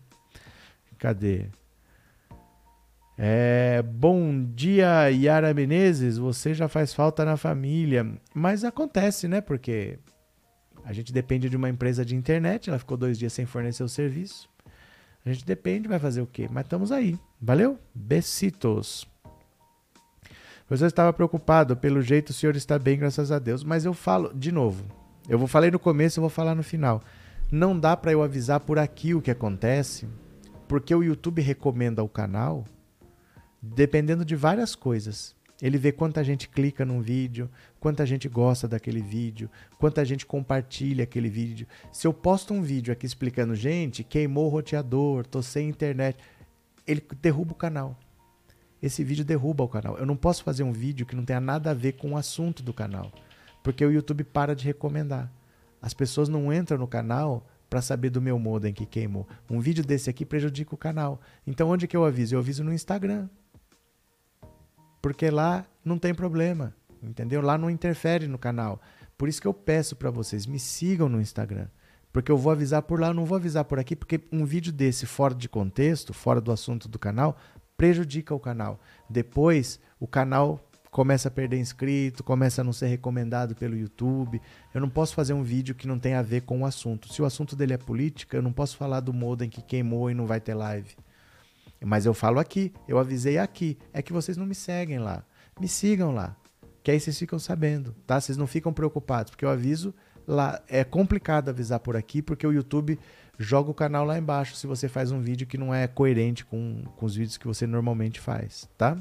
Cadê? 0.98 1.48
É, 3.20 3.82
bom 3.82 4.44
dia, 4.44 5.10
Yara 5.10 5.52
Menezes. 5.52 6.18
Você 6.18 6.54
já 6.54 6.68
faz 6.68 6.94
falta 6.94 7.24
na 7.24 7.36
família. 7.36 8.06
Mas 8.32 8.62
acontece, 8.62 9.26
né? 9.26 9.40
Porque 9.40 9.98
a 10.84 10.92
gente 10.92 11.12
depende 11.12 11.50
de 11.50 11.56
uma 11.56 11.68
empresa 11.68 12.04
de 12.04 12.14
internet. 12.14 12.70
Ela 12.70 12.78
ficou 12.78 12.96
dois 12.96 13.18
dias 13.18 13.32
sem 13.32 13.44
fornecer 13.44 13.82
o 13.82 13.88
serviço. 13.88 14.48
A 15.26 15.32
gente 15.32 15.44
depende, 15.44 15.88
vai 15.88 15.98
fazer 15.98 16.22
o 16.22 16.28
quê? 16.28 16.48
Mas 16.48 16.66
estamos 16.66 16.92
aí. 16.92 17.18
Valeu? 17.42 17.76
Besitos. 17.92 19.04
Você 20.70 20.86
estava 20.86 21.12
preocupado, 21.12 21.76
pelo 21.76 22.00
jeito 22.00 22.30
o 22.30 22.32
senhor 22.32 22.54
está 22.54 22.78
bem, 22.78 22.98
graças 22.98 23.32
a 23.32 23.40
Deus. 23.40 23.64
Mas 23.64 23.84
eu 23.84 23.94
falo, 23.94 24.32
de 24.32 24.52
novo, 24.52 24.84
eu 25.28 25.38
vou 25.38 25.48
falar 25.48 25.72
no 25.72 25.78
começo, 25.78 26.20
eu 26.20 26.22
vou 26.22 26.30
falar 26.30 26.54
no 26.54 26.62
final. 26.62 27.02
Não 27.50 27.78
dá 27.78 27.96
para 27.96 28.12
eu 28.12 28.22
avisar 28.22 28.60
por 28.60 28.78
aqui 28.78 29.12
o 29.12 29.20
que 29.20 29.30
acontece, 29.30 30.06
porque 30.68 30.94
o 30.94 31.02
YouTube 31.02 31.42
recomenda 31.42 32.04
o 32.04 32.08
canal 32.08 32.64
dependendo 33.60 34.24
de 34.24 34.36
várias 34.36 34.74
coisas. 34.74 35.36
Ele 35.60 35.76
vê 35.76 35.90
quanta 35.90 36.22
gente 36.22 36.48
clica 36.48 36.84
num 36.84 37.00
vídeo, 37.00 37.50
quanta 37.80 38.06
gente 38.06 38.28
gosta 38.28 38.68
daquele 38.68 39.02
vídeo, 39.02 39.50
quanta 39.76 40.04
gente 40.04 40.24
compartilha 40.24 41.02
aquele 41.02 41.28
vídeo. 41.28 41.66
Se 41.90 42.06
eu 42.06 42.12
posto 42.12 42.54
um 42.54 42.62
vídeo 42.62 42.92
aqui 42.92 43.04
explicando, 43.04 43.56
gente, 43.56 44.04
queimou 44.04 44.46
o 44.46 44.48
roteador, 44.48 45.26
tô 45.26 45.42
sem 45.42 45.68
internet, 45.68 46.16
ele 46.86 47.02
derruba 47.20 47.52
o 47.52 47.56
canal. 47.56 47.98
Esse 48.80 49.02
vídeo 49.02 49.24
derruba 49.24 49.64
o 49.64 49.68
canal. 49.68 49.98
Eu 49.98 50.06
não 50.06 50.16
posso 50.16 50.44
fazer 50.44 50.62
um 50.62 50.72
vídeo 50.72 51.04
que 51.04 51.16
não 51.16 51.24
tenha 51.24 51.40
nada 51.40 51.72
a 51.72 51.74
ver 51.74 51.94
com 51.94 52.12
o 52.12 52.16
assunto 52.16 52.62
do 52.62 52.72
canal, 52.72 53.10
porque 53.64 53.84
o 53.84 53.90
YouTube 53.90 54.22
para 54.22 54.54
de 54.54 54.64
recomendar. 54.64 55.28
As 55.82 55.92
pessoas 55.92 56.28
não 56.28 56.52
entram 56.52 56.78
no 56.78 56.86
canal 56.86 57.44
para 57.68 57.82
saber 57.82 58.10
do 58.10 58.22
meu 58.22 58.38
modem 58.38 58.72
que 58.72 58.86
queimou. 58.86 59.26
Um 59.50 59.58
vídeo 59.58 59.84
desse 59.84 60.08
aqui 60.08 60.24
prejudica 60.24 60.72
o 60.72 60.78
canal. 60.78 61.20
Então 61.44 61.68
onde 61.68 61.88
que 61.88 61.96
eu 61.96 62.04
aviso? 62.04 62.36
Eu 62.36 62.38
aviso 62.38 62.62
no 62.62 62.72
Instagram 62.72 63.28
porque 65.00 65.30
lá 65.30 65.64
não 65.84 65.98
tem 65.98 66.14
problema, 66.14 66.74
entendeu? 67.02 67.40
Lá 67.40 67.56
não 67.56 67.70
interfere 67.70 68.26
no 68.26 68.38
canal. 68.38 68.80
Por 69.16 69.28
isso 69.28 69.40
que 69.40 69.48
eu 69.48 69.54
peço 69.54 69.96
para 69.96 70.10
vocês, 70.10 70.46
me 70.46 70.58
sigam 70.58 71.08
no 71.08 71.20
Instagram. 71.20 71.68
Porque 72.12 72.32
eu 72.32 72.38
vou 72.38 72.52
avisar 72.52 72.82
por 72.82 72.98
lá, 73.00 73.12
não 73.12 73.24
vou 73.24 73.36
avisar 73.36 73.64
por 73.64 73.78
aqui, 73.78 73.94
porque 73.94 74.20
um 74.32 74.44
vídeo 74.44 74.72
desse 74.72 75.06
fora 75.06 75.34
de 75.34 75.48
contexto, 75.48 76.14
fora 76.14 76.40
do 76.40 76.50
assunto 76.50 76.88
do 76.88 76.98
canal, 76.98 77.36
prejudica 77.76 78.34
o 78.34 78.40
canal. 78.40 78.80
Depois, 79.08 79.78
o 80.00 80.06
canal 80.06 80.60
começa 80.90 81.28
a 81.28 81.30
perder 81.30 81.58
inscrito, 81.58 82.24
começa 82.24 82.60
a 82.60 82.64
não 82.64 82.72
ser 82.72 82.86
recomendado 82.86 83.54
pelo 83.54 83.76
YouTube. 83.76 84.40
Eu 84.74 84.80
não 84.80 84.88
posso 84.88 85.14
fazer 85.14 85.32
um 85.32 85.42
vídeo 85.42 85.74
que 85.74 85.86
não 85.86 85.98
tem 85.98 86.14
a 86.14 86.22
ver 86.22 86.42
com 86.42 86.62
o 86.62 86.66
assunto. 86.66 87.12
Se 87.12 87.20
o 87.20 87.24
assunto 87.24 87.54
dele 87.54 87.74
é 87.74 87.78
política, 87.78 88.36
eu 88.36 88.42
não 88.42 88.52
posso 88.52 88.76
falar 88.76 89.00
do 89.00 89.12
modem 89.12 89.50
que 89.50 89.62
queimou 89.62 90.10
e 90.10 90.14
não 90.14 90.26
vai 90.26 90.40
ter 90.40 90.54
live. 90.54 90.96
Mas 91.84 92.06
eu 92.06 92.14
falo 92.14 92.38
aqui, 92.38 92.72
eu 92.86 92.98
avisei 92.98 93.38
aqui. 93.38 93.78
É 93.92 94.02
que 94.02 94.12
vocês 94.12 94.36
não 94.36 94.46
me 94.46 94.54
seguem 94.54 94.98
lá. 94.98 95.24
Me 95.60 95.68
sigam 95.68 96.12
lá. 96.12 96.36
Que 96.82 96.90
aí 96.90 97.00
vocês 97.00 97.18
ficam 97.18 97.38
sabendo, 97.38 97.94
tá? 98.06 98.20
Vocês 98.20 98.38
não 98.38 98.46
ficam 98.46 98.72
preocupados, 98.72 99.30
porque 99.30 99.44
eu 99.44 99.50
aviso 99.50 99.94
lá. 100.26 100.60
É 100.68 100.84
complicado 100.84 101.48
avisar 101.48 101.80
por 101.80 101.96
aqui, 101.96 102.22
porque 102.22 102.46
o 102.46 102.52
YouTube 102.52 102.98
joga 103.38 103.70
o 103.70 103.74
canal 103.74 104.04
lá 104.04 104.18
embaixo 104.18 104.56
se 104.56 104.66
você 104.66 104.88
faz 104.88 105.12
um 105.12 105.20
vídeo 105.20 105.46
que 105.46 105.56
não 105.56 105.72
é 105.72 105.86
coerente 105.86 106.44
com, 106.44 106.82
com 106.96 107.06
os 107.06 107.14
vídeos 107.14 107.36
que 107.36 107.46
você 107.46 107.66
normalmente 107.66 108.18
faz, 108.20 108.68
tá? 108.76 108.96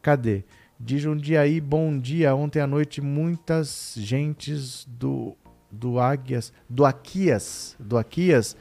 Cadê? 0.00 0.44
De 0.78 0.98
Jundiaí, 0.98 1.60
bom 1.60 1.98
dia. 1.98 2.34
Ontem 2.34 2.60
à 2.60 2.66
noite, 2.66 3.02
muitas 3.02 3.94
gentes 3.98 4.86
do, 4.88 5.36
do 5.70 5.98
Águias, 5.98 6.52
do 6.68 6.86
Aquias, 6.86 7.76
do 7.78 7.98
Aquias. 7.98 8.56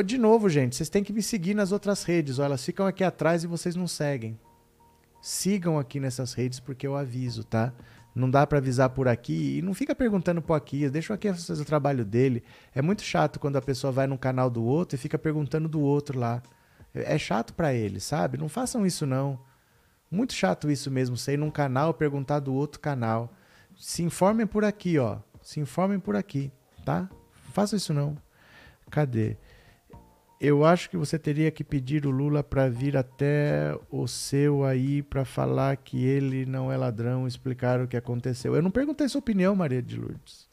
De 0.00 0.16
novo, 0.16 0.48
gente, 0.48 0.76
vocês 0.76 0.88
têm 0.88 1.04
que 1.04 1.12
me 1.12 1.22
seguir 1.22 1.54
nas 1.54 1.72
outras 1.72 2.04
redes. 2.04 2.38
Ó, 2.38 2.44
elas 2.44 2.64
ficam 2.64 2.86
aqui 2.86 3.04
atrás 3.04 3.44
e 3.44 3.46
vocês 3.46 3.76
não 3.76 3.86
seguem. 3.86 4.38
Sigam 5.20 5.78
aqui 5.78 6.00
nessas 6.00 6.32
redes 6.32 6.58
porque 6.58 6.86
eu 6.86 6.96
aviso, 6.96 7.44
tá? 7.44 7.72
Não 8.14 8.30
dá 8.30 8.46
para 8.46 8.58
avisar 8.58 8.90
por 8.90 9.08
aqui 9.08 9.58
e 9.58 9.62
não 9.62 9.72
fica 9.72 9.94
perguntando 9.94 10.42
pro 10.42 10.54
Aquias, 10.54 10.90
deixa 10.90 11.14
o 11.14 11.18
fazer 11.34 11.62
o 11.62 11.64
trabalho 11.64 12.04
dele. 12.04 12.42
É 12.74 12.82
muito 12.82 13.02
chato 13.02 13.40
quando 13.40 13.56
a 13.56 13.62
pessoa 13.62 13.92
vai 13.92 14.06
no 14.06 14.18
canal 14.18 14.50
do 14.50 14.62
outro 14.62 14.96
e 14.96 14.98
fica 14.98 15.18
perguntando 15.18 15.68
do 15.68 15.80
outro 15.80 16.18
lá. 16.18 16.42
É 16.94 17.16
chato 17.16 17.54
para 17.54 17.72
ele, 17.72 18.00
sabe? 18.00 18.36
Não 18.36 18.48
façam 18.48 18.84
isso 18.84 19.06
não. 19.06 19.38
Muito 20.10 20.34
chato 20.34 20.70
isso 20.70 20.90
mesmo, 20.90 21.16
sair 21.16 21.38
num 21.38 21.50
canal 21.50 21.94
perguntar 21.94 22.40
do 22.40 22.52
outro 22.52 22.80
canal. 22.80 23.32
Se 23.78 24.02
informem 24.02 24.46
por 24.46 24.62
aqui, 24.62 24.98
ó. 24.98 25.18
Se 25.40 25.58
informem 25.58 25.98
por 25.98 26.14
aqui, 26.14 26.52
tá? 26.84 27.08
Não 27.44 27.52
façam 27.52 27.78
isso 27.78 27.94
não. 27.94 28.16
Cadê? 28.90 29.38
Eu 30.44 30.64
acho 30.64 30.90
que 30.90 30.96
você 30.96 31.20
teria 31.20 31.52
que 31.52 31.62
pedir 31.62 32.04
o 32.04 32.10
Lula 32.10 32.42
para 32.42 32.68
vir 32.68 32.96
até 32.96 33.78
o 33.88 34.08
seu 34.08 34.64
aí 34.64 35.00
para 35.00 35.24
falar 35.24 35.76
que 35.76 36.04
ele 36.04 36.44
não 36.44 36.72
é 36.72 36.76
ladrão, 36.76 37.28
explicar 37.28 37.80
o 37.80 37.86
que 37.86 37.96
aconteceu. 37.96 38.56
Eu 38.56 38.60
não 38.60 38.72
perguntei 38.72 39.08
sua 39.08 39.20
opinião, 39.20 39.54
Maria 39.54 39.80
de 39.80 39.96
Lourdes. 39.96 40.48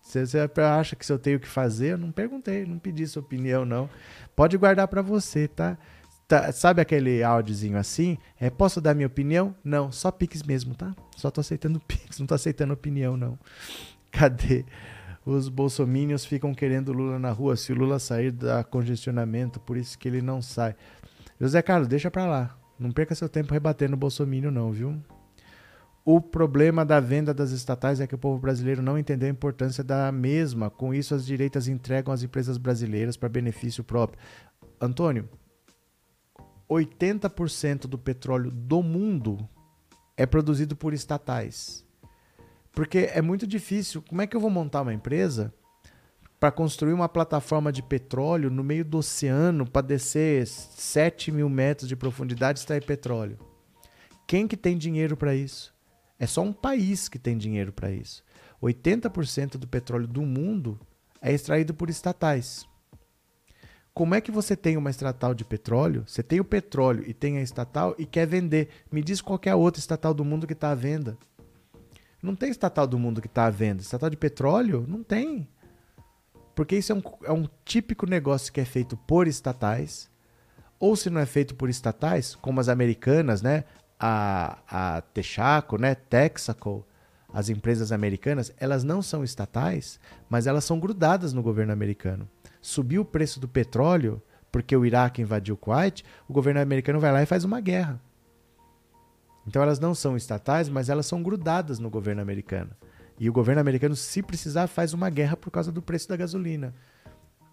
Você, 0.00 0.24
você 0.24 0.38
acha 0.62 0.96
que 0.96 1.04
se 1.04 1.12
eu 1.12 1.18
tenho 1.18 1.38
que 1.38 1.46
fazer? 1.46 1.92
Eu 1.92 1.98
não 1.98 2.10
perguntei, 2.10 2.64
não 2.64 2.78
pedi 2.78 3.06
sua 3.06 3.20
opinião, 3.20 3.66
não. 3.66 3.90
Pode 4.34 4.56
guardar 4.56 4.88
para 4.88 5.02
você, 5.02 5.46
tá? 5.46 5.76
Tá, 6.26 6.50
sabe 6.50 6.80
aquele 6.80 7.22
áudiozinho 7.22 7.76
assim? 7.76 8.16
É, 8.40 8.48
posso 8.48 8.80
dar 8.80 8.94
minha 8.94 9.06
opinião? 9.06 9.54
Não, 9.62 9.92
só 9.92 10.10
Pix 10.10 10.42
mesmo, 10.42 10.74
tá? 10.74 10.96
Só 11.14 11.30
tô 11.30 11.42
aceitando 11.42 11.78
Pix, 11.86 12.18
não 12.20 12.26
tô 12.26 12.34
aceitando 12.34 12.72
opinião, 12.72 13.18
não. 13.18 13.38
Cadê? 14.10 14.64
Os 15.28 15.50
bolsomínios 15.50 16.24
ficam 16.24 16.54
querendo 16.54 16.90
Lula 16.90 17.18
na 17.18 17.30
rua. 17.30 17.54
Se 17.54 17.70
o 17.70 17.76
Lula 17.76 17.98
sair 17.98 18.32
da 18.32 18.64
congestionamento, 18.64 19.60
por 19.60 19.76
isso 19.76 19.98
que 19.98 20.08
ele 20.08 20.22
não 20.22 20.40
sai. 20.40 20.74
José 21.38 21.60
Carlos, 21.60 21.86
deixa 21.86 22.10
pra 22.10 22.24
lá. 22.24 22.58
Não 22.78 22.90
perca 22.90 23.14
seu 23.14 23.28
tempo 23.28 23.52
rebatendo 23.52 23.92
o 23.92 23.98
bolsomínio, 23.98 24.50
não, 24.50 24.72
viu? 24.72 24.96
O 26.02 26.18
problema 26.18 26.82
da 26.82 26.98
venda 26.98 27.34
das 27.34 27.50
estatais 27.50 28.00
é 28.00 28.06
que 28.06 28.14
o 28.14 28.18
povo 28.18 28.38
brasileiro 28.38 28.80
não 28.80 28.98
entendeu 28.98 29.28
a 29.28 29.30
importância 29.30 29.84
da 29.84 30.10
mesma. 30.10 30.70
Com 30.70 30.94
isso, 30.94 31.14
as 31.14 31.26
direitas 31.26 31.68
entregam 31.68 32.10
as 32.10 32.22
empresas 32.22 32.56
brasileiras 32.56 33.14
para 33.14 33.28
benefício 33.28 33.84
próprio. 33.84 34.18
Antônio, 34.80 35.28
80% 36.70 37.80
do 37.80 37.98
petróleo 37.98 38.50
do 38.50 38.82
mundo 38.82 39.46
é 40.16 40.24
produzido 40.24 40.74
por 40.74 40.94
estatais. 40.94 41.86
Porque 42.72 43.10
é 43.12 43.20
muito 43.20 43.46
difícil. 43.46 44.02
Como 44.02 44.22
é 44.22 44.26
que 44.26 44.36
eu 44.36 44.40
vou 44.40 44.50
montar 44.50 44.82
uma 44.82 44.94
empresa 44.94 45.52
para 46.38 46.52
construir 46.52 46.92
uma 46.92 47.08
plataforma 47.08 47.72
de 47.72 47.82
petróleo 47.82 48.50
no 48.50 48.62
meio 48.62 48.84
do 48.84 48.98
oceano 48.98 49.68
para 49.68 49.86
descer 49.86 50.46
7 50.46 51.32
mil 51.32 51.48
metros 51.48 51.88
de 51.88 51.96
profundidade 51.96 52.58
e 52.58 52.62
extrair 52.62 52.84
petróleo? 52.84 53.38
Quem 54.26 54.46
que 54.46 54.56
tem 54.56 54.76
dinheiro 54.76 55.16
para 55.16 55.34
isso? 55.34 55.74
É 56.18 56.26
só 56.26 56.42
um 56.42 56.52
país 56.52 57.08
que 57.08 57.18
tem 57.18 57.38
dinheiro 57.38 57.72
para 57.72 57.90
isso. 57.90 58.22
80% 58.62 59.56
do 59.56 59.66
petróleo 59.66 60.06
do 60.06 60.22
mundo 60.22 60.78
é 61.22 61.32
extraído 61.32 61.72
por 61.72 61.88
estatais. 61.88 62.66
Como 63.94 64.14
é 64.14 64.20
que 64.20 64.30
você 64.30 64.56
tem 64.56 64.76
uma 64.76 64.90
estatal 64.90 65.34
de 65.34 65.44
petróleo? 65.44 66.04
Você 66.06 66.22
tem 66.22 66.38
o 66.38 66.44
petróleo 66.44 67.02
e 67.06 67.12
tem 67.12 67.38
a 67.38 67.42
estatal 67.42 67.94
e 67.98 68.06
quer 68.06 68.26
vender. 68.26 68.68
Me 68.92 69.02
diz 69.02 69.20
qual 69.20 69.40
é 69.44 69.50
a 69.50 69.56
outra 69.56 69.80
estatal 69.80 70.14
do 70.14 70.24
mundo 70.24 70.46
que 70.46 70.52
está 70.52 70.70
à 70.70 70.74
venda. 70.74 71.18
Não 72.22 72.34
tem 72.34 72.50
estatal 72.50 72.86
do 72.86 72.98
mundo 72.98 73.20
que 73.20 73.26
está 73.26 73.46
à 73.46 73.50
venda. 73.50 73.82
Estatal 73.82 74.10
de 74.10 74.16
petróleo? 74.16 74.84
Não 74.88 75.02
tem. 75.02 75.48
Porque 76.54 76.76
isso 76.76 76.92
é 76.92 76.94
um, 76.94 77.02
é 77.24 77.32
um 77.32 77.48
típico 77.64 78.06
negócio 78.06 78.52
que 78.52 78.60
é 78.60 78.64
feito 78.64 78.96
por 78.96 79.28
estatais. 79.28 80.10
Ou 80.78 80.96
se 80.96 81.10
não 81.10 81.20
é 81.20 81.26
feito 81.26 81.54
por 81.54 81.68
estatais, 81.68 82.34
como 82.34 82.60
as 82.60 82.68
americanas, 82.68 83.42
né? 83.42 83.64
A, 83.98 84.58
a 84.68 85.00
Texaco, 85.00 85.76
né? 85.76 85.94
Texaco, 85.94 86.84
as 87.32 87.48
empresas 87.48 87.92
americanas, 87.92 88.52
elas 88.58 88.84
não 88.84 89.02
são 89.02 89.24
estatais, 89.24 89.98
mas 90.28 90.46
elas 90.46 90.64
são 90.64 90.78
grudadas 90.78 91.32
no 91.32 91.42
governo 91.42 91.72
americano 91.72 92.28
subiu 92.60 93.02
o 93.02 93.04
preço 93.04 93.40
do 93.40 93.48
petróleo 93.48 94.20
porque 94.50 94.76
o 94.76 94.84
Iraque 94.84 95.22
invadiu 95.22 95.54
o 95.54 95.58
Kuwait, 95.58 96.04
o 96.28 96.32
governo 96.32 96.60
americano 96.60 96.98
vai 96.98 97.12
lá 97.12 97.22
e 97.22 97.26
faz 97.26 97.44
uma 97.44 97.60
guerra. 97.60 98.00
Então 99.48 99.62
elas 99.62 99.80
não 99.80 99.94
são 99.94 100.16
estatais, 100.16 100.68
mas 100.68 100.88
elas 100.88 101.06
são 101.06 101.22
grudadas 101.22 101.78
no 101.78 101.90
governo 101.90 102.22
americano. 102.22 102.70
E 103.18 103.28
o 103.28 103.32
governo 103.32 103.60
americano, 103.60 103.96
se 103.96 104.22
precisar, 104.22 104.68
faz 104.68 104.92
uma 104.92 105.10
guerra 105.10 105.36
por 105.36 105.50
causa 105.50 105.72
do 105.72 105.82
preço 105.82 106.08
da 106.08 106.16
gasolina. 106.16 106.74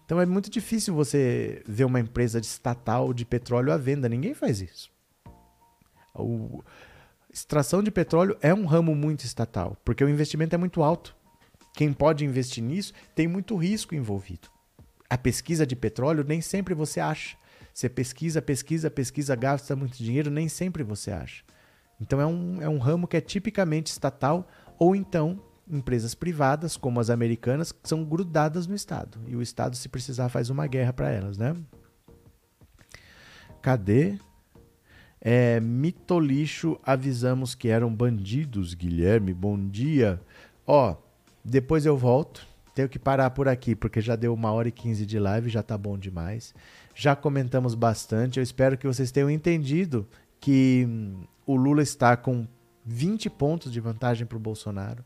Então 0.04 0.20
é 0.20 0.26
muito 0.26 0.48
difícil 0.48 0.94
você 0.94 1.62
ver 1.66 1.84
uma 1.84 1.98
empresa 1.98 2.40
de 2.40 2.46
estatal 2.46 3.12
de 3.12 3.24
petróleo 3.24 3.72
à 3.72 3.76
venda. 3.76 4.08
Ninguém 4.08 4.34
faz 4.34 4.60
isso. 4.60 4.90
O... 6.14 6.62
Extração 7.32 7.82
de 7.82 7.90
petróleo 7.90 8.36
é 8.40 8.54
um 8.54 8.64
ramo 8.66 8.94
muito 8.94 9.24
estatal, 9.24 9.76
porque 9.84 10.04
o 10.04 10.08
investimento 10.08 10.54
é 10.54 10.58
muito 10.58 10.82
alto. 10.82 11.16
Quem 11.74 11.92
pode 11.92 12.24
investir 12.24 12.62
nisso 12.62 12.92
tem 13.14 13.26
muito 13.26 13.56
risco 13.56 13.94
envolvido 13.94 14.48
a 15.08 15.16
pesquisa 15.16 15.66
de 15.66 15.76
petróleo 15.76 16.24
nem 16.26 16.40
sempre 16.40 16.74
você 16.74 17.00
acha. 17.00 17.36
Você 17.72 17.88
pesquisa, 17.88 18.40
pesquisa, 18.40 18.90
pesquisa, 18.90 19.36
gasta 19.36 19.76
muito 19.76 19.98
dinheiro, 19.98 20.30
nem 20.30 20.48
sempre 20.48 20.82
você 20.82 21.10
acha. 21.10 21.44
Então 22.00 22.20
é 22.20 22.26
um, 22.26 22.62
é 22.62 22.68
um 22.68 22.78
ramo 22.78 23.06
que 23.06 23.16
é 23.16 23.20
tipicamente 23.20 23.90
estatal 23.90 24.46
ou 24.78 24.94
então 24.94 25.40
empresas 25.68 26.14
privadas, 26.14 26.76
como 26.76 27.00
as 27.00 27.10
americanas, 27.10 27.72
que 27.72 27.88
são 27.88 28.04
grudadas 28.04 28.66
no 28.66 28.74
Estado. 28.74 29.18
E 29.26 29.34
o 29.34 29.42
Estado, 29.42 29.74
se 29.74 29.88
precisar, 29.88 30.28
faz 30.28 30.48
uma 30.48 30.66
guerra 30.66 30.92
para 30.92 31.10
elas, 31.10 31.36
né? 31.36 31.56
Cadê? 33.60 34.16
É, 35.20 35.58
mitolixo, 35.58 36.78
avisamos 36.84 37.54
que 37.54 37.68
eram 37.68 37.92
bandidos, 37.92 38.74
Guilherme, 38.74 39.34
bom 39.34 39.58
dia. 39.58 40.20
Ó, 40.64 40.94
depois 41.44 41.84
eu 41.84 41.96
volto 41.96 42.46
tenho 42.76 42.90
que 42.90 42.98
parar 42.98 43.30
por 43.30 43.48
aqui, 43.48 43.74
porque 43.74 44.02
já 44.02 44.14
deu 44.14 44.34
uma 44.34 44.52
hora 44.52 44.68
e 44.68 44.70
quinze 44.70 45.06
de 45.06 45.18
live, 45.18 45.48
já 45.48 45.62
tá 45.62 45.78
bom 45.78 45.96
demais. 45.96 46.54
Já 46.94 47.16
comentamos 47.16 47.74
bastante. 47.74 48.38
Eu 48.38 48.42
espero 48.42 48.76
que 48.76 48.86
vocês 48.86 49.10
tenham 49.10 49.30
entendido 49.30 50.06
que 50.38 50.84
hum, 50.86 51.22
o 51.46 51.54
Lula 51.54 51.82
está 51.82 52.16
com 52.16 52.46
20 52.84 53.30
pontos 53.30 53.72
de 53.72 53.80
vantagem 53.80 54.26
para 54.26 54.36
o 54.36 54.40
Bolsonaro. 54.40 55.04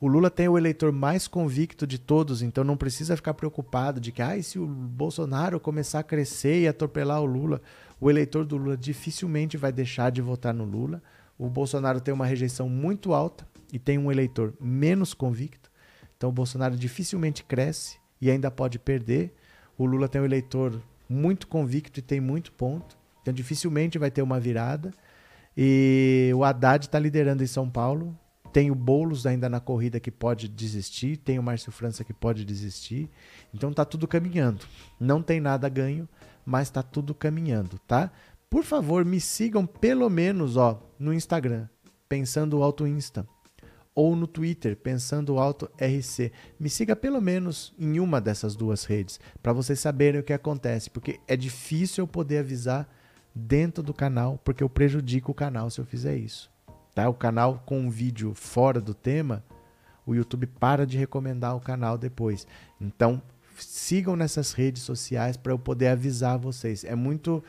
O 0.00 0.08
Lula 0.08 0.28
tem 0.30 0.48
o 0.48 0.58
eleitor 0.58 0.90
mais 0.90 1.28
convicto 1.28 1.86
de 1.86 1.96
todos, 1.96 2.42
então 2.42 2.64
não 2.64 2.76
precisa 2.76 3.14
ficar 3.14 3.34
preocupado 3.34 4.00
de 4.00 4.10
que 4.10 4.20
ah, 4.20 4.42
se 4.42 4.58
o 4.58 4.66
Bolsonaro 4.66 5.60
começar 5.60 6.00
a 6.00 6.02
crescer 6.02 6.62
e 6.62 6.66
atropelar 6.66 7.22
o 7.22 7.24
Lula, 7.24 7.62
o 8.00 8.10
eleitor 8.10 8.44
do 8.44 8.56
Lula 8.56 8.76
dificilmente 8.76 9.56
vai 9.56 9.70
deixar 9.70 10.10
de 10.10 10.20
votar 10.20 10.52
no 10.52 10.64
Lula. 10.64 11.00
O 11.38 11.48
Bolsonaro 11.48 12.00
tem 12.00 12.12
uma 12.12 12.26
rejeição 12.26 12.68
muito 12.68 13.12
alta 13.12 13.46
e 13.72 13.78
tem 13.78 13.96
um 13.96 14.10
eleitor 14.10 14.52
menos 14.60 15.14
convicto. 15.14 15.70
Então 16.16 16.30
o 16.30 16.32
Bolsonaro 16.32 16.74
dificilmente 16.74 17.44
cresce 17.44 17.98
e 18.20 18.28
ainda 18.28 18.50
pode 18.50 18.80
perder. 18.80 19.32
O 19.78 19.84
Lula 19.84 20.08
tem 20.08 20.20
um 20.20 20.24
eleitor 20.24 20.82
muito 21.08 21.46
convicto 21.46 22.00
e 22.00 22.02
tem 22.02 22.20
muito 22.20 22.50
ponto. 22.52 22.98
Então 23.20 23.32
dificilmente 23.32 23.98
vai 23.98 24.10
ter 24.10 24.22
uma 24.22 24.40
virada. 24.40 24.92
E 25.56 26.30
o 26.34 26.44
Haddad 26.44 26.86
está 26.86 26.98
liderando 26.98 27.42
em 27.42 27.46
São 27.46 27.68
Paulo. 27.68 28.18
Tem 28.52 28.70
o 28.70 28.74
Boulos 28.74 29.26
ainda 29.26 29.48
na 29.48 29.60
corrida 29.60 29.98
que 29.98 30.10
pode 30.10 30.48
desistir. 30.48 31.16
Tem 31.16 31.38
o 31.38 31.42
Márcio 31.42 31.72
França 31.72 32.04
que 32.04 32.12
pode 32.12 32.44
desistir. 32.44 33.10
Então 33.52 33.72
tá 33.72 33.84
tudo 33.84 34.06
caminhando. 34.06 34.64
Não 35.00 35.22
tem 35.22 35.40
nada 35.40 35.68
ganho, 35.68 36.08
mas 36.44 36.70
tá 36.70 36.82
tudo 36.82 37.14
caminhando, 37.14 37.78
tá? 37.80 38.10
Por 38.50 38.64
favor, 38.64 39.04
me 39.04 39.20
sigam 39.20 39.64
pelo 39.64 40.08
menos 40.10 40.56
ó, 40.56 40.82
no 40.98 41.14
Instagram, 41.14 41.66
pensando 42.08 42.62
Auto 42.62 42.86
Insta 42.86 43.26
ou 43.94 44.16
no 44.16 44.26
Twitter, 44.26 44.76
Pensando 44.76 45.38
Alto 45.38 45.70
RC. 45.78 46.32
Me 46.58 46.68
siga 46.68 46.96
pelo 46.96 47.20
menos 47.20 47.74
em 47.78 48.00
uma 48.00 48.20
dessas 48.20 48.56
duas 48.56 48.84
redes, 48.84 49.20
para 49.42 49.52
vocês 49.52 49.80
saberem 49.80 50.20
o 50.20 50.24
que 50.24 50.32
acontece, 50.32 50.90
porque 50.90 51.20
é 51.26 51.36
difícil 51.36 52.02
eu 52.02 52.08
poder 52.08 52.38
avisar 52.38 52.88
dentro 53.34 53.82
do 53.82 53.94
canal, 53.94 54.38
porque 54.44 54.62
eu 54.62 54.68
prejudico 54.68 55.32
o 55.32 55.34
canal 55.34 55.70
se 55.70 55.80
eu 55.80 55.84
fizer 55.84 56.16
isso. 56.16 56.50
Tá? 56.94 57.08
O 57.08 57.14
canal 57.14 57.62
com 57.64 57.80
um 57.80 57.90
vídeo 57.90 58.34
fora 58.34 58.80
do 58.80 58.94
tema, 58.94 59.44
o 60.06 60.14
YouTube 60.14 60.46
para 60.46 60.86
de 60.86 60.98
recomendar 60.98 61.56
o 61.56 61.60
canal 61.60 61.96
depois. 61.96 62.46
Então, 62.80 63.22
sigam 63.56 64.16
nessas 64.16 64.52
redes 64.52 64.82
sociais 64.82 65.36
para 65.36 65.52
eu 65.52 65.58
poder 65.58 65.88
avisar 65.88 66.38
vocês. 66.38 66.84
É 66.84 66.94
muito. 66.94 67.42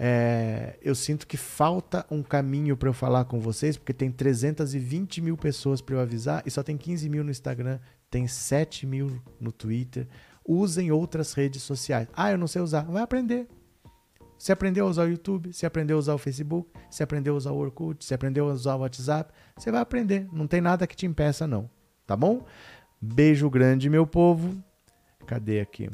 É, 0.00 0.78
eu 0.80 0.94
sinto 0.94 1.26
que 1.26 1.36
falta 1.36 2.06
um 2.08 2.22
caminho 2.22 2.76
para 2.76 2.88
eu 2.88 2.92
falar 2.92 3.24
com 3.24 3.40
vocês, 3.40 3.76
porque 3.76 3.92
tem 3.92 4.12
320 4.12 5.20
mil 5.20 5.36
pessoas 5.36 5.80
para 5.80 5.96
eu 5.96 6.00
avisar 6.00 6.42
e 6.46 6.50
só 6.52 6.62
tem 6.62 6.76
15 6.76 7.08
mil 7.08 7.24
no 7.24 7.32
Instagram, 7.32 7.80
tem 8.08 8.28
7 8.28 8.86
mil 8.86 9.20
no 9.40 9.50
Twitter. 9.50 10.06
Usem 10.44 10.92
outras 10.92 11.32
redes 11.32 11.62
sociais. 11.62 12.08
Ah, 12.14 12.30
eu 12.30 12.38
não 12.38 12.46
sei 12.46 12.62
usar. 12.62 12.82
Vai 12.82 13.02
aprender. 13.02 13.48
Você 14.38 14.52
aprendeu 14.52 14.86
a 14.86 14.88
usar 14.88 15.02
o 15.02 15.08
YouTube, 15.08 15.52
você 15.52 15.66
aprendeu 15.66 15.96
a 15.96 15.98
usar 15.98 16.14
o 16.14 16.18
Facebook, 16.18 16.70
você 16.88 17.02
aprendeu 17.02 17.34
a 17.34 17.36
usar 17.36 17.50
o 17.50 17.58
Orkut, 17.58 18.04
você 18.04 18.14
aprendeu 18.14 18.48
a 18.48 18.52
usar 18.52 18.76
o 18.76 18.80
WhatsApp, 18.80 19.32
você 19.56 19.72
vai 19.72 19.80
aprender. 19.80 20.28
Não 20.32 20.46
tem 20.46 20.60
nada 20.60 20.86
que 20.86 20.96
te 20.96 21.06
impeça, 21.06 21.46
não. 21.46 21.68
Tá 22.06 22.16
bom? 22.16 22.46
Beijo 23.00 23.50
grande, 23.50 23.90
meu 23.90 24.06
povo. 24.06 24.56
Cadê 25.26 25.60
aqui? 25.60 25.90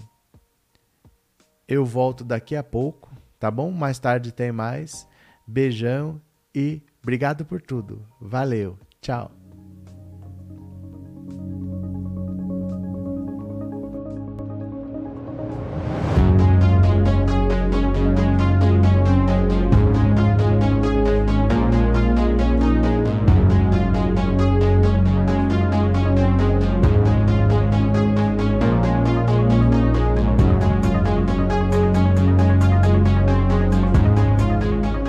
Eu 1.66 1.84
volto 1.84 2.22
daqui 2.22 2.54
a 2.54 2.62
pouco, 2.62 3.10
tá 3.40 3.50
bom? 3.50 3.70
Mais 3.70 3.98
tarde 3.98 4.30
tem 4.30 4.52
mais. 4.52 5.08
Beijão 5.46 6.20
e 6.54 6.82
obrigado 7.02 7.44
por 7.44 7.60
tudo. 7.60 8.06
Valeu. 8.20 8.78
Tchau. 9.00 9.43